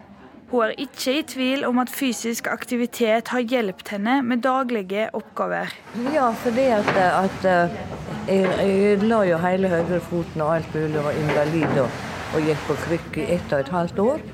Hun 0.50 0.64
er 0.64 0.72
ikke 0.80 1.12
i 1.20 1.22
tvil 1.28 1.62
om 1.68 1.78
at 1.78 1.92
fysisk 1.92 2.48
aktivitet 2.50 3.28
har 3.30 3.44
hjulpet 3.44 3.92
henne 3.94 4.16
med 4.24 4.42
daglige 4.42 5.06
oppgaver. 5.14 5.70
Ja, 6.14 6.32
fordi 6.42 6.66
at, 6.72 6.88
at 6.96 7.46
jeg, 7.46 8.48
jeg, 8.58 8.98
la 9.04 9.22
jo 9.28 9.38
hele 9.44 9.70
høyrefoten 9.70 10.42
og 10.42 10.54
alt 10.56 10.74
mulig 10.74 10.98
og 10.98 11.06
var 11.10 11.22
invalid 11.22 11.82
og, 11.84 12.02
og 12.34 12.48
gikk 12.48 12.66
på 12.66 12.78
krykke 12.88 13.22
i 13.22 13.30
ett 13.36 13.52
og 13.52 13.60
et 13.60 13.74
halvt 13.76 14.04
år. 14.08 14.26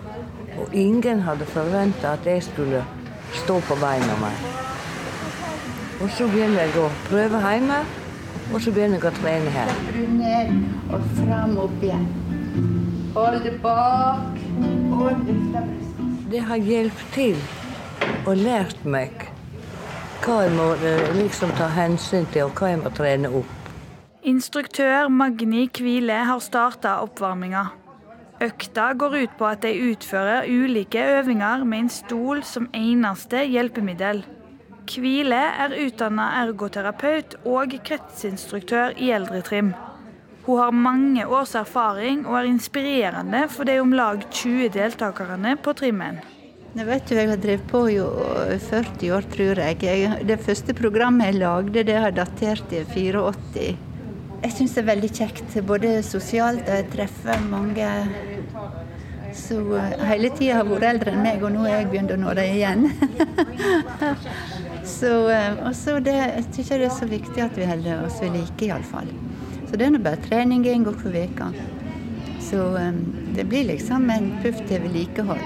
Og 0.59 0.75
ingen 0.75 1.21
hadde 1.27 1.47
forventa 1.51 2.15
at 2.15 2.27
jeg 2.27 2.43
skulle 2.43 2.85
stå 3.33 3.61
på 3.69 3.77
beina 3.81 4.17
mer. 4.21 4.39
Og 6.03 6.11
så 6.11 6.27
begynner 6.31 6.67
jeg 6.67 6.79
å 6.79 6.89
prøve 7.09 7.41
hjemme, 7.43 7.81
og 8.53 8.61
så 8.61 8.73
begynner 8.75 9.01
jeg 9.01 9.11
å 9.11 9.15
trene 9.19 9.53
her. 9.55 9.75
Ned 10.15 10.55
og 10.93 11.05
fram 11.19 11.59
opp 11.65 11.83
igjen. 11.83 12.09
Hold 13.15 13.45
det 13.47 13.55
bak. 13.63 14.41
Hold 14.95 15.27
det 15.29 15.67
Det 16.31 16.41
har 16.43 16.57
hjulpet 16.57 17.13
til 17.15 17.39
og 18.27 18.37
lært 18.37 18.85
meg 18.85 19.31
hva 20.25 20.39
jeg 20.41 20.55
må 20.57 20.71
eh, 20.81 21.11
liksom 21.19 21.51
ta 21.59 21.67
hensyn 21.69 22.25
til, 22.33 22.49
og 22.49 22.57
hva 22.57 22.71
jeg 22.73 22.81
må 22.81 22.93
trene 22.97 23.31
opp. 23.41 23.71
Instruktør 24.25 25.11
Magni 25.13 25.67
Kvile 25.69 26.23
har 26.25 26.41
starta 26.41 26.97
oppvarminga. 27.05 27.67
Økta 28.45 28.91
går 28.99 29.15
ut 29.23 29.35
på 29.39 29.47
at 29.49 29.63
de 29.65 29.73
utfører 29.91 30.49
ulike 30.51 31.01
øvinger 31.19 31.65
med 31.65 31.85
en 31.85 31.91
stol 31.93 32.43
som 32.45 32.67
eneste 32.77 33.45
hjelpemiddel. 33.49 34.25
Kvile 34.91 35.41
er 35.65 35.73
utdanna 35.87 36.27
ergoterapeut 36.43 37.39
og 37.49 37.73
kretsinstruktør 37.87 38.99
i 39.01 39.13
eldretrim. 39.17 39.73
Hun 40.45 40.61
har 40.61 40.77
mange 40.77 41.25
års 41.25 41.55
erfaring 41.57 42.27
og 42.27 42.37
er 42.43 42.51
inspirerende 42.51 43.47
for 43.49 43.65
de 43.65 43.79
om 43.81 43.95
lag 43.97 44.27
20 44.29 44.69
deltakerne 44.75 45.55
på 45.65 45.73
trimmen. 45.79 46.21
Jeg 46.75 46.89
vet 46.89 47.11
jo, 47.11 47.17
jeg 47.17 47.31
har 47.31 47.41
drevet 47.41 47.67
på 47.71 47.81
i 47.95 47.97
40 48.67 49.11
år, 49.15 49.27
tror 49.31 49.61
jeg. 49.63 50.21
Det 50.27 50.41
første 50.43 50.75
programmet 50.77 51.31
jeg 51.31 51.41
lagde, 51.41 51.85
det 51.87 51.97
har 51.97 52.13
datert 52.13 52.73
i 52.75 52.83
84. 52.85 53.94
Jeg 54.45 54.53
syns 54.53 54.75
det 54.77 54.83
er 54.83 54.89
veldig 54.91 55.09
kjekt, 55.17 55.55
både 55.65 55.91
sosialt 56.05 56.67
og 56.69 56.75
jeg 56.77 56.89
treffer 56.93 57.47
mange 57.49 57.87
som 59.35 59.71
hele 60.05 60.29
tida 60.37 60.61
har 60.61 60.69
vært 60.69 60.85
eldre 60.91 61.15
enn 61.15 61.25
meg, 61.25 61.43
og 61.43 61.55
nå 61.55 61.65
er 61.67 61.79
jeg 61.81 61.89
begynt 61.91 62.13
å 62.15 62.19
nå 62.21 62.35
dem 62.39 62.53
igjen. 62.55 62.85
så 64.99 65.13
eh, 65.33 65.63
også 65.65 65.97
det, 66.05 66.15
jeg 66.21 66.45
syns 66.51 66.71
det 66.75 66.81
er 66.87 66.95
så 67.01 67.09
viktig 67.11 67.45
at 67.47 67.57
vi 67.59 67.69
holder 67.69 68.05
oss 68.05 68.21
ved 68.23 68.37
like, 68.37 68.69
iallfall. 68.69 69.09
Så 69.65 69.81
det 69.81 69.89
er 69.89 69.95
nå 69.97 70.03
bare 70.05 70.21
trening 70.29 70.69
en 70.71 70.87
gang 70.87 71.01
for 71.01 71.15
veka. 71.15 71.51
Så 72.45 72.69
um, 72.77 73.01
det 73.35 73.49
blir 73.49 73.65
liksom 73.73 74.11
en 74.13 74.35
puff 74.45 74.61
til 74.69 74.85
vedlikehold. 74.85 75.41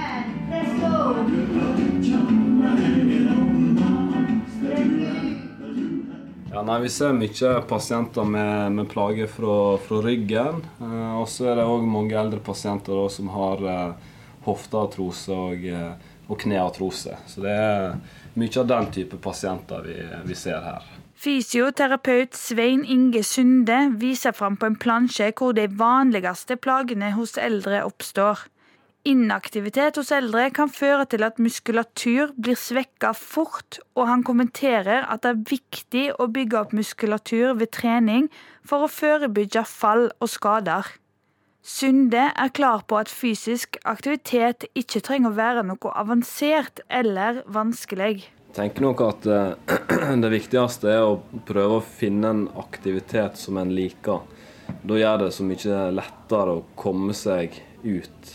Ja, 6.58 6.62
nei, 6.66 6.80
Vi 6.80 6.88
ser 6.90 7.12
mye 7.14 7.50
pasienter 7.70 8.24
med, 8.26 8.72
med 8.74 8.88
plager 8.90 9.28
fra, 9.30 9.76
fra 9.78 9.98
ryggen. 10.02 10.64
Eh, 10.82 11.12
og 11.20 11.28
så 11.30 11.52
er 11.52 11.60
det 11.60 11.66
òg 11.70 11.84
mange 11.86 12.16
eldre 12.18 12.40
pasienter 12.42 12.98
da, 12.98 13.04
som 13.14 13.28
har 13.30 13.62
eh, 13.62 14.08
hofteartrose 14.42 15.36
og, 15.36 15.62
eh, 15.62 16.16
og 16.26 16.40
kneartrose. 16.42 17.14
Så 17.30 17.44
det 17.44 17.54
er 17.54 17.94
mye 18.34 18.50
av 18.58 18.66
den 18.72 18.90
type 18.96 19.20
pasienter 19.22 19.86
vi, 19.86 19.94
vi 20.26 20.38
ser 20.40 20.58
her. 20.66 20.90
Fysioterapeut 21.14 22.34
Svein 22.34 22.82
Inge 22.82 23.22
Sunde 23.22 23.78
viser 24.02 24.34
fram 24.34 24.58
på 24.58 24.66
en 24.66 24.80
plansje 24.82 25.30
hvor 25.38 25.54
de 25.54 25.68
vanligste 25.70 26.58
plagene 26.58 27.14
hos 27.14 27.38
eldre 27.38 27.84
oppstår. 27.86 28.48
Inaktivitet 29.06 29.96
hos 29.96 30.10
eldre 30.12 30.48
kan 30.50 30.70
føre 30.74 31.04
til 31.06 31.22
at 31.22 31.38
muskulatur 31.38 32.32
blir 32.34 32.58
svekka 32.58 33.12
fort, 33.14 33.78
og 33.94 34.08
han 34.10 34.24
kommenterer 34.26 35.06
at 35.06 35.22
det 35.22 35.30
er 35.30 35.44
viktig 35.52 36.06
å 36.18 36.26
bygge 36.34 36.58
opp 36.58 36.74
muskulatur 36.74 37.54
ved 37.60 37.70
trening 37.76 38.26
for 38.66 38.84
å 38.84 38.90
forebygge 38.90 39.62
fall 39.70 40.08
og 40.18 40.32
skader. 40.32 40.88
Sunde 41.62 42.30
er 42.32 42.50
klar 42.56 42.82
på 42.88 42.98
at 42.98 43.10
fysisk 43.12 43.78
aktivitet 43.86 44.66
ikke 44.78 45.02
trenger 45.04 45.30
å 45.30 45.38
være 45.38 45.64
noe 45.68 45.94
avansert 46.00 46.82
eller 46.88 47.42
vanskelig. 47.46 48.24
Jeg 48.48 48.56
tenker 48.56 48.86
nok 48.86 49.04
at 49.04 49.28
eh, 49.30 49.78
det 50.24 50.32
viktigste 50.32 50.90
er 50.90 51.06
å 51.06 51.20
prøve 51.46 51.78
å 51.78 51.84
finne 51.84 52.34
en 52.34 52.44
aktivitet 52.58 53.38
som 53.38 53.60
en 53.60 53.70
liker. 53.76 54.24
Da 54.82 54.98
gjør 54.98 55.24
det 55.24 55.30
så 55.36 55.46
mye 55.46 55.82
lettere 55.94 56.58
å 56.58 56.66
komme 56.76 57.16
seg 57.16 57.60
ut 57.84 58.32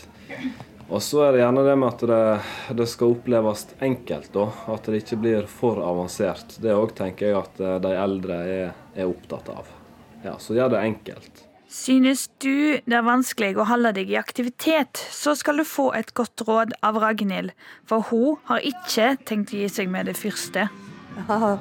og 0.88 1.00
så 1.02 1.22
er 1.24 1.32
det 1.32 1.40
gjerne 1.40 1.64
det 1.64 1.76
med 1.80 1.88
at 1.88 2.04
det, 2.10 2.20
det 2.76 2.86
skal 2.92 3.14
oppleves 3.14 3.64
enkelt, 3.82 4.28
da. 4.34 4.44
At 4.74 4.84
det 4.90 5.00
ikke 5.00 5.20
blir 5.22 5.48
for 5.48 5.80
avansert. 5.82 6.58
Det 6.60 6.74
òg 6.76 6.92
tenker 6.98 7.30
jeg 7.30 7.40
at 7.40 7.62
eh, 7.62 7.80
de 7.82 7.94
eldre 7.96 8.38
er, 8.44 8.76
er 8.94 9.08
opptatt 9.08 9.48
av. 9.54 9.72
Ja, 10.24 10.36
Så 10.38 10.56
gjør 10.56 10.76
det 10.76 10.84
enkelt. 10.84 11.44
Synes 11.74 12.28
du 12.38 12.78
det 12.86 12.94
er 12.94 13.02
vanskelig 13.02 13.56
å 13.58 13.64
holde 13.66 13.90
deg 13.96 14.12
i 14.12 14.18
aktivitet, 14.20 15.00
så 15.10 15.34
skal 15.34 15.58
du 15.58 15.64
få 15.66 15.88
et 15.98 16.12
godt 16.14 16.44
råd 16.46 16.76
av 16.86 17.00
Ragnhild. 17.02 17.50
For 17.88 18.04
hun 18.12 18.38
har 18.46 18.62
ikke 18.62 19.16
tenkt 19.26 19.50
å 19.56 19.58
gi 19.64 19.72
seg 19.72 19.90
med 19.90 20.06
det 20.06 20.14
første. 20.20 20.68
Ja, 21.14 21.58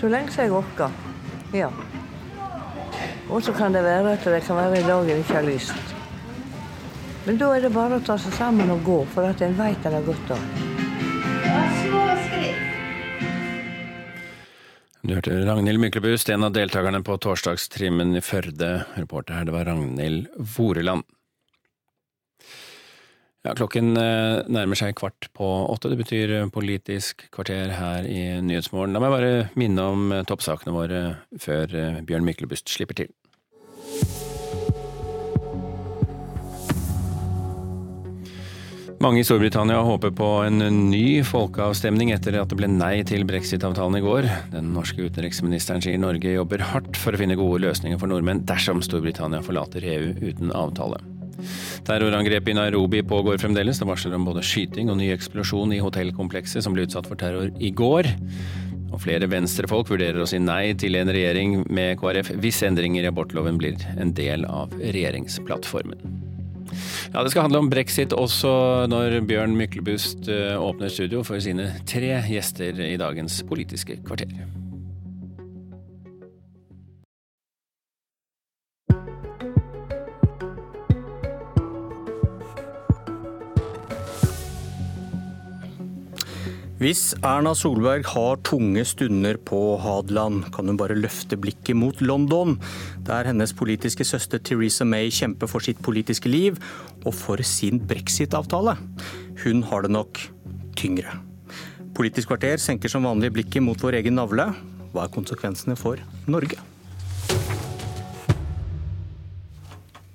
så 0.00 0.10
lenge 0.10 0.34
jeg 0.34 0.50
orker. 0.54 0.90
Ja. 1.54 1.70
Og 3.30 3.42
så 3.46 3.54
kan 3.54 3.74
det 3.74 3.84
være 3.86 4.16
at 4.16 4.26
det 4.26 4.42
kan 4.46 4.58
være 4.58 4.82
i 4.82 4.86
dag 4.86 5.06
jeg 5.06 5.22
ikke 5.22 5.38
har 5.38 5.46
lyst. 5.46 5.99
Men 7.26 7.36
da 7.36 7.50
er 7.52 7.66
det 7.66 7.70
bare 7.74 7.98
å 7.98 8.04
ta 8.04 8.16
seg 8.16 8.32
sammen 8.32 8.70
og 8.72 8.80
gå, 8.86 8.98
for 9.12 9.28
at 9.28 9.42
en 9.44 9.56
veit 9.58 9.84
en 9.84 9.96
har 9.98 10.04
godt 10.06 10.30
av. 10.32 10.44
Du 15.00 15.14
hørte 15.16 15.36
Ragnhild 15.44 15.80
Myklebust, 15.82 16.30
en 16.32 16.46
av 16.46 16.54
deltakerne 16.56 17.02
på 17.04 17.16
torsdagstrimmen 17.20 18.14
i 18.16 18.24
Førde. 18.24 18.70
Reporter 18.96 19.36
her, 19.36 19.48
det 19.48 19.54
var 19.56 19.68
Ragnhild 19.68 20.28
Voreland. 20.56 21.04
Ja, 23.44 23.54
klokken 23.56 23.94
eh, 23.96 24.42
nærmer 24.52 24.76
seg 24.76 24.96
kvart 25.00 25.30
på 25.36 25.46
åtte. 25.72 25.88
Det 25.92 26.00
betyr 26.00 26.34
Politisk 26.52 27.24
kvarter 27.32 27.72
her 27.72 28.08
i 28.08 28.20
Nyhetsmorgen. 28.44 28.92
La 28.96 29.00
meg 29.00 29.14
bare 29.14 29.32
minne 29.60 29.86
om 29.92 30.12
toppsakene 30.28 30.76
våre 30.76 31.00
før 31.40 31.72
eh, 31.72 32.02
Bjørn 32.04 32.28
Myklebust 32.28 32.68
slipper 32.72 33.00
til. 33.00 33.12
Mange 39.00 39.22
i 39.22 39.24
Storbritannia 39.24 39.78
håper 39.80 40.10
på 40.12 40.26
en 40.44 40.60
ny 40.90 41.22
folkeavstemning 41.24 42.10
etter 42.12 42.34
at 42.36 42.50
det 42.52 42.58
ble 42.60 42.68
nei 42.68 42.98
til 43.08 43.22
brexit-avtalen 43.24 43.96
i 43.96 44.02
går. 44.04 44.28
Den 44.52 44.74
norske 44.74 45.06
utenriksministeren 45.08 45.80
sier 45.80 45.96
Norge 45.96 46.34
jobber 46.34 46.60
hardt 46.68 47.00
for 47.00 47.16
å 47.16 47.20
finne 47.22 47.38
gode 47.40 47.62
løsninger 47.64 47.96
for 47.96 48.12
nordmenn 48.12 48.44
dersom 48.44 48.84
Storbritannia 48.84 49.40
forlater 49.46 49.88
EU 49.88 50.12
uten 50.20 50.52
avtale. 50.52 51.00
Terrorangrepet 51.88 52.52
i 52.52 52.58
Nairobi 52.60 53.00
pågår 53.00 53.40
fremdeles. 53.40 53.80
Det 53.80 53.88
varsler 53.88 54.20
om 54.20 54.28
både 54.28 54.44
skyting 54.44 54.92
og 54.92 55.00
ny 55.00 55.08
eksplosjon 55.16 55.72
i 55.72 55.80
hotellkomplekset 55.80 56.68
som 56.68 56.76
ble 56.76 56.84
utsatt 56.84 57.08
for 57.08 57.16
terror 57.16 57.48
i 57.56 57.72
går. 57.72 58.12
Og 58.90 59.00
flere 59.00 59.32
venstrefolk 59.32 59.88
vurderer 59.94 60.20
å 60.20 60.28
si 60.28 60.44
nei 60.44 60.74
til 60.76 61.00
en 61.00 61.08
regjering 61.08 61.62
med 61.72 61.96
KrF 62.04 62.34
hvis 62.36 62.60
endringer 62.68 63.08
i 63.08 63.14
abortloven 63.16 63.56
blir 63.64 63.80
en 63.96 64.12
del 64.12 64.44
av 64.44 64.76
regjeringsplattformen. 64.76 66.28
Ja, 67.12 67.22
Det 67.22 67.32
skal 67.32 67.48
handle 67.48 67.64
om 67.64 67.70
brexit 67.72 68.12
også 68.16 68.86
når 68.90 69.20
Bjørn 69.28 69.56
Myklebust 69.58 70.28
eh, 70.28 70.54
åpner 70.60 70.92
studio 70.92 71.24
for 71.26 71.40
sine 71.42 71.72
tre 71.88 72.16
gjester 72.28 72.80
i 72.86 72.96
dagens 73.00 73.42
Politiske 73.48 74.00
kvarter. 74.06 74.59
Hvis 86.80 87.10
Erna 87.20 87.50
Solberg 87.52 88.06
har 88.08 88.38
tunge 88.40 88.80
stunder 88.88 89.36
på 89.36 89.58
Hadeland, 89.82 90.46
kan 90.48 90.64
hun 90.64 90.78
bare 90.80 90.94
løfte 90.96 91.36
blikket 91.36 91.76
mot 91.76 92.00
London, 92.00 92.54
der 93.04 93.28
hennes 93.28 93.52
politiske 93.52 94.06
søster 94.08 94.40
Theresa 94.40 94.86
May 94.88 95.12
kjemper 95.12 95.50
for 95.52 95.60
sitt 95.60 95.82
politiske 95.84 96.32
liv 96.32 96.56
og 97.04 97.12
for 97.12 97.44
sin 97.44 97.82
brexit-avtale. 97.84 98.78
Hun 99.44 99.60
har 99.68 99.84
det 99.84 99.92
nok 99.92 100.24
tyngre. 100.80 101.20
Politisk 101.92 102.32
kvarter 102.32 102.56
senker 102.56 102.88
som 102.88 103.04
vanlig 103.04 103.34
blikket 103.36 103.60
mot 103.60 103.76
vår 103.76 104.00
egen 104.00 104.16
navle. 104.16 104.48
Hva 104.96 105.04
er 105.04 105.12
konsekvensene 105.12 105.76
for 105.76 106.00
Norge? 106.32 106.56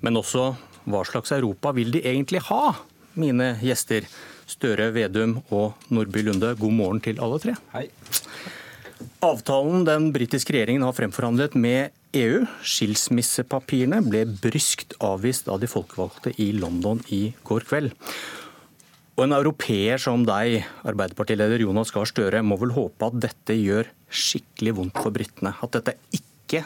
Men 0.02 0.18
også 0.18 0.56
hva 0.82 1.06
slags 1.06 1.30
Europa 1.30 1.70
vil 1.78 1.94
de 1.94 2.02
egentlig 2.02 2.42
ha, 2.50 2.74
mine 3.14 3.54
gjester? 3.62 4.10
Støre, 4.46 4.92
Vedum 4.94 5.40
og 5.50 5.74
Nordby 5.90 6.22
Lunde, 6.26 6.54
god 6.58 6.74
morgen 6.74 7.02
til 7.02 7.18
alle 7.22 7.38
tre. 7.42 7.56
Hei. 7.74 7.88
Avtalen 9.26 9.84
den 9.84 10.08
britiske 10.14 10.54
regjeringen 10.54 10.84
har 10.86 10.94
fremforhandlet 10.96 11.56
med 11.58 11.94
EU, 12.16 12.44
skilsmissepapirene, 12.64 14.00
ble 14.06 14.22
bryskt 14.40 14.96
avvist 15.04 15.50
av 15.52 15.60
de 15.60 15.68
folkevalgte 15.70 16.32
i 16.40 16.52
London 16.56 17.02
i 17.12 17.28
går 17.46 17.66
kveld. 17.68 17.92
Og 19.16 19.24
En 19.24 19.32
europeer 19.32 20.00
som 20.00 20.26
deg, 20.28 20.62
Arbeiderpartileder 20.84 21.62
Jonas 21.64 21.92
Gahr 21.92 22.08
Støre, 22.08 22.42
må 22.44 22.58
vel 22.60 22.74
håpe 22.76 23.08
at 23.08 23.16
dette 23.26 23.56
gjør 23.56 23.88
skikkelig 24.12 24.76
vondt 24.76 25.00
for 25.00 25.14
britene. 25.14 25.54
At 25.64 25.72
dette 25.78 25.96
ikke 26.14 26.62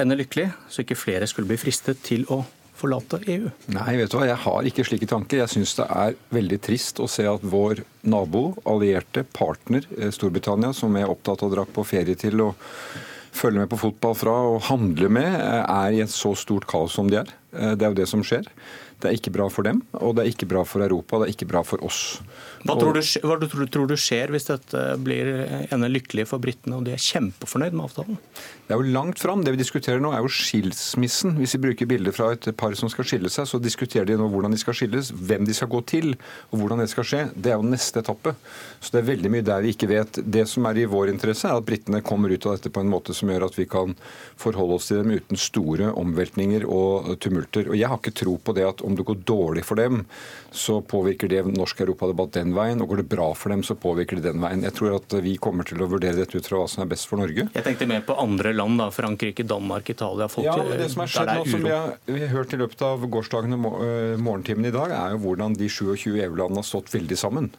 ender 0.00 0.20
lykkelig, 0.20 0.52
så 0.70 0.84
ikke 0.84 0.98
flere 0.98 1.26
skulle 1.26 1.50
bli 1.50 1.58
fristet 1.58 2.00
til 2.06 2.26
å 2.30 2.44
forlate 2.76 3.20
EU? 3.32 3.50
Nei, 3.72 3.96
vet 3.98 4.12
du 4.12 4.18
hva, 4.18 4.28
jeg 4.28 4.40
har 4.44 4.68
ikke 4.68 4.84
slike 4.86 5.08
tanker. 5.10 5.42
Jeg 5.42 5.52
syns 5.52 5.74
det 5.78 5.88
er 5.88 6.16
veldig 6.34 6.60
trist 6.68 7.00
å 7.02 7.08
se 7.10 7.26
at 7.28 7.44
vår 7.44 7.82
nabo, 8.06 8.50
allierte, 8.68 9.24
partner 9.36 9.86
eh, 9.98 10.12
Storbritannia, 10.14 10.72
som 10.76 10.96
er 10.98 11.10
opptatt 11.10 11.42
av 11.42 11.50
å 11.50 11.56
dra 11.56 11.66
på 11.66 11.86
ferie 11.86 12.18
til 12.18 12.44
og 12.44 12.56
følge 13.36 13.60
med 13.60 13.70
på 13.72 13.80
fotball 13.80 14.16
fra 14.16 14.34
og 14.52 14.62
handle 14.70 15.10
med, 15.12 15.28
eh, 15.34 15.62
er 15.62 15.96
i 15.96 16.02
et 16.04 16.12
så 16.12 16.34
stort 16.38 16.68
kaos 16.70 16.96
som 16.96 17.10
de 17.10 17.20
er. 17.22 17.32
Eh, 17.52 17.74
det 17.74 17.86
er 17.86 17.92
jo 17.92 18.00
det 18.02 18.10
som 18.10 18.24
skjer. 18.24 18.48
Det 18.96 19.10
er 19.10 19.18
ikke 19.18 19.34
bra 19.34 19.50
for 19.52 19.66
dem, 19.66 19.82
og 20.00 20.14
det 20.16 20.24
er 20.24 20.30
ikke 20.32 20.48
bra 20.48 20.62
for 20.64 20.80
Europa, 20.80 21.18
det 21.20 21.26
er 21.26 21.34
ikke 21.34 21.50
bra 21.50 21.60
for 21.68 21.82
oss. 21.84 22.22
Hva, 22.64 22.78
tror, 22.80 22.96
du, 22.96 23.02
hva 23.28 23.36
tror, 23.42 23.66
tror, 23.68 23.90
du, 23.90 23.96
skjer 24.00 24.32
hvis 24.32 24.48
dette 24.48 24.84
blir 25.04 25.28
ender 25.68 25.92
lykkelig 25.92 26.24
for 26.30 26.40
britene 26.40 26.78
og 26.78 26.86
de 26.86 26.94
er 26.96 27.04
kjempefornøyd 27.04 27.76
med 27.76 27.84
avtalen? 27.90 28.16
Det 28.66 28.74
er 28.74 28.80
jo 28.82 28.94
langt 28.96 29.20
fram. 29.22 29.44
Det 29.46 29.52
vi 29.54 29.60
diskuterer 29.60 30.00
nå 30.02 30.10
er 30.10 30.24
jo 30.24 30.30
skilsmissen. 30.32 31.36
Hvis 31.38 31.52
vi 31.54 31.60
bruker 31.68 31.86
bilder 31.86 32.10
fra 32.10 32.32
et 32.34 32.48
par 32.58 32.74
som 32.74 32.90
skal 32.90 33.06
skille 33.06 33.30
seg, 33.30 33.46
så 33.46 33.60
diskuterer 33.62 34.08
de 34.08 34.16
nå 34.18 34.26
hvordan 34.32 34.50
de 34.50 34.58
skal 34.58 34.74
skilles, 34.74 35.12
hvem 35.14 35.44
de 35.46 35.54
skal 35.54 35.70
gå 35.70 35.84
til 35.86 36.16
og 36.50 36.56
hvordan 36.58 36.82
det 36.82 36.88
skal 36.90 37.06
skje. 37.06 37.20
Det 37.30 37.52
er 37.52 37.60
jo 37.60 37.68
neste 37.70 38.02
etappe. 38.02 38.32
Så 38.82 38.90
det 38.90 39.04
er 39.04 39.06
veldig 39.12 39.30
mye 39.30 39.46
der 39.46 39.62
vi 39.62 39.70
ikke 39.70 39.90
vet. 39.92 40.18
Det 40.18 40.42
som 40.50 40.66
er 40.66 40.80
i 40.82 40.88
vår 40.90 41.12
interesse, 41.12 41.46
er 41.46 41.60
at 41.60 41.68
britene 41.68 42.00
kommer 42.02 42.34
ut 42.34 42.48
av 42.48 42.56
dette 42.56 42.72
på 42.74 42.82
en 42.82 42.90
måte 42.90 43.14
som 43.14 43.30
gjør 43.30 43.46
at 43.46 43.60
vi 43.60 43.68
kan 43.70 43.94
forholde 44.34 44.80
oss 44.80 44.90
til 44.90 44.98
dem 44.98 45.14
uten 45.14 45.38
store 45.38 45.92
omveltninger 46.02 46.66
og 46.66 47.12
tumulter. 47.22 47.70
Og 47.70 47.78
jeg 47.78 47.86
har 47.92 48.02
ikke 48.02 48.16
tro 48.18 48.34
på 48.34 48.56
det 48.58 48.66
at 48.66 48.82
om 48.82 48.98
det 48.98 49.06
går 49.06 49.22
dårlig 49.30 49.62
for 49.68 49.78
dem, 49.78 50.02
så 50.50 50.80
påvirker 50.82 51.30
det 51.30 51.44
norsk 51.52 51.84
europadebatt 51.86 52.34
den 52.40 52.50
veien. 52.58 52.82
Og 52.82 52.90
går 52.90 53.04
det 53.04 53.08
bra 53.14 53.30
for 53.38 53.54
dem, 53.54 53.62
så 53.62 53.78
påvirker 53.78 54.18
det 54.18 54.26
den 54.32 54.42
veien. 54.42 54.66
Jeg 54.66 54.74
tror 54.74 54.98
at 54.98 55.18
vi 55.22 55.38
kommer 55.38 55.70
til 55.70 55.86
å 55.86 55.90
vurdere 55.94 56.18
dette 56.18 56.34
ut 56.34 56.50
fra 56.50 56.64
hva 56.64 56.68
som 56.74 56.82
er 56.82 56.90
best 56.90 57.06
for 57.06 57.22
Norge. 57.22 57.46
Jeg 57.46 57.68
tenkte 57.70 57.86
mer 57.94 58.02
på 58.02 58.18
andre 58.18 58.55
land, 58.58 58.80
da. 58.80 58.88
Frankrike, 58.94 59.46
Danmark, 59.46 59.90
Italia. 59.92 60.28
Folk, 60.32 60.46
ja, 60.46 60.56
det 60.80 60.88
som 60.92 61.04
er 61.04 61.12
skjedd 61.12 61.32
nå, 61.32 61.44
som 61.52 61.66
vi 61.66 61.74
har, 61.74 61.94
vi 62.08 62.22
har 62.22 62.32
hørt 62.34 62.56
i 62.56 62.60
løpet 62.60 62.82
av 62.86 63.06
gårsdagen 63.10 63.58
og 63.60 63.78
eh, 63.84 64.16
morgentimene 64.20 64.72
i 64.72 64.76
dag, 64.76 64.94
er 64.96 65.14
jo 65.16 65.22
hvordan 65.26 65.56
de 65.58 65.70
27 65.70 66.16
EU-landene 66.16 66.62
har 66.62 66.68
stått 66.68 66.92
veldig 66.94 67.20
sammen. 67.20 67.52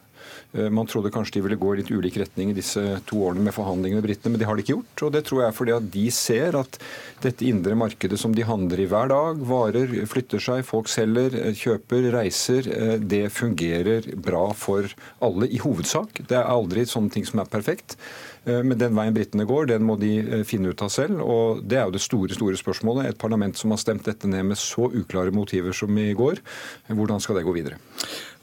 Eh, 0.52 0.70
man 0.70 0.86
trodde 0.86 1.12
kanskje 1.12 1.38
de 1.38 1.44
ville 1.44 1.58
gå 1.60 1.74
i 1.74 1.80
litt 1.80 1.90
ulik 1.92 2.16
retning 2.20 2.52
i 2.52 2.56
disse 2.56 2.82
to 3.08 3.20
årene 3.28 3.44
med 3.44 3.54
forhandlingene 3.56 4.00
med 4.00 4.08
britene, 4.08 4.32
men 4.32 4.40
det 4.40 4.48
har 4.48 4.56
de 4.56 4.64
ikke 4.64 4.76
gjort. 4.76 5.04
Og 5.06 5.12
det 5.14 5.24
tror 5.28 5.42
jeg 5.42 5.50
er 5.50 5.58
fordi 5.58 5.74
at 5.76 5.90
de 5.94 6.04
ser 6.14 6.58
at 6.58 6.78
dette 7.24 7.46
indre 7.48 7.76
markedet 7.78 8.20
som 8.20 8.34
de 8.36 8.46
handler 8.48 8.82
i 8.82 8.88
hver 8.90 9.12
dag, 9.12 9.42
varer 9.50 9.92
flytter 10.08 10.42
seg, 10.42 10.64
folk 10.68 10.90
selger, 10.92 11.36
eh, 11.36 11.52
kjøper, 11.58 12.10
reiser, 12.14 12.72
det 12.98 13.26
fungerer 13.34 14.08
bra 14.16 14.48
for 14.56 14.88
alle 15.24 15.48
i 15.50 15.60
hovedsak. 15.62 16.22
Det 16.28 16.38
er 16.38 16.48
aldri 16.48 16.86
sånne 16.88 17.12
ting 17.12 17.26
som 17.28 17.42
er 17.42 17.50
perfekt. 17.50 17.98
Eh, 18.44 18.62
men 18.62 18.78
den 18.78 18.96
veien 18.96 19.16
britene 19.16 19.46
går, 19.48 19.68
den 19.72 19.84
må 19.86 19.98
de 20.00 20.12
eh, 20.22 20.44
finne 20.48 20.72
ut 20.72 20.82
av 20.84 20.92
selv. 20.92 21.20
Og 21.24 21.62
det 21.66 21.80
er 21.80 21.86
jo 21.86 21.96
det 21.96 22.02
store, 22.04 22.36
store 22.36 22.58
spørsmålet. 22.60 23.10
Et 23.10 23.20
parlament 23.20 23.58
som 23.58 23.74
har 23.74 23.82
stemt 23.82 24.06
dette 24.08 24.30
ned 24.30 24.50
med 24.52 24.60
så 24.60 24.88
uklare 24.88 25.34
motiver 25.34 25.76
som 25.76 25.92
i 25.98 26.10
går, 26.16 26.42
hvordan 26.88 27.22
skal 27.22 27.38
det 27.38 27.46
gå 27.46 27.54
videre? 27.56 27.80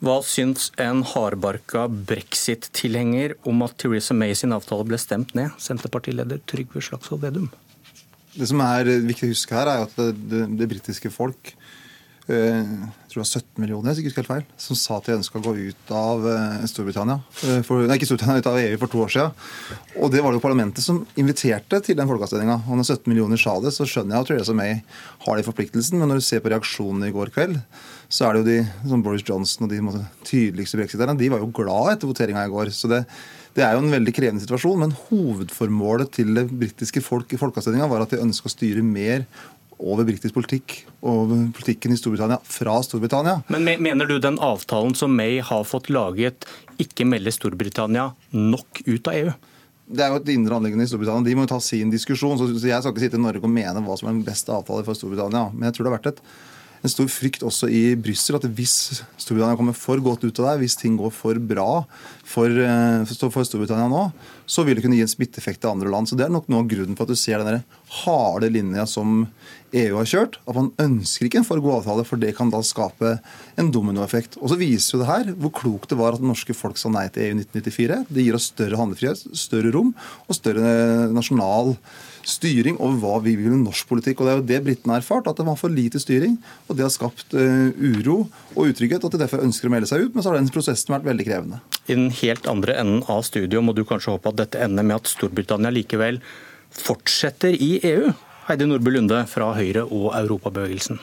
Hva 0.03 0.19
syns 0.27 0.69
en 0.81 1.05
hardbarka 1.07 1.85
brexit-tilhenger 1.87 3.37
om 3.47 3.63
at 3.65 3.77
Theresa 3.79 4.17
May 4.17 4.35
sin 4.35 4.55
avtale 4.55 4.85
ble 4.87 4.99
stemt 5.01 5.35
ned? 5.37 5.55
Senterpartileder 5.61 6.43
Trygve 6.49 6.83
Slagsvold 6.83 7.23
Vedum. 7.23 7.51
Det 8.35 8.49
som 8.49 8.59
er 8.65 8.89
viktig 9.05 9.29
å 9.29 9.31
huske 9.31 9.55
her, 9.55 9.69
er 9.71 9.85
at 9.85 9.93
det, 9.95 10.11
det, 10.27 10.41
det 10.59 10.67
britiske 10.67 11.13
folk 11.13 11.55
Eh, 11.55 11.64
jeg 12.25 13.11
tror 13.11 13.19
det 13.19 13.21
var 13.21 13.27
17 13.29 13.61
millioner 13.61 13.93
jeg 13.93 14.09
ikke 14.09 14.23
helt 14.23 14.29
feil, 14.31 14.45
som 14.57 14.77
sa 14.79 14.95
at 14.97 15.05
de 15.05 15.13
ønska 15.13 15.37
å 15.37 15.43
gå 15.45 15.51
ut 15.69 15.91
av 15.93 16.23
eh, 16.25 16.63
Storbritannia. 16.71 17.19
Eh, 17.45 17.59
for, 17.67 17.85
nei, 17.85 17.99
ikke 17.99 18.07
Storbritannia, 18.09 18.41
ut 18.41 18.49
av 18.49 18.57
EU 18.59 18.79
for 18.81 18.91
to 18.91 19.03
år 19.03 19.13
siden. 19.13 19.43
Og 20.01 20.09
det 20.13 20.23
var 20.25 20.33
det 20.33 20.39
jo 20.39 20.45
parlamentet 20.47 20.81
som 20.83 21.03
inviterte 21.21 21.83
til 21.85 21.99
den 21.99 22.09
folkeavstemninga. 22.09 22.57
Og 22.65 22.81
når 22.81 22.89
17 22.89 23.11
millioner 23.11 23.39
sa 23.41 23.53
det, 23.61 23.75
så 23.75 23.85
skjønner 23.85 24.17
jeg 24.17 24.25
at 24.25 24.31
Theresa 24.31 24.57
May 24.57 24.81
har 25.27 25.37
de 25.37 25.45
forpliktelsen. 25.45 26.01
Men 26.01 26.11
når 26.11 26.23
du 26.23 26.25
ser 26.25 26.41
på 26.41 26.49
reaksjonene 26.51 27.11
i 27.11 27.15
går 27.15 27.29
kveld, 27.35 27.61
så 28.09 28.27
er 28.27 28.35
det 28.35 28.41
jo 28.41 28.49
de 28.49 28.89
som 28.89 29.05
Boris 29.05 29.25
Johnson 29.25 29.67
og 29.67 29.71
de 29.71 29.85
måte, 29.85 30.03
tydeligste 30.25 30.81
brexiterne, 30.81 31.17
de 31.19 31.31
var 31.31 31.45
jo 31.45 31.53
glad 31.53 31.93
etter 31.93 32.09
voteringa 32.09 32.45
i 32.49 32.53
går. 32.57 32.73
Så 32.73 32.89
det, 32.91 33.03
det 33.55 33.63
er 33.63 33.77
jo 33.77 33.85
en 33.85 33.93
veldig 33.93 34.13
krevende 34.17 34.43
situasjon, 34.43 34.81
men 34.81 34.97
hovedformålet 35.07 36.11
til 36.17 36.33
det 36.35 36.49
britiske 36.49 37.05
folk 37.05 37.31
i 37.31 37.39
folkeavstemninga 37.39 37.87
var 37.91 38.03
at 38.03 38.17
de 38.17 38.23
ønska 38.25 38.49
å 38.49 38.55
styre 38.57 38.83
mer 38.85 39.23
over 39.79 40.07
britisk 40.07 40.35
politikk 40.35 40.77
og 41.05 41.33
politikken 41.55 41.93
i 41.93 41.97
Storbritannia 41.99 42.39
fra 42.43 42.77
Storbritannia. 42.85 43.41
Men 43.51 43.67
Mener 43.85 44.07
du 44.09 44.17
den 44.19 44.39
avtalen 44.43 44.95
som 44.95 45.15
May 45.15 45.41
har 45.43 45.65
fått 45.67 45.89
laget, 45.93 46.47
ikke 46.81 47.07
melder 47.07 47.35
Storbritannia 47.35 48.09
nok 48.31 48.81
ut 48.85 49.11
av 49.11 49.19
EU? 49.19 49.35
Det 49.85 50.01
er 50.01 50.09
jo 50.09 50.17
et 50.21 50.33
indre 50.33 50.57
anliggende 50.57 50.87
i 50.87 50.89
Storbritannia. 50.89 51.27
De 51.27 51.37
må 51.37 51.45
jo 51.45 51.53
ta 51.53 51.61
sin 51.61 51.91
diskusjon. 51.93 52.39
så 52.39 52.49
Jeg 52.49 52.81
skal 52.81 52.93
ikke 52.93 53.05
sitte 53.05 53.19
i 53.19 53.25
Norge 53.25 53.43
og 53.43 53.53
mene 53.53 53.83
hva 53.85 53.97
som 53.99 54.09
er 54.09 54.17
den 54.17 54.25
beste 54.25 54.53
avtalen 54.53 54.87
for 54.87 54.97
Storbritannia. 54.97 55.51
Men 55.53 55.69
jeg 55.69 55.77
tror 55.77 55.85
det 55.85 55.91
har 55.91 55.99
vært 55.99 56.13
et 56.15 56.27
en 56.85 56.91
stor 56.91 57.07
frykt 57.09 57.43
også 57.45 57.69
i 57.73 57.83
Brussel 57.97 58.37
at 58.37 58.45
hvis 58.57 59.01
Storbritannia 59.17 59.57
kommer 59.57 59.75
for 59.77 60.01
godt 60.03 60.25
ut 60.25 60.41
av 60.41 60.51
det, 60.51 60.65
hvis 60.65 60.77
ting 60.77 60.97
går 60.99 61.13
for 61.13 61.39
bra 61.41 61.83
for, 62.21 62.49
eh, 62.49 63.05
for 63.09 63.47
Storbritannia 63.47 63.87
nå, 63.89 64.03
så 64.45 64.65
vil 64.65 64.77
det 64.77 64.85
kunne 64.85 64.97
gi 64.99 65.05
en 65.05 65.09
smitteeffekt 65.09 65.63
til 65.63 65.71
andre 65.71 65.89
land. 65.89 66.07
Så 66.07 66.17
Det 66.17 66.27
er 66.27 66.33
nok 66.33 66.47
noe 66.49 66.61
av 66.61 66.69
grunnen 66.69 66.95
for 66.95 67.03
at 67.03 67.13
du 67.13 67.15
ser 67.15 67.41
den 67.41 67.63
harde 68.03 68.51
linja 68.51 68.85
som 68.87 69.27
EU 69.75 69.97
har 69.97 70.07
kjørt. 70.09 70.39
At 70.47 70.57
man 70.57 70.71
ønsker 70.81 71.27
ikke 71.27 71.41
en 71.41 71.47
for 71.47 71.61
god 71.63 71.81
avtale, 71.81 72.05
for 72.07 72.21
det 72.21 72.33
kan 72.37 72.51
da 72.53 72.61
skape 72.65 73.17
en 73.59 73.71
dominoeffekt. 73.75 74.39
Og 74.41 74.51
så 74.51 74.59
viser 74.59 74.95
jo 74.95 75.03
det 75.03 75.11
her 75.11 75.31
hvor 75.33 75.53
klokt 75.55 75.91
det 75.91 75.99
var 75.99 76.15
at 76.15 76.23
det 76.23 76.29
norske 76.29 76.55
folk 76.57 76.79
sa 76.79 76.91
nei 76.93 77.07
til 77.13 77.27
EU 77.27 77.35
i 77.35 77.43
1994. 77.43 78.01
Det 78.09 78.25
gir 78.25 78.37
oss 78.37 78.49
større 78.53 78.81
handlefrihet, 78.81 79.23
større 79.37 79.73
rom 79.75 79.93
og 80.25 80.37
større 80.37 81.09
nasjonal 81.13 81.75
styring 82.25 82.79
over 82.81 82.97
hva 83.01 83.19
vi 83.21 83.35
vil 83.37 83.53
med 83.53 83.67
norsk 83.67 83.87
politikk. 83.89 84.21
og 84.21 84.27
Det 84.27 84.33
er 84.33 84.39
jo 84.39 84.47
det 84.49 84.61
britene 84.65 84.95
har 84.95 85.03
erfart, 85.03 85.29
at 85.29 85.37
det 85.37 85.45
var 85.47 85.59
for 85.59 85.73
lite 85.73 86.01
styring. 86.01 86.37
og 86.67 86.77
Det 86.77 86.85
har 86.85 86.93
skapt 86.93 87.35
uh, 87.37 87.69
uro 87.77 88.25
og 88.55 88.71
utrygghet, 88.71 89.03
og 89.03 89.11
at 89.11 89.17
de 89.17 89.23
derfor 89.25 89.45
ønsker 89.45 89.69
å 89.69 89.75
melde 89.75 89.89
seg 89.91 90.07
ut. 90.07 90.15
Men 90.15 90.25
så 90.25 90.31
har 90.31 90.39
den 90.39 90.51
prosessen 90.53 90.95
vært 90.95 91.07
veldig 91.07 91.27
krevende. 91.27 91.61
I 91.85 91.93
den 91.93 92.09
helt 92.23 92.49
andre 92.49 92.79
enden 92.81 93.05
av 93.11 93.25
studio 93.27 93.61
må 93.61 93.75
du 93.77 93.85
kanskje 93.85 94.15
håpe 94.15 94.31
at 94.31 94.41
dette 94.41 94.61
ender 94.65 94.85
med 94.85 95.03
at 95.03 95.11
Storbritannia 95.11 95.73
likevel 95.73 96.21
fortsetter 96.75 97.53
i 97.55 97.77
EU? 97.85 98.15
Heidi 98.45 98.67
Nordby 98.69 98.93
Lunde 98.93 99.23
fra 99.25 99.51
Høyre 99.57 99.87
og 99.89 100.11
Europabevegelsen. 100.13 100.99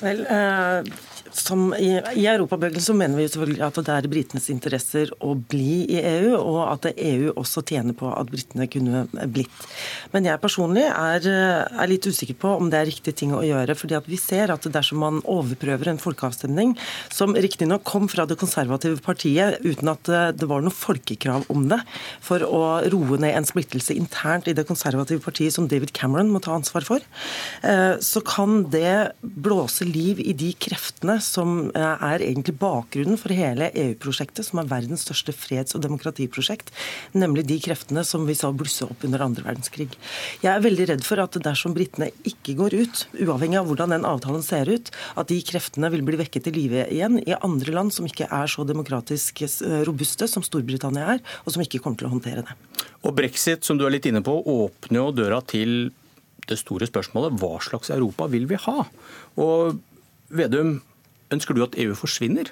Vel, 0.00 0.24
uh 0.24 1.08
som 1.36 1.70
i, 1.74 1.92
I 2.16 2.26
Europabevegelsen 2.30 2.98
mener 2.98 3.18
vi 3.18 3.26
selvfølgelig 3.28 3.64
at 3.66 3.78
det 3.86 3.94
er 3.94 4.08
britenes 4.10 4.48
interesser 4.52 5.12
å 5.24 5.34
bli 5.34 5.84
i 5.86 6.00
EU, 6.00 6.34
og 6.38 6.60
at 6.66 6.90
EU 6.94 7.30
også 7.34 7.62
tjener 7.66 7.96
på 7.96 8.10
at 8.10 8.30
britene 8.32 8.68
kunne 8.70 9.04
blitt. 9.30 9.66
Men 10.14 10.28
jeg 10.28 10.42
personlig 10.42 10.86
er, 10.88 11.28
er, 11.28 11.86
litt 11.90 12.06
usikker 12.06 12.38
på 12.40 12.54
om 12.58 12.70
det 12.72 12.80
er 12.80 12.90
riktig 12.90 13.14
ting 13.20 13.34
å 13.36 13.44
gjøre. 13.46 13.76
fordi 13.78 13.98
at 13.98 14.08
vi 14.10 14.18
ser 14.20 14.52
at 14.52 14.66
dersom 14.72 15.00
man 15.02 15.20
overprøver 15.28 15.92
en 15.92 16.02
folkeavstemning, 16.02 16.76
som 17.12 17.36
riktignok 17.36 17.84
kom 17.88 18.08
fra 18.10 18.26
det 18.26 18.38
konservative 18.40 19.00
partiet 19.04 19.60
uten 19.64 19.92
at 19.92 20.10
det 20.36 20.48
var 20.50 20.64
noe 20.64 20.74
folkekrav 20.74 21.46
om 21.52 21.68
det, 21.70 21.80
for 22.24 22.42
å 22.46 22.62
roe 22.92 23.20
ned 23.20 23.36
en 23.36 23.48
splittelse 23.48 23.94
internt 23.96 24.48
i 24.50 24.56
det 24.56 24.66
konservative 24.68 25.22
partiet 25.24 25.54
som 25.54 25.68
David 25.70 25.94
Cameron 25.96 26.30
må 26.32 26.42
ta 26.42 26.54
ansvar 26.56 26.86
for, 26.86 27.04
eh, 27.62 27.96
så 28.00 28.22
kan 28.24 28.64
det 28.70 29.12
blåse 29.22 29.86
liv 29.86 30.20
i 30.20 30.32
de 30.32 30.52
kreftene 30.58 31.19
som 31.24 31.70
eh, 31.70 32.04
er 32.10 32.24
egentlig 32.24 32.56
bakgrunnen 32.60 33.18
for 33.20 33.34
hele 33.34 33.70
EU-prosjektet, 33.70 34.46
som 34.46 34.60
er 34.62 34.70
verdens 34.70 35.04
største 35.06 35.34
freds- 35.36 35.76
og 35.76 35.84
demokratiprosjekt, 35.84 36.72
nemlig 37.16 37.46
de 37.48 37.58
kreftene 37.62 38.04
som 38.06 38.26
vi 38.28 38.36
sa 38.38 38.52
blusse 38.52 38.86
opp 38.86 39.04
under 39.06 39.24
andre 39.24 39.44
verdenskrig. 39.46 39.88
Jeg 40.44 40.50
er 40.52 40.64
veldig 40.64 40.88
redd 40.92 41.06
for 41.06 41.22
at 41.22 41.38
dersom 41.44 41.74
britene 41.76 42.10
ikke 42.28 42.56
går 42.58 42.78
ut, 42.80 43.04
uavhengig 43.20 43.60
av 43.60 43.70
hvordan 43.70 43.94
den 43.96 44.08
avtalen 44.08 44.44
ser 44.46 44.70
ut, 44.70 44.90
at 45.20 45.30
de 45.30 45.40
kreftene 45.46 45.92
vil 45.94 46.04
bli 46.06 46.20
vekket 46.20 46.48
til 46.48 46.58
live 46.58 46.86
igjen 46.90 47.20
i 47.22 47.36
andre 47.38 47.76
land 47.76 47.94
som 47.94 48.08
ikke 48.08 48.28
er 48.28 48.50
så 48.50 48.66
demokratisk 48.68 49.44
eh, 49.46 49.80
robuste 49.88 50.28
som 50.30 50.44
Storbritannia 50.46 51.16
er, 51.16 51.24
og 51.44 51.54
som 51.54 51.64
ikke 51.64 51.82
kommer 51.82 52.00
til 52.00 52.10
å 52.10 52.14
håndtere 52.16 52.44
det. 52.48 52.58
Og 53.06 53.14
Brexit, 53.16 53.64
som 53.64 53.78
du 53.78 53.86
er 53.86 53.94
litt 53.94 54.08
inne 54.08 54.22
på, 54.24 54.34
åpner 54.40 55.02
jo 55.02 55.10
døra 55.22 55.40
til 55.44 55.90
det 56.50 56.58
store 56.60 56.88
spørsmålet 56.88 57.38
hva 57.40 57.54
slags 57.62 57.92
Europa 57.94 58.26
vil 58.32 58.48
vi 58.50 58.58
ha? 58.66 58.84
Og 59.40 59.78
Vedum, 60.30 60.76
Ønsker 61.34 61.56
du 61.56 61.64
at 61.66 61.78
EU 61.78 61.94
forsvinner? 61.98 62.50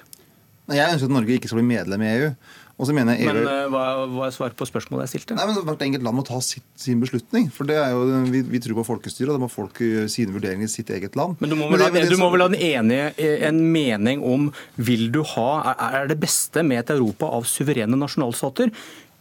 Jeg 0.69 0.93
ønsker 0.93 1.09
at 1.09 1.13
Norge 1.13 1.37
ikke 1.39 1.49
skal 1.49 1.61
bli 1.61 1.69
medlem 1.71 2.03
i 2.05 2.09
EU. 2.15 2.33
EU... 2.79 2.93
Men 2.95 3.09
uh, 3.11 3.65
hva, 3.67 3.81
hva 4.07 4.27
er 4.29 4.31
svaret 4.31 4.55
på 4.55 4.63
spørsmålet 4.69 5.09
jeg 5.09 5.17
stilte? 5.17 5.35
Nei, 5.35 5.47
men 5.49 5.65
Hvert 5.67 5.81
enkelt 5.83 6.05
land 6.05 6.15
må 6.15 6.23
ta 6.27 6.37
sitt, 6.43 6.63
sin 6.79 7.01
beslutning. 7.01 7.49
for 7.51 7.67
det 7.67 7.75
er 7.75 7.91
jo, 7.91 8.05
vi, 8.31 8.39
vi 8.47 8.61
tror 8.63 8.77
på 8.79 8.85
folkestyret, 8.93 9.33
og 9.33 9.35
da 9.35 9.41
må 9.43 9.49
folk 9.51 9.81
gjøre 9.83 10.07
sine 10.11 10.31
vurderinger 10.31 10.69
i 10.69 10.71
sitt 10.71 10.93
eget 10.95 11.17
land. 11.19 11.35
Men 11.43 11.51
du 11.51 11.57
må 11.59 11.67
vel, 11.73 11.83
ha, 11.83 11.91
du 11.91 12.15
må 12.21 12.29
vel 12.31 12.45
ha 12.45 12.47
en, 12.53 12.55
enige, 12.55 13.11
en, 13.49 13.59
mening 13.73 14.23
om 14.23 14.47
vil 14.79 15.09
du 15.11 15.25
ha, 15.35 15.75
er 15.89 16.07
det 16.11 16.21
beste 16.23 16.63
med 16.63 16.85
et 16.85 16.95
Europa 16.95 17.27
av 17.35 17.49
suverene 17.51 17.99
nasjonalstater 17.99 18.71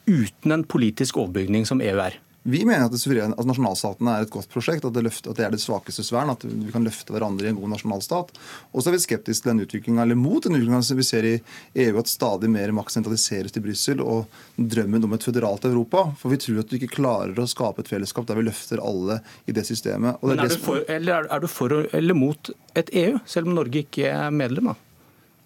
uten 0.06 0.55
en 0.55 0.62
politisk 0.62 1.18
overbygning 1.18 1.66
som 1.68 1.82
EU 1.82 1.98
er? 2.06 2.20
Vi 2.43 2.65
mener 2.65 2.86
at, 2.86 2.94
suveren, 3.01 3.35
at 3.36 3.48
nasjonalstatene 3.48 4.15
er 4.15 4.24
et 4.24 4.32
godt 4.32 4.48
prosjekt, 4.52 4.86
at 4.86 4.94
det, 4.94 5.02
løfter, 5.05 5.32
at 5.32 5.40
det 5.40 5.44
er 5.44 5.52
det 5.52 5.60
svakeste 5.60 6.05
svern. 6.06 6.31
At 6.32 6.47
vi 6.47 6.73
kan 6.73 6.86
løfte 6.86 7.12
hverandre 7.12 7.48
i 7.48 7.51
en 7.51 7.59
god 7.59 7.74
nasjonalstat. 7.74 8.31
Og 8.73 8.81
så 8.81 8.90
er 8.90 8.97
vi 8.97 9.02
skeptiske 9.02 9.44
til 9.44 9.52
den 9.52 9.65
utviklinga, 9.66 10.05
eller 10.05 10.19
mot 10.19 10.44
den 10.44 10.56
utviklinga 10.56 10.81
vi 10.98 11.06
ser 11.06 11.28
i 11.28 11.35
EU, 11.85 11.98
at 12.01 12.10
stadig 12.10 12.51
mer 12.52 12.73
makt 12.77 12.94
sentraliseres 12.94 13.55
til 13.55 13.66
Brussel, 13.66 14.02
og 14.05 14.40
drømmen 14.56 15.05
om 15.09 15.16
et 15.19 15.28
føderalt 15.28 15.69
Europa. 15.69 16.06
For 16.20 16.32
vi 16.32 16.40
tror 16.44 16.62
at 16.62 16.70
du 16.70 16.78
ikke 16.78 16.94
klarer 16.97 17.36
å 17.39 17.48
skape 17.51 17.85
et 17.85 17.93
fellesskap 17.93 18.28
der 18.31 18.40
vi 18.40 18.48
løfter 18.48 18.82
alle 18.82 19.20
i 19.44 19.56
det 19.56 19.66
systemet. 19.69 20.23
Men 20.23 20.40
er, 20.40 20.55
du 20.55 20.62
for, 20.62 20.85
eller 20.89 21.28
er 21.28 21.44
du 21.44 21.51
for 21.51 21.74
eller 21.78 22.16
mot 22.16 22.52
et 22.78 22.93
EU, 22.97 23.19
selv 23.28 23.51
om 23.51 23.59
Norge 23.59 23.85
ikke 23.85 24.09
er 24.09 24.31
medlem? 24.35 24.73
da? 24.73 24.88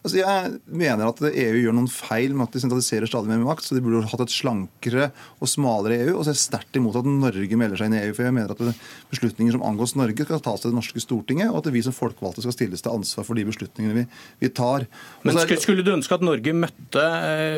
Altså 0.02 0.18
jeg 0.18 0.54
mener 0.66 1.06
at 1.06 1.20
EU 1.30 1.58
gjør 1.60 1.74
noen 1.76 1.90
feil 1.90 2.32
med 2.34 2.48
at 2.48 2.56
de 2.56 2.60
sentraliserer 2.64 3.06
stadig 3.06 3.30
mer 3.30 3.44
makt. 3.44 3.68
Så 3.68 3.76
de 3.76 3.82
burde 3.84 4.02
hatt 4.10 4.24
et 4.24 4.34
slankere 4.34 5.10
og 5.38 5.50
smalere 5.50 6.00
EU. 6.08 6.16
Og 6.16 6.24
så 6.24 6.32
er 6.32 6.34
jeg 6.34 6.42
sterkt 6.42 6.78
imot 6.78 6.98
at 6.98 7.06
Norge 7.06 7.58
melder 7.58 7.78
seg 7.78 7.90
inn 7.90 7.94
i 7.94 8.00
EU. 8.08 8.14
For 8.16 8.26
jeg 8.26 8.34
mener 8.34 8.50
at 8.50 8.80
beslutninger 9.12 9.54
som 9.54 9.62
angås 9.68 9.94
Norge, 9.98 10.26
skal 10.26 10.42
tas 10.42 10.64
til 10.64 10.72
det 10.72 10.78
norske 10.80 11.02
Stortinget, 11.04 11.52
og 11.52 11.60
at 11.62 11.70
vi 11.74 11.84
som 11.86 11.94
folkevalgte 11.94 12.42
skal 12.42 12.56
stilles 12.56 12.82
til 12.82 12.96
ansvar 12.96 13.28
for 13.28 13.38
de 13.38 13.46
beslutningene 13.46 14.00
vi, 14.00 14.04
vi 14.42 14.50
tar. 14.50 14.88
Men 15.22 15.38
Skulle 15.62 15.86
du 15.86 15.92
ønske 15.94 16.18
at 16.18 16.26
Norge 16.26 16.56
møtte, 16.56 17.06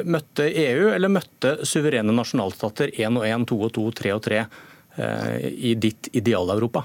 møtte 0.05 0.49
EU, 0.51 0.91
eller 0.93 1.13
møtte 1.17 1.57
suverene 1.65 2.13
nasjonalstater 2.13 2.93
én 3.01 3.17
og 3.21 3.25
én, 3.25 3.49
to 3.49 3.57
og 3.65 3.73
to, 3.77 3.89
tre 3.97 4.13
og 4.13 4.21
tre 4.27 4.43
eh, 4.45 5.49
i 5.73 5.73
ditt 5.81 6.13
ideal-Europa? 6.13 6.85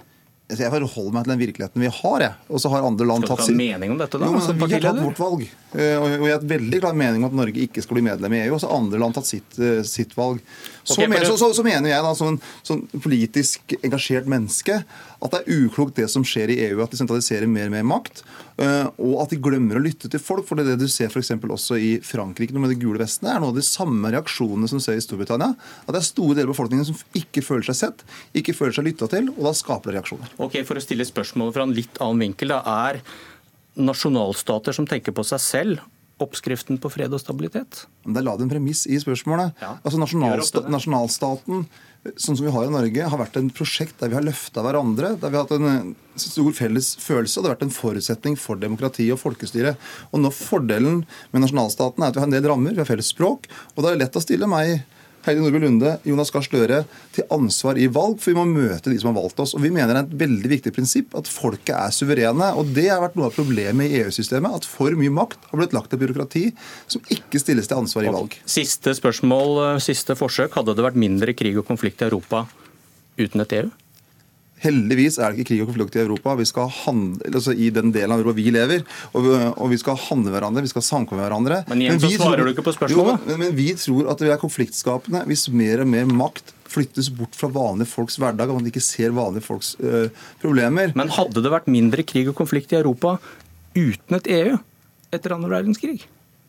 Jeg 0.50 0.72
forholder 0.74 1.14
meg 1.14 1.26
til 1.26 1.32
den 1.34 1.42
virkeligheten 1.44 1.84
vi 1.84 1.90
har. 1.94 2.24
Jeg. 2.24 2.38
Og 2.50 2.62
så 2.64 2.72
har 2.74 2.86
andre 2.88 3.06
land 3.06 3.28
tatt 3.30 3.44
sin... 3.46 3.58
mening 3.60 3.92
om 3.94 4.00
dette 4.00 4.18
da? 4.18 4.30
Jo, 4.34 4.40
Vi 4.58 4.74
har 4.74 4.82
tatt 4.88 5.02
vårt 5.04 5.22
valg. 5.22 5.44
Eh, 5.46 5.94
og 6.00 6.08
jeg 6.10 6.34
har 6.34 6.40
et 6.40 6.48
veldig 6.50 6.80
klar 6.82 6.98
mening 6.98 7.22
om 7.22 7.30
at 7.30 7.36
Norge 7.38 7.62
ikke 7.68 7.84
skal 7.86 8.00
bli 8.00 8.06
medlem 8.08 8.34
i 8.34 8.40
EU. 8.48 8.56
Og 8.56 8.64
så 8.64 8.72
har 8.72 8.82
andre 8.82 9.02
land 9.04 9.14
tatt 9.18 9.30
sitt, 9.30 9.60
eh, 9.62 9.84
sitt 9.86 10.16
valg. 10.18 10.42
Så, 10.90 11.06
mener, 11.06 11.26
så, 11.28 11.38
så, 11.38 11.52
så, 11.54 11.64
mener 11.66 11.92
jeg 11.92 12.04
da, 12.06 12.12
som 12.18 12.34
en 12.34 12.40
sånn 12.66 12.84
politisk 13.04 13.76
engasjert 13.84 14.30
menneske 14.30 14.80
at 15.20 15.34
det 15.34 15.42
er 15.42 15.66
uklokt 15.66 15.98
det 16.00 16.08
som 16.12 16.24
skjer 16.26 16.54
i 16.54 16.58
EU, 16.70 16.80
at 16.84 16.94
de 16.94 17.00
sentraliserer 17.00 17.50
mer 17.52 17.68
og 17.68 17.76
mer 17.76 17.86
makt. 17.88 18.22
Eh, 18.60 18.88
og 19.04 19.18
at 19.24 19.34
de 19.34 19.40
glemmer 19.44 19.80
å 19.80 19.84
lytte 19.84 20.10
til 20.12 20.22
folk. 20.24 20.48
For 20.48 20.58
det, 20.58 20.66
er 20.66 20.80
det 20.80 20.88
du 20.88 20.92
ser 20.92 21.12
f.eks. 21.12 21.34
også 21.36 21.78
i 21.80 21.92
Frankrike 22.06 22.56
med 22.56 22.72
de 22.74 22.80
gule 22.80 23.02
vestene, 23.02 23.34
er 23.34 23.44
noe 23.44 23.54
av 23.54 23.60
de 23.60 23.66
samme 23.66 24.12
reaksjonene 24.16 24.70
som 24.72 24.82
ser 24.84 25.00
i 25.00 25.04
Storbritannia. 25.04 25.54
At 25.86 25.92
det 25.92 26.02
er 26.02 26.08
store 26.08 26.38
deler 26.38 26.50
av 26.50 26.56
befolkningen 26.56 26.88
som 26.88 27.20
ikke 27.20 27.44
føler 27.46 27.68
seg 27.70 27.80
sett, 27.82 28.06
ikke 28.40 28.56
føler 28.56 28.78
seg 28.80 28.88
lytta 28.88 29.12
til, 29.12 29.32
og 29.36 29.50
da 29.50 29.56
skaper 29.58 29.92
det 29.92 30.00
reaksjoner. 30.00 30.34
Ok, 30.40 30.62
For 30.68 30.80
å 30.80 30.84
stille 30.84 31.08
spørsmålet 31.08 31.58
fra 31.58 31.68
en 31.68 31.76
litt 31.76 32.00
annen 32.04 32.30
vinkel, 32.30 32.56
da 32.56 32.64
er 32.88 33.04
nasjonalstater 33.80 34.76
som 34.76 34.88
tenker 34.90 35.16
på 35.16 35.28
seg 35.28 35.44
selv, 35.44 35.84
oppskriften 36.24 36.80
på 36.82 36.92
fred 36.94 37.14
og 37.16 37.22
stabilitet? 37.22 37.86
Det 38.06 38.24
la 38.24 38.36
det 38.38 38.48
en 38.48 38.52
premiss 38.52 38.86
i 38.90 39.00
spørsmålet. 39.02 39.56
Ja. 39.62 39.76
Altså 39.84 40.02
nasjonalsta 40.02 40.66
Nasjonalstaten 40.70 41.68
sånn 42.16 42.38
som 42.38 42.46
vi 42.46 42.52
har 42.54 42.68
i 42.68 42.72
Norge, 42.72 43.08
har 43.12 43.20
vært 43.20 43.38
en 43.40 43.50
prosjekt 43.52 44.00
der 44.00 44.12
vi 44.12 44.18
har 44.18 44.26
løfta 44.26 44.64
hverandre. 44.64 45.14
Der 45.20 45.32
vi 45.32 45.38
har 45.38 45.46
hatt 45.46 45.56
en 45.58 45.70
eh, 45.70 45.90
stor 46.20 46.54
felles 46.56 46.94
følelse, 47.02 47.40
og 47.40 47.44
det 47.44 47.50
har 47.50 47.58
vært 47.58 47.66
en 47.68 47.76
forutsetning 47.76 48.38
for 48.40 48.60
demokrati 48.60 49.10
og 49.14 49.20
folkestyre. 49.22 49.76
Og 50.14 50.24
nå 50.24 50.32
Fordelen 50.36 51.04
med 51.34 51.44
nasjonalstaten 51.44 52.04
er 52.04 52.12
at 52.12 52.18
vi 52.18 52.24
har 52.24 52.30
en 52.30 52.38
del 52.38 52.48
rammer, 52.50 52.76
vi 52.76 52.84
har 52.84 52.90
felles 52.90 53.12
språk, 53.12 53.50
og 53.76 53.84
det 53.84 53.92
er 53.92 54.02
lett 54.06 54.16
å 54.20 54.24
stille 54.24 54.48
meg 54.50 54.80
Heidi 55.26 55.42
Nordby 55.44 55.60
Lunde, 55.64 55.96
Jonas 56.08 56.32
Gahr 56.32 56.46
Støre 56.46 56.84
til 57.16 57.26
ansvar 57.34 57.80
i 57.80 57.88
valg, 57.92 58.20
for 58.22 58.32
vi 58.32 58.38
må 58.38 58.46
møte 58.48 58.92
de 58.92 59.00
som 59.02 59.12
har 59.12 59.18
valgt 59.20 59.42
oss. 59.44 59.56
Og 59.58 59.64
Vi 59.64 59.72
mener 59.74 59.94
det 59.94 60.02
er 60.02 60.08
et 60.08 60.20
veldig 60.22 60.52
viktig 60.54 60.74
prinsipp 60.76 61.16
at 61.20 61.28
folket 61.28 61.76
er 61.76 61.92
suverene. 61.96 62.54
og 62.56 62.72
Det 62.76 62.88
har 62.90 63.02
vært 63.04 63.18
noe 63.20 63.28
av 63.30 63.36
problemet 63.36 63.90
i 63.90 64.00
EU-systemet. 64.04 64.62
At 64.62 64.70
for 64.70 64.96
mye 65.00 65.14
makt 65.14 65.52
har 65.52 65.62
blitt 65.62 65.76
lagt 65.76 65.92
til 65.92 66.02
byråkrati 66.02 66.46
som 66.88 67.04
ikke 67.12 67.42
stilles 67.42 67.68
til 67.68 67.82
ansvar 67.82 68.08
i 68.08 68.16
valg. 68.16 68.40
Siste 68.46 68.96
spørsmål, 68.96 69.80
siste 69.84 70.16
forsøk. 70.16 70.56
Hadde 70.56 70.76
det 70.78 70.88
vært 70.88 71.00
mindre 71.00 71.36
krig 71.36 71.60
og 71.60 71.68
konflikt 71.68 72.02
i 72.02 72.10
Europa 72.10 72.46
uten 73.20 73.44
et 73.44 73.60
EU? 73.60 73.70
Heldigvis 74.64 75.18
er 75.20 75.32
det 75.32 75.40
ikke 75.40 75.50
krig 75.54 75.64
og 75.64 75.72
konflikt 75.72 75.98
i 75.98 76.04
Europa. 76.04 76.36
Vi 76.40 76.48
skal 76.50 76.70
handle, 76.82 77.32
altså 77.32 77.56
I 77.56 77.72
den 77.76 77.94
delen 77.96 78.14
av 78.16 78.22
Europa 78.24 78.38
vi 78.40 78.54
lever. 78.54 78.86
Og 79.14 79.26
vi, 79.26 79.34
og 79.50 79.74
vi 79.74 79.80
skal 79.82 80.00
handle 80.10 80.34
hverandre, 80.36 80.64
vi 80.66 80.72
skal 80.72 80.86
samkomme 80.86 81.24
hverandre. 81.24 81.64
Men 81.72 81.84
igjen 81.86 82.02
så 82.04 82.12
svarer 82.16 82.46
du 82.46 82.54
ikke 82.54 82.66
på 82.68 82.76
spørsmålet. 82.76 83.26
Jo, 83.26 83.32
men, 83.32 83.44
men 83.46 83.58
vi 83.58 83.72
tror 83.80 84.12
at 84.14 84.24
vi 84.24 84.32
er 84.34 84.42
konfliktskapende 84.42 85.26
hvis 85.30 85.48
mer 85.54 85.86
og 85.86 85.92
mer 85.92 86.10
makt 86.12 86.54
flyttes 86.70 87.10
bort 87.18 87.34
fra 87.38 87.50
vanlige 87.50 87.90
folks 87.90 88.20
hverdag, 88.22 88.52
og 88.52 88.60
man 88.60 88.70
ikke 88.70 88.84
ser 88.84 89.16
vanlige 89.16 89.48
folks 89.48 89.74
øh, 89.82 90.12
problemer. 90.42 90.94
Men 90.98 91.12
hadde 91.16 91.42
det 91.42 91.54
vært 91.54 91.70
mindre 91.72 92.06
krig 92.06 92.30
og 92.30 92.38
konflikt 92.38 92.76
i 92.76 92.82
Europa 92.82 93.18
uten 93.78 94.20
et 94.20 94.30
EU 94.40 94.56
etter 95.16 95.34
andre 95.34 95.50
verdenskrig? 95.56 96.04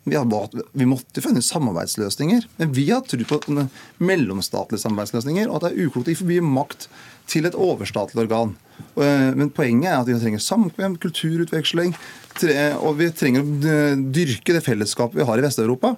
Vi, 0.08 0.16
valgt, 0.16 0.56
vi, 0.72 0.86
måtte 0.88 1.20
finne 1.20 1.42
samarbeidsløsninger, 1.44 2.46
men 2.56 2.72
vi 2.72 2.86
har 2.88 3.04
tro 3.04 3.20
på 3.28 3.66
mellomstatlige 4.00 4.80
samarbeidsløsninger. 4.80 5.50
Og 5.50 5.58
at 5.58 5.66
det 5.66 5.72
er 5.74 5.88
uklokt 5.88 6.08
å 6.08 6.14
gi 6.14 6.20
for 6.22 6.30
mye 6.30 6.46
makt 6.46 6.88
til 7.30 7.46
et 7.46 7.58
overstatlig 7.58 8.24
organ. 8.24 8.56
Eh, 9.00 9.30
men 9.36 9.52
poenget 9.54 9.90
er 9.90 10.00
at 10.00 10.08
vi 10.08 10.18
trenger 10.18 10.42
samkvem, 10.42 10.98
kulturutveksling, 11.02 11.94
og 12.80 12.94
vi 13.00 13.10
trenger 13.12 13.44
å 13.44 13.70
eh, 13.70 14.02
dyrke 14.14 14.54
det 14.56 14.64
fellesskapet 14.64 15.20
vi 15.20 15.26
har 15.28 15.40
i 15.40 15.44
Vest-Europa. 15.44 15.96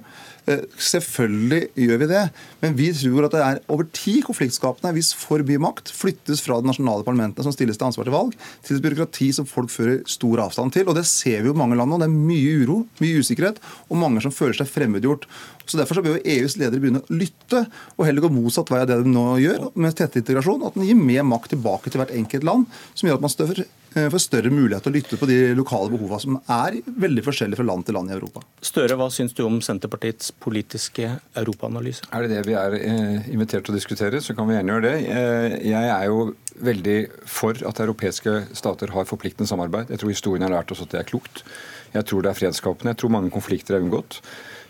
Eh, 0.51 0.65
selvfølgelig 0.75 1.69
gjør 1.79 2.01
vi 2.01 2.07
det, 2.11 2.23
men 2.65 2.73
vi 2.75 2.89
tror 2.99 3.29
at 3.29 3.35
det 3.37 3.43
er 3.47 3.61
over 3.71 3.87
tid 3.95 4.25
konfliktskapende 4.27 4.91
hvis 4.97 5.13
for 5.15 5.45
mye 5.47 5.61
makt 5.63 5.93
flyttes 5.95 6.43
fra 6.43 6.57
de 6.59 6.67
nasjonale 6.67 7.07
parlamentene 7.07 7.47
som 7.47 7.55
stilles 7.55 7.79
til 7.79 7.87
ansvar 7.87 8.09
til 8.09 8.17
valg, 8.17 8.35
til 8.67 8.81
et 8.81 8.83
byråkrati 8.83 9.29
som 9.37 9.47
folk 9.47 9.71
fører 9.71 10.01
stor 10.11 10.43
avstand 10.49 10.75
til. 10.75 10.89
Og 10.91 10.99
Det 10.99 11.07
ser 11.07 11.45
vi 11.45 11.53
jo 11.53 11.55
i 11.55 11.61
mange 11.61 11.79
land 11.79 11.95
nå. 11.95 12.01
Det 12.03 12.09
er 12.09 12.17
mye 12.17 12.57
uro, 12.65 12.81
mye 12.99 13.23
usikkerhet, 13.23 13.63
og 13.87 14.03
mange 14.03 14.25
som 14.25 14.35
føler 14.35 14.59
seg 14.59 14.73
fremmedgjort. 14.73 15.29
Så 15.63 15.79
Derfor 15.79 16.01
så 16.01 16.03
bør 16.03 16.19
jo 16.19 16.25
EUs 16.35 16.59
ledere 16.59 16.83
begynne 16.83 17.05
å 17.05 17.15
lytte, 17.15 17.63
og 17.95 18.07
heller 18.09 18.27
gå 18.27 18.33
motsatt 18.35 18.73
vei 18.73 18.83
av 18.83 18.91
det 18.91 18.99
de 19.05 19.15
nå 19.15 19.27
gjør, 19.45 19.69
med 19.79 19.95
tette 19.95 20.19
integrasjon. 20.19 20.67
At 20.67 20.75
den 20.75 20.89
gir 20.91 20.99
mer 20.99 21.23
makt 21.29 21.55
tilbake 21.55 21.93
til 21.93 22.03
hvert 22.03 22.15
enkelt 22.19 22.49
land, 22.49 22.67
som 22.95 23.09
gjør 23.09 23.21
at 23.21 23.25
man 23.25 23.33
større 23.33 23.69
Eh, 23.95 24.09
får 24.09 24.23
større 24.25 24.51
mulighet 24.53 24.87
til 24.87 24.93
å 24.93 24.95
lytte 24.95 25.17
på 25.21 25.27
de 25.29 25.39
lokale 25.57 25.93
behovene 25.93 26.21
som 26.23 26.37
er 26.55 26.79
veldig 27.05 27.25
forskjellige 27.27 27.61
fra 27.61 27.67
land 27.69 27.85
til 27.85 27.97
land 27.99 28.09
i 28.09 28.15
Europa. 28.17 28.41
Støre, 28.65 28.97
hva 28.97 29.11
syns 29.13 29.35
du 29.37 29.43
om 29.45 29.59
Senterpartiets 29.65 30.31
politiske 30.41 31.11
europaanalyse? 31.37 32.09
Er 32.09 32.25
det 32.25 32.33
det 32.33 32.47
vi 32.49 32.57
er 32.57 32.77
eh, 32.79 33.29
invitert 33.35 33.67
til 33.67 33.75
å 33.75 33.77
diskutere, 33.77 34.23
så 34.25 34.37
kan 34.39 34.49
vi 34.49 34.57
gjerne 34.57 34.77
gjøre 34.77 34.87
det. 34.87 34.95
Eh, 35.13 35.59
jeg 35.75 35.93
er 35.93 36.07
jo 36.09 36.25
veldig 36.63 36.97
for 37.29 37.61
at 37.69 37.85
europeiske 37.85 38.39
stater 38.57 38.95
har 38.97 39.09
forpliktende 39.09 39.51
samarbeid. 39.51 39.93
Jeg 39.93 40.01
tror 40.01 40.15
historien 40.15 40.47
har 40.47 40.55
lært 40.57 40.73
oss 40.73 40.85
at 40.85 40.95
det 40.95 41.03
er 41.03 41.11
klokt. 41.13 41.45
Jeg 41.93 42.09
tror 42.09 42.25
det 42.25 42.33
er 42.33 42.39
fredsskapende. 42.39 42.95
Jeg 42.95 43.03
tror 43.03 43.13
mange 43.13 43.35
konflikter 43.35 43.77
er 43.77 43.85
unngått. 43.85 44.23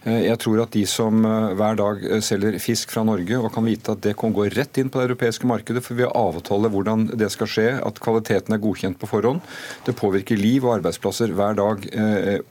Eh, 0.02 0.24
jeg 0.26 0.38
tror 0.42 0.64
at 0.64 0.72
de 0.74 0.82
som 0.88 1.22
eh, 1.26 1.52
hver 1.58 1.76
dag 1.78 2.00
eh, 2.08 2.22
selger 2.24 2.56
fisk 2.62 2.90
fra 2.94 3.04
Norge 3.06 3.38
og 3.38 3.52
kan 3.54 3.66
vite 3.66 3.94
at 3.94 4.02
det 4.02 4.16
kan 4.18 4.34
gå 4.34 4.48
rett 4.50 4.80
inn 4.80 4.90
på 4.90 4.98
det 4.98 5.06
europeiske 5.10 5.46
markedet, 5.46 5.82
for 5.84 5.98
vi 5.98 6.06
har 6.06 6.16
avtale 6.18 6.70
hvordan 6.72 7.06
det 7.18 7.28
skal 7.34 7.50
skje, 7.50 7.66
at 7.78 8.00
kvaliteten 8.02 8.56
er 8.56 8.62
godkjent 8.62 8.98
på 8.98 9.10
forhånd. 9.10 9.42
Det 9.86 9.94
påvirker 9.98 10.40
liv 10.40 10.66
og 10.66 10.78
arbeidsplasser 10.80 11.34
hver 11.36 11.56
dag 11.58 11.84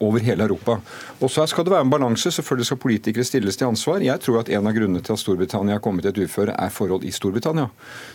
over 0.03 0.23
hele 0.23 0.45
Europa. 0.45 0.77
Og 1.19 1.31
så 1.31 1.43
skal 1.49 1.65
det 1.65 1.73
være 1.73 1.85
en 1.85 1.91
balanse. 1.91 2.31
Selvfølgelig 2.33 2.67
skal 2.69 2.79
politikere 2.81 3.25
stilles 3.27 3.57
til 3.59 3.67
ansvar. 3.67 4.03
Jeg 4.03 4.21
tror 4.23 4.41
at 4.41 4.51
en 4.51 4.67
av 4.69 4.75
grunnene 4.75 5.03
til 5.03 5.15
at 5.15 5.21
Storbritannia 5.21 5.77
har 5.77 5.83
kommet 5.83 6.07
i 6.07 6.11
et 6.11 6.21
uføre, 6.21 6.55
er 6.55 6.73
forhold 6.73 7.05
i 7.07 7.13
Storbritannia. 7.15 7.67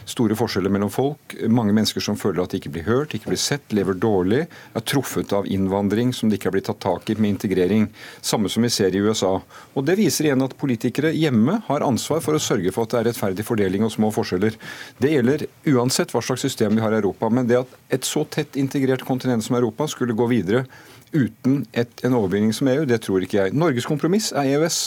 Store 0.09 0.37
forskjeller 0.39 0.73
mellom 0.73 0.93
folk. 0.93 1.37
Mange 1.49 1.75
mennesker 1.77 2.05
som 2.05 2.19
føler 2.21 2.45
at 2.45 2.55
de 2.55 2.61
ikke 2.61 2.73
blir 2.77 2.87
hørt, 2.89 3.17
ikke 3.17 3.33
blir 3.33 3.41
sett, 3.41 3.67
lever 3.77 3.99
dårlig. 4.01 4.45
Er 4.77 4.87
truffet 4.87 5.35
av 5.37 5.49
innvandring 5.51 6.15
som 6.17 6.31
de 6.31 6.39
ikke 6.39 6.51
har 6.51 6.57
blitt 6.57 6.71
tatt 6.71 6.83
tak 6.85 7.11
i 7.13 7.19
med 7.19 7.37
integrering. 7.37 7.89
Samme 8.25 8.51
som 8.53 8.67
vi 8.67 8.73
ser 8.73 8.95
i 8.95 9.03
USA. 9.03 9.26
USA. 9.27 9.43
Og 9.75 9.85
Det 9.85 9.97
viser 9.99 10.29
igjen 10.29 10.43
at 10.45 10.57
politikere 10.59 11.13
hjemme 11.15 11.61
har 11.67 11.85
ansvar 11.85 12.23
for 12.25 12.37
å 12.37 12.43
sørge 12.43 12.73
for 12.73 12.87
at 12.87 12.95
det 12.95 13.01
er 13.01 13.09
rettferdig 13.11 13.45
fordeling 13.47 13.85
og 13.85 13.93
små 13.93 14.11
forskjeller. 14.15 14.57
Det 14.99 15.13
gjelder 15.13 15.47
uansett 15.67 16.13
hva 16.13 16.23
slags 16.23 16.43
system 16.43 16.77
vi 16.77 16.83
har 16.83 16.93
i 16.93 17.01
Europa. 17.01 17.29
Men 17.29 17.47
det 17.47 17.61
at 17.61 17.79
et 17.91 18.05
så 18.05 18.25
tett 18.25 18.57
integrert 18.57 19.05
kontinent 19.07 19.45
som 19.45 19.57
Europa 19.57 19.89
skulle 19.89 20.17
gå 20.17 20.27
videre 20.31 20.67
uten 21.13 21.61
et, 21.73 21.93
en 22.05 22.17
overbygning 22.19 22.53
som 22.53 22.69
EU, 22.69 22.85
det 22.85 22.99
tror 23.05 23.23
ikke 23.23 23.39
jeg. 23.39 23.55
Norges 23.57 23.87
kompromiss 23.87 24.33
er 24.35 24.51
EØS. 24.57 24.81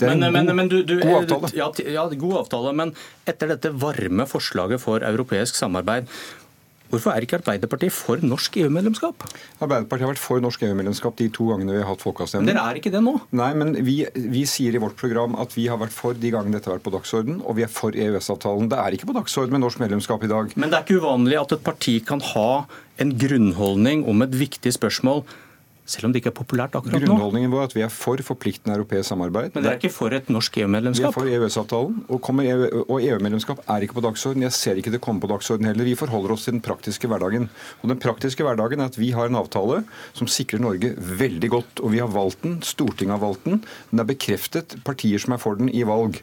Det 0.00 0.08
er 0.08 0.16
men, 0.18 0.26
en 0.26 0.50
god, 0.50 0.56
men, 0.58 0.68
du, 0.68 0.80
du, 0.82 0.96
god 0.98 1.22
avtale. 1.22 1.52
Ja, 1.56 1.70
ja, 1.86 2.04
god 2.10 2.40
avtale, 2.42 2.74
men 2.76 2.92
etter 3.30 3.52
dette 3.54 3.70
varme 3.70 4.26
forslaget 4.28 4.82
for 4.82 5.06
europeisk 5.06 5.56
samarbeid, 5.56 6.10
Hvorfor 6.90 7.14
er 7.14 7.24
ikke 7.24 7.38
Arbeiderpartiet 7.38 7.94
for 7.94 8.22
norsk 8.24 8.56
EU-medlemskap? 8.64 9.26
Arbeiderpartiet 9.62 10.06
har 10.06 10.12
vært 10.12 10.22
for 10.22 10.42
norsk 10.42 10.64
EU-medlemskap 10.66 11.16
de 11.20 11.28
to 11.32 11.46
gangene 11.52 11.76
vi 11.76 11.82
har 11.82 11.90
hatt 11.92 12.02
folkeavstemning. 12.02 12.50
Dere 12.50 12.64
er 12.66 12.80
ikke 12.80 12.92
det 12.94 13.02
nå? 13.06 13.14
Nei, 13.38 13.50
men 13.58 13.76
vi, 13.86 14.00
vi, 14.14 14.42
sier 14.50 14.74
i 14.74 14.82
vårt 14.82 14.98
program 14.98 15.36
at 15.38 15.54
vi 15.54 15.68
har 15.70 15.78
vært 15.80 15.94
for 15.94 16.18
de 16.18 16.32
gangene 16.34 16.58
dette 16.58 16.70
har 16.70 16.80
vært 16.80 16.88
på 16.88 16.94
dagsorden, 16.96 17.38
og 17.44 17.58
vi 17.60 17.66
er 17.66 17.70
for 17.70 17.94
EØS-avtalen. 17.94 18.70
Det 18.72 18.80
er 18.82 18.96
ikke 18.96 19.10
på 19.12 19.18
dagsorden 19.20 19.54
med 19.54 19.64
norsk 19.64 19.82
medlemskap 19.82 20.26
i 20.26 20.32
dag. 20.32 20.56
Men 20.56 20.72
det 20.72 20.80
er 20.80 20.88
ikke 20.88 21.04
uvanlig 21.04 21.38
at 21.38 21.54
et 21.54 21.66
parti 21.70 22.00
kan 22.06 22.24
ha 22.32 22.50
en 23.00 23.14
grunnholdning 23.20 24.02
om 24.10 24.26
et 24.26 24.34
viktig 24.36 24.74
spørsmål 24.76 25.24
selv 25.90 26.08
om 26.08 26.14
det 26.14 26.22
ikke 26.22 26.30
er 26.32 26.36
populært 26.38 26.76
akkurat 26.78 26.96
nå. 26.96 27.02
Grunnholdningen 27.08 27.52
vår 27.52 27.64
er 27.64 27.70
at 27.70 27.76
vi 27.76 27.84
er 27.84 27.92
for 27.92 28.22
forpliktende 28.24 28.76
europeisk 28.78 29.10
samarbeid. 29.10 29.54
Men 29.54 29.66
dere 29.66 29.76
er 29.76 29.80
ikke 29.80 29.92
for 29.94 30.14
et 30.16 30.30
norsk 30.32 30.60
EU-medlemskap? 30.62 31.10
Vi 31.10 31.10
er 31.10 31.16
for 31.16 31.30
EØS-avtalen, 31.30 31.98
og 32.10 32.96
EU-medlemskap 33.00 33.62
er 33.66 33.86
ikke 33.86 33.98
på 33.98 34.04
dagsorden. 34.06 34.46
Jeg 34.46 34.56
ser 34.56 34.80
ikke 34.80 34.92
det 34.94 35.02
komme 35.04 35.22
på 35.22 35.30
dagsorden 35.30 35.68
heller. 35.68 35.88
Vi 35.88 35.96
forholder 35.98 36.36
oss 36.36 36.46
til 36.46 36.56
den 36.56 36.64
praktiske 36.64 37.10
hverdagen. 37.10 37.50
Og 37.82 37.90
Den 37.90 38.00
praktiske 38.00 38.46
hverdagen 38.46 38.80
er 38.80 38.92
at 38.92 38.98
vi 39.00 39.10
har 39.16 39.30
en 39.30 39.40
avtale 39.40 39.82
som 40.16 40.30
sikrer 40.30 40.62
Norge 40.62 40.94
veldig 40.96 41.50
godt. 41.50 41.82
Og 41.82 41.94
vi 41.94 42.02
har 42.02 42.10
valgt 42.12 42.44
den, 42.46 42.60
Stortinget 42.62 43.16
har 43.18 43.24
valgt 43.24 43.44
den. 43.48 43.62
Den 43.90 44.04
er 44.04 44.08
bekreftet 44.08 44.78
partier 44.86 45.20
som 45.22 45.34
er 45.34 45.42
for 45.42 45.58
den 45.58 45.72
i 45.72 45.82
valg. 45.88 46.20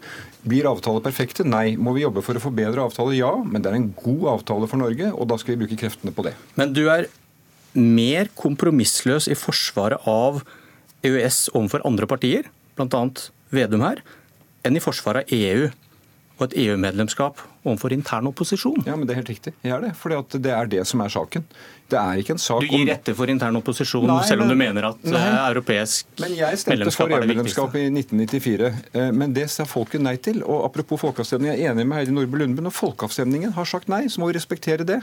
Blir 0.48 0.70
avtaler 0.70 1.04
perfekte? 1.04 1.44
Nei. 1.48 1.76
Må 1.76 1.96
vi 1.98 2.06
jobbe 2.06 2.24
for 2.24 2.40
å 2.40 2.44
forbedre 2.44 2.88
avtaler? 2.88 3.18
Ja. 3.18 3.34
Men 3.44 3.64
det 3.64 3.72
er 3.72 3.80
en 3.82 3.94
god 4.00 4.28
avtale 4.38 4.70
for 4.72 4.80
Norge, 4.80 5.12
og 5.12 5.28
da 5.30 5.40
skal 5.42 5.56
vi 5.56 5.66
bruke 5.66 5.80
kreftene 5.80 6.16
på 6.16 6.28
det. 6.28 6.38
Men 6.60 6.76
du 6.76 6.86
er 6.94 7.10
mer 7.78 8.32
kompromissløs 8.38 9.30
i 9.32 9.38
forsvaret 9.38 10.04
av 10.10 10.42
EØS 11.06 11.48
overfor 11.54 11.86
andre 11.88 12.10
partier, 12.10 12.48
bl.a. 12.78 13.04
Vedum 13.54 13.84
her, 13.86 14.02
enn 14.68 14.76
i 14.76 14.84
forsvaret 14.84 15.30
av 15.30 15.38
EU 15.38 15.70
og 16.38 16.48
et 16.48 16.58
EU-medlemskap 16.66 17.40
overfor 17.64 17.96
intern 17.96 18.30
opposisjon. 18.30 18.84
Ja, 18.86 18.96
men 18.96 19.08
Det 19.08 19.16
er 19.16 19.22
helt 19.22 19.34
riktig. 19.34 19.54
Jeg 19.64 19.72
er 19.72 19.82
det. 19.88 19.96
For 19.98 20.14
det 20.38 20.54
er 20.54 20.70
det 20.72 20.86
som 20.88 21.02
er 21.02 21.10
saken. 21.10 21.46
Det 21.88 21.96
er 21.96 22.20
ikke 22.20 22.34
en 22.36 22.42
sak 22.42 22.60
om 22.60 22.68
Du 22.68 22.74
gir 22.74 22.90
etter 22.92 23.16
for 23.16 23.32
intern 23.32 23.56
opposisjon, 23.62 24.08
nei, 24.10 24.20
selv 24.28 24.44
om 24.44 24.50
du 24.52 24.56
mener 24.60 24.90
at 24.90 25.06
nei, 25.08 25.22
det 25.24 25.36
europeisk 25.54 26.10
men 26.20 26.34
jeg 26.36 26.60
stemte 26.60 26.92
for 26.92 27.14
EU-medlemskap 27.16 27.76
i 27.80 27.86
1994, 27.94 28.72
eh, 28.92 29.12
men 29.16 29.32
det 29.36 29.46
sa 29.54 29.64
folket 29.70 30.04
nei 30.04 30.18
til. 30.20 30.42
Og 30.44 30.66
Apropos 30.68 31.00
folkeavstemning, 31.00 31.54
jeg 31.54 31.64
er 31.64 31.72
enig 31.72 31.86
med 31.88 32.02
Heidi 32.02 32.16
Nordby 32.16 32.42
Lundbø. 32.42 32.66
Når 32.66 32.76
folkeavstemningen 32.76 33.54
har 33.56 33.70
sagt 33.70 33.88
nei, 33.92 34.02
så 34.12 34.20
må 34.20 34.28
vi 34.32 34.36
respektere 34.36 34.84
det. 34.88 35.00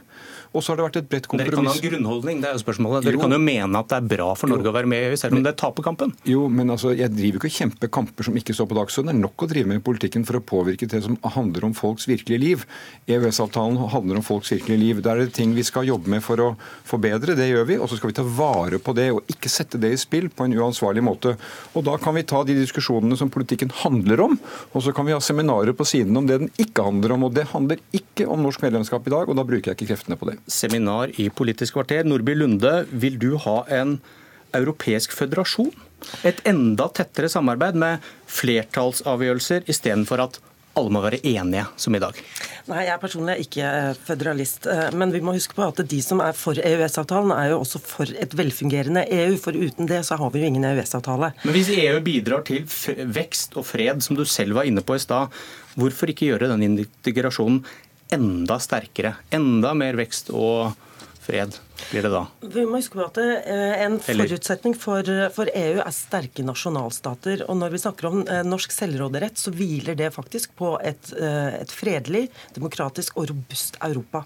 Og 0.52 0.60
så 0.60 0.72
har 0.72 0.80
det 0.80 0.86
vært 0.88 0.98
et 1.00 1.08
bredt 1.08 1.28
kompromiss. 1.30 1.54
Dere 1.54 1.62
kan 1.62 1.70
ha 1.70 1.84
grunnholdning, 1.86 2.42
det 2.42 2.50
er 2.50 2.58
jo 2.58 2.62
spørsmålet. 2.66 3.06
Dere 3.08 3.16
jo. 3.16 3.22
kan 3.24 3.36
jo 3.36 3.40
mene 3.46 3.80
at 3.80 3.94
det 3.94 4.00
er 4.00 4.10
bra 4.12 4.28
for 4.36 4.52
Norge 4.52 4.68
jo. 4.68 4.74
å 4.74 4.76
være 4.76 4.90
med 4.92 5.06
i 5.06 5.08
EU, 5.08 5.20
selv 5.22 5.38
om 5.38 5.46
det 5.46 5.54
taper 5.62 5.86
kampen. 5.86 6.12
Jo, 6.28 6.44
men 6.52 6.74
altså, 6.74 6.92
jeg 6.98 7.14
driver 7.14 7.40
ikke 7.40 7.52
og 7.52 7.56
kjemper 7.56 7.92
kamper 7.96 8.28
som 8.28 8.36
ikke 8.42 8.58
står 8.58 8.68
på 8.70 8.78
dagsordenen. 8.82 9.22
Det 9.22 9.24
er 9.24 9.28
nok 9.28 9.46
å 9.46 9.50
drive 9.54 9.72
med 9.72 9.80
i 9.80 9.84
politikken 9.88 10.28
for 10.28 10.40
å 10.40 10.44
påvirke 10.44 10.90
det 10.90 11.00
som 11.06 11.16
handler 11.38 11.70
om 11.70 11.76
folks 11.78 12.10
virkelige 12.10 12.43
liv. 12.43 12.43
EØS-avtalen 12.52 13.76
handler 13.92 14.18
om 14.20 14.24
folks 14.24 14.52
virkelige 14.52 14.80
liv. 14.80 15.00
Der 15.04 15.18
er 15.18 15.26
det 15.26 15.34
ting 15.36 15.54
vi 15.56 15.64
skal 15.66 15.88
jobbe 15.88 16.10
med 16.12 16.22
for 16.24 16.40
å 16.40 16.48
forbedre. 16.88 17.36
Det 17.38 17.48
gjør 17.50 17.68
vi. 17.68 17.78
Og 17.80 17.90
så 17.90 17.98
skal 17.98 18.12
vi 18.12 18.16
ta 18.18 18.24
vare 18.24 18.80
på 18.82 18.94
det, 18.96 19.10
og 19.14 19.30
ikke 19.30 19.52
sette 19.52 19.80
det 19.80 19.92
i 19.94 20.00
spill 20.00 20.30
på 20.32 20.46
en 20.46 20.56
uansvarlig 20.56 21.04
måte. 21.04 21.34
Og 21.74 21.86
da 21.86 21.96
kan 22.00 22.16
vi 22.16 22.26
ta 22.28 22.42
de 22.46 22.56
diskusjonene 22.58 23.18
som 23.20 23.32
politikken 23.32 23.72
handler 23.82 24.24
om, 24.26 24.38
og 24.72 24.84
så 24.84 24.94
kan 24.96 25.08
vi 25.08 25.16
ha 25.16 25.20
seminarer 25.24 25.76
på 25.76 25.86
siden 25.88 26.16
om 26.20 26.28
det 26.28 26.40
den 26.44 26.52
ikke 26.60 26.86
handler 26.86 27.16
om. 27.16 27.28
Og 27.28 27.36
det 27.36 27.48
handler 27.52 27.82
ikke 27.96 28.28
om 28.30 28.44
norsk 28.44 28.64
medlemskap 28.64 29.08
i 29.08 29.14
dag, 29.14 29.28
og 29.28 29.38
da 29.38 29.46
bruker 29.46 29.72
jeg 29.72 29.80
ikke 29.80 29.92
kreftene 29.94 30.20
på 30.20 30.30
det 30.30 30.38
seminar 30.50 31.12
i 31.20 31.30
Politisk 31.34 31.78
kvarter. 31.78 32.04
Nordby 32.06 32.36
Lunde, 32.36 32.84
vil 32.90 33.18
du 33.20 33.34
ha 33.42 33.62
en 33.72 33.98
europeisk 34.54 35.14
føderasjon? 35.16 35.72
Et 36.26 36.40
enda 36.48 36.88
tettere 36.92 37.30
samarbeid 37.32 37.78
med 37.80 38.04
flertallsavgjørelser 38.30 39.70
istedenfor 39.72 40.24
at 40.26 40.40
alle 40.78 40.92
må 40.94 41.02
være 41.04 41.20
enige, 41.22 41.64
som 41.76 41.94
i 41.94 42.00
dag? 42.02 42.18
Nei, 42.70 42.84
Jeg 42.88 43.00
personlig 43.02 43.34
er 43.34 43.42
ikke 43.44 43.70
føderalist. 44.06 44.68
Eh, 44.70 44.90
men 44.96 45.12
vi 45.14 45.20
må 45.24 45.34
huske 45.36 45.56
på 45.56 45.66
at 45.66 45.82
de 45.90 46.00
som 46.02 46.22
er 46.24 46.36
for 46.36 46.58
EØS-avtalen, 46.58 47.32
er 47.36 47.52
jo 47.52 47.60
også 47.62 47.80
for 47.82 48.10
et 48.10 48.34
velfungerende 48.36 49.06
EU. 49.14 49.36
For 49.40 49.56
uten 49.56 49.90
det 49.90 50.02
så 50.08 50.18
har 50.20 50.32
vi 50.34 50.42
jo 50.42 50.50
ingen 50.50 50.66
EØS-avtale. 50.70 51.32
Men 51.44 51.56
hvis 51.56 51.72
EU 51.76 52.00
bidrar 52.04 52.44
til 52.48 52.64
vekst 53.14 53.58
og 53.60 53.68
fred, 53.68 54.02
som 54.04 54.18
du 54.18 54.24
selv 54.28 54.58
var 54.58 54.68
inne 54.68 54.84
på 54.84 54.96
i 54.96 55.02
stad, 55.02 55.32
hvorfor 55.78 56.10
ikke 56.10 56.30
gjøre 56.32 56.50
den 56.54 56.66
integrasjonen 56.70 57.62
enda 58.14 58.58
sterkere. 58.62 59.14
Enda 59.34 59.74
mer 59.74 59.96
vekst 59.98 60.30
og 60.34 60.74
fred. 61.24 61.56
Blir 61.90 62.04
det 62.06 62.10
da? 62.12 62.22
Vi 62.54 62.62
må 62.68 62.78
huske 62.78 62.98
på 62.98 63.04
at 63.04 63.18
eh, 63.20 63.82
En 63.84 63.96
forutsetning 64.02 64.76
for, 64.78 65.08
for, 65.34 65.50
EU 65.50 65.80
er 65.82 65.94
sterke 65.94 66.44
nasjonalstater. 66.46 67.44
og 67.48 67.58
Når 67.58 67.72
vi 67.74 67.80
snakker 67.82 68.08
om 68.08 68.20
eh, 68.22 68.42
norsk 68.46 68.72
selvråderett, 68.74 69.38
så 69.40 69.52
hviler 69.54 69.98
det 69.98 70.12
faktisk 70.14 70.54
på 70.58 70.74
et, 70.86 71.10
eh, 71.18 71.58
et 71.60 71.74
fredelig, 71.74 72.28
demokratisk 72.54 73.18
og 73.18 73.28
robust 73.32 73.78
Europa. 73.82 74.24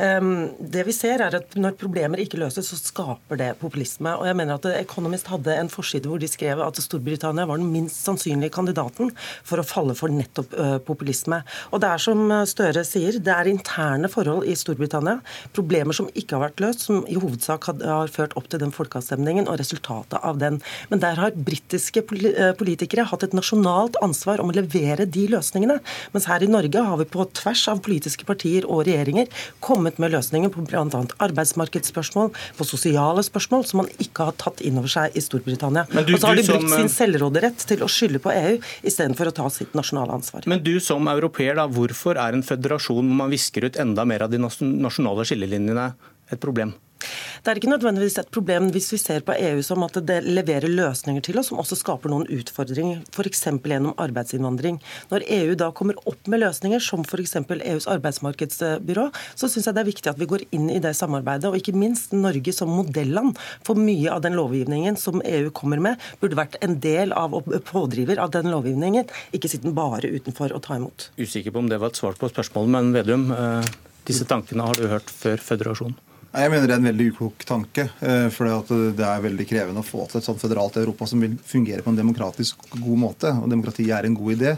Ehm, 0.00 0.48
det 0.60 0.86
vi 0.88 0.94
ser 0.96 1.24
er 1.26 1.38
at 1.40 1.56
Når 1.58 1.76
problemer 1.80 2.22
ikke 2.22 2.40
løses, 2.40 2.70
så 2.72 2.78
skaper 2.80 3.40
det 3.40 3.50
populisme. 3.60 4.14
og 4.16 4.26
jeg 4.26 4.36
mener 4.36 4.56
at 4.56 4.66
Economist 4.78 5.28
hadde 5.28 5.54
en 5.58 5.68
forside 5.68 6.08
hvor 6.08 6.20
de 6.20 6.28
skrev 6.28 6.60
at 6.64 6.80
Storbritannia 6.80 7.46
var 7.46 7.58
den 7.58 7.72
minst 7.72 8.00
sannsynlige 8.04 8.54
kandidaten 8.54 9.12
for 9.44 9.60
å 9.60 9.66
falle 9.66 9.94
for 9.98 10.08
nettopp 10.08 10.54
populisme. 10.86 11.42
Og 11.72 11.80
det 11.82 11.88
er 11.88 12.02
som 12.02 12.28
Støre 12.48 12.84
sier, 12.86 13.18
det 13.20 13.32
er 13.32 13.50
interne 13.50 14.08
forhold 14.08 14.46
i 14.48 14.56
Storbritannia, 14.56 15.18
problemer 15.52 15.96
som 15.96 16.08
ikke 16.14 16.36
har 16.36 16.48
vært 16.48 16.62
løst 16.62 16.77
som 16.82 17.04
i 17.08 17.16
hovedsak 17.18 17.68
har 17.70 18.12
ført 18.12 18.34
opp 18.38 18.48
til 18.50 18.62
den 18.62 18.72
folkeavstemningen 18.74 19.48
og 19.48 19.58
resultatet 19.60 20.18
av 20.22 20.40
den. 20.40 20.60
Men 20.92 21.02
der 21.02 21.18
har 21.20 21.36
britiske 21.36 22.02
eh, 22.02 22.52
politikere 22.58 23.06
hatt 23.08 23.26
et 23.26 23.36
nasjonalt 23.36 23.98
ansvar 24.04 24.42
om 24.42 24.52
å 24.52 24.56
levere 24.56 25.06
de 25.06 25.26
løsningene. 25.32 25.78
Mens 26.14 26.28
her 26.30 26.44
i 26.44 26.50
Norge 26.50 26.84
har 26.84 27.00
vi 27.00 27.08
på 27.08 27.26
tvers 27.40 27.66
av 27.72 27.82
politiske 27.84 28.26
partier 28.28 28.66
og 28.68 28.84
regjeringer 28.88 29.30
kommet 29.64 30.00
med 30.02 30.14
løsninger 30.14 30.52
på 30.54 30.64
bl.a. 30.68 30.84
arbeidsmarkedsspørsmål, 31.28 32.32
på 32.58 32.68
sosiale 32.68 33.24
spørsmål, 33.26 33.66
som 33.68 33.82
man 33.82 33.92
ikke 34.02 34.28
har 34.30 34.38
tatt 34.40 34.62
inn 34.64 34.78
over 34.80 34.92
seg 34.92 35.16
i 35.18 35.24
Storbritannia. 35.24 35.86
Du, 35.88 36.14
og 36.14 36.20
så 36.20 36.32
har 36.32 36.38
de 36.38 36.46
brukt 36.48 36.68
som... 36.68 36.76
sin 36.84 36.92
selvråderett 36.92 37.66
til 37.68 37.84
å 37.84 37.90
skylde 37.90 38.22
på 38.22 38.34
EU 38.34 38.58
istedenfor 38.86 39.30
å 39.30 39.36
ta 39.40 39.48
sitt 39.52 39.74
nasjonale 39.78 40.18
ansvar. 40.18 40.46
Men 40.50 40.62
du 40.64 40.76
som 40.82 41.08
europeer, 41.10 41.56
da, 41.58 41.66
hvorfor 41.70 42.20
er 42.20 42.36
en 42.36 42.44
føderasjon 42.46 43.02
hvor 43.02 43.20
man 43.22 43.32
visker 43.32 43.68
ut 43.68 43.78
enda 43.80 44.04
mer 44.08 44.26
av 44.26 44.32
de 44.32 44.40
nasjonale 44.40 45.26
skillelinjene 45.28 45.90
et 46.32 46.40
problem? 46.42 46.74
Det 46.98 47.52
er 47.52 47.60
ikke 47.60 47.70
nødvendigvis 47.70 48.18
et 48.20 48.30
problem 48.34 48.68
hvis 48.74 48.90
vi 48.92 48.98
ser 49.00 49.22
på 49.26 49.34
EU 49.38 49.60
som 49.62 49.84
at 49.86 49.98
det 50.08 50.18
leverer 50.26 50.66
løsninger 50.70 51.22
til 51.24 51.38
oss 51.38 51.50
som 51.52 51.60
også 51.62 51.78
skaper 51.78 52.10
noen 52.10 52.26
utfordringer, 52.34 53.04
f.eks. 53.14 53.44
gjennom 53.46 53.94
arbeidsinnvandring. 54.02 54.80
Når 55.12 55.26
EU 55.38 55.54
da 55.58 55.70
kommer 55.76 55.98
opp 56.10 56.30
med 56.30 56.42
løsninger 56.42 56.82
som 56.82 57.04
f.eks. 57.06 57.36
EUs 57.38 57.86
arbeidsmarkedsbyrå, 57.90 59.06
så 59.38 59.50
syns 59.50 59.68
jeg 59.68 59.76
det 59.76 59.84
er 59.84 59.90
viktig 59.90 60.12
at 60.12 60.20
vi 60.20 60.28
går 60.30 60.44
inn 60.56 60.66
i 60.74 60.80
det 60.82 60.94
samarbeidet. 60.98 61.50
Og 61.50 61.58
ikke 61.60 61.76
minst 61.78 62.16
Norge 62.16 62.54
som 62.54 62.72
modelland 62.74 63.38
for 63.66 63.78
mye 63.78 64.10
av 64.12 64.24
den 64.26 64.36
lovgivningen 64.38 64.98
som 64.98 65.22
EU 65.22 65.52
kommer 65.54 65.82
med, 65.84 66.02
burde 66.20 66.40
vært 66.40 66.58
en 66.64 66.78
del 66.82 67.14
av 67.16 67.36
og 67.38 67.48
pådriver 67.68 68.18
av 68.22 68.34
den 68.34 68.50
lovgivningen, 68.50 69.06
ikke 69.36 69.50
sitte 69.50 69.70
bare 69.74 70.10
utenfor 70.10 70.52
og 70.56 70.64
ta 70.66 70.78
imot. 70.80 71.10
Usikker 71.20 71.54
på 71.54 71.62
om 71.62 71.70
det 71.70 71.78
var 71.78 71.94
et 71.94 72.00
svar 72.00 72.18
på 72.18 72.30
spørsmålet, 72.32 72.74
men 72.74 72.92
Vedum, 72.96 73.30
eh, 73.32 73.72
disse 74.08 74.26
tankene 74.26 74.66
har 74.66 74.74
du 74.74 74.88
hørt 74.90 75.10
før 75.12 75.38
føderasjon? 75.38 75.96
Jeg 76.38 76.52
mener 76.52 76.68
det 76.70 76.74
er 76.76 76.78
en 76.82 76.86
veldig 76.86 77.06
uklok 77.12 77.44
tanke. 77.48 77.88
Eh, 77.98 78.28
for 78.30 78.46
det 78.94 79.06
er 79.06 79.24
veldig 79.24 79.46
krevende 79.48 79.82
å 79.82 79.86
få 79.86 80.04
til 80.06 80.20
et 80.20 80.26
sånt 80.26 80.38
føderalt 80.38 80.76
Europa 80.78 81.08
som 81.10 81.22
vil 81.22 81.34
fungere 81.42 81.82
på 81.82 81.90
en 81.90 81.98
demokratisk 81.98 82.68
god 82.76 83.00
måte. 83.00 83.32
Og 83.42 83.50
demokrati 83.50 83.88
er 83.90 84.06
en 84.06 84.18
god 84.18 84.36
idé. 84.36 84.52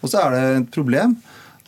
Og 0.00 0.10
så 0.10 0.24
er 0.24 0.34
det 0.34 0.42
et 0.48 0.72
problem 0.74 1.14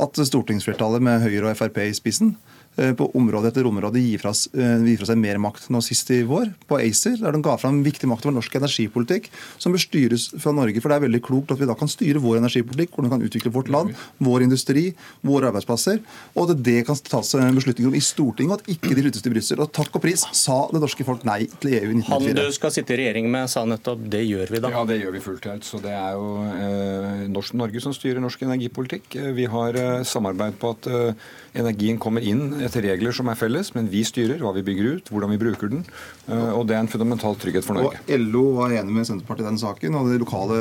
at 0.02 0.18
stortingsflertallet 0.26 1.04
med 1.04 1.22
Høyre 1.22 1.52
og 1.52 1.60
Frp 1.60 1.78
i 1.84 1.92
spissen 1.94 2.34
på 2.72 3.08
område 3.18 3.50
etter 3.50 3.66
område 3.68 4.00
gi 4.00 4.14
fra, 4.20 4.32
eh, 4.32 4.84
fra, 4.96 5.08
seg 5.10 5.18
mer 5.20 5.40
makt. 5.42 5.68
Nå 5.72 5.82
sist 5.84 6.10
i 6.14 6.22
vår, 6.24 6.52
på 6.68 6.78
ACER, 6.80 7.18
der 7.20 7.36
de 7.36 7.42
ga 7.44 7.56
fram 7.60 7.82
viktig 7.84 8.08
makt 8.08 8.26
over 8.26 8.38
norsk 8.38 8.54
energipolitikk, 8.56 9.28
som 9.58 9.74
bør 9.74 9.82
styres 9.82 10.30
fra 10.40 10.54
Norge. 10.56 10.80
For 10.80 10.88
det 10.88 10.96
er 10.96 11.06
veldig 11.06 11.22
klokt 11.22 11.52
at 11.52 11.60
vi 11.60 11.68
da 11.68 11.76
kan 11.78 11.90
styre 11.90 12.22
vår 12.22 12.40
energipolitikk, 12.40 12.94
hvordan 12.94 13.10
vi 13.10 13.16
kan 13.16 13.26
utvikle 13.28 13.52
vårt 13.52 13.68
land, 13.72 13.92
vår 14.18 14.46
industri, 14.48 14.94
våre 15.22 15.52
arbeidsplasser, 15.52 16.00
og 16.34 16.50
at 16.50 16.62
det 16.62 16.86
kan 16.86 16.96
tas 16.96 17.32
beslutninger 17.32 17.92
om 17.92 17.98
i 17.98 18.04
Stortinget, 18.04 18.52
og 18.52 18.62
at 18.62 18.72
ikke 18.72 18.94
de 18.96 19.04
flyttes 19.04 19.24
til 19.24 19.34
Brussel. 19.34 19.60
Og 19.60 19.72
takk 19.72 19.92
og 19.98 20.04
pris 20.04 20.24
sa 20.32 20.58
det 20.72 20.80
norske 20.82 21.04
folk 21.04 21.26
nei 21.28 21.44
til 21.60 21.76
EU 21.76 21.90
i 21.90 21.98
1994. 22.00 22.32
Han 22.32 22.40
du 22.40 22.56
skal 22.56 22.74
sitte 22.74 22.94
i 22.94 23.00
regjering 23.02 23.28
med, 23.32 23.50
sa 23.52 23.64
nettopp 23.68 24.02
det 24.12 24.24
gjør 24.26 24.52
vi 24.52 24.62
da. 24.62 24.72
Ja, 24.74 24.84
det 24.88 24.98
gjør 25.02 25.16
vi 25.16 25.22
fullt 25.24 25.46
ut. 25.48 25.66
Så 25.66 25.80
det 25.82 25.92
er 25.92 26.16
jo 26.16 26.28
eh, 26.48 27.52
Norge 27.58 27.82
som 27.84 27.94
styrer 27.96 28.22
norsk 28.22 28.44
energipolitikk. 28.46 29.16
Eh, 29.20 29.32
vi 29.36 29.48
har 29.50 29.78
eh, 29.78 30.04
samarbeid 30.08 30.58
på 30.60 30.72
at 30.76 30.88
eh, 30.90 31.32
energien 31.58 31.98
kommer 32.00 32.24
inn 32.24 32.62
etter 32.64 32.84
regler 32.86 33.14
som 33.16 33.28
er 33.30 33.38
felles, 33.38 33.72
men 33.76 33.88
vi 33.92 34.02
styrer 34.06 34.40
hva 34.42 34.54
vi 34.56 34.64
bygger 34.66 34.88
ut, 34.96 35.12
hvordan 35.12 35.32
vi 35.34 35.40
bruker 35.42 35.72
den. 35.72 35.84
Eh, 36.28 36.50
og 36.56 36.66
det 36.68 36.76
er 36.76 36.84
en 36.84 36.90
fundamental 36.92 37.36
trygghet 37.40 37.66
for 37.66 37.78
Norge. 37.78 38.00
Og 38.00 38.24
LO 38.24 38.44
var 38.58 38.74
enig 38.78 38.96
med 38.96 39.08
Senterpartiet 39.08 39.46
i 39.46 39.50
den 39.50 39.60
saken, 39.62 39.98
og 39.98 40.10
de 40.10 40.20
lokale 40.22 40.60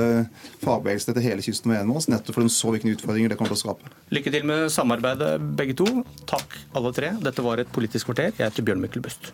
fagbevegelsene 0.63 1.15
etter 1.15 1.27
hele 1.29 1.45
kysten 1.45 1.71
var 1.71 1.81
enige 1.81 1.91
med 1.93 2.01
oss, 2.01 2.09
nettopp 2.11 2.37
for 2.37 2.45
de 2.45 2.53
så 2.53 2.75
hvilke 2.75 2.95
utfordringer 2.97 3.33
det 3.33 3.39
kommer 3.39 3.55
til 3.55 3.61
å 3.61 3.63
skape. 3.65 3.95
Lykke 4.11 4.35
til 4.35 4.47
med 4.51 4.67
samarbeidet, 4.73 5.33
begge 5.59 5.77
to. 5.79 5.89
Takk, 6.29 6.59
alle 6.75 6.93
tre. 6.95 7.15
Dette 7.23 7.45
var 7.45 7.63
et 7.63 7.71
Politisk 7.71 8.09
kvarter. 8.11 8.33
Jeg 8.35 8.49
heter 8.49 8.65
Bjørn 8.67 8.83
Myklebust. 8.83 9.31